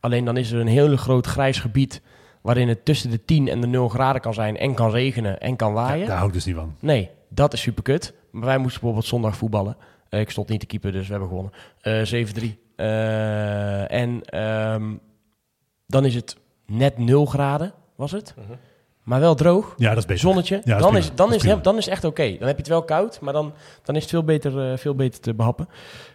Alleen 0.00 0.24
dan 0.24 0.36
is 0.36 0.50
er 0.52 0.60
een 0.60 0.66
heel 0.66 0.96
groot 0.96 1.26
grijs 1.26 1.58
gebied 1.60 2.02
waarin 2.42 2.68
het 2.68 2.84
tussen 2.84 3.10
de 3.10 3.24
10 3.24 3.48
en 3.48 3.60
de 3.60 3.66
0 3.66 3.88
graden 3.88 4.20
kan 4.20 4.34
zijn 4.34 4.56
en 4.56 4.74
kan 4.74 4.90
regenen 4.90 5.40
en 5.40 5.56
kan 5.56 5.72
waaien. 5.72 6.06
Daar 6.06 6.16
hou 6.16 6.28
ik 6.28 6.34
dus 6.34 6.44
niet 6.44 6.54
van. 6.54 6.74
Nee, 6.80 7.10
dat 7.28 7.52
is 7.52 7.60
super 7.60 7.82
kut. 7.82 8.14
Maar 8.30 8.44
wij 8.44 8.58
moesten 8.58 8.80
bijvoorbeeld 8.80 9.10
zondag 9.10 9.36
voetballen. 9.36 9.76
Eh, 10.08 10.20
ik 10.20 10.30
stond 10.30 10.48
niet 10.48 10.60
te 10.60 10.66
keeper, 10.66 10.92
dus 10.92 11.04
we 11.06 11.10
hebben 11.10 11.28
gewonnen. 11.28 11.52
Eh 11.80 12.04
7-3. 12.04 12.58
Eh, 12.76 13.92
en 13.92 14.22
ehm, 14.24 14.94
dan 15.86 16.04
is 16.04 16.14
het 16.14 16.36
net 16.66 16.98
0 16.98 17.26
graden, 17.26 17.72
was 17.96 18.10
het. 18.12 18.34
Maar 19.08 19.20
wel 19.20 19.34
droog. 19.34 19.74
Ja, 19.76 19.88
dat 19.88 19.98
is 19.98 20.04
beter. 20.04 20.20
Zonnetje, 20.20 20.60
Ja, 20.64 20.76
is 20.76 20.82
dan, 20.82 20.96
is, 20.96 21.10
dan, 21.14 21.34
is 21.34 21.42
dan 21.62 21.76
is 21.76 21.88
echt 21.88 22.04
oké. 22.04 22.22
Dan 22.22 22.46
heb 22.46 22.56
je 22.56 22.62
het 22.62 22.68
wel 22.68 22.82
koud, 22.82 23.20
maar 23.20 23.32
dan, 23.32 23.52
dan 23.82 23.94
is 23.96 24.02
het 24.02 24.10
veel 24.10 24.24
beter, 24.24 24.70
eh, 24.70 24.76
veel 24.78 24.94
beter 24.94 25.20
te 25.20 25.34
behappen. 25.34 25.68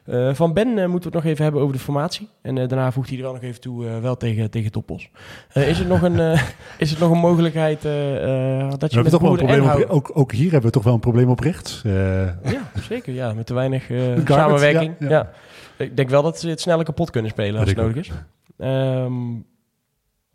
Eh, 0.05 0.33
van 0.33 0.53
Ben 0.53 0.67
eh, 0.67 0.87
moeten 0.87 0.93
we 0.93 1.03
het 1.05 1.13
nog 1.13 1.23
even 1.23 1.43
hebben 1.43 1.61
over 1.61 1.73
de 1.75 1.81
formatie. 1.81 2.29
En 2.41 2.55
daarna 2.55 2.91
voegt 2.91 3.09
hij 3.09 3.17
er 3.17 3.23
wel 3.23 3.33
nog 3.33 3.41
even 3.41 3.61
toe, 3.61 3.85
wel 3.85 4.17
tegen, 4.17 4.49
tegen 4.49 4.71
Toppos. 4.71 5.09
Is, 5.53 5.79
het 5.79 5.87
nog 5.87 6.01
een, 6.01 6.19
is 6.77 6.89
het 6.89 6.99
nog 6.99 7.11
een 7.11 7.17
mogelijkheid 7.17 7.81
dat 7.81 8.91
je 8.91 9.01
met 9.01 9.11
toch 9.11 9.21
wel 9.21 9.31
een 9.31 9.37
Boer 9.37 9.39
en 9.39 9.45
probleem 9.45 9.61
op, 9.61 9.67
Hou- 9.67 9.85
ook, 9.87 10.11
ook 10.13 10.31
hier 10.31 10.51
hebben 10.51 10.69
we 10.69 10.75
toch 10.75 10.83
wel 10.83 10.93
een 10.93 10.99
probleem 10.99 11.29
op 11.29 11.39
rechts. 11.39 11.81
Ja, 11.83 12.71
zeker. 12.89 13.13
Ja, 13.13 13.33
met 13.33 13.45
te 13.45 13.53
weinig 13.53 13.89
samenwerking. 14.25 14.95
ja, 14.99 15.09
Ja, 15.09 15.31
ja. 15.77 15.85
Ik 15.85 15.97
denk 15.97 16.09
wel 16.09 16.23
dat 16.23 16.39
ze 16.39 16.49
het 16.49 16.61
sneller 16.61 16.85
kapot 16.85 17.09
kunnen 17.09 17.31
spelen 17.31 17.59
als 17.59 17.69
het 17.69 17.77
nodig 17.77 17.95
is. 17.95 18.11
Ehm, 18.57 19.13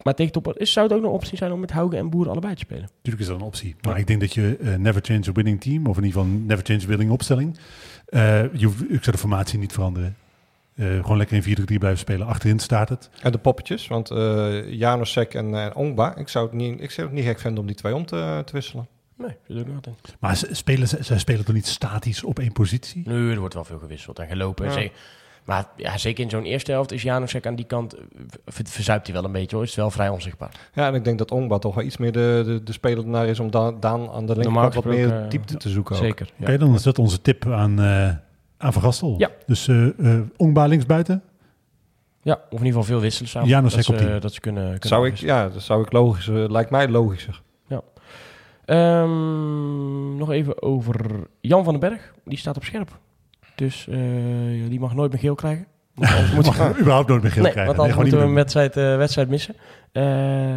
maar 0.03 0.15
tegen 0.15 0.33
Toppos 0.33 0.55
is, 0.57 0.73
zou 0.73 0.87
het 0.87 0.97
ook 0.97 1.03
nog 1.03 1.11
een 1.11 1.17
optie 1.17 1.37
zijn 1.37 1.53
om 1.53 1.61
met 1.61 1.71
Hauge 1.71 1.97
en 1.97 2.11
Boer 2.11 2.29
allebei 2.29 2.55
te 2.55 2.61
spelen? 2.61 2.89
Natuurlijk 2.97 3.23
is 3.23 3.27
dat 3.27 3.37
een 3.37 3.47
optie. 3.47 3.77
Maar 3.81 3.99
ik 3.99 4.07
denk 4.07 4.21
dat 4.21 4.35
je 4.35 4.57
eh, 4.57 4.75
never 4.75 5.03
change 5.05 5.29
a 5.29 5.33
winning 5.33 5.61
team, 5.61 5.87
of 5.87 5.97
in 5.97 6.05
ieder 6.05 6.21
geval 6.21 6.37
never 6.39 6.65
change 6.65 6.83
a 6.83 6.87
winning 6.87 7.11
opstelling. 7.11 7.59
Eh, 8.07 8.55
je 8.55 8.67
hoeft, 8.67 8.81
ik 8.81 9.05
zou 9.05 9.11
de 9.11 9.19
formatie 9.19 9.59
niet 9.59 9.73
veranderen. 9.73 10.17
Eh, 10.75 10.87
gewoon 10.87 11.17
lekker 11.17 11.37
in 11.37 11.43
4-3 11.43 11.79
blijven 11.79 11.99
spelen. 11.99 12.27
Achterin 12.27 12.59
staat 12.59 12.89
het. 12.89 13.11
En 13.23 13.33
de 13.33 13.39
poppetjes, 13.39 13.87
want 13.87 14.11
uh, 14.11 14.73
Janosek 14.73 15.35
en 15.35 15.49
uh, 15.49 15.67
Ongba, 15.75 16.17
ik 16.17 16.29
zou, 16.29 16.47
het 16.47 16.55
niet, 16.55 16.81
ik 16.81 16.91
zou 16.91 17.07
het 17.07 17.17
niet 17.17 17.25
gek 17.25 17.41
vinden 17.41 17.61
om 17.61 17.67
die 17.67 17.77
twee 17.77 17.95
om 17.95 18.07
te, 18.07 18.43
te 18.45 18.53
wisselen. 18.53 18.89
Nee, 19.17 19.37
dat 19.47 19.67
doe 19.67 19.77
ik 19.77 19.87
niet. 19.87 20.17
Maar 20.19 20.37
ze 20.37 20.49
spelen, 20.51 20.89
ze, 20.89 21.05
ze 21.05 21.19
spelen 21.19 21.45
toch 21.45 21.55
niet 21.55 21.67
statisch 21.67 22.25
op 22.25 22.39
één 22.39 22.53
positie? 22.53 23.09
Nu, 23.09 23.33
er 23.33 23.39
wordt 23.39 23.55
wel 23.55 23.65
veel 23.65 23.79
gewisseld 23.79 24.19
en 24.19 24.29
gelopen. 24.29 24.83
Ja. 24.83 24.89
Maar 25.49 25.67
ja, 25.77 25.99
zeker 25.99 26.25
in 26.25 26.31
zo'n 26.31 26.45
eerste 26.45 26.71
helft 26.73 26.93
is 26.93 27.03
Janusek 27.03 27.47
aan 27.47 27.55
die 27.55 27.65
kant, 27.65 27.95
eh, 27.95 28.01
ver- 28.47 28.67
verzuipt 28.67 29.07
hij 29.07 29.15
wel 29.15 29.25
een 29.25 29.33
beetje 29.33 29.57
hoor. 29.57 29.65
Is 29.65 29.71
het 29.71 29.79
wel 29.81 29.91
vrij 29.91 30.09
onzichtbaar. 30.09 30.51
Ja, 30.75 30.87
en 30.87 30.95
ik 30.95 31.05
denk 31.05 31.19
dat 31.19 31.31
Ongba 31.31 31.59
toch 31.59 31.75
wel 31.75 31.85
iets 31.85 31.97
meer 31.97 32.13
de, 32.13 32.43
de, 32.47 32.63
de 32.63 32.73
speler 32.73 33.07
naar 33.07 33.27
is 33.27 33.41
om 33.41 33.51
Daan, 33.51 33.81
Daan 33.81 34.11
aan 34.11 34.27
de 34.27 34.37
linkerkant 34.37 34.75
wat 34.75 34.85
meer 34.85 35.03
gesproken, 35.03 35.29
diepte 35.29 35.57
te 35.57 35.69
zoeken. 35.69 35.97
Zeker. 35.97 36.31
Ja. 36.37 36.47
Oké, 36.47 36.59
dan 36.59 36.75
is 36.75 36.83
dat 36.83 36.99
onze 36.99 37.21
tip 37.21 37.47
aan, 37.47 37.81
eh 37.81 38.09
aan 38.57 38.73
Van 38.73 38.83
Gastel. 38.83 39.15
Ja. 39.19 39.31
Dus 39.47 39.69
eh 39.69 39.87
eh, 39.99 40.21
Ongba 40.37 40.67
linksbuiten. 40.67 41.23
ja, 42.23 42.35
of 42.35 42.41
in 42.45 42.51
ieder 42.51 42.67
geval 42.67 42.83
veel 42.83 43.01
wisselen 43.01 43.29
samen. 43.31 43.63
Dat 43.63 43.75
op 43.75 43.81
ze, 43.83 43.95
tien. 43.95 44.21
dat 44.21 44.33
ze 44.33 44.41
kunnen, 44.41 44.63
kunnen 44.65 44.89
Zou 44.89 45.07
ik, 45.07 45.17
ja, 45.17 45.49
dat 45.49 45.63
zou 45.63 45.83
ik 45.83 45.93
logisch, 45.93 46.29
eh, 46.29 46.35
lijkt 46.49 46.71
mij 46.71 46.89
logischer. 46.89 47.43
Ehm, 48.65 50.17
nog 50.17 50.31
even 50.31 50.63
over 50.63 51.07
Jan 51.41 51.65
van 51.65 51.79
den 51.81 51.91
Berg. 51.91 52.13
Die 52.25 52.39
staat 52.39 52.57
op 52.57 52.65
scherp. 52.65 52.99
Dus 53.59 53.89
eh, 53.89 53.99
die 54.69 54.81
mag 54.81 54.95
nooit 54.95 55.11
meer 55.11 55.21
geel 55.21 55.35
krijgen. 55.35 55.67
Want 55.95 56.35
moet 56.35 56.45
je 56.47 56.75
überhaupt 56.81 57.09
nooit 57.09 57.23
meer 57.23 57.31
geel 57.33 57.43
nee, 57.43 57.53
krijgen. 57.53 57.77
want 57.77 57.79
anders 57.79 57.97
Nee, 57.97 57.97
moeten 57.97 58.19
we 58.19 58.25
een 58.25 58.35
wedstrijd, 58.35 58.77
eh, 58.77 58.97
wedstrijd 58.97 59.29
missen. 59.29 59.55
Eh, 59.93 60.57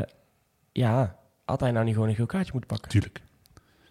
ja, 0.72 1.16
had 1.46 1.60
hij 1.60 1.72
nou 1.72 1.86
niet 1.86 1.94
gewoon 1.94 2.10
een 2.10 2.16
geel 2.16 2.26
kaartje 2.26 2.52
moeten 2.52 2.70
pakken? 2.70 2.90
Tuurlijk. 2.90 3.22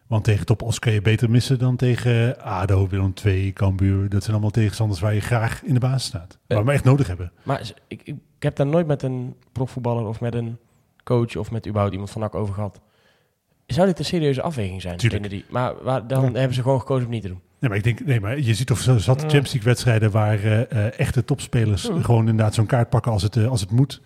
Want 0.07 0.25
tegen 0.25 0.47
Top 0.47 0.63
Os 0.63 0.79
kan 0.79 0.93
je 0.93 1.03
beter 1.03 1.31
missen 1.31 1.59
dan 1.59 1.77
tegen 1.77 2.41
ADO, 2.41 2.89
Willem 2.89 3.13
II, 3.25 3.53
Cambuur. 3.53 4.09
Dat 4.09 4.21
zijn 4.21 4.33
allemaal 4.33 4.51
tegenstanders 4.51 5.01
waar 5.01 5.15
je 5.15 5.21
graag 5.21 5.63
in 5.63 5.75
de 5.75 5.81
basis 5.81 6.05
staat. 6.05 6.39
Waar 6.47 6.65
we 6.65 6.73
echt 6.73 6.85
nodig 6.85 7.07
hebben. 7.07 7.33
Maar 7.43 7.73
ik, 7.89 8.01
ik, 8.05 8.17
heb 8.39 8.57
daar 8.57 8.67
nooit 8.67 8.87
met 8.87 9.03
een 9.03 9.35
profvoetballer 9.53 10.07
of 10.07 10.21
met 10.21 10.35
een 10.35 10.59
coach 11.05 11.37
of 11.37 11.51
met 11.51 11.67
überhaupt 11.67 11.93
iemand 11.93 12.11
van 12.11 12.21
NAC 12.21 12.35
over 12.35 12.55
gehad. 12.55 12.81
Zou 13.67 13.87
dit 13.87 13.99
een 13.99 14.05
serieuze 14.05 14.43
afweging 14.43 14.83
zijn? 14.83 14.97
Die? 14.97 15.45
Maar 15.49 15.83
waar, 15.83 16.07
dan 16.07 16.35
hebben 16.35 16.55
ze 16.55 16.63
gewoon 16.63 16.81
gekozen 16.81 17.05
om 17.05 17.13
niet 17.13 17.23
te 17.23 17.29
doen. 17.29 17.41
Nee, 17.61 17.71
maar 17.71 17.79
ik 17.79 17.85
denk, 17.85 18.05
nee, 18.05 18.21
maar 18.21 18.39
je 18.39 18.55
ziet 18.55 18.67
toch 18.67 18.79
zo 18.79 18.99
zat 18.99 19.21
Champions 19.21 19.53
League 19.53 19.69
wedstrijden 19.69 20.11
waar 20.11 20.39
eh, 20.45 20.61
eh, 20.87 20.99
echte 20.99 21.25
topspelers 21.25 21.89
Mm. 21.91 22.03
gewoon 22.05 22.29
inderdaad 22.29 22.55
zo'n 22.55 22.67
kaart 22.67 22.89
pakken 22.89 23.13
als 23.13 23.23
het, 23.23 23.37
eh, 23.37 23.49
als 23.49 23.61
het 23.61 23.71
moet. 23.71 24.01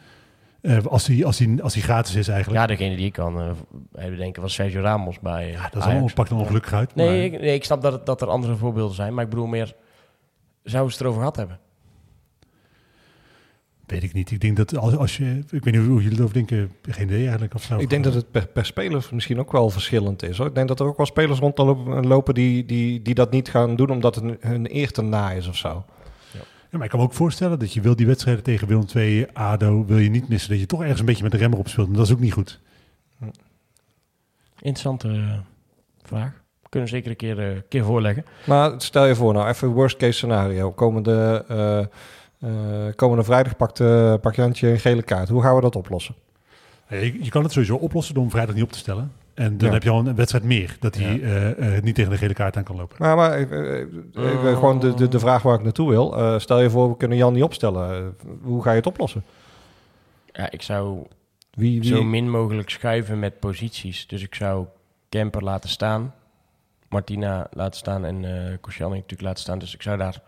Eh, 0.61 0.84
als, 0.84 1.05
die, 1.05 1.26
als, 1.26 1.36
die, 1.36 1.62
als 1.62 1.72
die 1.74 1.82
gratis 1.82 2.14
is 2.14 2.28
eigenlijk. 2.28 2.61
Ja, 2.61 2.66
degene 2.66 2.96
die 2.96 3.07
ik 3.07 3.12
kan 3.12 3.40
eh, 3.40 3.50
hebben 3.94 4.18
denken 4.18 4.42
was 4.42 4.55
Sergio 4.55 4.80
Ramos 4.80 5.18
bij 5.20 5.50
Ja, 5.50 5.62
dat 5.72 5.82
is 5.82 5.88
allemaal, 5.88 6.11
pakt 6.14 6.28
dan 6.28 6.38
ongelukkig 6.38 6.72
uit. 6.72 6.94
Nee, 6.94 7.07
maar- 7.07 7.16
ik, 7.16 7.40
nee, 7.40 7.55
ik 7.55 7.64
snap 7.64 7.82
dat, 7.82 8.07
dat 8.07 8.20
er 8.22 8.28
andere 8.28 8.57
voorbeelden 8.57 8.94
zijn. 8.94 9.14
Maar 9.14 9.24
ik 9.24 9.30
bedoel 9.30 9.46
meer, 9.46 9.74
zouden 10.62 10.92
ze 10.92 10.96
het 10.98 11.00
erover 11.07 11.18
gehad 11.20 11.36
hebben? 11.36 11.59
Weet 13.87 14.03
ik 14.03 14.12
niet. 14.12 14.30
Ik 14.30 14.41
denk 14.41 14.57
dat 14.57 14.76
als, 14.76 14.97
als 14.97 15.16
je... 15.16 15.43
Ik 15.51 15.64
weet 15.64 15.74
niet 15.74 15.87
hoe 15.87 16.03
jullie 16.03 16.16
erover 16.18 16.35
denken. 16.35 16.72
Geen 16.82 17.07
idee 17.07 17.22
eigenlijk. 17.22 17.55
Of 17.55 17.62
zo. 17.62 17.78
Ik 17.78 17.91
denk 17.91 18.05
dat 18.05 18.14
het 18.14 18.30
per, 18.30 18.47
per 18.47 18.66
speler 18.66 19.09
misschien 19.12 19.39
ook 19.39 19.53
wel 19.53 19.70
verschillend 19.70 20.22
is. 20.22 20.39
Hoor. 20.39 20.47
Ik 20.47 20.55
denk 20.55 20.68
dat 20.68 20.80
er 20.80 20.87
ook 20.87 20.97
wel 20.97 21.07
spelers 21.07 21.39
rondlopen 21.39 22.07
lopen 22.07 22.35
die, 22.35 22.64
die, 22.64 23.03
die 23.03 23.14
dat 23.14 23.30
niet 23.30 23.49
gaan 23.49 23.76
doen 23.76 23.91
omdat 23.91 24.14
het 24.14 24.24
hun- 24.24 24.37
hun 24.41 24.76
eer 24.76 24.91
te 24.91 25.03
na 25.03 25.30
is 25.30 25.47
of 25.49 25.57
zo. 25.57 25.85
Ja, 26.32 26.41
maar 26.80 26.85
ik 26.85 26.91
kan 26.91 26.99
me 26.99 27.05
ook 27.07 27.12
voorstellen 27.12 27.59
dat 27.59 27.72
je 27.72 27.80
wil 27.80 27.97
die 27.97 28.07
wedstrijden 28.07 28.43
tegen 28.45 28.68
Willem 28.68 28.87
II, 28.95 29.26
ADO, 29.32 29.85
wil 29.87 29.99
je 29.99 30.11
niet 30.11 30.28
missen. 30.28 30.51
Dat 30.51 30.61
je 30.61 30.66
toch 30.66 30.80
ergens 30.80 31.01
een 31.01 31.07
beetje 31.07 31.22
met 31.22 31.32
de 31.32 31.39
remmer 31.39 31.59
op 31.59 31.68
speelt. 31.68 31.87
En 31.89 31.93
dat 31.93 32.07
is 32.07 32.12
ook 32.12 32.20
niet 32.20 32.32
goed. 32.32 32.61
Interessante 34.61 35.09
eh, 35.09 35.39
vraag. 36.03 36.43
Kunnen 36.68 36.89
we 36.91 36.95
zeker 36.97 37.11
een 37.11 37.16
keer, 37.16 37.51
eh, 37.51 37.59
keer 37.68 37.85
voorleggen. 37.85 38.24
Maar 38.47 38.72
stel 38.76 39.07
je 39.07 39.14
voor, 39.14 39.32
nou 39.32 39.49
even 39.49 39.68
worst 39.68 39.97
case 39.97 40.12
scenario. 40.12 40.72
Komende, 40.72 41.45
eh, 41.49 41.78
eh, 41.78 41.87
komende 42.97 43.24
vrijdag 43.24 43.57
pakt, 43.57 43.80
eh 43.80 44.14
pakt 44.20 44.36
Jantje 44.36 44.68
een 44.68 44.78
gele 44.80 45.03
kaart. 45.03 45.28
Hoe 45.28 45.42
gaan 45.42 45.55
we 45.55 45.61
dat 45.61 45.76
oplossen? 45.76 46.14
Je, 46.88 47.22
je 47.24 47.30
kan 47.30 47.42
het 47.42 47.53
sowieso 47.53 47.76
oplossen 47.76 48.14
door 48.14 48.22
hem 48.22 48.32
vrijdag 48.32 48.55
niet 48.55 48.64
op 48.64 48.72
te 48.72 48.78
stellen. 48.78 49.12
En 49.34 49.59
dan 49.59 49.68
Ja. 49.68 49.74
heb 49.74 49.82
je 49.82 49.90
al 49.90 50.07
een 50.07 50.14
wedstrijd 50.14 50.45
meer. 50.45 50.76
Dat 50.80 50.95
hij 50.95 51.18
Ja. 51.18 51.22
eh, 51.22 51.76
eh, 51.76 51.82
niet 51.82 51.95
tegen 51.95 52.11
de 52.11 52.16
gele 52.16 52.34
kaart 52.34 52.57
aan 52.57 52.62
kan 52.64 52.76
lopen. 52.76 52.97
Maar, 52.99 53.16
maar 53.16 53.32
eh, 53.32 53.42
eh, 53.80 53.80
eh, 54.14 54.55
gewoon 54.59 54.78
de, 54.80 54.95
de, 54.95 55.09
de 55.09 55.18
vraag 55.18 55.42
waar 55.42 55.55
ik 55.55 55.62
naartoe 55.62 55.88
wil. 55.90 56.16
Eh, 56.18 56.38
stel 56.38 56.61
je 56.61 56.70
voor, 56.70 56.88
we 56.88 56.97
kunnen 56.97 57.16
Jan 57.18 57.32
niet 57.32 57.42
opstellen. 57.42 57.90
Eh, 57.97 58.26
hoe 58.42 58.62
ga 58.62 58.70
je 58.70 58.76
het 58.76 58.86
oplossen? 58.86 59.24
Ja, 60.32 60.51
ik 60.51 60.62
zou 60.62 61.07
Wie, 61.51 61.80
wie, 61.80 61.88
zo 61.88 62.05
min 62.05 62.30
mogelijk 62.30 62.70
schuiven 62.70 63.18
met 63.18 63.38
posities. 63.40 64.07
Dus 64.07 64.22
ik 64.22 64.34
zou 64.34 64.66
Kemper 65.09 65.42
laten 65.45 65.70
staan. 65.70 66.14
Martina 66.88 67.47
laten 67.53 67.78
staan 67.78 68.05
en 68.05 68.24
eh 68.24 68.57
Koscielny 68.61 68.95
natuurlijk 68.95 69.22
laten 69.22 69.42
staan. 69.42 69.59
Dus 69.59 69.74
ik 69.74 69.82
zou 69.82 69.99
daar 69.99 70.20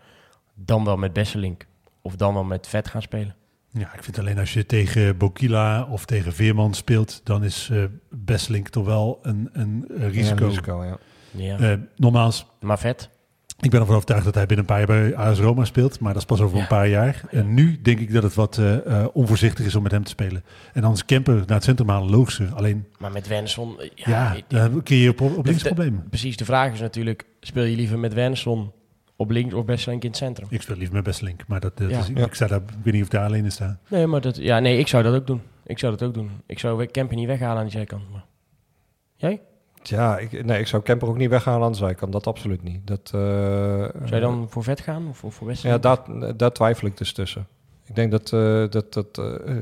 dan 0.53 0.83
wel 0.85 0.97
met 0.97 1.13
Besselink 1.13 1.65
of 2.07 2.15
dan 2.15 2.33
wel 2.33 2.43
met 2.43 2.67
Vet 2.67 2.87
gaan 2.87 3.01
spelen. 3.01 3.35
Ja, 3.71 3.93
ik 3.93 4.03
vind 4.03 4.19
alleen 4.19 4.39
als 4.39 4.53
je 4.53 4.65
tegen 4.65 5.17
Bokila 5.17 5.83
of 5.89 6.05
tegen 6.05 6.33
Veerman 6.33 6.73
speelt, 6.73 7.21
dan 7.23 7.43
is 7.43 7.69
eh 7.71 7.83
Besselink 8.09 8.69
toch 8.69 8.85
wel 8.85 9.19
een, 9.21 9.49
een 9.53 9.85
eh, 9.97 10.09
risico. 10.11 10.43
Ja, 10.43 10.49
risico, 10.49 10.83
ja. 10.83 10.97
Ja. 11.31 11.57
Eh, 11.57 11.77
nogmaals, 11.95 12.45
maar 12.59 12.79
Vet, 12.79 13.09
ik 13.59 13.69
ben 13.69 13.79
ervan 13.79 13.95
overtuigd 13.95 14.25
dat 14.25 14.35
hij 14.35 14.45
binnen 14.45 14.65
een 14.69 14.75
paar 14.75 14.87
jaar 14.87 15.01
bij 15.11 15.15
AS 15.15 15.39
Roma 15.39 15.65
speelt, 15.65 15.99
maar 15.99 16.13
dat 16.13 16.21
is 16.21 16.27
pas 16.27 16.41
over 16.41 16.55
Ja. 16.55 16.61
een 16.61 16.67
paar 16.67 16.87
jaar. 16.87 17.21
En 17.31 17.53
nu 17.53 17.81
denk 17.81 17.99
ik 17.99 18.13
dat 18.13 18.23
het 18.23 18.33
wat 18.33 18.57
eh, 18.57 18.85
eh, 19.01 19.07
onvoorzichtig 19.13 19.65
is 19.65 19.75
om 19.75 19.83
met 19.83 19.91
hem 19.91 20.03
te 20.03 20.09
spelen. 20.09 20.43
En 20.73 20.81
dan 20.81 20.93
is 20.93 21.05
Kemper 21.05 21.33
naar 21.35 21.45
het 21.55 21.63
centrum 21.63 21.89
halen 21.89 22.09
logischer. 22.09 22.53
Alleen, 22.53 22.85
maar 22.99 23.11
met 23.11 23.27
Wenson... 23.27 23.79
eh, 23.79 23.89
ja, 23.95 24.35
dan 24.47 24.83
kun 24.83 24.95
je 24.95 25.09
op, 25.09 25.21
op 25.21 25.45
links 25.45 25.63
problemen. 25.63 26.05
precies, 26.09 26.37
de 26.37 26.45
vraag 26.45 26.73
is 26.73 26.79
natuurlijk... 26.79 27.25
speel 27.39 27.63
je 27.63 27.75
liever 27.75 27.99
met 27.99 28.13
Wenson 28.13 28.71
op 29.17 29.29
links 29.29 29.53
of 29.53 29.65
Besselink 29.65 30.03
in 30.03 30.09
het 30.09 30.17
centrum? 30.17 30.47
Ik 30.51 30.61
speel 30.61 30.75
liever 30.75 30.95
met 30.95 31.03
Besselink, 31.03 31.47
maar 31.47 31.59
dat, 31.59 31.77
dat 31.77 31.89
Ja. 31.89 31.99
is, 31.99 32.07
Ja. 32.07 32.25
ik, 32.25 32.33
sta 32.33 32.47
daar, 32.47 32.59
ik 32.59 32.83
weet 32.83 32.93
niet 32.93 33.03
of 33.03 33.09
daar 33.09 33.25
alleen 33.25 33.43
in 33.43 33.51
sta. 33.51 33.77
Nee, 33.87 34.07
maar 34.07 34.21
dat, 34.21 34.35
ja, 34.37 34.59
nee, 34.59 34.77
ik 34.77 34.87
zou 34.87 35.03
dat 35.03 35.15
ook 35.15 35.27
doen. 35.27 35.41
Ik 35.65 35.79
zou 35.79 35.91
dat 35.97 36.07
ook 36.07 36.13
doen. 36.13 36.29
Ik 36.45 36.59
zou 36.59 36.85
Kemper 36.85 37.15
niet 37.15 37.27
weghalen 37.27 37.57
aan 37.57 37.63
die 37.63 37.71
zijkant. 37.71 38.11
Maar. 38.11 38.25
Jij? 39.15 39.41
Ja, 39.83 40.17
ik, 40.17 40.45
nee, 40.45 40.59
ik 40.59 40.67
zou 40.67 40.83
Kemper 40.83 41.07
ook 41.07 41.17
niet 41.17 41.29
weghalen 41.29 41.65
aan 41.65 41.71
de 41.71 41.77
zijkant. 41.77 42.11
Dat 42.11 42.27
absoluut 42.27 42.63
niet. 42.63 42.87
Dat, 42.87 43.11
eh, 43.13 43.19
Zou 43.21 44.15
je 44.15 44.19
dan 44.19 44.47
voor 44.49 44.63
vet 44.63 44.79
gaan 44.81 45.07
of 45.07 45.17
voor, 45.17 45.31
voor 45.31 45.47
Wesley? 45.47 45.71
Ja, 45.71 45.77
daar, 45.77 45.97
daar 46.37 46.51
twijfel 46.51 46.87
ik 46.87 46.97
dus 46.97 47.13
tussen. 47.13 47.47
Ik 47.85 47.95
denk 47.95 48.11
dat, 48.11 48.33
eh, 48.33 48.69
dat, 48.69 48.93
dat, 48.93 49.17
eh, 49.17 49.53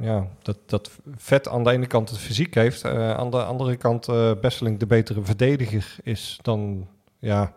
ja, 0.00 0.26
dat, 0.42 0.58
dat 0.66 0.90
vet 1.16 1.48
aan 1.48 1.64
de 1.64 1.70
ene 1.70 1.86
kant 1.86 2.08
het 2.10 2.18
fysiek 2.18 2.54
heeft. 2.54 2.82
eh, 2.82 3.10
aan 3.10 3.30
de 3.30 3.42
andere 3.44 3.76
kant 3.76 4.08
eh 4.08 4.30
Besseling 4.40 4.78
de 4.78 4.86
betere 4.86 5.22
verdediger 5.22 5.96
is 6.02 6.38
dan... 6.42 6.86
Ja, 7.18 7.52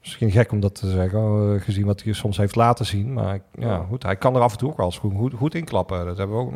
misschien 0.00 0.30
gek 0.30 0.52
om 0.52 0.60
dat 0.60 0.74
te 0.74 0.90
zeggen, 0.90 1.20
eh, 1.20 1.60
gezien 1.60 1.86
wat 1.86 2.02
hij 2.02 2.12
soms 2.12 2.36
heeft 2.36 2.56
laten 2.56 2.86
zien. 2.86 3.12
Maar 3.12 3.40
ja, 3.58 3.86
goed, 3.88 4.02
hij 4.02 4.16
kan 4.16 4.34
er 4.34 4.40
af 4.40 4.52
en 4.52 4.58
toe 4.58 4.70
ook 4.70 4.76
wel 4.76 4.86
eens 4.86 4.98
goed, 4.98 5.34
goed, 5.34 5.54
inklappen. 5.54 6.06
Dat 6.06 6.18
hebben 6.18 6.36
we 6.36 6.42
ook, 6.42 6.52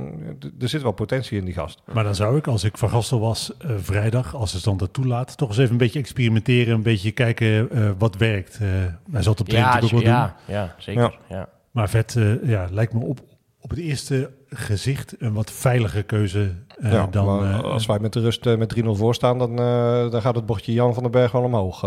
er 0.61 0.69
zit 0.69 0.83
wel 0.83 0.93
potentie 0.93 1.39
in 1.39 1.45
die 1.45 1.55
gast. 1.55 1.83
Maar 1.93 2.05
dan 2.05 2.15
zou 2.15 2.37
ik, 2.37 2.47
als 2.47 2.65
ik 2.65 2.79
van 2.79 2.89
Gastel 2.89 3.21
was, 3.21 3.57
eh, 3.57 3.71
vrijdag, 3.77 4.35
als 4.35 4.53
de 4.53 4.59
stand 4.59 4.79
dat 4.79 4.93
toelaat, 4.93 5.37
toch 5.37 5.49
eens 5.49 5.59
even 5.59 5.73
een 5.73 5.77
beetje 5.77 5.99
experimenteren, 5.99 6.75
een 6.75 6.83
beetje 6.83 7.11
kijken 7.11 7.71
eh, 7.71 7.91
wat 7.99 8.17
werkt. 8.17 8.59
Eh 8.61 8.69
hij 9.11 9.23
zal 9.23 9.33
het 9.33 9.41
op 9.41 9.49
de 9.49 9.57
ja, 9.57 9.75
natuurlijk 9.75 9.95
ook 9.95 10.03
wel 10.03 10.13
doen. 10.13 10.13
ja, 10.13 10.37
ja, 10.47 10.75
zeker. 10.79 11.19
Ja. 11.29 11.49
Maar 11.73 11.89
vet, 11.89 12.17
eh, 12.17 12.49
ja, 12.49 12.67
lijkt 12.71 12.93
me 12.93 13.05
op, 13.05 13.21
op 13.61 13.71
het 13.71 13.79
eerste 13.79 14.31
gezicht 14.49 15.15
een 15.19 15.33
wat 15.33 15.51
veilige 15.51 16.03
keuze 16.03 16.55
ja, 16.81 17.07
dan... 17.07 17.27
maar 17.27 17.51
eh, 17.51 17.63
als 17.63 17.87
wij 17.87 17.99
met 17.99 18.13
de 18.13 18.21
rust 18.21 18.45
met 18.45 18.83
3-0 18.83 18.85
voor 18.87 19.15
staan, 19.15 19.39
dan, 19.39 19.59
eh, 19.59 20.11
dan 20.11 20.23
gaat 20.23 20.35
het 20.35 20.47
bordje 20.47 20.73
Jan 20.73 20.95
van 20.95 21.03
den 21.03 21.13
Berg 21.13 21.33
wel 21.33 21.43
omhoog. 21.43 21.81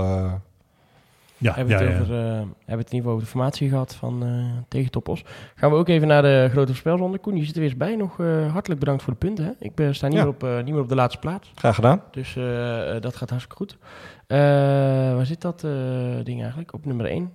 Ja, 1.38 1.53
Hebben, 1.53 1.73
ja, 1.77 1.83
we 1.83 1.89
ja. 1.89 1.91
het 1.91 2.01
over, 2.01 2.15
eh, 2.19 2.23
hebben 2.25 2.47
we 2.65 2.71
het 2.75 2.77
in 2.77 2.77
ieder 2.77 2.88
geval 2.97 3.11
over 3.11 3.23
de 3.23 3.29
formatie 3.31 3.69
gehad 3.69 3.95
van 3.95 4.23
eh 4.23 4.29
tegen 4.67 4.91
Topos. 4.91 5.23
Gaan 5.55 5.69
we 5.71 5.75
ook 5.75 5.88
even 5.88 6.07
naar 6.07 6.21
de 6.21 6.47
grote 6.51 6.67
voorspelronde. 6.67 7.17
Koen, 7.17 7.36
je 7.38 7.45
zit 7.45 7.53
er 7.53 7.59
weer 7.59 7.69
eens 7.69 7.77
bij. 7.77 7.95
Nog 7.95 8.19
eh, 8.19 8.51
hartelijk 8.51 8.79
bedankt 8.79 9.03
voor 9.03 9.13
de 9.13 9.19
punten. 9.19 9.45
Hè? 9.45 9.51
Ik 9.59 9.75
ben, 9.75 9.95
sta 9.95 10.07
niet, 10.07 10.15
Ja. 10.15 10.21
meer 10.23 10.31
op, 10.33 10.43
eh, 10.43 10.55
niet 10.63 10.73
meer 10.73 10.81
op 10.81 10.89
de 10.89 10.95
laatste 10.95 11.19
plaats. 11.19 11.51
Graag 11.55 11.75
gedaan. 11.75 12.01
Dus 12.11 12.33
dat 13.01 13.15
gaat 13.15 13.29
hartstikke 13.29 13.55
goed. 13.55 13.77
Eh, 14.27 14.38
waar 15.15 15.25
zit 15.25 15.41
dat 15.41 15.63
eh, 15.63 15.71
ding 16.23 16.39
eigenlijk? 16.39 16.73
Op 16.73 16.86
nummer 16.86 17.05
1. 17.05 17.31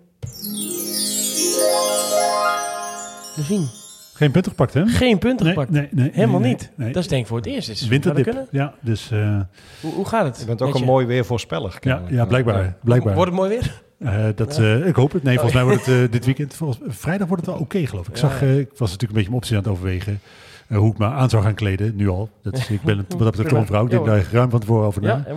Levine. 3.37 3.67
Geen 4.15 4.31
punten 4.31 4.51
gepakt, 4.51 4.75
hè? 4.75 4.87
Geen 4.87 5.19
punten 5.19 5.47
Nee, 5.47 5.55
gepakt. 5.55 5.71
nee, 5.73 5.89
nee, 5.91 6.11
Helemaal 6.13 6.41
nee, 6.41 6.51
niet. 6.51 6.71
nee. 6.77 6.93
Dat 6.93 7.03
is 7.03 7.09
denk 7.09 7.23
ik 7.23 7.29
voor 7.29 7.37
het 7.37 7.47
eerst. 7.47 7.69
Is 7.69 7.87
Winterdip. 7.89 8.25
Dat 8.25 8.35
kunnen? 8.35 8.49
Ja, 8.53 8.75
dus 8.81 9.11
eh, 9.11 9.41
Hoe, 9.81 9.93
hoe 9.93 10.07
gaat 10.07 10.25
het? 10.25 10.39
Je 10.41 10.45
bent 10.47 10.63
ook 10.63 10.75
een 10.75 10.81
je? 10.81 10.87
mooi 10.87 11.07
weervoorspeller. 11.07 11.71
ja, 11.73 11.79
kennelijk. 11.79 12.11
ja, 12.13 12.25
blijkbaar. 12.27 12.77
blijkbaar. 12.83 13.15
Wordt 13.15 13.31
het 13.31 13.41
mooi 13.41 13.51
weer? 13.59 13.83
Eh, 14.01 14.25
dat, 14.35 14.59
eh, 14.59 14.87
ik 14.87 14.95
hoop 14.95 15.13
het. 15.13 15.23
Nee, 15.23 15.35
volgens 15.35 15.55
mij 15.55 15.65
wordt 15.65 15.87
het 15.87 15.95
eh, 15.95 16.13
dit 16.13 16.25
weekend. 16.25 16.55
Volgens, 16.55 16.79
vrijdag 16.87 17.29
wordt 17.29 17.47
het 17.47 17.55
wel 17.55 17.63
oké, 17.63 17.87
geloof 17.87 18.07
ik. 18.07 18.13
Ik, 18.13 18.19
zag, 18.19 18.43
ik 18.43 18.69
was 18.77 18.91
natuurlijk 18.91 19.01
een 19.01 19.09
beetje 19.09 19.23
mijn 19.23 19.33
optie 19.33 19.57
aan 19.57 19.63
het 19.63 19.73
overwegen. 19.73 20.21
hoe 20.69 20.93
ik 20.93 20.99
me 20.99 21.07
aan 21.07 21.31
zou 21.31 21.43
gaan 21.43 21.55
kleden, 21.55 21.97
nu 21.97 22.09
al. 22.09 22.31
Dat 22.43 22.57
is, 22.57 22.69
ik 22.71 22.83
ben 22.83 22.99
het, 22.99 23.13
wat 23.13 23.19
dat 23.19 23.31
betreft 23.31 23.55
een 23.55 23.67
vrouw. 23.67 23.85
Ik 23.85 23.91
denk 23.91 24.07
daar 24.07 24.29
ruim 24.33 24.51
van 24.51 24.61
tevoren 24.61 24.87
over 24.87 25.03
na. 25.03 25.25
Ja. 25.27 25.35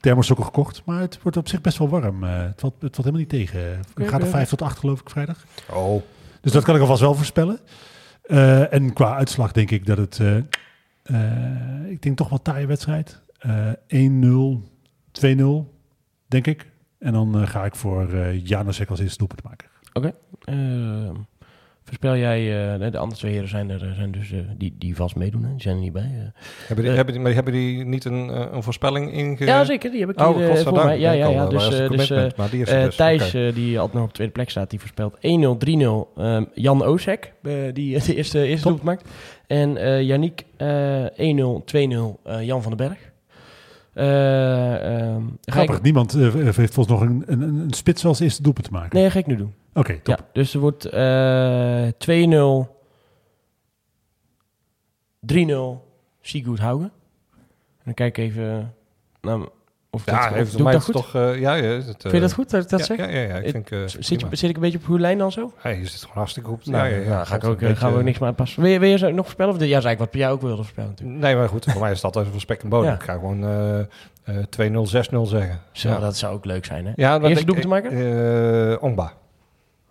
Thermosokken 0.00 0.44
gekocht, 0.44 0.82
maar 0.84 1.00
het 1.00 1.18
wordt 1.22 1.36
op 1.36 1.48
zich 1.48 1.60
best 1.60 1.78
wel 1.78 1.88
warm. 1.88 2.22
Het, 2.22 2.60
valt, 2.60 2.74
het 2.80 2.94
valt 2.94 2.96
helemaal 2.96 3.18
niet 3.18 3.28
tegen. 3.28 3.60
Het 3.60 4.08
gaat 4.08 4.20
er 4.20 4.26
oké. 4.26 4.36
5 4.36 4.48
tot 4.48 4.62
8 4.62 4.78
geloof 4.78 5.00
ik 5.00 5.10
vrijdag. 5.10 5.44
Oh, 5.72 6.02
Dus 6.40 6.52
dat 6.52 6.64
kan 6.64 6.74
ik 6.74 6.80
alvast 6.80 7.00
wel 7.00 7.14
voorspellen. 7.14 7.58
En 8.70 8.92
qua 8.92 9.16
uitslag 9.16 9.52
denk 9.52 9.70
ik 9.70 9.86
dat 9.86 9.98
het... 9.98 10.20
ik 11.88 12.02
denk 12.02 12.16
toch 12.16 12.28
wel 12.28 12.42
taaie 12.42 12.66
wedstrijd. 12.66 13.20
Eh 13.38 13.72
1-0, 13.88 14.06
2-0, 15.12 15.36
denk 16.26 16.46
ik. 16.46 16.66
En 17.06 17.12
dan 17.12 17.40
eh, 17.40 17.46
ga 17.46 17.64
ik 17.64 17.74
voor 17.74 18.12
eh 18.12 18.46
Janusek 18.46 18.90
als 18.90 19.00
eerste 19.00 19.18
doelpunt 19.18 19.42
maken. 19.42 19.68
Ehm, 20.44 21.14
voorspel 21.82 22.16
jij, 22.16 22.72
eh, 22.74 22.90
de 22.90 22.98
andere 22.98 23.20
twee 23.20 23.32
heren 23.32 23.48
zijn 23.48 23.70
er 23.70 23.94
zijn 23.94 24.12
dus, 24.12 24.32
die, 24.56 24.74
die 24.78 24.96
vast 24.96 25.16
meedoen, 25.16 25.42
hè? 25.42 25.50
die 25.50 25.62
zijn 25.62 25.74
er 25.74 25.80
niet 25.80 25.92
bij. 25.92 26.32
hebben 26.66 26.84
die, 26.84 26.94
hebben 26.94 27.14
die, 27.14 27.22
maar 27.22 27.34
hebben 27.34 27.52
die 27.52 27.84
niet 27.84 28.04
een, 28.04 28.54
een 28.54 28.62
voorspelling 28.62 29.12
inge... 29.12 29.44
Ja, 29.44 29.64
zeker, 29.64 29.90
die 29.90 30.00
heb 30.00 30.10
ik 30.10 30.18
hier 30.18 30.26
Oh, 30.26 30.44
eh, 30.44 30.56
voor 30.56 30.72
mij. 30.72 30.98
Ja, 30.98 31.12
ja, 31.12 31.26
al, 31.26 31.32
ja. 31.32 31.46
Dus, 31.46 31.64
eh, 31.64 31.70
dus 31.70 31.88
commitment? 31.88 32.36
maar 32.36 32.50
die 32.50 32.58
heeft 32.58 32.70
ze 32.70 32.76
dus. 32.76 32.96
Thijs, 32.96 33.34
Oké. 33.34 33.52
die 33.52 33.78
altijd 33.78 33.94
nog 33.94 34.02
op 34.02 34.08
de 34.08 34.14
tweede 34.14 34.32
plek 34.32 34.50
staat, 34.50 34.70
die 34.70 34.78
voorspelt 34.78 35.16
1-0, 35.20 35.56
3-0. 35.56 36.12
Ehm, 36.16 36.44
Jan 36.54 36.84
Oosek, 36.84 37.32
die 37.42 37.72
de 37.72 37.80
eerste, 37.80 38.14
eerste 38.14 38.68
doelpunt 38.68 38.82
maakt. 38.82 39.08
En 39.46 39.76
eh 39.76 40.02
Yannick, 40.02 40.44
eh 40.56 41.04
1-0, 41.16 41.64
2-0, 41.64 42.20
eh, 42.24 42.42
Jan 42.42 42.62
van 42.62 42.76
den 42.76 42.88
Berg. 42.88 42.98
Eh, 43.96 45.08
ehm, 45.08 45.26
ik, 45.26 45.52
Grappig, 45.52 45.82
niemand 45.82 46.14
eh, 46.14 46.32
heeft 46.32 46.74
volgens 46.74 46.88
nog 46.88 47.00
een, 47.00 47.22
een, 47.26 47.42
een 47.42 47.72
spits 47.72 48.04
als 48.04 48.20
eerste 48.20 48.42
doelpunt 48.42 48.66
te 48.66 48.72
maken. 48.72 48.98
nee, 48.98 49.10
ga 49.10 49.18
ik 49.18 49.26
nu 49.26 49.36
doen. 49.36 49.54
Oké, 49.74 50.00
top. 50.02 50.18
Ja, 50.18 50.26
dus 50.32 50.54
er 50.54 50.60
wordt 50.60 50.84
eh 50.84 51.88
2-0, 51.88 52.68
3-0, 55.20 55.82
Sigurd 56.20 56.58
Haugen. 56.58 56.92
En 57.76 57.82
dan 57.84 57.94
kijk 57.94 58.18
ik 58.18 58.24
even 58.24 58.74
naar 59.20 59.38
of 59.96 60.04
dat, 60.04 60.14
Ja, 60.14 60.28
of 60.28 60.34
heeft 60.34 60.58
mij 60.58 60.72
dat 60.72 60.84
goed? 60.84 60.94
toch... 60.94 61.14
eh, 61.14 61.40
ja, 61.40 61.54
ja, 61.54 61.62
het, 61.62 61.84
Vind 61.98 62.12
je 62.14 62.20
dat 62.20 62.32
goed 62.32 62.50
dat 62.50 62.70
dat 62.70 62.78
ja, 62.80 62.86
zeg? 62.86 62.96
Ja, 62.98 63.06
ja, 63.08 63.20
ja, 63.20 63.34
ik 63.36 63.50
vind... 63.50 63.70
eh, 63.72 63.78
Zit, 63.86 64.20
je, 64.20 64.26
zit 64.30 64.50
ik 64.50 64.54
een 64.56 64.60
beetje 64.62 64.78
op 64.78 64.86
uw 64.88 64.98
lijn 64.98 65.18
dan 65.18 65.32
zo? 65.32 65.52
Hey, 65.56 65.78
je 65.78 65.86
zit 65.86 66.00
gewoon 66.00 66.16
hartstikke 66.16 66.48
goed. 66.48 66.66
Nou, 66.66 66.88
ja, 66.88 66.94
ja, 66.96 67.02
ja. 67.02 67.08
nou, 67.08 67.26
ga 67.26 67.34
ik 67.34 67.44
ook, 67.44 67.60
eh, 67.60 67.66
gaan 67.66 67.68
we 67.70 67.76
beetje- 67.80 67.96
ook 67.98 68.02
niks 68.04 68.18
meer 68.18 68.28
aanpassen. 68.28 68.62
Wil 68.62 68.70
je, 68.70 68.78
wil 68.78 68.88
je 68.88 68.98
zo 68.98 69.10
nog 69.10 69.24
voorspellen? 69.24 69.54
Of 69.54 69.64
ja, 69.64 69.80
zei 69.80 69.92
ik 69.92 69.98
wat 69.98 70.08
jij 70.12 70.30
ook 70.30 70.40
wilde 70.40 70.56
voorspellen 70.56 70.90
natuurlijk. 70.90 71.18
Nee, 71.18 71.36
maar 71.36 71.48
goed, 71.48 71.64
voor 71.64 71.80
mij 71.80 71.90
is 71.90 72.02
het 72.02 72.16
altijd 72.16 72.40
spek 72.40 72.62
en 72.62 72.68
bodem. 72.68 72.88
Ja. 72.88 72.94
Ik 72.94 73.02
ga 73.02 73.12
gewoon 73.12 73.44
eh 73.44 73.78
eh 73.78 73.86
2-0, 74.50 74.86
6-0 74.86 75.26
zeggen. 75.26 75.60
Zo, 75.72 75.88
ja. 75.88 75.98
dat 75.98 76.16
zou 76.16 76.34
ook 76.34 76.44
leuk 76.44 76.64
zijn, 76.64 76.86
hè? 76.86 76.92
Ja, 76.96 77.18
dat 77.18 77.28
Eerste 77.30 77.44
doelpunt 77.44 77.66
te 77.66 77.90
maken? 77.90 78.70
Eh 78.72 78.82
Ongba. 78.82 79.12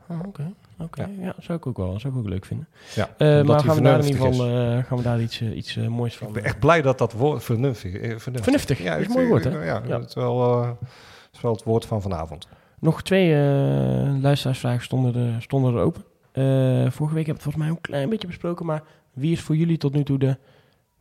Oh, 0.10 0.20
Oké, 0.28 0.44
oké. 0.80 1.02
Ja. 1.02 1.10
Ja. 1.20 1.36
zou 1.40 1.58
ik 1.58 1.68
ook 1.68 1.78
wel, 1.78 2.00
zou 2.00 2.14
ik 2.14 2.20
ook 2.20 2.28
leuk 2.28 2.46
vinden. 2.46 2.68
Ja, 2.96 3.10
Eh, 3.18 3.42
maar 3.44 3.60
gaan 3.60 3.76
we 3.76 3.82
daar 3.82 4.00
in 4.00 4.06
ieder 4.06 4.22
geval 4.22 4.48
eh, 4.48 4.84
gaan 4.84 4.98
we 4.98 5.04
daar 5.04 5.22
iets, 5.22 5.42
eh, 5.42 5.56
iets 5.58 5.76
moois 5.76 6.18
van. 6.18 6.28
Ik 6.28 6.34
ben 6.34 6.44
echt 6.44 6.60
blij 6.60 6.82
dat 6.82 6.98
dat 6.98 7.14
woord 7.14 7.44
vernuftig, 7.44 7.92
vernuftig. 7.92 8.44
Vernuftig, 8.44 8.84
Ja, 8.84 8.92
dat 8.92 9.00
is 9.00 9.08
een 9.08 9.14
mooi 9.14 9.28
woord, 9.28 9.44
hè? 9.44 9.66
Ja, 9.66 9.82
Ja. 9.88 10.00
Het, 10.00 10.08
is 10.10 10.14
wel, 10.16 10.62
eh, 10.62 10.68
het 10.70 11.34
is 11.34 11.42
wel 11.42 11.52
het 11.52 11.64
woord 11.64 11.86
van 11.86 12.02
vanavond. 12.02 12.48
Nog 12.80 13.04
twee 13.04 13.34
eh, 13.34 14.16
luisteraarsvragen 14.22 14.82
stonden 14.84 15.16
er, 15.16 15.42
stonden 15.42 15.74
er 15.76 15.80
open. 15.82 16.04
Eh, 16.32 16.92
vorige 16.92 17.16
week 17.16 17.26
heb 17.26 17.36
ik 17.36 17.42
het 17.42 17.42
volgens 17.42 17.64
mij 17.64 17.68
een 17.68 17.82
klein 17.82 18.10
beetje 18.10 18.28
besproken, 18.28 18.66
maar 18.66 18.84
wie 19.14 19.32
is 19.32 19.42
voor 19.42 19.56
jullie 19.56 19.78
tot 19.78 19.94
nu 19.94 20.04
toe 20.04 20.18
de 20.20 20.38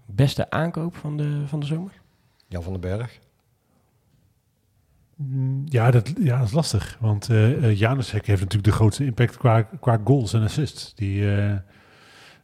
beste 0.07 0.51
aankoop 0.51 0.97
van 0.97 1.17
de, 1.17 1.43
van 1.47 1.61
de 1.61 1.67
zomer? 1.67 1.93
Jan 2.49 2.63
van 2.63 2.73
den 2.73 2.81
Berg. 2.81 3.19
Mm, 5.17 5.63
Ja, 5.69 5.91
dat, 5.91 6.13
ja, 6.19 6.39
dat 6.39 6.47
is 6.47 6.53
lastig. 6.53 6.97
Want 7.01 7.29
eh 7.31 7.65
eh, 7.65 7.79
Janusek 7.79 8.27
heeft 8.27 8.41
natuurlijk 8.41 8.69
de 8.69 8.77
grootste 8.77 9.05
impact 9.05 9.37
qua, 9.37 9.63
qua 9.63 10.01
goals 10.05 10.33
en 10.33 10.43
assists. 10.43 10.95
Die, 10.95 11.35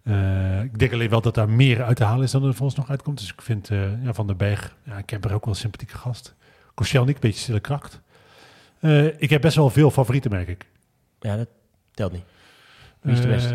eh, 0.03 0.63
ik 0.63 0.79
denk 0.79 0.93
alleen 0.93 1.11
wel 1.11 1.21
dat 1.21 1.35
daar 1.35 1.49
meer 1.51 1.83
uit 1.83 1.97
te 1.97 2.05
halen 2.05 2.25
is 2.25 2.31
dan 2.31 2.45
er 2.45 2.55
volgens 2.55 2.79
nog 2.79 2.91
uitkomt. 2.91 3.19
Dus 3.19 3.33
ik 3.33 3.43
vind 3.43 3.69
ja, 4.03 4.13
Van 4.13 4.27
den 4.27 4.37
Berg, 4.37 4.77
ja, 4.85 4.99
ik 4.99 5.11
heb 5.11 5.25
er 5.25 5.33
ook 5.35 5.45
wel 5.45 5.55
een 5.55 5.61
sympathieke 5.61 5.97
gast. 5.97 6.35
Koscielnik, 6.75 7.15
een 7.15 7.21
beetje 7.21 7.41
stille 7.41 7.61
kracht. 7.61 8.01
Ik 9.19 9.31
heb 9.31 9.41
best 9.41 9.57
wel 9.57 9.71
veel 9.71 9.91
favorieten, 9.91 10.31
merk 10.31 10.49
ik. 10.49 10.67
Ja, 11.21 11.37
dat 11.37 11.49
telt 11.95 12.13
niet. 12.13 12.25
Wie 13.01 13.13
is 13.13 13.21
de 13.21 13.27
beste? 13.27 13.55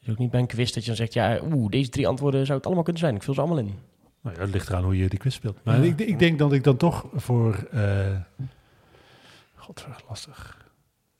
Is 0.00 0.10
ook 0.10 0.18
niet 0.18 0.30
bij 0.30 0.40
een 0.40 0.46
quiz 0.46 0.72
dat 0.72 0.82
je 0.82 0.88
dan 0.88 0.96
zegt, 0.96 1.12
ja, 1.12 1.40
oeh, 1.52 1.70
deze 1.70 1.90
drie 1.90 2.08
antwoorden 2.08 2.44
zou 2.44 2.56
het 2.56 2.66
allemaal 2.66 2.84
kunnen 2.84 3.02
zijn. 3.02 3.14
Ik 3.14 3.22
vul 3.22 3.34
ze 3.34 3.40
allemaal 3.40 3.58
in. 3.58 3.74
Nou 4.24 4.36
ja, 4.36 4.42
het 4.42 4.50
ligt 4.52 4.68
eraan 4.68 4.84
hoe 4.84 4.96
je 4.98 5.08
die 5.08 5.18
quiz 5.18 5.34
speelt. 5.34 5.58
Maar 5.64 5.76
Ja. 5.76 5.82
ik, 5.82 6.00
ik 6.00 6.18
denk 6.18 6.38
dat 6.38 6.52
ik 6.52 6.64
dan 6.64 6.76
toch 6.76 7.04
voor... 7.14 7.66
eh 7.70 8.06
God, 9.54 9.86
wat 9.88 10.04
lastig. 10.08 10.66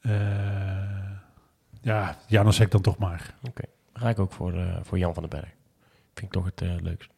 Eh 0.01 0.13
ja, 1.81 2.17
Janosek 2.27 2.71
dan 2.71 2.81
toch 2.81 2.99
maar. 2.99 3.35
Dan 3.43 3.53
ga 3.93 4.09
ik 4.09 4.19
ook 4.19 4.33
voor, 4.33 4.53
eh, 4.53 4.77
voor 4.83 4.99
Jan 4.99 5.15
van 5.15 5.23
den 5.23 5.41
Berg. 5.41 5.51
Vind 6.15 6.27
ik 6.27 6.31
toch 6.33 6.45
het 6.45 6.83
leukst. 6.83 7.11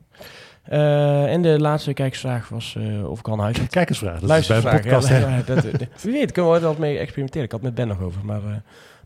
Eh, 0.63 1.33
en 1.33 1.43
de 1.43 1.61
laatste 1.61 1.93
kijkersvraag 1.93 2.49
was 2.49 2.75
eh, 2.77 3.11
of 3.11 3.19
ik 3.19 3.29
al 3.29 3.33
een 3.35 3.39
huis 3.41 3.59
had. 3.59 3.69
Kijkersvraag, 3.69 4.21
dat 4.21 4.31
is 4.41 4.47
bij 4.47 4.57
een 4.57 4.63
Luistervraag, 4.63 4.81
podcast. 4.83 5.09
ja, 5.09 5.15
hè. 5.15 5.37
ja, 5.37 5.43
dat, 5.43 5.65
wie 6.03 6.13
weet, 6.13 6.33
kunnen 6.33 6.51
we 6.53 6.57
er 6.57 6.63
wel 6.63 6.77
mee 6.79 6.99
experimenteren. 6.99 7.45
Ik 7.47 7.53
had 7.53 7.61
het 7.63 7.75
met 7.77 7.87
Ben 7.87 7.97
nog 7.97 8.07
over, 8.07 8.25
maar 8.25 8.43
eh 8.45 8.45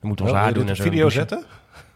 dan 0.01 0.09
moeten 0.09 0.25
we 0.27 0.31
ons 0.31 0.41
Wel, 0.41 0.41
haar 0.41 0.53
doen 0.53 0.69
en 0.69 0.77
zo. 0.77 0.83
video 0.83 1.09
zetten? 1.09 1.45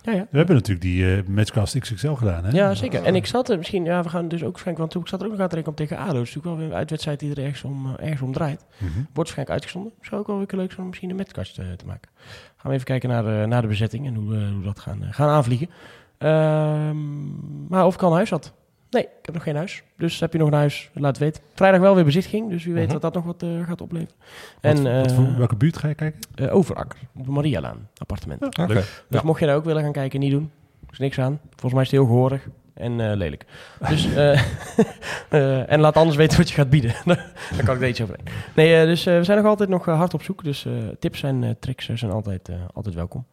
Ja, 0.04 0.12
ja. 0.12 0.26
We 0.30 0.36
hebben 0.36 0.54
natuurlijk 0.54 0.84
die 0.84 1.16
eh 1.16 1.26
Matchcast 1.26 1.78
XXL 1.78 2.12
gedaan. 2.12 2.44
Hè? 2.44 2.50
Ja, 2.50 2.74
zeker. 2.74 3.02
En 3.02 3.14
ik 3.14 3.26
zat 3.26 3.48
er 3.48 3.56
misschien, 3.56 3.84
ja, 3.84 4.02
we 4.02 4.08
gaan 4.08 4.28
dus 4.28 4.42
ook 4.42 4.50
waarschijnlijk, 4.50 4.78
want 4.78 4.90
toen 4.90 5.02
ik 5.02 5.08
zat 5.08 5.20
er 5.20 5.26
ook 5.26 5.32
nog 5.32 5.40
aan 5.40 5.48
te 5.48 5.54
rekenen 5.54 5.78
om 5.78 5.86
tegen 5.86 6.02
ADO. 6.02 6.18
Dus 6.18 6.34
natuurlijk 6.34 6.44
wel 6.44 6.56
weer 6.56 6.66
een 6.66 6.78
uitwedstrijd 6.78 7.20
die 7.20 7.30
er 7.30 7.38
ergens 7.38 7.64
om, 7.64 7.86
eh, 7.86 8.04
ergens 8.04 8.22
om 8.22 8.32
draait. 8.32 8.66
Mhm. 8.78 8.92
Wordt 8.94 9.14
waarschijnlijk 9.14 9.50
uitgezonden. 9.50 9.92
Zou 10.00 10.20
ook 10.20 10.26
wel 10.26 10.36
weer 10.36 10.46
leuk 10.50 10.70
zijn 10.70 10.80
om 10.80 10.86
misschien 10.86 11.10
een 11.10 11.16
metcast 11.16 11.58
eh, 11.58 11.72
te 11.76 11.86
maken. 11.86 12.10
Gaan 12.56 12.70
we 12.70 12.72
even 12.72 12.84
kijken 12.84 13.08
naar 13.08 13.22
de, 13.22 13.46
naar 13.46 13.62
de 13.62 13.68
bezetting 13.68 14.06
en 14.06 14.14
hoe, 14.14 14.34
hoe 14.34 14.58
we 14.58 14.64
dat 14.64 14.78
gaan, 14.78 15.02
gaan 15.10 15.28
aanvliegen. 15.28 15.68
Ehm, 16.18 17.68
maar 17.68 17.86
of 17.86 17.94
ik 17.94 18.02
al 18.02 18.10
een 18.10 18.16
huis 18.16 18.30
had? 18.30 18.52
Nee, 18.94 19.02
ik 19.02 19.08
heb 19.24 19.34
nog 19.34 19.42
geen 19.42 19.56
huis. 19.56 19.82
Dus 19.96 20.20
heb 20.20 20.32
je 20.32 20.38
nog 20.38 20.48
een 20.48 20.54
huis, 20.54 20.90
laat 20.94 21.06
het 21.10 21.18
weten. 21.18 21.42
Vrijdag 21.54 21.80
wel 21.80 21.94
weer 21.94 22.04
bezichtiging, 22.04 22.50
dus 22.50 22.64
wie 22.64 22.74
weet 22.74 22.84
Mhm. 22.84 22.92
wat 22.92 23.02
dat 23.02 23.14
nog 23.14 23.24
wat 23.24 23.42
eh, 23.42 23.48
gaat 23.66 23.80
opleveren. 23.80 24.14
Wat, 24.60 24.72
en 24.74 24.82
wat 24.82 25.06
eh, 25.06 25.14
voor, 25.14 25.36
welke 25.36 25.56
buurt 25.56 25.76
ga 25.76 25.88
je 25.88 25.94
kijken? 25.94 26.20
eh, 26.34 26.54
Overakker, 26.54 26.98
op 27.14 27.24
de 27.24 27.30
Marialaan, 27.30 27.88
appartement. 27.96 28.42
Oké. 28.46 28.66
Leuk. 28.66 29.04
Dus 29.08 29.22
mocht 29.22 29.40
je 29.40 29.46
daar 29.46 29.56
ook 29.56 29.64
willen 29.64 29.82
gaan 29.82 29.92
kijken, 29.92 30.20
niet 30.20 30.30
doen. 30.30 30.50
Er 30.86 30.92
is 30.92 30.98
niks 30.98 31.18
aan. 31.18 31.40
Volgens 31.50 31.72
mij 31.72 31.82
is 31.82 31.90
het 31.90 31.98
heel 32.00 32.06
gehoorig 32.08 32.48
en 32.74 33.16
lelijk. 33.16 33.44
Dus, 33.88 34.08
en 35.66 35.80
laat 35.80 35.96
anders 35.96 36.16
weten 36.16 36.38
wat 36.38 36.48
je 36.48 36.54
gaat 36.54 36.70
bieden. 36.70 36.94
Daar 37.06 37.64
kan 37.64 37.74
ik 37.76 37.82
er 37.82 37.88
iets 37.88 38.02
over. 38.02 38.16
Nee, 38.54 38.86
dus 38.86 39.04
we 39.04 39.24
zijn 39.24 39.38
nog 39.38 39.46
altijd 39.46 39.68
nog 39.68 39.84
hard 39.84 40.14
op 40.14 40.22
zoek. 40.22 40.44
Dus 40.44 40.66
tips 40.98 41.22
en 41.22 41.56
tricks 41.60 41.88
zijn 41.94 42.10
altijd, 42.10 42.50
altijd 42.74 42.94
welkom. 42.94 43.26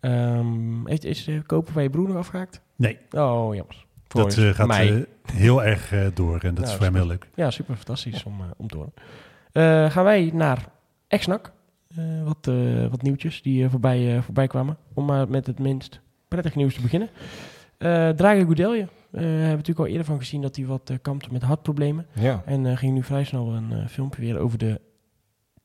Ehm, 0.00 0.86
is, 0.86 0.98
is 0.98 1.24
de 1.24 1.42
kopen 1.46 1.72
van 1.72 1.82
je 1.82 1.90
broer 1.90 2.08
nog 2.08 2.16
afgehaakt? 2.16 2.60
Nee. 2.76 2.98
Oh, 3.10 3.54
jammer. 3.54 3.84
Voor 4.20 4.22
dat 4.28 4.36
eh, 4.38 4.48
gaat 4.54 4.66
mij. 4.66 4.94
eh, 4.96 5.34
heel 5.34 5.64
erg 5.64 5.92
eh, 5.92 6.06
door 6.14 6.40
en 6.40 6.54
dat 6.54 6.66
is 6.68 6.74
voor 6.74 6.84
hem 6.84 6.94
heel 6.94 7.06
leuk. 7.06 7.28
Ja, 7.34 7.50
super 7.50 7.74
fantastisch 7.76 8.24
om, 8.24 8.34
om 8.56 8.68
te 8.68 8.76
horen. 8.76 8.92
Eh, 9.52 9.90
gaan 9.90 10.04
wij 10.04 10.30
naar 10.32 10.68
Exnak. 11.08 11.52
Eh, 11.96 12.04
wat, 12.24 12.46
eh, 12.48 12.86
wat 12.90 13.02
nieuwtjes 13.02 13.42
die 13.42 13.64
eh, 13.64 13.70
voorbij, 13.70 14.16
eh, 14.16 14.22
voorbij 14.22 14.46
kwamen. 14.46 14.76
Om 14.94 15.04
maar 15.04 15.28
met 15.28 15.46
het 15.46 15.58
minst 15.58 16.00
prettig 16.28 16.54
nieuws 16.54 16.74
te 16.74 16.80
beginnen. 16.82 17.08
Eh 17.78 18.08
Drage 18.08 18.40
Goudelje. 18.40 18.80
Eh 18.82 19.20
hebben 19.20 19.40
we 19.40 19.46
natuurlijk 19.48 19.78
al 19.78 19.86
eerder 19.86 20.04
van 20.04 20.18
gezien 20.18 20.42
dat 20.42 20.56
hij 20.56 20.66
wat 20.66 20.90
eh, 20.90 20.96
kampte 21.02 21.28
met 21.32 21.42
hartproblemen. 21.42 22.06
Ja, 22.12 22.42
En 22.46 22.66
eh, 22.66 22.76
ging 22.76 22.94
nu 22.94 23.02
vrij 23.02 23.24
snel 23.24 23.52
een 23.52 23.72
eh, 23.72 23.86
filmpje 23.86 24.20
weer 24.20 24.38
over 24.38 24.58
de 24.58 24.80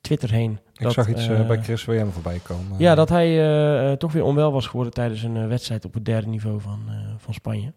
Twitter 0.02 0.32
heen. 0.32 0.60
ik 0.74 0.82
Dat, 0.84 0.94
zag 0.94 1.10
iets 1.10 1.28
bij 1.28 1.62
Chris 1.64 1.86
WM 1.86 2.10
voorbij 2.10 2.40
komen. 2.44 2.78
Ja, 2.78 2.96
dat 2.96 3.10
hij 3.10 3.98
toch 3.98 4.12
weer 4.12 4.24
onwel 4.24 4.52
was 4.52 4.68
geworden 4.68 4.94
tijdens 4.94 5.24
een 5.24 5.48
wedstrijd 5.48 5.86
op 5.86 5.94
het 5.94 6.06
derde 6.06 6.28
niveau 6.28 6.62
van, 6.62 6.80
eh, 6.88 6.96
van 7.18 7.34
Spanje. 7.34 7.74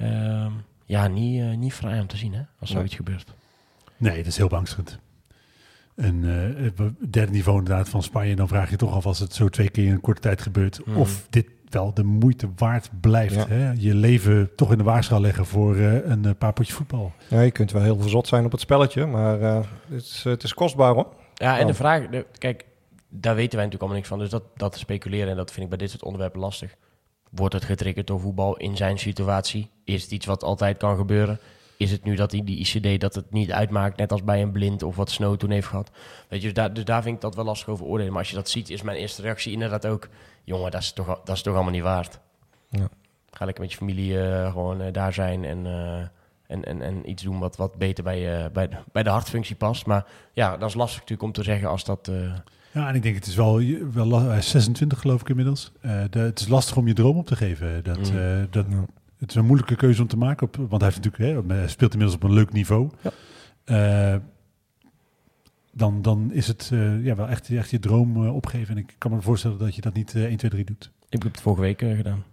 Ehm, 0.00 0.52
ja, 0.84 1.06
niet, 1.08 1.40
eh, 1.40 1.56
niet 1.56 1.72
fraai 1.72 2.00
om 2.00 2.06
te 2.06 2.16
zien 2.16 2.32
hè, 2.32 2.40
als 2.58 2.68
Nee. 2.68 2.78
zoiets 2.78 2.94
gebeurt. 2.94 3.34
Nee, 3.96 4.16
dat 4.16 4.26
is 4.26 4.36
heel 4.36 4.48
beangstigend. 4.48 4.98
En 5.96 6.24
eh, 6.24 6.62
het 6.64 7.12
derde 7.12 7.32
niveau 7.32 7.58
inderdaad 7.58 7.88
van 7.88 8.02
Spanje, 8.02 8.36
dan 8.36 8.48
vraag 8.48 8.70
je 8.70 8.76
toch 8.76 8.94
af 8.94 9.06
als 9.06 9.18
het 9.18 9.34
zo 9.34 9.48
twee 9.48 9.68
keer 9.70 9.84
in 9.86 9.92
een 9.92 10.00
korte 10.00 10.20
tijd 10.20 10.42
gebeurt, 10.42 10.86
Mhm. 10.86 10.96
of 10.98 11.26
dit 11.30 11.46
wel 11.68 11.94
de 11.94 12.04
moeite 12.04 12.48
waard 12.56 12.90
blijft. 13.00 13.34
Ja. 13.34 13.46
Hè? 13.48 13.70
Je 13.76 13.94
leven 13.94 14.54
toch 14.56 14.72
in 14.72 14.78
de 14.78 14.84
waarschaal 14.84 15.20
leggen 15.20 15.46
voor 15.46 15.76
eh, 15.76 16.08
een 16.10 16.36
paar 16.36 16.52
potje 16.52 16.72
voetbal. 16.72 17.12
Ja, 17.28 17.40
je 17.40 17.50
kunt 17.50 17.72
wel 17.72 17.82
heel 17.82 18.00
verzot 18.00 18.26
zijn 18.28 18.44
op 18.44 18.50
het 18.52 18.60
spelletje, 18.60 19.06
maar 19.06 19.40
eh, 19.40 19.60
het, 19.88 20.02
is, 20.02 20.24
het 20.24 20.42
is 20.42 20.54
kostbaar 20.54 20.94
hoor. 20.94 21.06
Ja, 21.34 21.54
en 21.56 21.60
Oh. 21.62 21.66
de 21.66 21.74
vraag, 21.74 22.08
de- 22.08 22.26
kijk, 22.38 22.64
daar 23.08 23.34
weten 23.34 23.56
wij 23.58 23.64
natuurlijk 23.66 23.80
allemaal 23.82 23.96
niks 23.96 24.08
van. 24.08 24.18
Dus 24.18 24.30
dat, 24.30 24.42
dat 24.56 24.78
speculeren, 24.78 25.30
en 25.30 25.36
dat 25.36 25.50
vind 25.52 25.62
ik 25.62 25.68
bij 25.68 25.78
dit 25.78 25.90
soort 25.90 26.02
onderwerpen 26.02 26.40
lastig. 26.40 26.74
Wordt 27.30 27.54
het 27.54 27.64
getriggerd 27.64 28.06
door 28.06 28.20
voetbal 28.20 28.56
in 28.56 28.76
zijn 28.76 28.98
situatie? 28.98 29.70
Is 29.84 30.02
het 30.02 30.10
iets 30.10 30.26
wat 30.26 30.42
altijd 30.44 30.76
kan 30.76 30.96
gebeuren? 30.96 31.38
Is 31.76 31.90
het 31.90 32.04
nu 32.04 32.14
dat 32.14 32.32
hij 32.32 32.44
die 32.44 32.58
ICD 32.58 33.00
dat 33.00 33.14
het 33.14 33.32
niet 33.32 33.52
uitmaakt, 33.52 33.96
net 33.96 34.12
als 34.12 34.24
bij 34.24 34.42
een 34.42 34.52
blind 34.52 34.82
of 34.82 34.96
wat 34.96 35.10
Snow 35.10 35.36
toen 35.36 35.50
heeft 35.50 35.66
gehad? 35.66 35.90
Weet 36.28 36.40
je, 36.40 36.46
dus 36.46 36.54
daar, 36.56 36.72
dus 36.74 36.84
daar 36.84 37.02
vind 37.02 37.14
ik 37.14 37.20
dat 37.20 37.34
wel 37.34 37.44
lastig 37.44 37.68
over 37.68 37.86
oordelen. 37.86 38.12
Maar 38.12 38.20
als 38.20 38.30
je 38.30 38.36
dat 38.36 38.48
ziet, 38.48 38.70
is 38.70 38.82
mijn 38.82 38.96
eerste 38.96 39.22
reactie 39.22 39.52
inderdaad 39.52 39.86
ook... 39.86 40.08
jongen, 40.44 40.70
dat 40.70 40.80
is 40.80 40.92
toch, 40.92 41.20
dat 41.24 41.36
is 41.36 41.42
toch 41.42 41.54
allemaal 41.54 41.72
niet 41.72 41.82
waard? 41.82 42.18
Ja. 42.68 42.88
Ga 43.30 43.44
lekker 43.44 43.62
met 43.62 43.72
je 43.72 43.78
familie 43.78 44.20
eh, 44.22 44.50
gewoon 44.52 44.80
eh, 44.80 44.92
daar 44.92 45.12
zijn 45.12 45.44
en, 45.44 45.66
eh, 45.66 46.00
en, 46.46 46.64
en, 46.64 46.82
en 46.82 47.10
iets 47.10 47.22
doen 47.22 47.38
wat, 47.38 47.56
wat 47.56 47.76
beter 47.76 48.04
bij, 48.04 48.50
bij, 48.52 48.68
de- 48.68 48.76
bij 48.92 49.02
de 49.02 49.10
hartfunctie 49.10 49.56
past. 49.56 49.86
Maar 49.86 50.06
ja, 50.32 50.56
dat 50.56 50.68
is 50.68 50.74
lastig 50.74 51.00
natuurlijk 51.00 51.28
om 51.28 51.32
te 51.32 51.42
zeggen 51.42 51.68
als 51.68 51.84
dat... 51.84 52.10
eh, 52.72 52.82
Ja, 52.82 52.88
en 52.88 52.94
ik 52.94 53.02
denk 53.02 53.14
het 53.14 53.26
is 53.26 53.34
wel, 53.36 53.62
wel 53.92 54.06
la- 54.06 54.26
hij 54.26 54.38
is 54.38 54.50
26 54.50 55.00
geloof 55.00 55.20
ik 55.20 55.28
inmiddels. 55.28 55.72
Eh, 55.80 56.02
de, 56.10 56.18
het 56.18 56.40
is 56.40 56.48
lastig 56.48 56.76
om 56.76 56.86
je 56.86 56.92
droom 56.94 57.16
op 57.16 57.26
te 57.26 57.36
geven. 57.36 57.84
Dat, 57.84 58.10
Mm. 58.12 58.18
eh, 58.18 58.42
dat, 58.50 58.66
Het 59.18 59.30
is 59.30 59.34
een 59.34 59.46
moeilijke 59.46 59.76
keuze 59.76 60.02
om 60.02 60.08
te 60.08 60.16
maken, 60.16 60.46
op, 60.46 60.56
want 60.56 60.82
hij, 60.82 60.90
heeft 60.90 61.04
natuurlijk, 61.04 61.46
hè, 61.48 61.54
hij 61.56 61.68
speelt 61.68 61.92
inmiddels 61.92 62.18
op 62.22 62.28
een 62.28 62.34
leuk 62.34 62.52
niveau. 62.52 62.90
Ja. 63.00 63.10
Eh, 63.64 64.20
dan, 65.72 66.02
dan 66.02 66.30
is 66.32 66.46
het 66.46 66.70
eh, 66.72 67.04
ja, 67.04 67.14
wel 67.14 67.28
echt, 67.28 67.50
echt 67.50 67.70
je 67.70 67.78
droom 67.78 68.24
eh, 68.24 68.34
opgeven. 68.34 68.74
En 68.76 68.80
ik 68.82 68.94
kan 68.98 69.10
me 69.10 69.20
voorstellen 69.22 69.58
dat 69.58 69.74
je 69.74 69.80
dat 69.80 69.94
niet 69.94 70.14
eh 70.14 70.24
1, 70.24 70.36
2, 70.36 70.50
3 70.50 70.64
doet. 70.64 70.90
Ik 71.08 71.22
heb 71.22 71.32
het 71.32 71.40
vorige 71.40 71.60
week 71.62 71.82
eh, 71.82 71.96
gedaan. 71.96 72.24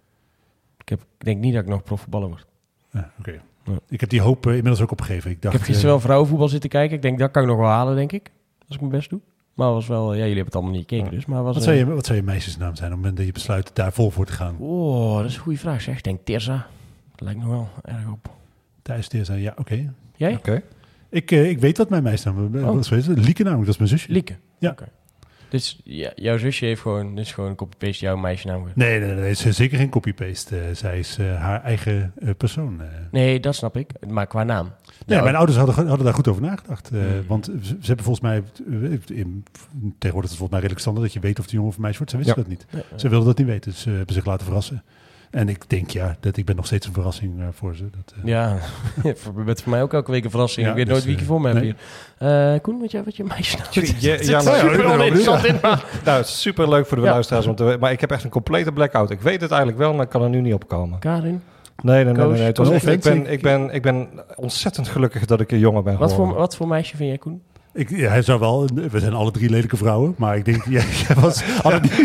Ik, 0.78 0.88
heb, 0.88 1.00
ik 1.00 1.24
denk 1.24 1.40
niet 1.40 1.52
dat 1.54 1.62
ik 1.62 1.68
nog 1.68 1.82
profvoetballer 1.82 2.28
word. 2.28 2.46
Ja, 2.92 3.10
oké. 3.18 3.40
Ja. 3.64 3.72
Ik 3.88 4.00
heb 4.00 4.08
die 4.10 4.20
hoop 4.20 4.46
eh, 4.46 4.50
inmiddels 4.52 4.80
ook 4.80 4.90
opgegeven. 4.90 5.30
Ik 5.30 5.36
Ik 5.36 5.42
dacht, 5.42 5.54
heb 5.54 5.62
gisteren 5.64 5.90
eh, 5.90 5.96
wel 5.96 6.04
vrouwenvoetbal 6.06 6.48
zitten 6.48 6.70
kijken. 6.70 6.96
Ik 6.96 7.02
denk, 7.02 7.18
dat 7.18 7.30
kan 7.30 7.42
ik 7.42 7.48
nog 7.48 7.58
wel 7.58 7.66
halen, 7.68 7.96
denk 7.96 8.12
ik. 8.12 8.30
Als 8.66 8.74
ik 8.74 8.80
mijn 8.80 8.92
best 8.92 9.10
doe. 9.10 9.20
Maar 9.58 9.72
was 9.72 9.86
wel... 9.86 10.12
Ja, 10.12 10.18
jullie 10.18 10.26
hebben 10.26 10.44
het 10.44 10.54
allemaal 10.54 10.72
niet 10.72 10.88
gekeken 10.88 11.10
dus. 11.10 11.26
Maar 11.26 11.42
was, 11.42 11.54
wat, 11.54 11.62
zou 11.62 11.76
je, 11.76 11.86
wat 11.86 12.06
zou 12.06 12.18
je 12.18 12.24
meisjesnaam 12.24 12.76
zijn 12.76 12.86
op 12.86 12.96
het 12.96 13.00
moment 13.00 13.16
dat 13.16 13.26
je 13.26 13.32
besluit 13.32 13.70
daar 13.74 13.92
vol 13.92 14.10
voor 14.10 14.26
te 14.26 14.32
gaan? 14.32 14.56
Oh, 14.58 15.16
dat 15.16 15.26
is 15.26 15.34
een 15.34 15.40
goede 15.40 15.58
vraag 15.58 15.80
zeg. 15.80 15.96
Ik 15.96 16.04
denk 16.04 16.20
Tirza. 16.24 16.66
Dat 17.10 17.20
lijkt 17.20 17.40
nog 17.40 17.48
wel 17.48 17.68
erg 17.82 18.10
op. 18.12 18.30
Thijs 18.82 19.08
zei, 19.08 19.40
ja, 19.40 19.54
oké. 19.56 19.92
Jij? 20.16 20.34
Oké. 20.34 20.62
Ik, 21.08 21.30
eh, 21.30 21.48
ik 21.48 21.58
weet 21.58 21.78
wat 21.78 21.88
mijn 21.88 22.02
meisjesnaam 22.02 22.54
is. 22.54 22.62
Oh. 22.62 22.74
Wat 22.74 22.92
is 22.92 23.06
het? 23.06 23.18
Lieke 23.18 23.42
namelijk, 23.42 23.66
dat 23.66 23.74
is 23.74 23.88
mijn 23.88 23.90
zusje. 23.90 24.12
Lieke. 24.12 24.36
Ja. 24.58 24.74
Dus 25.48 25.80
ja, 25.84 26.12
jouw 26.14 26.38
zusje 26.38 26.64
heeft 26.64 26.80
gewoon... 26.80 27.14
Dit 27.14 27.24
is 27.24 27.32
gewoon 27.32 27.50
een 27.50 27.56
copy-paste 27.56 28.04
jouw 28.04 28.16
meisjesnaam. 28.16 28.62
Nee, 28.74 28.98
nee, 28.98 29.08
nee, 29.08 29.18
nee, 29.18 29.28
het 29.28 29.44
is 29.44 29.56
zeker 29.56 29.78
geen 29.78 29.88
copy-paste. 29.88 30.58
Eh, 30.58 30.64
zij 30.72 30.98
is 30.98 31.16
eh, 31.18 31.36
haar 31.40 31.62
eigen 31.62 32.12
eh, 32.18 32.30
persoon. 32.36 32.80
Nee, 33.10 33.40
dat 33.40 33.54
snap 33.54 33.76
ik. 33.76 33.90
Maar 34.08 34.26
qua 34.26 34.44
naam. 34.44 34.66
Ja, 34.66 34.92
Nou, 35.06 35.22
mijn 35.22 35.36
ouders 35.36 35.58
hadden, 35.58 35.74
hadden 35.86 36.04
daar 36.04 36.14
goed 36.14 36.28
over 36.28 36.42
nagedacht. 36.42 36.88
Hmm. 36.88 37.26
Want 37.26 37.44
ze, 37.44 37.58
ze 37.60 37.86
hebben 37.86 38.04
volgens 38.04 38.20
mij, 38.20 38.42
in, 39.06 39.44
tegenwoordig 39.98 40.30
is 40.30 40.38
het 40.38 40.38
volgens 40.38 40.50
mij 40.50 40.58
redelijk 40.60 40.80
standaard 40.80 41.04
dat 41.06 41.14
je 41.14 41.20
weet 41.20 41.38
of 41.38 41.44
een 41.44 41.50
jongen 41.52 41.68
of 41.68 41.76
een 41.76 41.82
meisje 41.82 41.98
wordt. 41.98 42.12
Ze 42.12 42.18
wisten 42.18 42.36
Ja. 42.36 42.42
dat 42.42 42.50
niet. 42.50 42.66
nee, 42.72 42.98
Ze 43.00 43.08
wilden 43.08 43.28
dat 43.28 43.38
niet 43.38 43.46
weten, 43.46 43.70
dus 43.70 43.80
ze 43.80 43.90
hebben 43.90 44.14
zich 44.14 44.24
laten 44.24 44.46
verrassen. 44.46 44.82
En 45.30 45.48
ik 45.48 45.70
denk 45.70 45.90
ja, 45.90 46.16
dat 46.20 46.36
ik 46.36 46.44
ben 46.44 46.56
nog 46.56 46.66
steeds 46.66 46.86
een 46.86 46.92
verrassing 46.92 47.40
eh, 47.40 47.46
voor 47.52 47.76
ze. 47.76 47.82
Dat, 47.90 48.14
eh, 48.16 48.24
Ja, 48.24 48.56
voor, 49.14 49.44
bent 49.44 49.62
voor 49.62 49.70
mij 49.70 49.82
ook 49.82 49.92
elke 49.92 50.10
week 50.10 50.24
een 50.24 50.30
verrassing. 50.30 50.64
Ja, 50.66 50.70
ik 50.72 50.76
weet 50.78 50.86
dus, 50.86 50.94
nooit 50.94 51.06
wie 51.06 51.14
ik 51.14 51.20
eh, 51.20 51.26
voor 51.26 51.40
me 51.40 51.46
heb 51.48 51.56
nee. 51.56 51.74
hier. 52.18 52.54
Eh, 52.54 52.60
Koen, 52.60 52.80
weet 52.80 52.90
jij 52.90 53.04
wat 53.04 53.16
je 53.16 53.24
meisjesnaam 53.24 53.68
is? 53.84 53.90
Ja, 54.00 54.16
ja, 54.38 54.42
nou, 54.42 55.10
er 55.10 55.16
super. 55.16 55.80
Nou, 56.04 56.24
super 56.24 56.68
leuk 56.68 56.86
voor 56.86 56.96
de 56.96 57.02
Ja. 57.04 57.10
luisteraars 57.10 57.46
om 57.46 57.54
te 57.54 57.64
weten. 57.64 57.80
Maar 57.80 57.92
ik 57.92 58.00
heb 58.00 58.10
echt 58.10 58.24
een 58.24 58.30
complete 58.30 58.72
blackout. 58.72 59.10
Ik 59.10 59.20
weet 59.20 59.40
het 59.40 59.50
eigenlijk 59.50 59.80
wel, 59.80 59.94
maar 59.94 60.04
ik 60.04 60.10
kan 60.10 60.22
er 60.22 60.28
nu 60.28 60.40
niet 60.40 60.54
op 60.54 60.68
komen. 60.68 60.98
Karin, 60.98 61.42
Nee, 61.82 62.04
nee, 62.04 62.12
nee. 62.14 62.26
nee, 62.26 62.32
nee. 62.32 62.42
Het 62.42 62.56
was 62.56 62.68
ik, 62.70 63.00
ben, 63.00 63.16
ik- 63.20 63.28
ik, 63.28 63.42
ben, 63.42 63.70
ik 63.70 63.82
ben 63.82 64.08
ontzettend 64.36 64.88
gelukkig 64.88 65.24
dat 65.26 65.40
ik 65.40 65.52
een 65.52 65.58
jongen 65.58 65.84
ben 65.84 65.98
wat 65.98 66.10
geworden. 66.10 66.32
voor, 66.32 66.40
wat 66.42 66.56
voor 66.56 66.68
meisje 66.68 66.96
vind 66.96 67.08
jij, 67.08 67.18
Koen? 67.18 67.42
Ik, 67.78 67.90
ja, 67.90 68.08
hij 68.08 68.22
zou 68.22 68.40
wel, 68.40 68.68
we 68.90 68.98
zijn 69.00 69.12
alle 69.12 69.30
drie 69.30 69.50
lelijke 69.50 69.76
vrouwen, 69.76 70.14
maar 70.16 70.36
ik 70.36 70.44
denk, 70.44 70.64
jij, 70.76 70.84
jij 71.06 71.16
was, 71.20 71.42
hadden 71.42 71.82
die, 71.82 72.04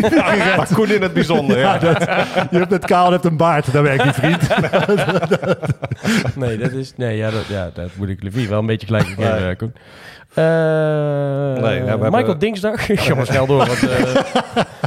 maar 0.56 0.68
Koen 0.74 0.90
in 0.92 1.02
het 1.02 1.12
bijzonder, 1.12 1.58
ja. 1.58 1.72
ja, 1.74 1.78
dat, 1.78 2.00
je 2.50 2.56
hebt 2.58 2.70
net 2.70 2.84
kaal 2.84 3.06
en 3.06 3.12
hebt 3.12 3.24
een 3.24 3.36
baard, 3.36 3.72
daar 3.72 3.82
werk 3.82 4.04
je 4.04 4.12
vriend. 4.12 4.42
Nee, 6.36 6.58
dat 6.58 6.72
is... 6.72 6.92
Nee, 6.96 7.16
ja, 7.16 7.30
dat, 7.30 7.46
ja, 7.46 7.70
dat 7.74 7.88
moet 7.96 8.08
ik 8.08 8.22
Levi 8.22 8.48
wel 8.48 8.58
een 8.58 8.66
beetje 8.66 8.86
gelijk 8.86 9.06
geven, 9.06 9.22
Nee. 9.40 9.50
eh, 9.50 9.56
Koen. 9.56 9.72
Eh, 10.34 10.44
Nee, 11.62 11.82
ja, 11.84 11.84
we 11.84 12.04
Michael 12.04 12.12
hebben- 12.16 12.38
Dinsdag. 12.38 12.88
ik 12.88 13.00
ga 13.00 13.14
maar 13.14 13.26
snel 13.26 13.46
door. 13.46 13.56
Want, 13.66 13.88
eh, 13.88 14.14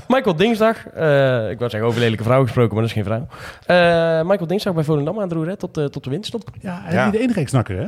Michael 0.08 0.36
Dinsdag. 0.36 0.88
eh, 0.88 1.50
ik 1.50 1.58
wou 1.58 1.70
zeggen 1.70 1.90
over 1.90 2.00
lelijke 2.00 2.24
vrouw 2.24 2.42
gesproken, 2.44 2.74
maar 2.74 2.82
dat 2.88 2.96
is 2.96 3.04
geen 3.04 3.12
vrouw. 3.14 3.28
Eh, 3.66 4.28
Michael 4.28 4.48
Dinsdag 4.48 4.74
bij 4.74 4.84
Volendam 4.84 5.16
aan 5.16 5.22
het 5.24 5.32
roer, 5.32 5.48
hè, 5.48 5.56
tot, 5.58 5.74
de 5.76 5.90
tot 5.90 6.04
de 6.04 6.10
winststop. 6.10 6.50
Ja, 6.62 6.82
hij 6.84 6.94
Ja. 6.94 7.00
is 7.00 7.06
niet 7.06 7.14
de 7.14 7.20
enige 7.20 7.40
ex-nakker, 7.40 7.78
hè? 7.78 7.88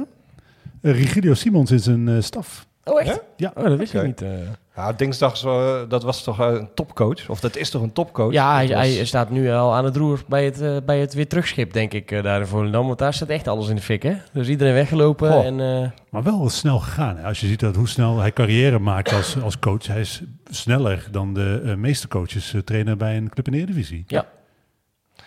Rigidio 0.91 1.33
Simons 1.33 1.71
is 1.71 1.85
een 1.85 2.07
eh, 2.07 2.15
staf. 2.19 2.67
Oh, 2.83 3.01
echt? 3.01 3.07
Ja? 3.15 3.21
Ja. 3.35 3.51
Oh, 3.55 3.69
dat 3.69 3.77
wist 3.77 3.93
ik 3.93 4.03
niet. 4.05 4.21
eh. 4.21 4.29
Ja, 4.75 4.93
dinsdag, 4.93 5.43
eh, 5.43 5.79
dat 5.87 6.03
was 6.03 6.23
toch 6.23 6.39
eh, 6.39 6.47
een 6.51 6.69
topcoach? 6.73 7.29
Of 7.29 7.39
dat 7.39 7.55
is 7.55 7.69
toch 7.69 7.81
een 7.81 7.93
topcoach? 7.93 8.31
Ja, 8.33 8.53
hij, 8.55 8.67
was- 8.67 8.75
hij 8.95 9.05
staat 9.05 9.29
nu 9.29 9.51
al 9.51 9.73
aan 9.73 9.85
het 9.85 9.95
roer 9.95 10.23
bij 10.27 10.45
het, 10.45 10.85
bij 10.85 10.99
het 10.99 11.13
weer 11.13 11.27
terugschip, 11.27 11.73
denk 11.73 11.93
ik, 11.93 12.23
daar 12.23 12.39
in 12.39 12.45
Volendam. 12.47 12.85
Want 12.87 12.99
daar 12.99 13.13
staat 13.13 13.29
echt 13.29 13.47
alles 13.47 13.67
in 13.69 13.75
de 13.75 13.81
fik, 13.81 14.03
hè? 14.03 14.13
Dus 14.33 14.47
iedereen 14.47 14.73
weggelopen 14.73 15.43
en... 15.45 15.59
eh, 15.83 15.89
Maar 16.09 16.23
wel 16.23 16.49
snel 16.49 16.79
gegaan. 16.79 17.17
Hè? 17.17 17.23
Als 17.23 17.39
je 17.39 17.47
ziet 17.47 17.59
dat 17.59 17.75
hoe 17.75 17.87
snel 17.87 18.17
hij 18.19 18.31
carrière 18.33 18.79
maakt 18.79 19.13
als, 19.13 19.41
als 19.41 19.59
coach. 19.59 19.87
Hij 19.87 19.99
is 19.99 20.21
sneller 20.49 21.07
dan 21.11 21.33
de 21.33 21.73
meeste 21.77 22.07
coaches 22.07 22.55
trainen 22.65 22.97
bij 22.97 23.17
een 23.17 23.29
club 23.29 23.45
in 23.45 23.51
de 23.51 23.57
Eredivisie. 23.57 24.03
ja, 24.07 24.21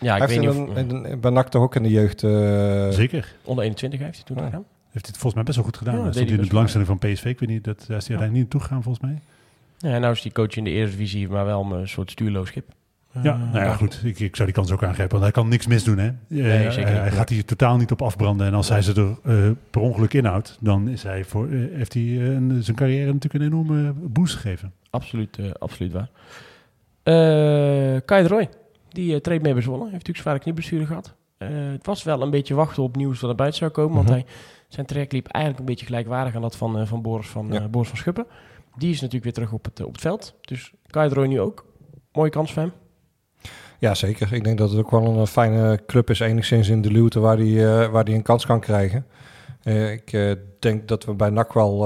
ik 0.00 0.08
Hij 0.08 0.18
weet 0.18 0.28
heeft 0.28 0.40
niet 0.40 0.48
of... 0.48 0.56
een, 0.76 0.76
in 0.76 1.04
een- 1.04 1.20
bij 1.20 1.30
NAC 1.30 1.48
toch 1.48 1.62
ook 1.62 1.74
in 1.76 1.82
de 1.82 1.90
jeugd... 1.90 2.22
eh, 2.22 2.30
Zeker. 2.88 3.34
onder 3.44 3.64
21 3.64 4.00
heeft 4.00 4.14
hij 4.16 4.24
toen 4.24 4.36
Ja. 4.36 4.44
gedaan. 4.44 4.64
Heeft 4.92 5.06
hij 5.06 5.14
het 5.14 5.22
volgens 5.22 5.34
mij 5.34 5.42
best 5.42 5.56
wel 5.56 5.64
goed 5.66 5.76
gedaan. 5.76 5.96
Ja, 5.98 6.04
dat 6.04 6.14
stond 6.14 6.30
in 6.30 6.40
de 6.40 6.46
belangstelling 6.48 6.88
van 6.88 6.98
PSV. 6.98 7.24
Ik 7.24 7.38
weet 7.40 7.48
niet, 7.48 7.64
dat, 7.64 7.76
daar 7.88 7.96
is 7.96 8.06
hij 8.08 8.16
uiteindelijk 8.16 8.32
niet 8.32 8.42
naartoe 8.42 8.60
gegaan 8.60 8.82
volgens 8.82 9.04
mij. 9.04 9.20
Ja, 9.92 9.98
nou 9.98 10.12
is 10.12 10.22
die 10.22 10.32
coach 10.32 10.56
in 10.56 10.64
de 10.64 10.70
Eredivisie, 10.70 11.28
maar 11.28 11.44
wel 11.44 11.72
een 11.72 11.88
soort 11.88 12.10
stuurloos 12.10 12.48
schip. 12.48 12.68
Ja, 13.22 13.34
Eh, 13.34 13.52
nou 13.52 13.64
ja, 13.64 13.74
goed. 13.74 14.00
Ik, 14.04 14.20
ik 14.20 14.36
zou 14.36 14.48
die 14.48 14.56
kans 14.56 14.70
ook 14.70 14.82
aangrijpen, 14.84 15.10
want 15.10 15.22
hij 15.22 15.32
kan 15.32 15.48
niks 15.48 15.66
misdoen. 15.66 15.98
Hè? 15.98 16.06
Eh, 16.08 16.70
zeker 16.70 17.00
hij, 17.00 17.10
gaat 17.10 17.28
hier 17.28 17.44
totaal 17.44 17.76
niet 17.76 17.90
op 17.92 18.02
afbranden. 18.02 18.46
En 18.46 18.54
als 18.54 18.68
hij 18.68 18.82
ze 18.82 18.92
er 19.24 19.34
eh, 19.44 19.50
per 19.70 19.80
ongeluk 19.80 20.12
inhoudt, 20.14 20.56
dan 20.60 20.88
is 20.88 21.02
hij 21.02 21.24
voor, 21.24 21.48
eh, 21.50 21.58
heeft 21.72 21.94
hij 21.94 22.02
eh, 22.02 22.32
een- 22.34 22.62
zijn 22.62 22.76
carrière 22.76 23.12
natuurlijk 23.12 23.44
een 23.44 23.50
enorme 23.50 23.92
boost 23.96 24.34
gegeven. 24.34 24.72
Absoluut, 24.90 25.38
eh, 25.38 25.50
absoluut 25.58 25.92
waar. 25.92 26.08
Eh 27.02 28.00
Kai 28.04 28.26
Roy, 28.26 28.48
die 28.88 29.14
eh, 29.14 29.20
treedt 29.20 29.42
mee 29.42 29.52
bij 29.52 29.62
Zwolle. 29.62 29.80
Heeft 29.82 29.92
natuurlijk 29.92 30.18
zware 30.18 30.38
knieblessure 30.38 30.86
gehad. 30.86 31.14
Eh, 31.38 31.48
het 31.72 31.86
was 31.86 32.02
wel 32.02 32.22
een 32.22 32.30
beetje 32.30 32.54
wachten 32.54 32.82
op 32.82 32.96
nieuws 32.96 33.20
dat 33.20 33.30
er 33.30 33.36
buiten 33.36 33.58
zou 33.58 33.70
komen. 33.70 33.94
Want 33.94 34.08
Mhm. 34.08 34.16
hij, 34.16 34.26
zijn 34.74 34.86
traject 34.86 35.12
liep 35.12 35.26
eigenlijk 35.26 35.64
een 35.64 35.70
beetje 35.70 35.86
gelijkwaardig 35.86 36.34
aan 36.34 36.42
dat 36.42 36.56
van, 36.56 36.78
eh, 36.78 36.86
van, 36.86 37.02
Boris, 37.02 37.26
van, 37.28 37.48
Ja. 37.50 37.60
eh, 37.60 37.66
Boris 37.66 37.88
van 37.88 37.96
Schuppen. 37.96 38.26
Die 38.76 38.88
is 38.90 38.94
natuurlijk 38.96 39.24
weer 39.24 39.32
terug 39.32 39.52
op 39.52 39.64
het, 39.64 39.80
eh, 39.80 39.86
op 39.86 39.92
het 39.92 40.00
veld. 40.00 40.34
Dus 40.40 40.72
Roy 40.90 41.26
nu 41.26 41.40
ook. 41.40 41.64
Mooie 42.12 42.30
kans 42.30 42.52
voor 42.52 42.62
hem. 42.62 42.72
Ja, 43.78 43.94
zeker. 43.94 44.32
Ik 44.32 44.44
denk 44.44 44.58
dat 44.58 44.70
het 44.70 44.78
ook 44.78 44.90
wel 44.90 45.06
een 45.06 45.26
fijne 45.26 45.80
club 45.86 46.10
is, 46.10 46.20
enigszins 46.20 46.68
in 46.68 46.82
de 46.82 46.90
luwte, 46.90 47.20
waar 47.20 47.36
hij 47.36 47.90
waar 47.90 48.04
die 48.04 48.14
een 48.14 48.22
kans 48.22 48.46
kan 48.46 48.60
krijgen. 48.60 49.06
Ik 49.90 50.36
denk 50.58 50.88
dat 50.88 51.04
we 51.04 51.14
bij 51.14 51.30
NAC 51.30 51.52
wel 51.52 51.78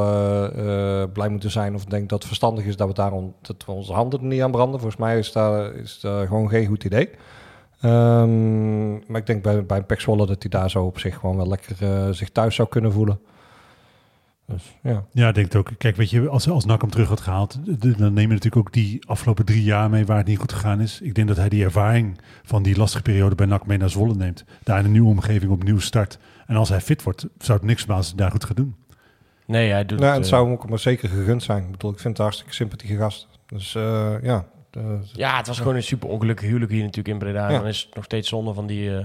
blij 1.12 1.28
moeten 1.28 1.51
zijn, 1.51 1.74
of 1.74 1.84
denk 1.84 2.09
dat 2.09 2.18
het 2.18 2.26
verstandig 2.26 2.64
is 2.64 2.76
dat 2.76 2.89
we, 2.89 2.95
daarom, 2.95 3.34
dat 3.43 3.64
we 3.66 3.72
onze 3.72 3.93
handen 3.93 4.20
er 4.20 4.26
niet 4.26 4.43
aan 4.43 4.51
branden. 4.51 4.80
Volgens 4.80 5.01
mij 5.01 5.18
is 5.18 5.32
dat, 5.32 5.72
is 5.74 6.01
dat 6.01 6.26
gewoon 6.26 6.49
geen 6.49 6.66
goed 6.66 6.84
idee. 6.84 7.11
Ehm, 7.87 8.91
maar 8.91 9.20
ik 9.20 9.26
denk 9.26 9.43
bij, 9.43 9.66
bij 9.66 9.82
Pek 9.82 10.01
Zwolle 10.01 10.26
dat 10.26 10.43
hij 10.43 10.51
daar 10.51 10.70
zo 10.70 10.84
op 10.84 10.99
zich 10.99 11.14
gewoon 11.14 11.37
wel 11.37 11.49
lekker 11.49 11.76
eh, 11.80 12.11
zich 12.11 12.30
thuis 12.30 12.55
zou 12.55 12.68
kunnen 12.68 12.93
voelen. 12.93 13.20
Dus 14.47 14.76
ja. 14.82 15.05
Ja, 15.11 15.28
ik 15.28 15.34
denk 15.34 15.47
het 15.47 15.57
ook. 15.57 15.70
Kijk, 15.78 15.97
weet 15.97 16.11
je, 16.11 16.28
als, 16.28 16.49
als 16.49 16.64
NAC 16.64 16.80
hem 16.80 16.91
terug 16.91 17.09
had 17.09 17.20
gehaald, 17.20 17.59
dan 17.99 18.12
neem 18.12 18.28
je 18.28 18.34
natuurlijk 18.34 18.57
ook 18.57 18.72
die 18.72 19.07
afgelopen 19.07 19.45
drie 19.45 19.62
jaar 19.62 19.91
mee 19.91 20.07
waar 20.07 20.16
het 20.16 20.26
niet 20.26 20.39
goed 20.39 20.53
gegaan 20.53 20.80
is. 20.80 21.01
Ik 21.01 21.14
denk 21.14 21.28
dat 21.28 21.37
hij 21.37 21.49
die 21.49 21.64
ervaring 21.64 22.18
van 22.43 22.62
die 22.62 22.76
lastige 22.76 23.03
periode 23.03 23.34
bij 23.34 23.47
NAC 23.47 23.66
mee 23.66 23.78
naar 23.78 23.91
Zwolle 23.91 24.14
neemt. 24.14 24.45
Daar 24.62 24.78
in 24.78 24.84
een 24.84 24.93
nieuwe 24.93 25.09
omgeving 25.09 25.53
opnieuw 25.53 25.78
start. 25.78 26.18
En 26.47 26.57
als 26.57 26.68
hij 26.68 26.80
fit 26.80 27.03
wordt, 27.03 27.26
zou 27.39 27.59
het 27.59 27.66
niks 27.66 27.87
hij 27.87 28.03
daar 28.16 28.30
goed 28.30 28.45
gaat 28.45 28.57
doen. 28.57 28.74
Nee, 29.47 29.70
hij 29.70 29.84
doet 29.84 29.99
Nou, 29.99 30.11
het, 30.11 30.16
het 30.16 30.24
eh, 30.24 30.32
zou 30.32 30.45
hem 30.45 30.53
ook 30.53 30.68
maar 30.68 30.78
zeker 30.78 31.09
gegund 31.09 31.43
zijn. 31.43 31.64
Ik 31.64 31.70
bedoel, 31.70 31.91
ik 31.91 31.99
vind 31.99 32.09
het 32.09 32.18
een 32.18 32.24
hartstikke 32.24 32.55
sympathieke 32.55 32.97
gast. 32.97 33.28
Dus 33.47 33.74
eh, 33.74 34.14
ja, 34.22 34.45
Ja, 35.12 35.37
het 35.37 35.47
was 35.47 35.59
gewoon 35.59 35.74
een 35.74 35.83
super 35.83 36.09
ongelukkig 36.09 36.47
huwelijk 36.47 36.70
hier 36.72 36.81
natuurlijk 36.81 37.09
in 37.09 37.18
Breda. 37.18 37.51
Ja. 37.51 37.59
Dan 37.59 37.66
is 37.66 37.83
het 37.87 37.95
nog 37.95 38.05
steeds 38.05 38.29
zonde 38.29 38.55
van 38.55 38.66
die... 38.66 38.97
eh, 38.99 39.05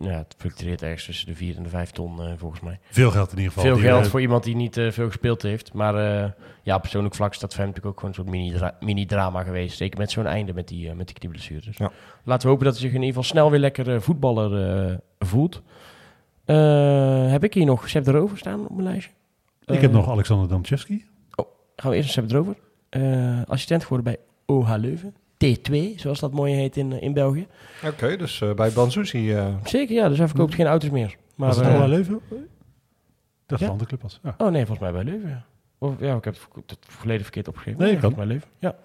ja, 0.00 0.10
het 0.18 0.34
fluctueert 0.38 0.82
ergens 0.82 1.04
tussen 1.04 1.26
de 1.26 1.34
4 1.34 1.56
en 1.56 1.62
de 1.62 1.68
5 1.68 1.90
ton 1.90 2.20
eh, 2.22 2.32
volgens 2.36 2.60
mij. 2.60 2.78
Veel 2.90 3.10
geld 3.10 3.30
in 3.32 3.36
ieder 3.38 3.52
geval. 3.52 3.66
Veel 3.74 3.82
geld 3.82 4.04
eh, 4.04 4.10
voor 4.10 4.20
iemand 4.20 4.44
die 4.44 4.56
niet 4.56 4.74
veel 4.90 5.06
gespeeld 5.06 5.42
heeft. 5.42 5.72
Maar 5.72 5.94
ja, 6.62 6.78
persoonlijk 6.78 7.14
vlak 7.14 7.30
is 7.32 7.38
dat 7.38 7.50
voor 7.54 7.64
hem 7.64 7.68
natuurlijk 7.74 7.94
ook 7.94 8.00
gewoon 8.00 8.14
een 8.18 8.24
soort 8.24 8.36
mini-dra- 8.36 8.76
mini-drama 8.80 9.42
geweest. 9.42 9.76
Zeker 9.76 9.98
met 9.98 10.10
zo'n 10.10 10.26
einde 10.26 10.54
met 10.54 10.68
die, 10.68 10.94
met 10.94 11.06
die 11.06 11.16
knieblessure. 11.18 11.60
Dus 11.64 11.76
Ja. 11.76 11.90
laten 12.24 12.42
we 12.42 12.48
hopen 12.48 12.64
dat 12.64 12.74
hij 12.74 12.82
zich 12.82 12.92
in 12.92 13.02
ieder 13.02 13.14
geval 13.14 13.30
snel 13.30 13.50
weer 13.50 13.60
lekker 13.60 14.02
voetballer 14.02 15.00
voelt. 15.18 15.62
Heb 17.30 17.44
ik 17.44 17.54
hier 17.54 17.64
nog 17.66 17.88
Sepp 17.88 18.04
de 18.04 18.10
Rover 18.10 18.38
staan 18.38 18.60
op 18.60 18.70
mijn 18.70 18.82
lijstje? 18.88 19.10
ik 19.64 19.80
heb 19.80 19.92
nog 19.92 20.08
Alexander 20.10 20.48
Damchevski. 20.48 21.04
Gaan 21.76 21.90
we 21.90 21.96
eerst 21.96 22.16
naar 22.16 22.26
Sepp 22.26 22.28
de 22.28 22.34
Rover. 22.36 22.56
Eh, 22.88 23.42
assistent 23.46 23.82
geworden 23.82 24.04
bij 24.12 24.18
OH 24.52 24.74
Leuven. 24.78 25.14
T2, 25.44 25.76
zoals 25.96 26.20
dat 26.20 26.32
mooi 26.32 26.54
heet 26.54 26.76
in, 26.76 26.92
eh, 26.92 27.02
in 27.02 27.12
België. 27.12 27.46
Oké, 27.86 28.16
dus 28.16 28.40
eh, 28.40 28.54
bij 28.54 28.70
Banzuzi. 28.70 29.32
eh 29.34 29.46
Zeker, 29.64 29.94
ja. 29.94 30.08
Dus 30.08 30.18
hij 30.18 30.26
verkoopt 30.28 30.54
geen 30.54 30.66
auto's 30.66 30.90
meer. 30.90 31.16
Maar, 31.34 31.48
Was 31.48 31.56
het 31.56 31.66
al 31.66 31.88
Leuven? 31.88 32.20
Dat 33.46 33.58
ja. 33.58 33.64
een 33.66 33.72
andere 33.72 33.88
club 33.88 34.02
was. 34.02 34.20
Ja. 34.22 34.34
Oh 34.38 34.50
nee, 34.50 34.66
volgens 34.66 34.90
mij 34.90 35.02
bij 35.02 35.12
Leuven, 35.12 35.28
ja. 35.28 35.44
Of, 35.78 35.94
ja, 36.00 36.16
ik 36.16 36.24
heb 36.24 36.36
het, 36.66 36.78
volledig 36.80 37.22
verkeerd 37.22 37.48
opgegeven. 37.48 37.80
Nee, 37.80 37.96
kan. 37.98 38.12
mij 38.16 38.26
Leuven, 38.26 38.48
ja. 38.58 38.76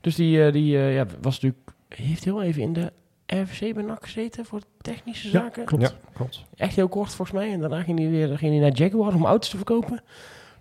Dus 0.00 0.14
die, 0.14 0.44
eh, 0.44 0.52
die 0.52 0.76
eh, 0.76 0.94
ja, 0.94 1.06
was 1.20 1.40
natuurlijk... 1.40 1.70
Heeft 1.88 2.24
heel 2.24 2.42
even 2.42 2.62
in 2.62 2.72
de 2.72 2.92
RFC 3.26 3.74
bij 3.74 3.82
NAC 3.82 4.04
gezeten 4.04 4.44
voor 4.44 4.60
technische 4.80 5.26
Ja, 5.26 5.32
zaken. 5.32 5.64
klopt. 5.64 5.82
ja, 5.82 5.90
klopt. 6.12 6.44
Echt 6.56 6.76
heel 6.76 6.88
kort 6.88 7.14
volgens 7.14 7.38
mij. 7.38 7.52
En 7.52 7.60
daarna 7.60 7.82
ging 7.82 7.98
hij 7.98 8.08
weer 8.08 8.38
ging 8.38 8.52
hij 8.52 8.60
naar 8.60 8.72
Jaguar 8.78 9.14
om 9.14 9.26
auto's 9.26 9.50
te 9.50 9.56
verkopen. 9.56 10.02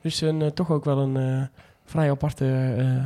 Dus 0.02 0.22
een, 0.22 0.54
toch 0.54 0.72
ook 0.72 0.86
wel 0.86 0.98
een 0.98 1.18
eh, 1.18 1.48
vrij 1.84 2.10
aparte 2.12 2.74
eh, 2.78 3.06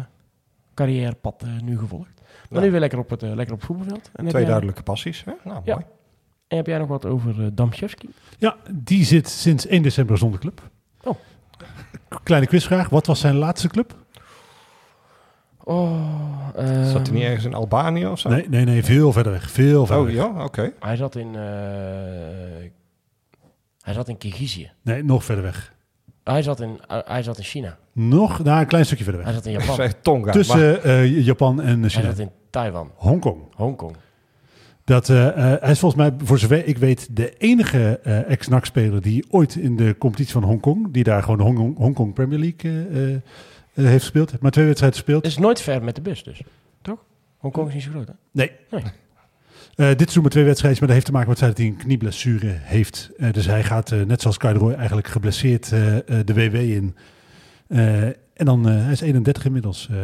carrièrepad 0.76 1.42
eh, 1.44 1.50
nu 1.64 1.78
gevolgd. 1.78 2.22
Maar 2.50 2.60
Ja. 2.60 2.66
nu 2.66 2.72
weer 2.72 2.80
lekker 2.80 3.00
op 3.00 3.10
het, 3.10 3.24
eh, 3.24 3.34
lekker 3.34 3.54
op 3.54 3.60
het 3.62 3.68
voetbalveld. 3.68 4.10
En 4.14 4.26
Twee 4.28 4.42
jij, 4.42 4.50
duidelijke 4.52 4.84
passies. 4.84 5.24
Hè? 5.26 5.32
Nou, 5.44 5.62
Ja. 5.64 5.74
mooi. 5.74 5.86
en 6.48 6.58
heb 6.58 6.66
jij 6.68 6.78
nog 6.78 6.88
wat 6.88 7.06
over 7.06 7.56
Damszewski? 7.56 8.10
Ja, 8.38 8.56
die 8.72 9.06
zit 9.06 9.30
sinds 9.30 9.68
1 9.68 9.82
december 9.82 10.18
zonder 10.18 10.40
club. 10.40 10.70
Oh. 11.04 11.16
Kleine 12.24 12.48
quizvraag. 12.48 12.90
Wat 12.90 13.06
was 13.06 13.20
zijn 13.20 13.36
laatste 13.36 13.68
club? 13.68 13.96
Oh, 15.64 16.48
eh, 16.56 16.92
Zat 16.92 17.08
hij 17.08 17.16
niet 17.16 17.24
ergens 17.26 17.46
in 17.46 17.54
Albanië 17.54 18.08
of 18.08 18.20
zo? 18.20 18.30
Nee, 18.30 18.50
nee, 18.50 18.66
nee. 18.66 18.84
Veel 18.84 19.12
verder 19.12 19.32
weg. 19.32 19.52
Veel 19.52 19.86
verder 19.86 20.04
Oh 20.06 20.10
weg. 20.10 20.16
ja, 20.36 20.44
oké. 20.44 20.72
Hij 20.80 20.96
zat 20.96 21.16
in... 21.16 21.36
eh, 21.36 21.42
hij 23.82 23.94
zat 23.94 24.08
in 24.10 24.18
Kirgizië. 24.18 24.72
Nee, 24.82 25.04
nog 25.04 25.24
verder 25.24 25.44
weg. 25.44 25.74
Hij 26.34 26.42
zat 26.44 26.60
in, 26.62 26.80
eh, 26.88 26.98
hij 27.06 27.24
zat 27.24 27.38
in 27.38 27.44
China. 27.44 27.78
Nog, 27.92 28.44
nou, 28.44 28.60
een 28.60 28.68
klein 28.68 28.86
stukje 28.86 29.04
verder 29.04 29.24
Hij 29.24 29.34
weg. 29.34 29.44
zat 29.44 29.54
in 29.54 29.60
Japan. 29.60 29.76
zeg 29.76 29.94
Tonga. 30.02 30.24
maar- 30.26 30.34
Tussen 30.34 30.84
eh, 30.84 31.26
Japan 31.26 31.62
en 31.62 31.80
Hij 31.82 31.90
China. 31.90 32.06
zat 32.06 32.20
in 32.20 32.30
Taiwan. 32.50 32.92
Hongkong. 32.96 33.42
Hongkong. 33.56 33.96
Dat, 34.84 35.10
eh, 35.10 35.28
eh, 35.28 35.62
hij 35.62 35.72
is 35.72 35.80
volgens 35.80 36.02
mij, 36.02 36.14
voor 36.24 36.40
zover 36.40 36.66
ik 36.68 36.78
weet, 36.78 37.08
de 37.16 37.38
enige 37.38 38.00
eh 38.04 38.30
ex-NAC-speler 38.32 39.02
die 39.02 39.26
ooit 39.30 39.56
in 39.56 39.76
de 39.76 39.96
competitie 39.98 40.34
van 40.34 40.44
Hongkong, 40.44 40.92
die 40.94 41.04
daar 41.04 41.24
gewoon 41.24 41.38
de 41.38 41.44
Hong 41.44 41.78
Hongkong 41.78 42.14
Premier 42.14 42.40
League 42.40 42.72
eh, 42.90 43.04
eh, 43.10 43.14
eh, 43.14 43.22
heeft 43.86 44.02
gespeeld, 44.04 44.40
maar 44.42 44.52
twee 44.52 44.66
wedstrijden 44.66 44.98
gespeeld. 45.00 45.24
Het 45.24 45.32
is 45.32 45.38
nooit 45.38 45.62
ver 45.62 45.84
met 45.84 45.96
de 45.96 46.02
bus 46.02 46.24
dus. 46.24 46.42
Toch? 46.82 47.00
Hongkong 47.38 47.68
is 47.68 47.74
niet 47.74 47.84
zo 47.84 47.90
groot, 47.90 48.08
hè? 48.08 48.14
Nee. 48.32 48.52
Nee. 48.72 48.82
Eh, 49.76 49.88
dit 49.88 49.98
seizoen 50.00 50.22
maar 50.22 50.32
twee 50.32 50.44
wedstrijden, 50.44 50.80
maar 50.80 50.88
dat 50.88 50.96
heeft 50.98 51.06
te 51.06 51.12
maken 51.12 51.30
met 51.30 51.40
het 51.40 51.46
feit 51.48 51.58
dat 51.58 51.66
hij 51.68 51.76
een 51.76 51.84
knieblessure 51.86 52.58
heeft. 52.62 53.10
Eh, 53.18 53.32
dus 53.34 53.46
hij 53.46 53.64
gaat, 53.64 53.92
eh, 53.92 54.02
net 54.02 54.22
zoals 54.22 54.38
Kyle 54.38 54.54
Roy, 54.54 54.74
eigenlijk 54.74 55.08
geblesseerd 55.08 55.72
eh, 55.72 55.98
eh, 55.98 56.26
de 56.26 56.34
WW 56.34 56.56
in. 56.56 56.96
Eh, 57.68 58.04
en 58.08 58.46
dan, 58.46 58.70
eh, 58.70 58.84
hij 58.84 58.92
is 58.92 59.02
31 59.02 59.46
inmiddels. 59.46 59.88
eh 59.92 59.98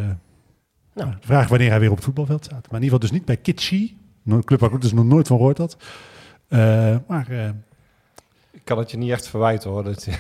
Nou. 0.93 1.09
de 1.11 1.17
vraag 1.28 1.47
wanneer 1.47 1.69
hij 1.69 1.80
weer 1.80 1.89
op 1.89 1.95
het 1.95 2.05
voetbalveld 2.05 2.45
staat. 2.45 2.72
Maar 2.72 2.80
in 2.80 2.84
ieder 2.86 2.99
geval 2.99 2.99
dus 2.99 3.11
niet 3.11 3.26
bij 3.26 3.38
Kitchi, 3.38 3.97
een 4.26 4.43
club 4.43 4.59
waar 4.59 4.74
ik 4.74 4.82
dus 4.82 4.93
nog 4.93 5.05
nooit 5.05 5.28
van 5.28 5.38
gehoord 5.38 5.57
had. 5.57 5.78
Eh, 6.47 6.95
maar 7.07 7.30
eh, 7.30 7.49
Ik 8.51 8.61
kan 8.63 8.78
het 8.78 8.91
je 8.91 8.97
niet 8.97 9.11
echt 9.11 9.28
verwijten 9.28 9.69
hoor. 9.69 9.84
Dat, 9.84 10.05
Nou 10.05 10.17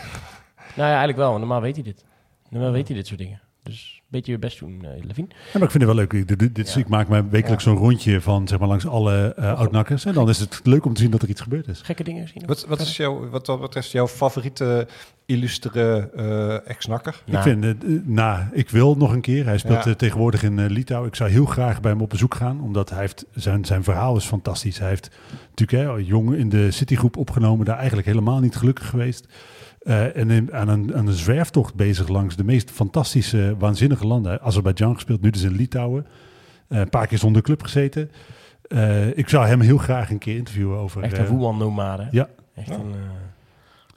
ja, 0.75 0.85
eigenlijk 0.87 1.17
wel. 1.17 1.37
Normaal 1.39 1.61
weet 1.61 1.75
hij 1.75 1.83
dit. 1.83 2.05
Normaal 2.49 2.71
weet 2.71 2.87
hij 2.87 2.97
dit 2.97 3.07
soort 3.07 3.19
dingen. 3.19 3.41
Dus 3.63 4.00
beetje 4.11 4.31
je 4.31 4.37
best 4.39 4.59
doen, 4.59 4.79
eh 4.85 5.03
Levine. 5.03 5.27
Ja, 5.29 5.35
maar 5.53 5.63
ik 5.63 5.71
vind 5.71 5.73
het 5.73 5.83
wel 5.83 5.95
leuk. 5.95 6.13
Ik, 6.13 6.39
dit, 6.39 6.55
dit, 6.55 6.73
Ja. 6.73 6.79
ik 6.79 6.87
maak 6.87 7.07
mij 7.07 7.29
wekelijks 7.29 7.63
zo'n 7.63 7.77
rondje 7.77 8.21
van 8.21 8.47
zeg 8.47 8.59
maar, 8.59 8.67
langs 8.67 8.87
alle 8.87 9.33
eh 9.37 9.53
oud-nakkers. 9.59 10.05
En 10.05 10.13
dan 10.13 10.29
is 10.29 10.39
het 10.39 10.59
leuk 10.63 10.85
om 10.85 10.93
te 10.93 11.01
zien 11.01 11.11
dat 11.11 11.21
er 11.21 11.29
iets 11.29 11.41
gebeurd 11.41 11.67
is. 11.67 11.81
Gekke 11.83 12.03
dingen 12.03 12.27
zien. 12.27 12.43
wat, 12.45 12.65
wat 12.67 12.79
is 12.81 12.97
jouw, 12.97 13.29
wat, 13.29 13.47
wat 13.47 13.61
betreft 13.61 13.91
jouw 13.91 14.07
favoriete 14.07 14.87
illustere 15.25 16.09
eh 16.15 16.69
ex-nakker? 16.69 17.21
Ik 17.25 17.37
vind, 17.39 17.63
het, 17.63 17.83
eh, 17.83 17.89
nou, 18.03 18.43
ik 18.51 18.69
wil 18.69 18.95
nog 18.97 19.11
een 19.11 19.21
keer. 19.21 19.45
Hij 19.45 19.57
speelt 19.57 19.83
Ja. 19.83 19.93
tegenwoordig 19.93 20.43
in 20.43 20.65
Litouwen. 20.65 21.09
Ik 21.09 21.15
zou 21.15 21.29
heel 21.29 21.45
graag 21.45 21.81
bij 21.81 21.91
hem 21.91 22.01
op 22.01 22.09
bezoek 22.09 22.35
gaan, 22.35 22.61
omdat 22.61 22.89
hij 22.89 22.99
heeft, 22.99 23.25
zijn, 23.35 23.65
zijn 23.65 23.83
verhaal 23.83 24.15
is 24.17 24.25
fantastisch. 24.25 24.79
Hij 24.79 24.89
heeft 24.89 25.09
natuurlijk 25.55 25.89
hè, 25.89 26.03
jong 26.05 26.33
in 26.35 26.49
de 26.49 26.71
Citygroep 26.71 27.17
opgenomen, 27.17 27.65
daar 27.65 27.77
eigenlijk 27.77 28.07
helemaal 28.07 28.39
niet 28.39 28.55
gelukkig 28.55 28.89
geweest. 28.89 29.27
Eh, 29.81 30.15
en 30.17 30.29
in- 30.29 30.53
aan, 30.53 30.67
een, 30.67 30.95
aan 30.95 31.07
een 31.07 31.13
zwerftocht 31.13 31.75
bezig 31.75 32.07
langs 32.07 32.35
de 32.35 32.43
meest 32.43 32.71
fantastische, 32.71 33.55
waanzinnige 33.59 34.07
landen. 34.07 34.41
Azerbeidzjan 34.41 34.93
gespeeld, 34.93 35.21
nu 35.21 35.29
dus 35.29 35.41
in 35.41 35.55
Litouwen. 35.55 36.07
Eh, 36.67 36.79
een 36.79 36.89
paar 36.89 37.07
keer 37.07 37.17
zonder 37.17 37.41
club 37.41 37.63
gezeten. 37.63 38.11
Eh, 38.67 39.17
ik 39.17 39.29
zou 39.29 39.45
hem 39.47 39.59
heel 39.61 39.77
graag 39.77 40.09
een 40.09 40.17
keer 40.17 40.35
interviewen 40.35 40.77
over... 40.77 41.03
Echt 41.03 41.17
een 41.17 41.25
voetbalnomade. 41.25 42.07
ja. 42.11 42.29
Echt 42.55 42.67
Ja. 42.67 42.75
een... 42.75 42.93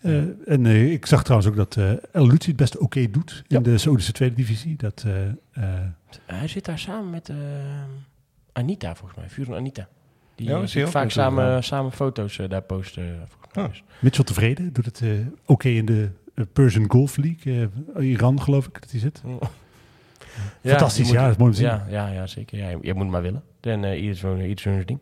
eh, 0.01 0.19
eh, 0.19 0.25
en 0.47 0.67
ik 0.67 1.07
zag 1.07 1.23
trouwens 1.23 1.51
ook 1.51 1.57
dat 1.57 1.77
eh 1.77 1.91
El 2.13 2.27
Luci 2.27 2.49
het 2.49 2.57
best 2.57 2.79
oké 2.79 3.11
doet 3.11 3.31
in 3.49 3.57
Ja. 3.57 3.61
de 3.61 3.79
Saoedische 3.79 4.13
tweede 4.13 4.35
divisie. 4.35 4.77
Dat, 4.77 5.05
eh, 5.07 5.27
eh, 5.29 5.81
hij 6.27 6.49
zit 6.49 6.65
daar 6.65 6.79
samen 6.79 7.11
met 7.11 7.29
eh, 7.29 7.37
Anita, 8.53 8.95
volgens 8.95 9.19
mij. 9.21 9.31
Vuur 9.31 9.49
en 9.49 9.55
Anita. 9.55 9.89
Die 10.35 10.49
Ja, 10.49 10.87
vaak 10.87 11.11
samen, 11.11 11.65
samen 11.65 11.93
foto's 11.93 12.37
daar 12.49 12.63
posten. 12.63 13.21
Ah. 13.55 13.65
Mitchell 13.99 14.25
tevreden, 14.25 14.73
doet 14.73 14.85
het 14.85 15.01
eh, 15.01 15.11
oké 15.47 15.69
in 15.69 15.85
de 15.87 16.09
eh, 16.35 16.45
Persian 16.53 16.91
Golf 16.91 17.17
League. 17.17 17.69
eh, 17.97 18.11
Iran 18.11 18.43
geloof 18.43 18.67
ik 18.67 18.81
dat 18.81 18.91
hij 18.91 19.01
zit. 19.01 19.23
Fantastisch, 20.63 21.09
je 21.09 21.15
ja, 21.15 21.23
dat 21.23 21.31
is 21.31 21.37
mooi 21.37 21.51
om 21.51 21.57
te 21.57 21.63
zien. 21.63 21.67
Ja, 21.71 21.87
ja, 21.89 22.09
ja 22.09 22.27
zeker. 22.27 22.59
Ja, 22.59 22.69
je, 22.69 22.79
je 22.83 22.95
moet 22.95 23.09
maar 23.09 23.23
willen. 23.23 23.43
En 23.61 23.85
eh 23.85 24.01
ieder 24.01 24.17
zo'n 24.17 24.41
ieder 24.41 24.59
zo'n 24.61 24.83
ding. 24.85 24.99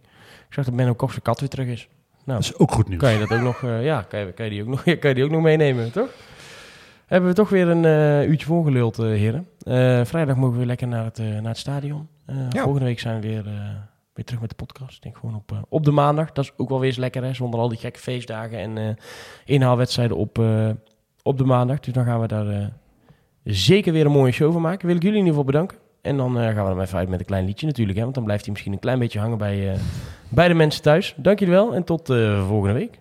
Ik 0.49 0.55
zag 0.55 0.65
dat 0.65 0.77
Benno 0.77 0.95
Kok 0.95 1.11
zijn 1.11 1.23
kat 1.23 1.41
weer 1.41 1.49
terug 1.49 1.67
is. 1.67 1.89
Nou, 2.25 2.41
Dat 2.41 2.51
is 2.51 2.59
ook 2.59 2.73
goed 2.73 2.89
nieuws. 2.89 3.01
kan 3.01 3.13
je 3.13 3.19
dat 3.19 3.31
ook 3.33 3.41
nog, 3.41 3.61
ja, 3.63 4.03
kan 4.03 4.21
je, 4.21 4.33
kan, 4.33 4.45
je 4.45 4.51
die 4.51 4.63
ook 4.63 4.69
nog, 4.69 4.83
kan 5.01 5.09
je 5.09 5.15
die 5.15 5.25
ook 5.25 5.31
nog 5.31 5.43
meenemen, 5.43 5.93
toch? 5.93 6.09
Hebben 7.07 7.31
we 7.31 7.37
toch 7.37 7.49
weer 7.49 7.69
een 7.69 7.85
uurtje 8.31 8.47
volgeluld, 8.47 8.99
eh, 8.99 9.05
heren. 9.05 9.47
Vrijdag 10.07 10.37
mogen 10.37 10.51
we 10.53 10.57
weer 10.59 10.67
lekker 10.67 10.87
naar 10.89 11.05
het, 11.05 11.19
naar 11.19 11.43
het 11.45 11.59
stadion. 11.59 12.09
Ja. 12.27 12.63
Volgende 12.63 12.87
week 12.87 13.01
zijn 13.01 13.21
we 13.21 13.27
weer, 13.29 13.45
weer 14.15 14.25
terug 14.25 14.41
met 14.41 14.51
de 14.51 14.57
podcast. 14.57 14.97
Ik 14.97 15.03
denk 15.03 15.17
gewoon 15.17 15.35
op, 15.35 15.53
eh, 15.53 15.59
op 15.69 15.85
de 15.85 15.91
maandag. 15.91 16.33
Dat 16.33 16.45
is 16.45 16.53
ook 16.57 16.69
wel 16.69 16.79
weer 16.79 16.89
eens 16.89 16.99
lekker, 16.99 17.25
hè? 17.25 17.35
Zonder 17.35 17.61
al 17.61 17.69
die 17.69 17.79
gekke 17.79 17.99
feestdagen 17.99 18.59
en 18.59 18.79
eh, 18.79 18.95
inhaalwedstrijden 19.45 20.17
op, 20.17 20.39
eh, 20.39 20.71
op 21.23 21.39
de 21.39 21.45
maandag. 21.45 21.81
Dus 21.81 21.93
dan 21.93 22.05
gaan 22.05 22.21
we 22.21 22.27
daar 22.27 22.73
zeker 23.45 23.93
weer 23.93 24.07
een 24.07 24.13
mooie 24.13 24.33
show 24.33 24.53
van 24.53 24.63
maken. 24.63 24.87
Wil 24.87 24.97
ik 24.97 25.03
jullie 25.03 25.19
in 25.19 25.25
ieder 25.25 25.39
geval 25.39 25.53
bedanken. 25.53 25.79
En 26.03 26.17
dan 26.17 26.35
gaan 26.35 26.65
we 26.65 26.71
er 26.71 26.81
even 26.81 26.99
uit 26.99 27.09
met 27.09 27.21
een 27.21 27.27
klein 27.27 27.45
liedje 27.45 27.67
natuurlijk. 27.67 27.97
Hè? 27.97 28.03
Want 28.03 28.15
dan 28.15 28.25
blijft 28.25 28.43
hij 28.43 28.53
misschien 28.53 28.73
een 28.73 28.79
klein 28.79 28.99
beetje 28.99 29.19
hangen 29.19 29.39
bij, 29.39 29.77
bij 30.29 30.49
de 30.49 30.55
mensen 30.55 30.83
thuis. 30.83 31.15
Dank 31.17 31.39
jullie 31.39 31.55
wel 31.55 31.75
en 31.75 31.85
tot 31.85 32.07
volgende 32.47 32.73
week. 32.73 33.01